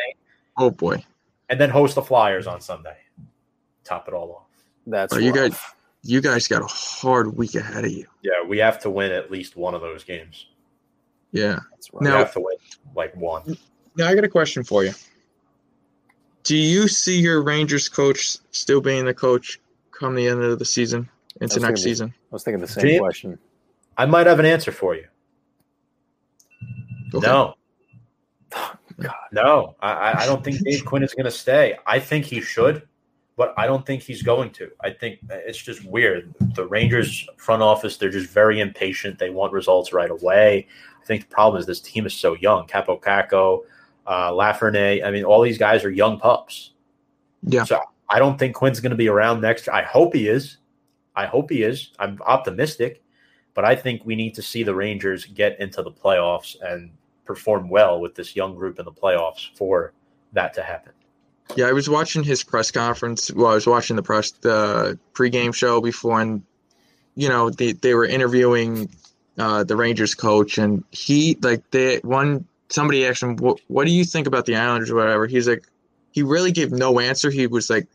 Oh 0.57 0.69
boy. 0.69 1.03
and 1.49 1.59
then 1.59 1.69
host 1.69 1.95
the 1.95 2.01
Flyers 2.01 2.47
on 2.47 2.61
Sunday. 2.61 2.97
Top 3.83 4.07
it 4.07 4.13
all 4.13 4.31
off. 4.31 4.63
That's 4.87 5.13
Oh, 5.13 5.17
you 5.17 5.31
guys, 5.33 5.57
you 6.03 6.21
guys 6.21 6.47
got 6.47 6.61
a 6.61 6.65
hard 6.67 7.37
week 7.37 7.55
ahead 7.55 7.85
of 7.85 7.91
you. 7.91 8.05
Yeah, 8.21 8.43
we 8.47 8.57
have 8.59 8.79
to 8.81 8.89
win 8.89 9.11
at 9.11 9.31
least 9.31 9.55
one 9.55 9.73
of 9.73 9.81
those 9.81 10.03
games. 10.03 10.47
Yeah. 11.31 11.59
That's 11.71 11.91
rough. 11.93 12.01
We 12.01 12.07
Now- 12.09 12.17
have 12.17 12.33
to 12.33 12.39
win 12.41 12.57
like 12.95 13.15
one. 13.15 13.57
Now 13.95 14.07
I 14.07 14.15
got 14.15 14.23
a 14.23 14.29
question 14.29 14.63
for 14.63 14.83
you. 14.83 14.91
Do 16.43 16.57
you 16.57 16.87
see 16.87 17.19
your 17.19 17.41
Rangers 17.41 17.87
coach 17.87 18.37
still 18.51 18.81
being 18.81 19.05
the 19.05 19.13
coach 19.13 19.59
come 19.91 20.13
the 20.15 20.27
end 20.27 20.41
of 20.43 20.59
the 20.59 20.65
season 20.65 21.09
into 21.39 21.59
next 21.59 21.61
gonna 21.61 21.77
season? 21.77 22.13
I 22.17 22.35
was 22.35 22.43
thinking 22.43 22.59
the 22.59 22.67
same 22.67 22.83
James? 22.85 22.99
question. 22.99 23.39
I 23.97 24.05
might 24.05 24.27
have 24.27 24.39
an 24.39 24.45
answer 24.45 24.71
for 24.71 24.95
you. 24.95 25.05
Okay. 27.13 27.27
No. 27.27 27.55
God. 28.99 29.15
No, 29.31 29.75
I, 29.81 30.23
I- 30.23 30.25
don't 30.25 30.43
think 30.43 30.63
Dave 30.63 30.85
Quinn 30.85 31.03
is 31.03 31.13
going 31.13 31.25
to 31.25 31.31
stay. 31.31 31.77
I 31.87 31.99
think 31.99 32.25
he 32.25 32.41
should, 32.41 32.87
but 33.35 33.53
I 33.57 33.65
don't 33.65 33.85
think 33.85 34.03
he's 34.03 34.21
going 34.21 34.51
to. 34.51 34.69
I 34.81 34.91
think 34.91 35.19
it's 35.29 35.57
just 35.57 35.83
weird. 35.85 36.33
The 36.55 36.67
Rangers 36.67 37.27
front 37.37 37.63
office, 37.63 37.97
they're 37.97 38.09
just 38.11 38.29
very 38.29 38.59
impatient. 38.59 39.17
They 39.17 39.31
want 39.31 39.51
results 39.53 39.93
right 39.93 40.11
away. 40.11 40.67
I 41.01 41.05
think 41.05 41.27
the 41.27 41.33
problem 41.33 41.59
is 41.59 41.65
this 41.65 41.81
team 41.81 42.05
is 42.05 42.13
so 42.13 42.35
young. 42.35 42.67
Kaapo 42.67 43.01
Kakko, 43.01 43.61
uh, 44.05 44.31
Lafreniere, 44.31 45.03
I 45.03 45.09
mean, 45.11 45.23
all 45.23 45.41
these 45.41 45.57
guys 45.57 45.83
are 45.83 45.89
young 45.89 46.19
pups. 46.19 46.71
Yeah. 47.41 47.63
So 47.63 47.81
I 48.09 48.19
don't 48.19 48.37
think 48.37 48.55
Quinn's 48.55 48.79
going 48.79 48.91
to 48.91 48.95
be 48.95 49.09
around 49.09 49.41
next 49.41 49.65
year. 49.67 49.75
I 49.75 49.81
hope 49.81 50.13
he 50.13 50.27
is. 50.27 50.57
I 51.15 51.25
hope 51.25 51.49
he 51.49 51.63
is. 51.63 51.91
I'm 51.99 52.19
optimistic, 52.25 53.03
but 53.53 53.65
I 53.65 53.75
think 53.75 54.03
we 54.05 54.15
need 54.15 54.33
to 54.35 54.41
see 54.41 54.63
the 54.63 54.75
Rangers 54.75 55.25
get 55.25 55.59
into 55.59 55.81
the 55.81 55.91
playoffs 55.91 56.55
and 56.61 56.91
perform 57.25 57.69
well 57.69 57.99
with 57.99 58.15
this 58.15 58.35
young 58.35 58.55
group 58.55 58.79
in 58.79 58.85
the 58.85 58.91
playoffs 58.91 59.55
for 59.55 59.93
that 60.33 60.53
to 60.55 60.63
happen. 60.63 60.93
Yeah, 61.55 61.67
I 61.67 61.73
was 61.73 61.89
watching 61.89 62.23
his 62.23 62.43
press 62.43 62.71
conference. 62.71 63.31
Well, 63.31 63.47
I 63.47 63.53
was 63.53 63.67
watching 63.67 63.95
the 63.95 64.03
press 64.03 64.31
the 64.31 64.97
pregame 65.13 65.53
show 65.53 65.81
before, 65.81 66.21
and 66.21 66.43
you 67.15 67.29
know 67.29 67.49
they 67.49 67.73
they 67.73 67.93
were 67.93 68.05
interviewing 68.05 68.89
uh, 69.37 69.63
the 69.63 69.75
Rangers 69.75 70.15
coach, 70.15 70.57
and 70.57 70.83
he 70.91 71.37
like 71.41 71.69
they 71.71 71.97
one 71.99 72.45
somebody 72.69 73.05
asked 73.05 73.23
him, 73.23 73.35
"What 73.37 73.59
what 73.67 73.85
do 73.85 73.91
you 73.91 74.05
think 74.05 74.27
about 74.27 74.45
the 74.45 74.55
Islanders 74.55 74.89
or 74.89 74.95
whatever?" 74.95 75.27
He's 75.27 75.47
like, 75.47 75.65
he 76.11 76.23
really 76.23 76.51
gave 76.51 76.71
no 76.71 76.99
answer. 76.99 77.29
He 77.29 77.47
was 77.47 77.69
like 77.69 77.87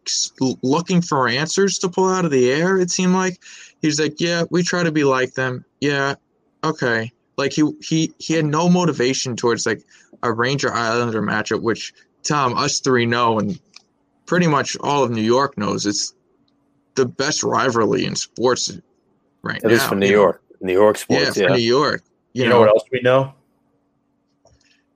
looking 0.63 1.01
for 1.01 1.29
answers 1.29 1.79
to 1.79 1.89
pull 1.89 2.09
out 2.09 2.25
of 2.25 2.31
the 2.31 2.51
air. 2.51 2.79
It 2.79 2.91
seemed 2.91 3.15
like 3.15 3.41
he's 3.81 4.01
like, 4.01 4.21
"Yeah, 4.21 4.45
we 4.51 4.63
try 4.63 4.83
to 4.83 4.93
be 4.93 5.05
like 5.05 5.35
them. 5.35 5.65
Yeah, 5.81 6.17
okay." 6.65 7.13
Like 7.39 7.53
he 7.53 7.63
he 7.81 8.13
he 8.19 8.35
had 8.35 8.45
no 8.45 8.69
motivation 8.69 9.37
towards 9.37 9.65
like 9.65 9.83
a 10.23 10.33
Ranger 10.33 10.73
Islander 10.75 11.23
matchup, 11.23 11.63
which 11.63 11.95
Tom, 12.25 12.55
us 12.57 12.81
three 12.81 13.07
know, 13.07 13.39
and 13.39 13.59
pretty 14.27 14.49
much 14.49 14.77
all 14.81 15.05
of 15.05 15.11
New 15.13 15.23
York 15.23 15.57
knows 15.57 15.87
it's 15.87 16.13
the 16.97 17.07
best 17.07 17.43
rivalry 17.45 18.05
in 18.05 18.17
sports 18.17 18.77
right 19.43 19.59
It 19.63 19.69
now. 19.69 19.71
is 19.75 19.83
for 19.85 19.95
New 19.95 20.07
you 20.07 20.13
know? 20.17 20.23
York. 20.23 20.43
New 20.61 20.73
York 20.73 20.99
sports. 20.99 21.37
for 21.37 21.43
Yeah. 21.45 21.49
New 21.55 21.63
York. 21.63 22.03
You, 22.33 22.43
You, 22.43 22.49
know, 22.51 22.57
know, 22.57 22.61
what 22.63 22.69
else 22.71 22.85
we 22.91 23.01
know? 23.03 23.33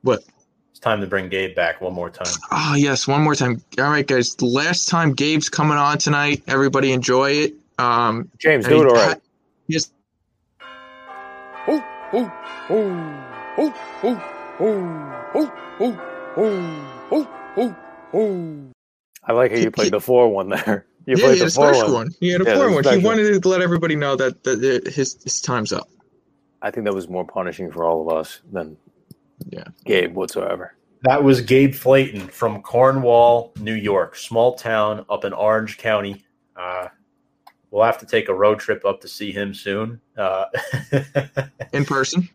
What? 0.02 0.24
It's 0.72 0.80
time 0.80 1.00
to 1.00 1.06
bring 1.06 1.28
Gabe 1.28 1.54
back 1.54 1.80
one 1.80 1.94
more 1.94 2.10
time. 2.10 2.32
Oh 2.50 2.74
yes, 2.76 3.06
one 3.06 3.22
more 3.22 3.36
time. 3.36 3.62
All 3.78 3.84
right, 3.84 4.06
guys. 4.06 4.34
The 4.34 4.46
last 4.46 4.88
time 4.88 5.12
Gabe's 5.14 5.48
coming 5.48 5.78
on 5.78 5.96
tonight. 5.98 6.42
Everybody 6.48 6.90
enjoy 6.92 7.30
it. 7.30 7.54
Um, 7.78 8.28
James, 8.38 8.66
do 8.66 8.74
it 8.74 8.78
he- 8.78 8.84
all 8.86 8.94
right. 8.94 9.20
Yes. 9.68 9.92
Oh, 11.68 11.84
oh, 12.12 12.32
oh, 12.70 13.24
oh, 13.58 13.74
oh, 14.02 14.22
oh, 14.60 15.50
oh, 15.80 16.00
oh, 16.36 16.98
oh, 17.10 17.28
oh, 17.56 17.76
oh. 18.14 18.70
I 19.24 19.32
like 19.32 19.50
how 19.52 19.56
you 19.58 19.70
played 19.70 19.92
the 19.92 20.00
four 20.00 20.28
one 20.28 20.48
there. 20.50 20.86
You 21.04 21.16
yeah, 21.16 21.24
played 21.24 21.34
he 21.34 21.38
had 21.40 21.48
the 21.48 21.52
a 21.52 21.54
four 21.54 21.74
special 21.74 21.94
one. 21.94 22.04
one. 22.06 22.14
He 22.20 22.30
had 22.30 22.42
a 22.42 22.44
Yeah, 22.44 22.54
four 22.54 22.70
one. 22.70 22.84
He 22.84 23.04
wanted 23.04 23.42
to 23.42 23.48
let 23.48 23.60
everybody 23.60 23.96
know 23.96 24.14
that, 24.14 24.44
that 24.44 24.60
that 24.60 24.86
his 24.86 25.20
his 25.20 25.40
time's 25.40 25.72
up. 25.72 25.88
I 26.62 26.70
think 26.70 26.84
that 26.84 26.94
was 26.94 27.08
more 27.08 27.26
punishing 27.26 27.72
for 27.72 27.84
all 27.84 28.08
of 28.08 28.16
us 28.16 28.40
than 28.52 28.76
Yeah. 29.50 29.64
Gabe 29.84 30.14
whatsoever. 30.14 30.76
That 31.02 31.24
was 31.24 31.40
Gabe 31.40 31.74
Flayton 31.74 32.28
from 32.28 32.62
Cornwall, 32.62 33.52
New 33.58 33.74
York, 33.74 34.14
small 34.14 34.54
town 34.54 35.04
up 35.10 35.24
in 35.24 35.32
Orange 35.32 35.76
County. 35.76 36.24
Uh, 36.54 36.86
we'll 37.72 37.82
have 37.82 37.98
to 37.98 38.06
take 38.06 38.28
a 38.28 38.34
road 38.34 38.60
trip 38.60 38.84
up 38.84 39.00
to 39.00 39.08
see 39.08 39.32
him 39.32 39.52
soon. 39.52 40.00
Uh, 40.16 40.44
In 41.72 41.84
person. 41.84 42.28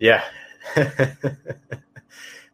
yeah. 0.00 0.24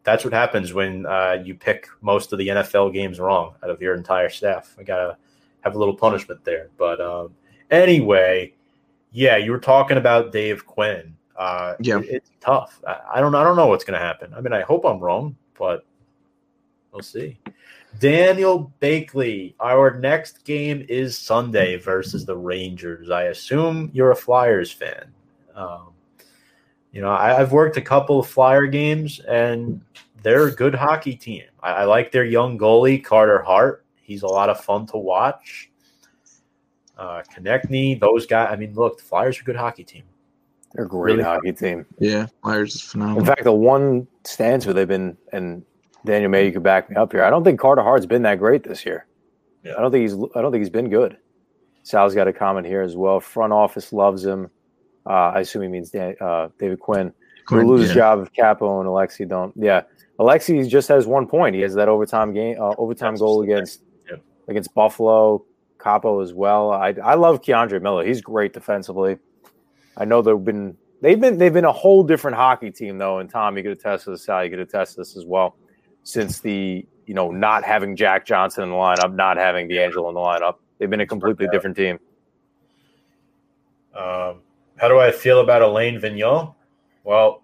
That's 0.03 0.23
what 0.23 0.35
happens 0.35 0.75
when 0.75 1.07
uh, 1.07 1.43
you 1.43 1.55
pick 1.55 1.89
most 2.03 2.33
of 2.35 2.39
the 2.39 2.49
NFL 2.49 2.93
games 2.93 3.19
wrong 3.19 3.55
out 3.63 3.71
of 3.71 3.81
your 3.81 3.95
entire 3.95 4.29
staff. 4.29 4.75
We 4.77 4.85
got 4.85 4.97
to 4.99 5.17
have 5.63 5.77
a 5.77 5.79
little 5.79 5.97
punishment 5.97 6.45
there. 6.45 6.69
But 6.77 7.01
um, 7.01 7.35
anyway, 7.71 8.53
yeah, 9.13 9.39
you 9.39 9.51
were 9.51 9.59
talking 9.59 9.97
about 9.97 10.31
Dave 10.31 10.67
Quinn. 10.67 11.17
Uh, 11.37 11.75
Yeah. 11.81 12.01
it- 12.01 12.09
it's 12.11 12.31
tough. 12.41 12.83
I, 12.87 13.01
I 13.15 13.21
don't. 13.21 13.35
I 13.35 13.43
don't 13.43 13.57
know 13.57 13.67
what's 13.69 13.85
going 13.85 13.99
to 13.99 14.05
happen. 14.05 14.35
I 14.35 14.41
mean, 14.43 14.53
I 14.53 14.61
hope 14.61 14.85
I'm 14.85 14.99
wrong, 15.01 15.37
but 15.59 15.87
we'll 16.93 17.01
see. 17.03 17.39
Daniel 17.99 18.73
Bakley, 18.81 19.55
our 19.61 19.99
next 19.99 20.45
game 20.45 20.85
is 20.89 21.17
Sunday 21.17 21.77
versus 21.77 22.25
the 22.25 22.37
Rangers. 22.37 23.11
I 23.11 23.25
assume 23.25 23.91
you're 23.93 24.11
a 24.11 24.17
Flyers 24.17 24.71
fan. 24.73 25.13
Um, 25.55 25.91
you 26.93 27.01
know, 27.01 27.11
I, 27.11 27.41
I've 27.41 27.53
worked 27.53 27.77
a 27.77 27.83
couple 27.83 28.19
of 28.21 28.27
Flyer 28.27 28.67
games, 28.67 29.21
and 29.21 29.81
they're 30.23 30.47
a 30.47 30.53
good 30.53 30.75
hockey 30.75 31.15
team. 31.15 31.45
I, 31.63 31.71
I 31.71 31.85
like 31.85 32.13
their 32.13 32.25
young 32.25 32.59
goalie, 32.59 33.03
Carter 33.03 33.43
Hart. 33.43 33.85
He's 34.03 34.23
a 34.23 34.27
lot 34.29 34.51
of 34.51 34.61
fun 34.61 34.87
to 34.89 34.97
watch. 34.99 35.71
Uh, 36.97 37.23
Konecny, 37.35 37.99
those 37.99 38.27
guys. 38.27 38.49
I 38.53 38.57
mean, 38.57 38.75
look, 38.75 38.99
the 38.99 39.05
Flyers 39.05 39.39
are 39.39 39.43
a 39.43 39.45
good 39.45 39.57
hockey 39.57 39.85
team. 39.85 40.05
They're 40.73 40.85
a 40.85 40.89
great 40.89 41.15
Really? 41.17 41.25
hockey 41.25 41.53
team. 41.53 41.87
Yeah, 41.99 42.27
Flyers 42.43 42.75
is 42.75 42.83
phenomenal. 42.83 43.21
In 43.21 43.27
fact, 43.27 43.45
the 43.45 43.53
one 43.53 44.07
stance 44.25 44.67
where 44.67 44.75
they've 44.75 44.87
been, 44.89 45.17
and 45.33 45.65
Daniel 46.05 46.31
May, 46.31 46.47
you 46.47 46.53
could 46.53 46.63
back 46.63 46.91
me 46.91 46.97
up 46.97 47.13
here. 47.13 47.25
I 47.25 47.31
don't 47.31 47.45
think 47.45 47.59
Carter 47.59 47.83
Hart's 47.83 48.07
been 48.07 48.23
that 48.23 48.39
great 48.39 48.63
this 48.63 48.85
year. 48.85 49.07
Yeah. 49.63 49.73
I 49.79 49.81
don't 49.81 49.91
think 49.91 50.03
he's. 50.03 50.15
I 50.35 50.43
don't 50.43 50.53
think 50.53 50.61
he's 50.61 50.71
been 50.71 50.91
good. 50.91 51.17
Sal's 51.83 52.15
got 52.15 52.29
a 52.29 52.33
comment 52.33 52.67
here 52.67 52.83
as 52.83 52.97
well. 52.97 53.21
Front 53.21 53.53
office 53.53 53.93
loves 53.93 54.25
him. 54.25 54.51
Uh, 55.07 55.33
I 55.35 55.41
assume 55.41 55.63
he 55.63 55.69
means 55.69 55.91
Dan, 55.91 56.15
uh, 56.21 56.49
David 56.59 56.81
Quinn. 56.81 57.13
Quinn, 57.47 57.67
lose 57.67 57.89
yeah. 57.89 57.95
job 57.95 58.23
if 58.23 58.33
Kaapo 58.33 58.81
and 58.81 58.89
Alexi 58.89 59.29
don't. 59.29 59.53
Yeah, 59.57 59.83
Alexi 60.19 60.67
just 60.69 60.89
has 60.89 61.07
one 61.07 61.27
point. 61.27 61.55
He 61.55 61.61
has 61.63 61.75
that 61.75 61.89
overtime 61.89 62.33
game, 62.33 62.57
uh, 62.59 62.75
overtime 62.79 63.17
goal 63.17 63.43
against 63.43 63.83
against 64.49 64.75
Buffalo. 64.75 65.45
Kaapo 65.79 66.23
as 66.23 66.33
well. 66.33 66.71
I 66.71 66.95
I 67.03 67.15
love 67.15 67.43
K'Andre 67.43 67.81
Miller. 67.81 68.05
He's 68.05 68.23
great 68.23 68.53
defensively. 68.53 69.19
I 69.97 70.05
know 70.05 70.23
they've 70.23 70.43
been 70.43 70.77
they've 71.03 71.21
been 71.21 71.37
they've 71.37 71.53
been 71.53 71.67
a 71.67 71.73
whole 71.73 72.03
different 72.03 72.37
hockey 72.37 72.71
team 72.71 72.97
though. 72.97 73.19
And 73.19 73.29
Tom, 73.29 73.57
you 73.57 73.63
could 73.63 73.73
attest 73.73 74.05
to 74.05 74.11
this. 74.13 74.25
Sal, 74.25 74.45
you 74.45 74.51
could 74.51 74.61
attest 74.61 74.95
to 74.95 75.01
this 75.01 75.17
as 75.17 75.27
well. 75.27 75.57
Since 76.05 76.41
the 76.41 76.87
you 77.07 77.15
know 77.15 77.31
not 77.31 77.65
having 77.65 77.97
Jack 77.97 78.25
Johnson 78.27 78.65
in 78.65 78.71
the 78.71 78.77
lineup, 78.77 79.15
not 79.15 79.37
having 79.37 79.69
D'Angelo 79.69 80.09
in 80.09 80.15
the 80.15 80.21
lineup, 80.21 80.57
they've 80.79 80.91
been 80.91 81.01
a 81.01 81.07
completely 81.07 81.49
different 81.51 81.77
team. 81.77 81.99
Um, 83.95 84.41
How 84.77 84.89
do 84.89 84.99
I 84.99 85.11
feel 85.11 85.41
about 85.41 85.63
Alain 85.63 86.01
Vigneault? 86.01 86.55
Well, 87.05 87.43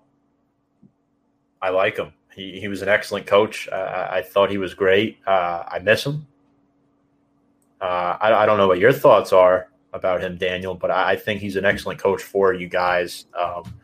I 1.62 1.70
like 1.70 1.97
him. 1.97 2.12
He, 2.35 2.61
he 2.61 2.69
was 2.69 2.82
an 2.82 2.89
excellent 2.89 3.27
coach. 3.27 3.69
Uh, 3.69 4.09
I 4.11 4.23
thought 4.23 4.51
he 4.51 4.59
was 4.59 4.74
great. 4.74 5.19
Uh, 5.27 5.65
I 5.69 5.78
miss 5.81 6.05
him. 6.05 6.27
Uh, 7.81 8.16
I, 8.20 8.43
I, 8.43 8.47
don't 8.47 8.59
know 8.59 8.69
what 8.69 8.78
your 8.78 8.93
thoughts 8.93 9.32
are 9.32 9.69
about 9.95 10.20
him, 10.20 10.37
Daniel, 10.37 10.74
but 10.74 10.91
I, 10.91 11.12
I 11.12 11.16
think 11.16 11.41
he's 11.41 11.57
an 11.57 11.65
excellent 11.65 11.99
coach 11.99 12.23
for 12.23 12.53
you 12.53 12.69
guys. 12.69 13.24
Um, 13.39 13.74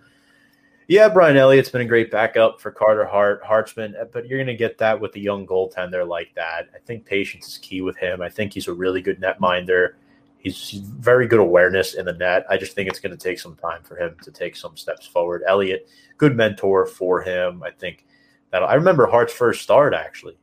yeah, 0.89 1.09
Brian 1.09 1.37
Elliott's 1.37 1.69
been 1.69 1.81
a 1.81 1.87
great 1.87 2.11
backup 2.11 2.61
for 2.61 2.71
Carter 2.71 3.05
Hart, 3.05 3.43
Hartman, 3.45 3.97
but 4.13 4.27
you're 4.27 4.39
going 4.39 4.47
to 4.47 4.55
get 4.55 4.79
that 4.79 5.01
with 5.01 5.17
a 5.17 5.21
young 5.21 5.47
goaltender 5.47 6.07
like 6.07 6.33
that. 6.37 6.69
I 6.75 6.79
think 6.85 7.05
patience 7.05 7.49
is 7.49 7.59
key 7.59 7.81
with 7.81 7.97
him. 7.97 8.23
I 8.23 8.29
think 8.29 8.53
he's 8.53 8.69
a 8.69 8.73
really 8.73 9.03
good 9.03 9.21
netminder. 9.21 9.95
He's, 10.39 10.69
he's 10.69 10.81
very 10.83 11.27
good 11.27 11.41
awareness 11.41 11.95
in 11.95 12.05
the 12.05 12.13
net. 12.13 12.47
I 12.49 12.57
just 12.57 12.75
think 12.75 12.89
it's 12.89 13.01
going 13.01 13.17
to 13.17 13.23
take 13.23 13.41
some 13.41 13.57
time 13.57 13.83
for 13.83 13.97
him 13.97 14.17
to 14.23 14.31
take 14.31 14.55
some 14.55 14.77
steps 14.77 15.07
forward. 15.07 15.43
Elliott, 15.49 15.89
good 16.19 16.37
mentor 16.37 16.87
for 16.87 17.21
him. 17.21 17.65
I 17.65 17.71
think 17.73 18.07
that 18.51 18.63
I 18.63 18.75
remember 18.75 19.07
Hart's 19.07 19.33
first 19.33 19.63
start 19.63 19.93
actually. 19.93 20.39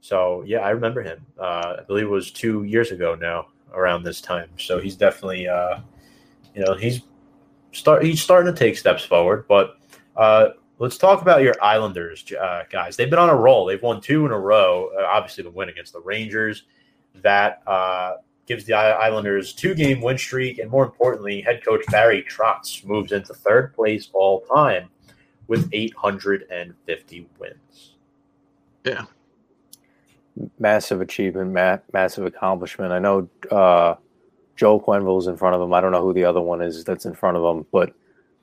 So 0.00 0.44
yeah, 0.46 0.58
I 0.58 0.70
remember 0.70 1.02
him. 1.02 1.26
Uh, 1.36 1.76
I 1.80 1.82
believe 1.82 2.04
it 2.04 2.10
was 2.10 2.30
two 2.30 2.62
years 2.62 2.92
ago 2.92 3.16
now, 3.16 3.48
around 3.72 4.04
this 4.04 4.20
time. 4.20 4.50
So 4.56 4.78
he's 4.78 4.96
definitely, 4.96 5.48
uh, 5.48 5.80
you 6.54 6.64
know, 6.64 6.74
he's 6.74 7.00
start 7.72 8.04
he's 8.04 8.22
starting 8.22 8.52
to 8.52 8.58
take 8.58 8.76
steps 8.76 9.04
forward. 9.04 9.46
But 9.48 9.78
uh, 10.16 10.50
let's 10.78 10.98
talk 10.98 11.22
about 11.22 11.42
your 11.42 11.54
Islanders, 11.62 12.24
uh, 12.32 12.64
guys. 12.70 12.96
They've 12.96 13.10
been 13.10 13.18
on 13.18 13.30
a 13.30 13.36
roll. 13.36 13.66
They've 13.66 13.82
won 13.82 14.00
two 14.00 14.24
in 14.26 14.32
a 14.32 14.38
row. 14.38 14.90
Uh, 14.98 15.04
obviously, 15.04 15.44
the 15.44 15.50
win 15.50 15.68
against 15.68 15.92
the 15.92 16.00
Rangers 16.00 16.64
that 17.16 17.62
uh, 17.66 18.14
gives 18.46 18.64
the 18.64 18.74
Islanders 18.74 19.52
two 19.52 19.74
game 19.74 20.00
win 20.00 20.18
streak, 20.18 20.58
and 20.58 20.70
more 20.70 20.84
importantly, 20.84 21.40
head 21.40 21.64
coach 21.64 21.84
Barry 21.90 22.24
Trotz 22.28 22.84
moves 22.84 23.12
into 23.12 23.34
third 23.34 23.74
place 23.74 24.10
all 24.12 24.40
time 24.42 24.88
with 25.48 25.68
850 25.72 27.28
wins. 27.38 27.94
Yeah. 28.84 29.04
Massive 30.58 31.00
achievement, 31.00 31.52
ma- 31.52 31.78
massive 31.92 32.24
accomplishment. 32.24 32.92
I 32.92 32.98
know 32.98 33.28
uh, 33.50 33.96
Joe 34.62 34.78
Quenneville's 34.78 35.26
in 35.26 35.36
front 35.36 35.56
of 35.56 35.60
him. 35.60 35.74
I 35.74 35.80
don't 35.80 35.90
know 35.90 36.02
who 36.02 36.12
the 36.12 36.24
other 36.24 36.40
one 36.40 36.62
is 36.62 36.84
that's 36.84 37.04
in 37.04 37.14
front 37.14 37.36
of 37.36 37.42
him, 37.42 37.66
but 37.72 37.92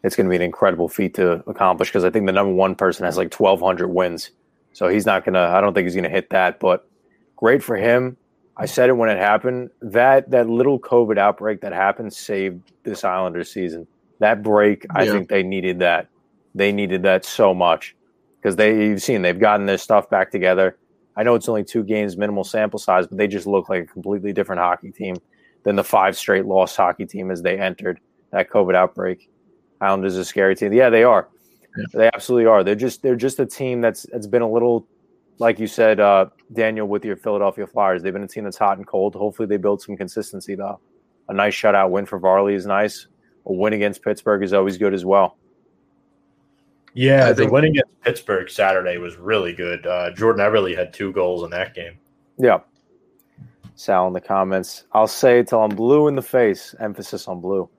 it's 0.04 0.18
going 0.18 0.26
to 0.26 0.30
be 0.30 0.36
an 0.36 0.42
incredible 0.42 0.90
feat 0.90 1.14
to 1.14 1.42
accomplish 1.48 1.88
because 1.88 2.04
I 2.04 2.10
think 2.10 2.26
the 2.26 2.34
number 2.34 2.52
one 2.52 2.76
person 2.76 3.06
has 3.06 3.16
like 3.16 3.34
1,200 3.34 3.88
wins. 3.88 4.32
So 4.74 4.90
he's 4.90 5.06
not 5.06 5.24
going 5.24 5.36
to, 5.36 5.40
I 5.40 5.62
don't 5.62 5.74
think 5.74 5.86
he's 5.86 5.96
going 5.96 6.04
to 6.04 6.10
hit 6.10 6.32
that, 6.32 6.60
but 6.60 6.86
great 7.38 7.64
for 7.64 7.78
him. 7.78 8.18
I 8.58 8.66
said 8.66 8.90
it 8.90 8.98
when 8.98 9.08
it 9.08 9.18
happened. 9.18 9.70
That 9.82 10.30
that 10.32 10.50
little 10.50 10.78
COVID 10.78 11.18
outbreak 11.18 11.62
that 11.62 11.72
happened 11.72 12.12
saved 12.12 12.70
this 12.84 13.06
Islanders 13.06 13.50
season. 13.50 13.88
That 14.20 14.44
break, 14.44 14.86
I 14.94 15.04
yeah. 15.04 15.14
think 15.14 15.30
they 15.30 15.44
needed 15.44 15.80
that. 15.80 16.10
They 16.54 16.74
needed 16.74 17.04
that 17.04 17.24
so 17.24 17.54
much 17.54 17.96
because 18.42 18.58
they 18.58 18.88
you've 18.88 19.02
seen 19.02 19.22
they've 19.22 19.40
gotten 19.40 19.68
their 19.68 19.78
stuff 19.78 20.10
back 20.10 20.32
together. 20.32 20.78
I 21.16 21.24
know 21.24 21.36
it's 21.36 21.48
only 21.48 21.64
two 21.64 21.84
games, 21.84 22.18
minimal 22.18 22.44
sample 22.44 22.78
size, 22.78 23.08
but 23.08 23.18
they 23.18 23.28
just 23.28 23.48
look 23.48 23.70
like 23.70 23.84
a 23.84 23.88
completely 23.88 24.34
different 24.34 24.60
hockey 24.60 24.92
team 24.92 25.16
than 25.64 25.76
the 25.76 25.84
five 25.84 26.18
straight 26.18 26.46
lost 26.46 26.78
hockey 26.78 27.06
team 27.06 27.32
as 27.32 27.42
they 27.42 27.58
entered 27.58 28.00
that 28.32 28.50
COVID 28.50 28.76
outbreak. 28.76 29.30
Islanders 29.82 30.14
is 30.14 30.20
a 30.20 30.26
scary 30.26 30.56
team. 30.56 30.74
Yeah, 30.74 30.90
they 30.90 31.04
are. 31.04 31.30
Yeah. 31.78 31.86
They 31.94 32.10
absolutely 32.14 32.48
are. 32.48 32.64
They're 32.64 32.76
just 32.76 33.02
they're 33.02 33.16
just 33.16 33.40
a 33.40 33.46
team 33.46 33.82
that's 33.82 34.06
that's 34.12 34.28
been 34.28 34.42
a 34.42 34.50
little, 34.50 34.88
like 35.38 35.60
you 35.60 35.68
said, 35.68 36.00
uh, 36.00 36.28
Daniel, 36.54 36.88
with 36.88 37.06
your 37.06 37.16
Philadelphia 37.16 37.68
Flyers. 37.68 38.04
They've 38.04 38.14
been 38.14 38.24
a 38.24 38.28
team 38.28 38.44
that's 38.44 38.58
hot 38.58 38.78
and 38.78 38.86
cold. 38.86 39.16
Hopefully, 39.16 39.48
they 39.48 39.58
build 39.58 39.82
some 39.82 39.96
consistency 39.96 40.56
though. 40.56 40.80
A 41.30 41.34
nice 41.34 41.54
shutout 41.54 41.92
win 41.92 42.06
for 42.06 42.20
Varley 42.20 42.56
is 42.56 42.66
nice. 42.66 43.08
A 43.46 43.54
win 43.54 43.74
against 43.74 44.04
Pittsburgh 44.04 44.44
is 44.44 44.54
always 44.54 44.78
good 44.78 44.94
as 44.94 45.06
well. 45.06 45.38
Yeah, 46.94 47.28
I 47.28 47.34
the 47.34 47.48
win 47.48 47.66
against 47.66 48.02
Pittsburgh 48.02 48.50
Saturday 48.50 48.98
was 48.98 49.16
really 49.16 49.54
good. 49.54 49.86
Uh, 49.86 50.12
Jordan 50.12 50.46
Eberle 50.46 50.76
had 50.76 50.92
two 50.92 51.12
goals 51.14 51.44
in 51.44 51.52
that 51.52 51.76
game. 51.76 52.00
Yeah. 52.38 52.60
Sal 53.80 54.08
in 54.08 54.14
the 54.14 54.20
comments. 54.20 54.84
I'll 54.92 55.08
say 55.08 55.40
it 55.40 55.48
till 55.48 55.64
I'm 55.64 55.74
blue 55.74 56.10
in 56.10 56.16
the 56.16 56.22
face. 56.22 56.76
Emphasis 56.82 57.30
on 57.30 57.40
blue. 57.40 57.70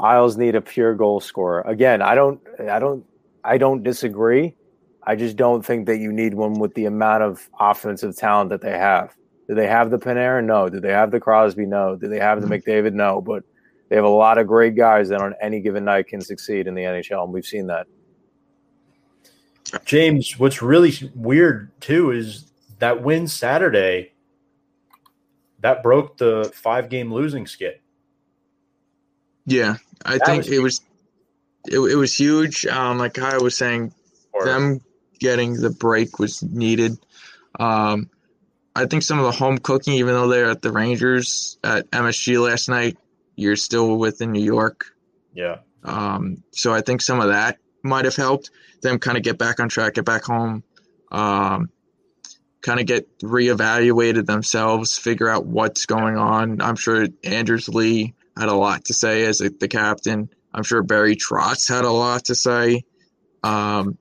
Isles 0.00 0.36
need 0.36 0.56
a 0.56 0.60
pure 0.60 0.96
goal 0.96 1.20
scorer. 1.20 1.60
Again, 1.60 2.02
I 2.02 2.16
don't, 2.16 2.40
I 2.68 2.80
don't, 2.80 3.04
I 3.44 3.56
don't 3.56 3.84
disagree. 3.84 4.56
I 5.04 5.14
just 5.14 5.36
don't 5.36 5.64
think 5.64 5.86
that 5.86 5.98
you 5.98 6.12
need 6.12 6.34
one 6.34 6.54
with 6.54 6.74
the 6.74 6.86
amount 6.86 7.22
of 7.22 7.48
offensive 7.60 8.16
talent 8.16 8.50
that 8.50 8.62
they 8.62 8.76
have. 8.76 9.14
Do 9.46 9.54
they 9.54 9.68
have 9.68 9.92
the 9.92 9.98
Panarin? 9.98 10.46
No. 10.46 10.68
Do 10.68 10.80
they 10.80 10.90
have 10.90 11.12
the 11.12 11.20
Crosby? 11.20 11.66
No. 11.66 11.94
Do 11.94 12.08
they 12.08 12.18
have 12.18 12.40
the 12.40 12.48
mm-hmm. 12.48 12.68
McDavid? 12.68 12.94
No. 12.94 13.20
But 13.20 13.44
they 13.88 13.94
have 13.94 14.04
a 14.04 14.08
lot 14.08 14.38
of 14.38 14.48
great 14.48 14.74
guys 14.74 15.08
that 15.10 15.20
on 15.20 15.34
any 15.40 15.60
given 15.60 15.84
night 15.84 16.08
can 16.08 16.20
succeed 16.20 16.66
in 16.66 16.74
the 16.74 16.82
NHL, 16.82 17.22
and 17.22 17.32
we've 17.32 17.46
seen 17.46 17.68
that. 17.68 17.86
James, 19.84 20.36
what's 20.36 20.62
really 20.62 20.94
weird 21.14 21.70
too 21.80 22.10
is 22.10 22.50
that 22.80 23.04
win 23.04 23.28
Saturday 23.28 24.13
that 25.64 25.82
broke 25.82 26.18
the 26.18 26.52
five 26.54 26.90
game 26.90 27.10
losing 27.10 27.46
skid. 27.46 27.80
Yeah, 29.46 29.76
I 30.04 30.18
that 30.18 30.26
think 30.26 30.44
was 30.44 30.52
it 30.52 30.62
was 30.62 30.80
it, 31.66 31.78
it 31.78 31.96
was 31.96 32.14
huge. 32.14 32.66
Um, 32.66 32.98
like 32.98 33.18
I 33.18 33.38
was 33.38 33.56
saying, 33.56 33.94
or, 34.34 34.44
them 34.44 34.82
getting 35.20 35.54
the 35.54 35.70
break 35.70 36.18
was 36.18 36.42
needed. 36.42 36.98
Um, 37.58 38.10
I 38.76 38.84
think 38.84 39.04
some 39.04 39.18
of 39.18 39.24
the 39.24 39.32
home 39.32 39.56
cooking, 39.56 39.94
even 39.94 40.12
though 40.12 40.28
they're 40.28 40.50
at 40.50 40.60
the 40.60 40.70
Rangers 40.70 41.56
at 41.64 41.90
MSG 41.92 42.46
last 42.46 42.68
night, 42.68 42.98
you're 43.36 43.56
still 43.56 43.96
within 43.96 44.32
New 44.32 44.44
York. 44.44 44.84
Yeah. 45.32 45.60
Um, 45.82 46.42
so 46.50 46.74
I 46.74 46.82
think 46.82 47.00
some 47.00 47.20
of 47.20 47.28
that 47.28 47.56
might 47.82 48.04
have 48.04 48.16
helped 48.16 48.50
them 48.82 48.98
kind 48.98 49.16
of 49.16 49.22
get 49.22 49.38
back 49.38 49.60
on 49.60 49.70
track, 49.70 49.94
get 49.94 50.04
back 50.04 50.24
home, 50.24 50.62
um, 51.10 51.70
kind 52.64 52.80
of 52.80 52.86
get 52.86 53.18
reevaluated 53.18 54.24
themselves, 54.24 54.96
figure 54.96 55.28
out 55.28 55.44
what's 55.44 55.84
going 55.84 56.16
on. 56.16 56.62
I'm 56.62 56.76
sure 56.76 57.06
Anders 57.22 57.68
Lee 57.68 58.14
had 58.36 58.48
a 58.48 58.54
lot 58.54 58.86
to 58.86 58.94
say 58.94 59.26
as 59.26 59.38
the 59.38 59.68
captain. 59.68 60.30
I'm 60.52 60.62
sure 60.62 60.82
Barry 60.82 61.14
Trotz 61.14 61.68
had 61.68 61.84
a 61.84 61.90
lot 61.90 62.24
to 62.26 62.34
say. 62.34 62.84
Um, 63.42 63.98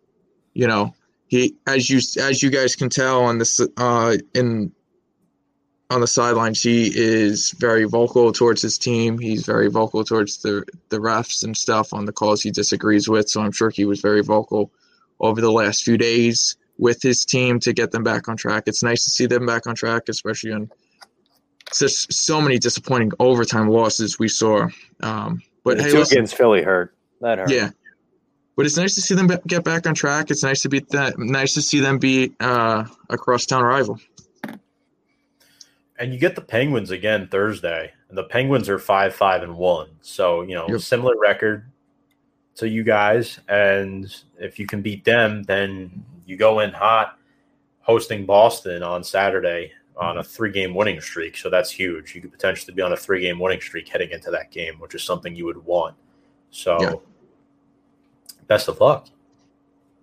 you 0.53 0.67
know, 0.67 0.95
he 1.27 1.55
as 1.67 1.89
you 1.89 1.99
as 2.21 2.41
you 2.41 2.49
guys 2.49 2.75
can 2.77 2.89
tell 2.89 3.25
on 3.25 3.37
this 3.37 3.59
uh, 3.75 4.15
in 4.33 4.71
on 5.89 5.99
the 5.99 6.07
sidelines, 6.07 6.63
he 6.63 6.89
is 6.95 7.51
very 7.51 7.83
vocal 7.83 8.31
towards 8.31 8.61
his 8.61 8.77
team. 8.77 9.19
He's 9.19 9.45
very 9.45 9.69
vocal 9.69 10.05
towards 10.05 10.37
the 10.37 10.63
the 10.87 10.99
refs 10.99 11.43
and 11.43 11.57
stuff 11.57 11.93
on 11.93 12.05
the 12.05 12.13
calls 12.13 12.41
he 12.41 12.51
disagrees 12.51 13.09
with. 13.09 13.27
So 13.27 13.41
I'm 13.41 13.51
sure 13.51 13.69
he 13.69 13.83
was 13.83 13.99
very 13.99 14.21
vocal 14.21 14.71
over 15.19 15.41
the 15.41 15.51
last 15.51 15.83
few 15.83 15.97
days 15.97 16.55
with 16.77 17.01
his 17.01 17.25
team 17.25 17.59
to 17.59 17.73
get 17.73 17.91
them 17.91 18.03
back 18.03 18.27
on 18.27 18.37
track. 18.37 18.63
It's 18.67 18.83
nice 18.83 19.03
to 19.05 19.11
see 19.11 19.25
them 19.25 19.45
back 19.45 19.67
on 19.67 19.75
track, 19.75 20.03
especially 20.09 20.51
on 20.51 20.69
such 21.71 22.11
so 22.11 22.41
many 22.41 22.57
disappointing 22.57 23.11
overtime 23.19 23.67
losses 23.69 24.19
we 24.19 24.27
saw. 24.27 24.67
Um, 25.01 25.41
but 25.63 25.77
the 25.77 25.83
hey, 25.83 25.91
two 25.91 25.97
listen, 25.99 26.17
against 26.17 26.35
Philly 26.35 26.61
hurt. 26.61 26.95
That 27.21 27.39
hurt. 27.39 27.51
Yeah, 27.51 27.69
but 28.55 28.65
it's 28.65 28.77
nice 28.77 28.95
to 28.95 29.01
see 29.01 29.15
them 29.15 29.29
get 29.47 29.63
back 29.63 29.87
on 29.87 29.95
track. 29.95 30.29
It's 30.29 30.43
nice 30.43 30.61
to 30.61 30.69
be 30.69 30.79
that 30.91 31.17
nice 31.17 31.53
to 31.55 31.61
see 31.61 31.79
them 31.79 31.97
beat 31.97 32.35
uh, 32.39 32.85
a 33.09 33.17
crosstown 33.17 33.63
rival. 33.63 33.99
And 35.99 36.11
you 36.11 36.19
get 36.19 36.35
the 36.35 36.41
Penguins 36.41 36.91
again 36.91 37.27
Thursday, 37.27 37.93
and 38.09 38.17
the 38.17 38.23
Penguins 38.23 38.67
are 38.67 38.79
five, 38.79 39.15
five, 39.15 39.43
and 39.43 39.55
one. 39.55 39.89
So 40.01 40.41
you 40.41 40.55
know, 40.55 40.67
yep. 40.67 40.81
similar 40.81 41.17
record 41.17 41.65
to 42.55 42.67
you 42.67 42.83
guys. 42.83 43.39
And 43.47 44.13
if 44.39 44.59
you 44.59 44.67
can 44.67 44.81
beat 44.81 45.05
them, 45.05 45.43
then 45.43 46.05
you 46.25 46.37
go 46.37 46.59
in 46.59 46.71
hot, 46.71 47.17
hosting 47.81 48.25
Boston 48.25 48.83
on 48.83 49.03
Saturday 49.03 49.71
on 49.95 50.17
a 50.17 50.23
three 50.23 50.51
game 50.51 50.73
winning 50.73 50.99
streak. 51.01 51.37
So 51.37 51.49
that's 51.49 51.69
huge. 51.69 52.15
You 52.15 52.21
could 52.21 52.31
potentially 52.31 52.73
be 52.73 52.81
on 52.81 52.93
a 52.93 52.97
three 52.97 53.21
game 53.21 53.39
winning 53.39 53.61
streak 53.61 53.87
heading 53.87 54.11
into 54.11 54.31
that 54.31 54.51
game, 54.51 54.75
which 54.79 54.95
is 54.95 55.03
something 55.03 55.35
you 55.35 55.45
would 55.45 55.63
want. 55.63 55.95
So 56.51 56.77
yeah. 56.81 56.93
best 58.47 58.67
of 58.67 58.79
luck. 58.79 59.07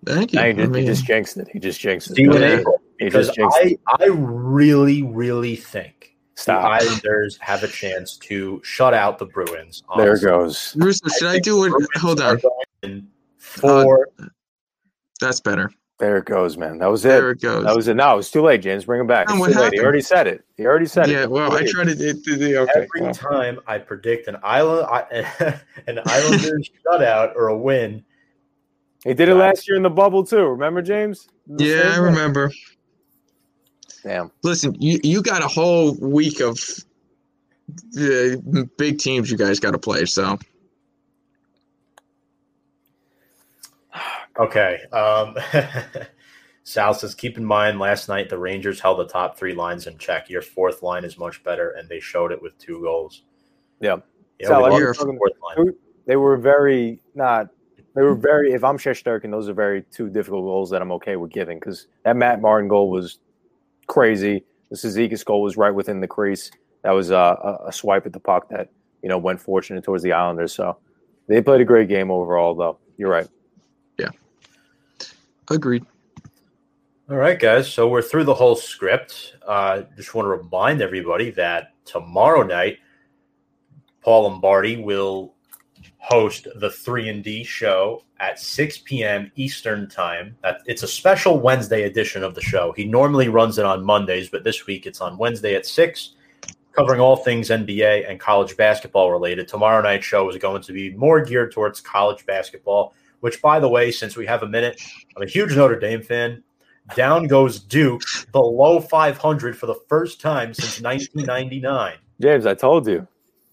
Thank 0.05 0.33
you. 0.33 0.39
No, 0.39 0.47
he, 0.47 0.53
just, 0.53 0.67
I 0.67 0.71
mean, 0.71 0.81
he 0.81 0.87
just 0.87 1.05
jinxed 1.05 1.37
it. 1.37 1.47
He 1.51 1.59
just 1.59 1.79
jinxed 1.79 2.11
it. 2.11 2.15
See 2.15 2.23
you 2.23 2.33
in 2.33 2.43
April. 2.43 2.81
Because 2.97 3.31
I, 3.39 3.77
I 3.87 4.05
really, 4.05 5.03
really 5.03 5.55
think 5.55 6.15
Stop. 6.35 6.61
the 6.61 6.85
Islanders 6.85 7.37
have 7.39 7.63
a 7.63 7.67
chance 7.67 8.17
to 8.17 8.61
shut 8.63 8.93
out 8.93 9.17
the 9.17 9.25
Bruins. 9.25 9.83
There 9.97 10.19
goes. 10.19 10.75
Russo, 10.75 11.07
should 11.17 11.27
I, 11.27 11.33
I 11.33 11.39
do 11.39 11.65
it? 11.65 11.73
Hold 11.99 12.21
on. 12.21 12.39
For 13.37 14.07
uh, 14.19 14.25
that's 15.19 15.39
better. 15.39 15.71
There 16.01 16.17
it 16.17 16.25
goes, 16.25 16.57
man. 16.57 16.79
That 16.79 16.87
was 16.87 17.05
it. 17.05 17.09
There 17.09 17.29
it 17.29 17.41
goes. 17.41 17.63
That 17.63 17.75
was 17.75 17.87
it. 17.87 17.93
No, 17.93 18.17
it's 18.17 18.31
too 18.31 18.41
late, 18.41 18.63
James. 18.63 18.85
Bring 18.85 19.01
him 19.01 19.05
back. 19.05 19.29
No, 19.29 19.45
it's 19.45 19.53
too 19.53 19.61
late. 19.61 19.73
He 19.73 19.81
already 19.81 20.01
said 20.01 20.25
it. 20.25 20.43
He 20.57 20.65
already 20.65 20.87
said 20.87 21.07
yeah, 21.07 21.17
it. 21.17 21.19
Yeah, 21.19 21.25
well, 21.27 21.53
I 21.53 21.63
tried 21.63 21.89
to 21.89 21.95
do 21.95 22.37
the 22.37 22.57
okay. 22.57 22.71
Every 22.75 23.01
well. 23.01 23.13
time 23.13 23.59
I 23.67 23.77
predict 23.77 24.27
an 24.27 24.37
island, 24.41 24.87
an 25.85 25.99
Islanders 26.03 26.71
shutout 26.87 27.35
or 27.35 27.49
a 27.49 27.55
win. 27.55 28.03
He 29.03 29.13
did 29.13 29.29
it 29.29 29.35
last 29.35 29.67
year 29.67 29.77
in 29.77 29.83
the 29.83 29.91
bubble 29.91 30.23
too. 30.23 30.43
Remember, 30.43 30.81
James? 30.81 31.27
Yeah, 31.45 31.91
I 31.93 31.97
remember. 31.97 32.51
Damn. 34.01 34.31
Listen, 34.41 34.75
you 34.81 34.99
you 35.03 35.21
got 35.21 35.43
a 35.43 35.47
whole 35.47 35.93
week 35.99 36.39
of 36.39 36.57
the 37.91 38.67
big 38.79 38.97
teams 38.97 39.29
you 39.29 39.37
guys 39.37 39.59
got 39.59 39.71
to 39.71 39.77
play. 39.77 40.05
So 40.05 40.39
Okay. 44.41 44.79
Um, 44.91 45.37
Sal 46.63 46.93
says, 46.93 47.15
keep 47.15 47.37
in 47.37 47.45
mind, 47.45 47.79
last 47.79 48.07
night 48.07 48.29
the 48.29 48.37
Rangers 48.37 48.79
held 48.79 48.99
the 48.99 49.07
top 49.07 49.37
three 49.37 49.53
lines 49.53 49.87
in 49.87 49.97
check. 49.97 50.29
Your 50.29 50.41
fourth 50.41 50.83
line 50.83 51.03
is 51.03 51.17
much 51.17 51.43
better, 51.43 51.71
and 51.71 51.89
they 51.89 51.99
showed 51.99 52.31
it 52.31 52.41
with 52.41 52.57
two 52.57 52.81
goals. 52.81 53.23
Yeah. 53.79 53.97
Yeah, 54.39 54.47
Sal, 54.47 54.59
we 54.61 54.65
I 54.65 54.69
love 54.69 54.97
the 54.97 55.17
fourth 55.17 55.57
line. 55.57 55.73
They 56.07 56.15
were 56.15 56.37
very 56.37 57.01
not. 57.13 57.49
They 57.93 58.01
were 58.01 58.15
very. 58.15 58.53
If 58.53 58.63
I'm 58.63 58.77
Shesterkin, 58.77 59.29
those 59.29 59.47
are 59.47 59.53
very 59.53 59.83
two 59.91 60.09
difficult 60.09 60.45
goals 60.45 60.69
that 60.71 60.81
I'm 60.81 60.91
okay 60.93 61.15
with 61.15 61.31
giving 61.31 61.59
because 61.59 61.87
that 62.03 62.15
Matt 62.15 62.41
Martin 62.41 62.67
goal 62.67 62.89
was 62.89 63.19
crazy. 63.87 64.43
The 64.69 64.77
Suzuki 64.77 65.15
goal 65.23 65.43
was 65.43 65.57
right 65.57 65.69
within 65.69 65.99
the 65.99 66.07
crease. 66.07 66.49
That 66.83 66.91
was 66.91 67.11
uh, 67.11 67.35
a, 67.43 67.67
a 67.67 67.71
swipe 67.71 68.05
at 68.07 68.13
the 68.13 68.19
puck 68.19 68.49
that 68.49 68.69
you 69.03 69.09
know 69.09 69.17
went 69.17 69.39
fortunate 69.39 69.83
towards 69.83 70.01
the 70.01 70.13
Islanders. 70.13 70.53
So 70.53 70.77
they 71.27 71.41
played 71.41 71.61
a 71.61 71.65
great 71.65 71.87
game 71.87 72.09
overall, 72.09 72.55
though. 72.55 72.79
You're 72.97 73.11
right. 73.11 73.27
Agreed. 75.51 75.85
All 77.09 77.17
right, 77.17 77.39
guys. 77.39 77.71
So 77.71 77.89
we're 77.89 78.01
through 78.01 78.23
the 78.23 78.33
whole 78.33 78.55
script. 78.55 79.35
Uh, 79.45 79.83
just 79.97 80.15
want 80.15 80.25
to 80.25 80.29
remind 80.29 80.81
everybody 80.81 81.29
that 81.31 81.73
tomorrow 81.83 82.43
night, 82.43 82.77
Paul 84.01 84.23
Lombardi 84.23 84.77
will 84.77 85.35
host 85.97 86.47
the 86.55 86.69
Three 86.69 87.09
and 87.09 87.23
D 87.23 87.43
show 87.43 88.03
at 88.19 88.39
6 88.39 88.79
p.m. 88.79 89.31
Eastern 89.35 89.89
time. 89.89 90.37
It's 90.65 90.83
a 90.83 90.87
special 90.87 91.39
Wednesday 91.39 91.83
edition 91.83 92.23
of 92.23 92.33
the 92.33 92.41
show. 92.41 92.71
He 92.77 92.85
normally 92.85 93.27
runs 93.27 93.57
it 93.57 93.65
on 93.65 93.83
Mondays, 93.83 94.29
but 94.29 94.43
this 94.43 94.65
week 94.65 94.85
it's 94.85 95.01
on 95.01 95.17
Wednesday 95.17 95.55
at 95.55 95.65
six, 95.65 96.15
covering 96.71 97.01
all 97.01 97.17
things 97.17 97.49
NBA 97.49 98.09
and 98.09 98.19
college 98.19 98.55
basketball 98.55 99.11
related. 99.11 99.47
Tomorrow 99.47 99.81
night's 99.81 100.05
show 100.05 100.29
is 100.29 100.37
going 100.37 100.61
to 100.63 100.71
be 100.71 100.91
more 100.91 101.23
geared 101.23 101.51
towards 101.51 101.81
college 101.81 102.25
basketball. 102.25 102.93
Which, 103.21 103.41
by 103.41 103.59
the 103.59 103.69
way, 103.69 103.91
since 103.91 104.15
we 104.15 104.25
have 104.25 104.43
a 104.43 104.47
minute, 104.47 104.81
I'm 105.15 105.23
a 105.23 105.27
huge 105.27 105.55
Notre 105.55 105.79
Dame 105.79 106.01
fan. 106.01 106.43
Down 106.95 107.27
goes 107.27 107.59
Duke 107.59 108.01
below 108.31 108.79
500 108.81 109.57
for 109.57 109.65
the 109.67 109.75
first 109.87 110.19
time 110.19 110.53
since 110.53 110.81
1999. 110.81 111.95
James, 112.19 112.45
I 112.45 112.53
told 112.53 112.87
you. 112.87 113.07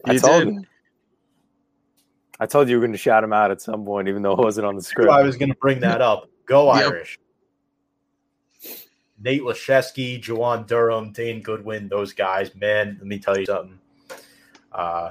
I 0.05 0.13
You 0.15 0.19
told 0.21 0.45
did. 0.45 0.55
you. 0.55 0.65
I 2.41 2.47
told 2.47 2.69
you 2.69 2.73
you 2.73 2.79
were 2.81 2.87
going 2.87 2.93
to 2.93 2.99
shout 2.99 3.23
him 3.25 3.33
out 3.33 3.51
at 3.51 3.61
some 3.61 3.85
point, 3.85 4.09
even 4.09 4.23
though 4.23 4.33
it 4.33 4.39
wasn't 4.39 4.67
on 4.67 4.77
the 4.77 4.83
script. 4.83 5.11
I 5.11 5.23
was 5.23 5.37
going 5.37 5.51
to 5.51 5.57
bring 5.61 5.81
that 5.81 6.01
up. 6.01 6.29
Go 6.47 6.73
Yep. 6.75 6.85
Irish. 6.87 7.19
Nate 9.21 9.43
Laszewski, 9.43 10.23
Juwan 10.23 10.67
Durham, 10.67 11.13
Dane 11.13 11.43
Goodwin, 11.43 11.89
those 11.89 12.13
guys, 12.13 12.55
man, 12.55 12.97
let 13.01 13.07
me 13.07 13.19
tell 13.19 13.37
you 13.37 13.47
something. 13.47 13.79
Uh, 14.73 15.11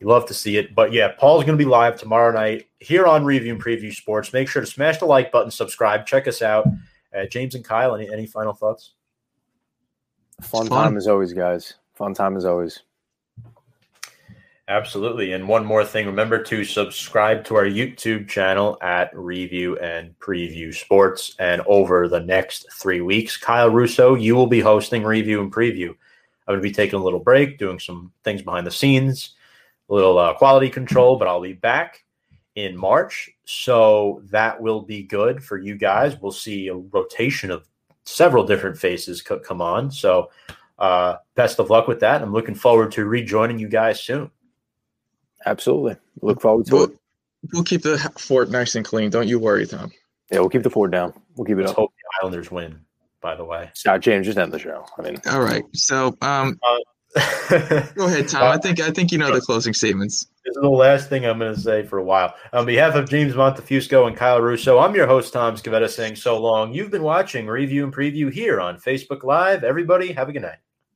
you 0.00 0.06
love 0.06 0.26
to 0.26 0.34
see 0.34 0.56
it. 0.56 0.74
But 0.74 0.92
yeah, 0.92 1.12
Paul's 1.18 1.44
going 1.44 1.58
to 1.58 1.64
be 1.64 1.68
live 1.68 1.96
tomorrow 1.96 2.32
night 2.32 2.68
here 2.78 3.06
on 3.06 3.24
Review 3.24 3.54
and 3.54 3.62
Preview 3.62 3.92
Sports. 3.92 4.32
Make 4.32 4.48
sure 4.48 4.60
to 4.60 4.66
smash 4.66 4.98
the 4.98 5.06
like 5.06 5.32
button, 5.32 5.50
subscribe, 5.50 6.06
check 6.06 6.28
us 6.28 6.42
out. 6.42 6.66
Uh, 7.16 7.26
James 7.26 7.54
and 7.54 7.64
Kyle, 7.64 7.94
any, 7.94 8.12
any 8.12 8.26
final 8.26 8.52
thoughts? 8.52 8.94
Fun, 10.40 10.66
Fun. 10.66 10.84
time 10.84 10.96
as 10.96 11.08
always, 11.08 11.32
guys. 11.32 11.74
Fun 11.94 12.14
time 12.14 12.36
as 12.36 12.44
always. 12.44 12.80
Absolutely. 14.68 15.32
And 15.32 15.48
one 15.48 15.64
more 15.64 15.82
thing, 15.82 16.04
remember 16.06 16.42
to 16.42 16.62
subscribe 16.62 17.42
to 17.44 17.56
our 17.56 17.64
YouTube 17.64 18.28
channel 18.28 18.76
at 18.82 19.10
Review 19.16 19.78
and 19.78 20.16
Preview 20.18 20.74
Sports. 20.74 21.34
And 21.38 21.62
over 21.66 22.06
the 22.06 22.20
next 22.20 22.66
three 22.70 23.00
weeks, 23.00 23.38
Kyle 23.38 23.70
Russo, 23.70 24.14
you 24.14 24.36
will 24.36 24.46
be 24.46 24.60
hosting 24.60 25.04
Review 25.04 25.40
and 25.40 25.50
Preview. 25.50 25.88
I'm 25.88 26.54
going 26.54 26.58
to 26.58 26.62
be 26.62 26.72
taking 26.72 27.00
a 27.00 27.02
little 27.02 27.18
break, 27.18 27.58
doing 27.58 27.78
some 27.78 28.12
things 28.24 28.42
behind 28.42 28.66
the 28.66 28.70
scenes, 28.70 29.36
a 29.88 29.94
little 29.94 30.18
uh, 30.18 30.34
quality 30.34 30.68
control, 30.70 31.16
but 31.16 31.28
I'll 31.28 31.40
be 31.40 31.52
back 31.54 32.04
in 32.54 32.76
March. 32.76 33.30
So 33.44 34.22
that 34.30 34.60
will 34.60 34.82
be 34.82 35.02
good 35.02 35.42
for 35.42 35.58
you 35.58 35.76
guys. 35.76 36.20
We'll 36.20 36.32
see 36.32 36.68
a 36.68 36.74
rotation 36.74 37.50
of 37.50 37.66
several 38.04 38.44
different 38.44 38.76
faces 38.78 39.22
co- 39.22 39.38
come 39.38 39.60
on. 39.60 39.90
So 39.90 40.30
uh, 40.78 41.16
best 41.34 41.58
of 41.58 41.70
luck 41.70 41.88
with 41.88 42.00
that. 42.00 42.22
I'm 42.22 42.32
looking 42.32 42.54
forward 42.54 42.92
to 42.92 43.04
rejoining 43.04 43.58
you 43.58 43.68
guys 43.68 44.00
soon. 44.02 44.30
Absolutely. 45.46 45.96
Look 46.20 46.40
forward 46.40 46.66
to 46.66 46.74
We'll, 46.74 46.84
it. 46.84 46.98
we'll 47.52 47.64
keep 47.64 47.82
the 47.82 47.98
fort 48.18 48.50
nice 48.50 48.74
and 48.74 48.84
clean. 48.84 49.10
Don't 49.10 49.28
you 49.28 49.38
worry, 49.38 49.66
Tom. 49.66 49.92
Yeah, 50.30 50.40
we'll 50.40 50.50
keep 50.50 50.62
the 50.62 50.70
fort 50.70 50.90
down. 50.90 51.14
We'll 51.36 51.44
keep 51.46 51.56
it 51.58 51.60
Let's 51.60 51.70
up. 51.70 51.76
hope 51.76 51.92
the 51.96 52.20
Islanders 52.22 52.50
win, 52.50 52.80
by 53.20 53.34
the 53.36 53.44
way. 53.44 53.70
Now, 53.86 53.96
James, 53.98 54.26
just 54.26 54.36
end 54.36 54.52
the 54.52 54.58
show. 54.58 54.84
I 54.98 55.02
mean, 55.02 55.18
All 55.30 55.40
right. 55.40 55.62
So, 55.74 56.16
um, 56.20 56.50
this 56.50 56.82
go 57.14 58.06
ahead, 58.06 58.28
Tom. 58.28 58.42
Uh, 58.42 58.46
I 58.48 58.58
think 58.58 58.80
I 58.80 58.90
think 58.90 59.10
you 59.12 59.18
know 59.18 59.32
the 59.32 59.40
closing 59.40 59.72
statements. 59.72 60.26
This 60.44 60.56
is 60.56 60.62
the 60.62 60.68
last 60.68 61.08
thing 61.08 61.24
I'm 61.24 61.38
going 61.38 61.54
to 61.54 61.60
say 61.60 61.82
for 61.82 61.98
a 61.98 62.04
while. 62.04 62.34
On 62.52 62.66
behalf 62.66 62.94
of 62.94 63.08
James 63.08 63.34
Montefusco 63.34 64.06
and 64.06 64.16
Kyle 64.16 64.40
Russo, 64.40 64.78
I'm 64.78 64.94
your 64.94 65.06
host, 65.06 65.32
Tom 65.32 65.56
Scavetta, 65.56 65.88
saying 65.88 66.16
so 66.16 66.38
long. 66.38 66.74
You've 66.74 66.90
been 66.90 67.02
watching 67.02 67.46
Review 67.46 67.84
and 67.84 67.94
Preview 67.94 68.32
here 68.32 68.60
on 68.60 68.78
Facebook 68.78 69.24
Live. 69.24 69.64
Everybody, 69.64 70.12
have 70.12 70.28
a 70.28 70.32
good 70.32 70.42
night. 70.42 70.58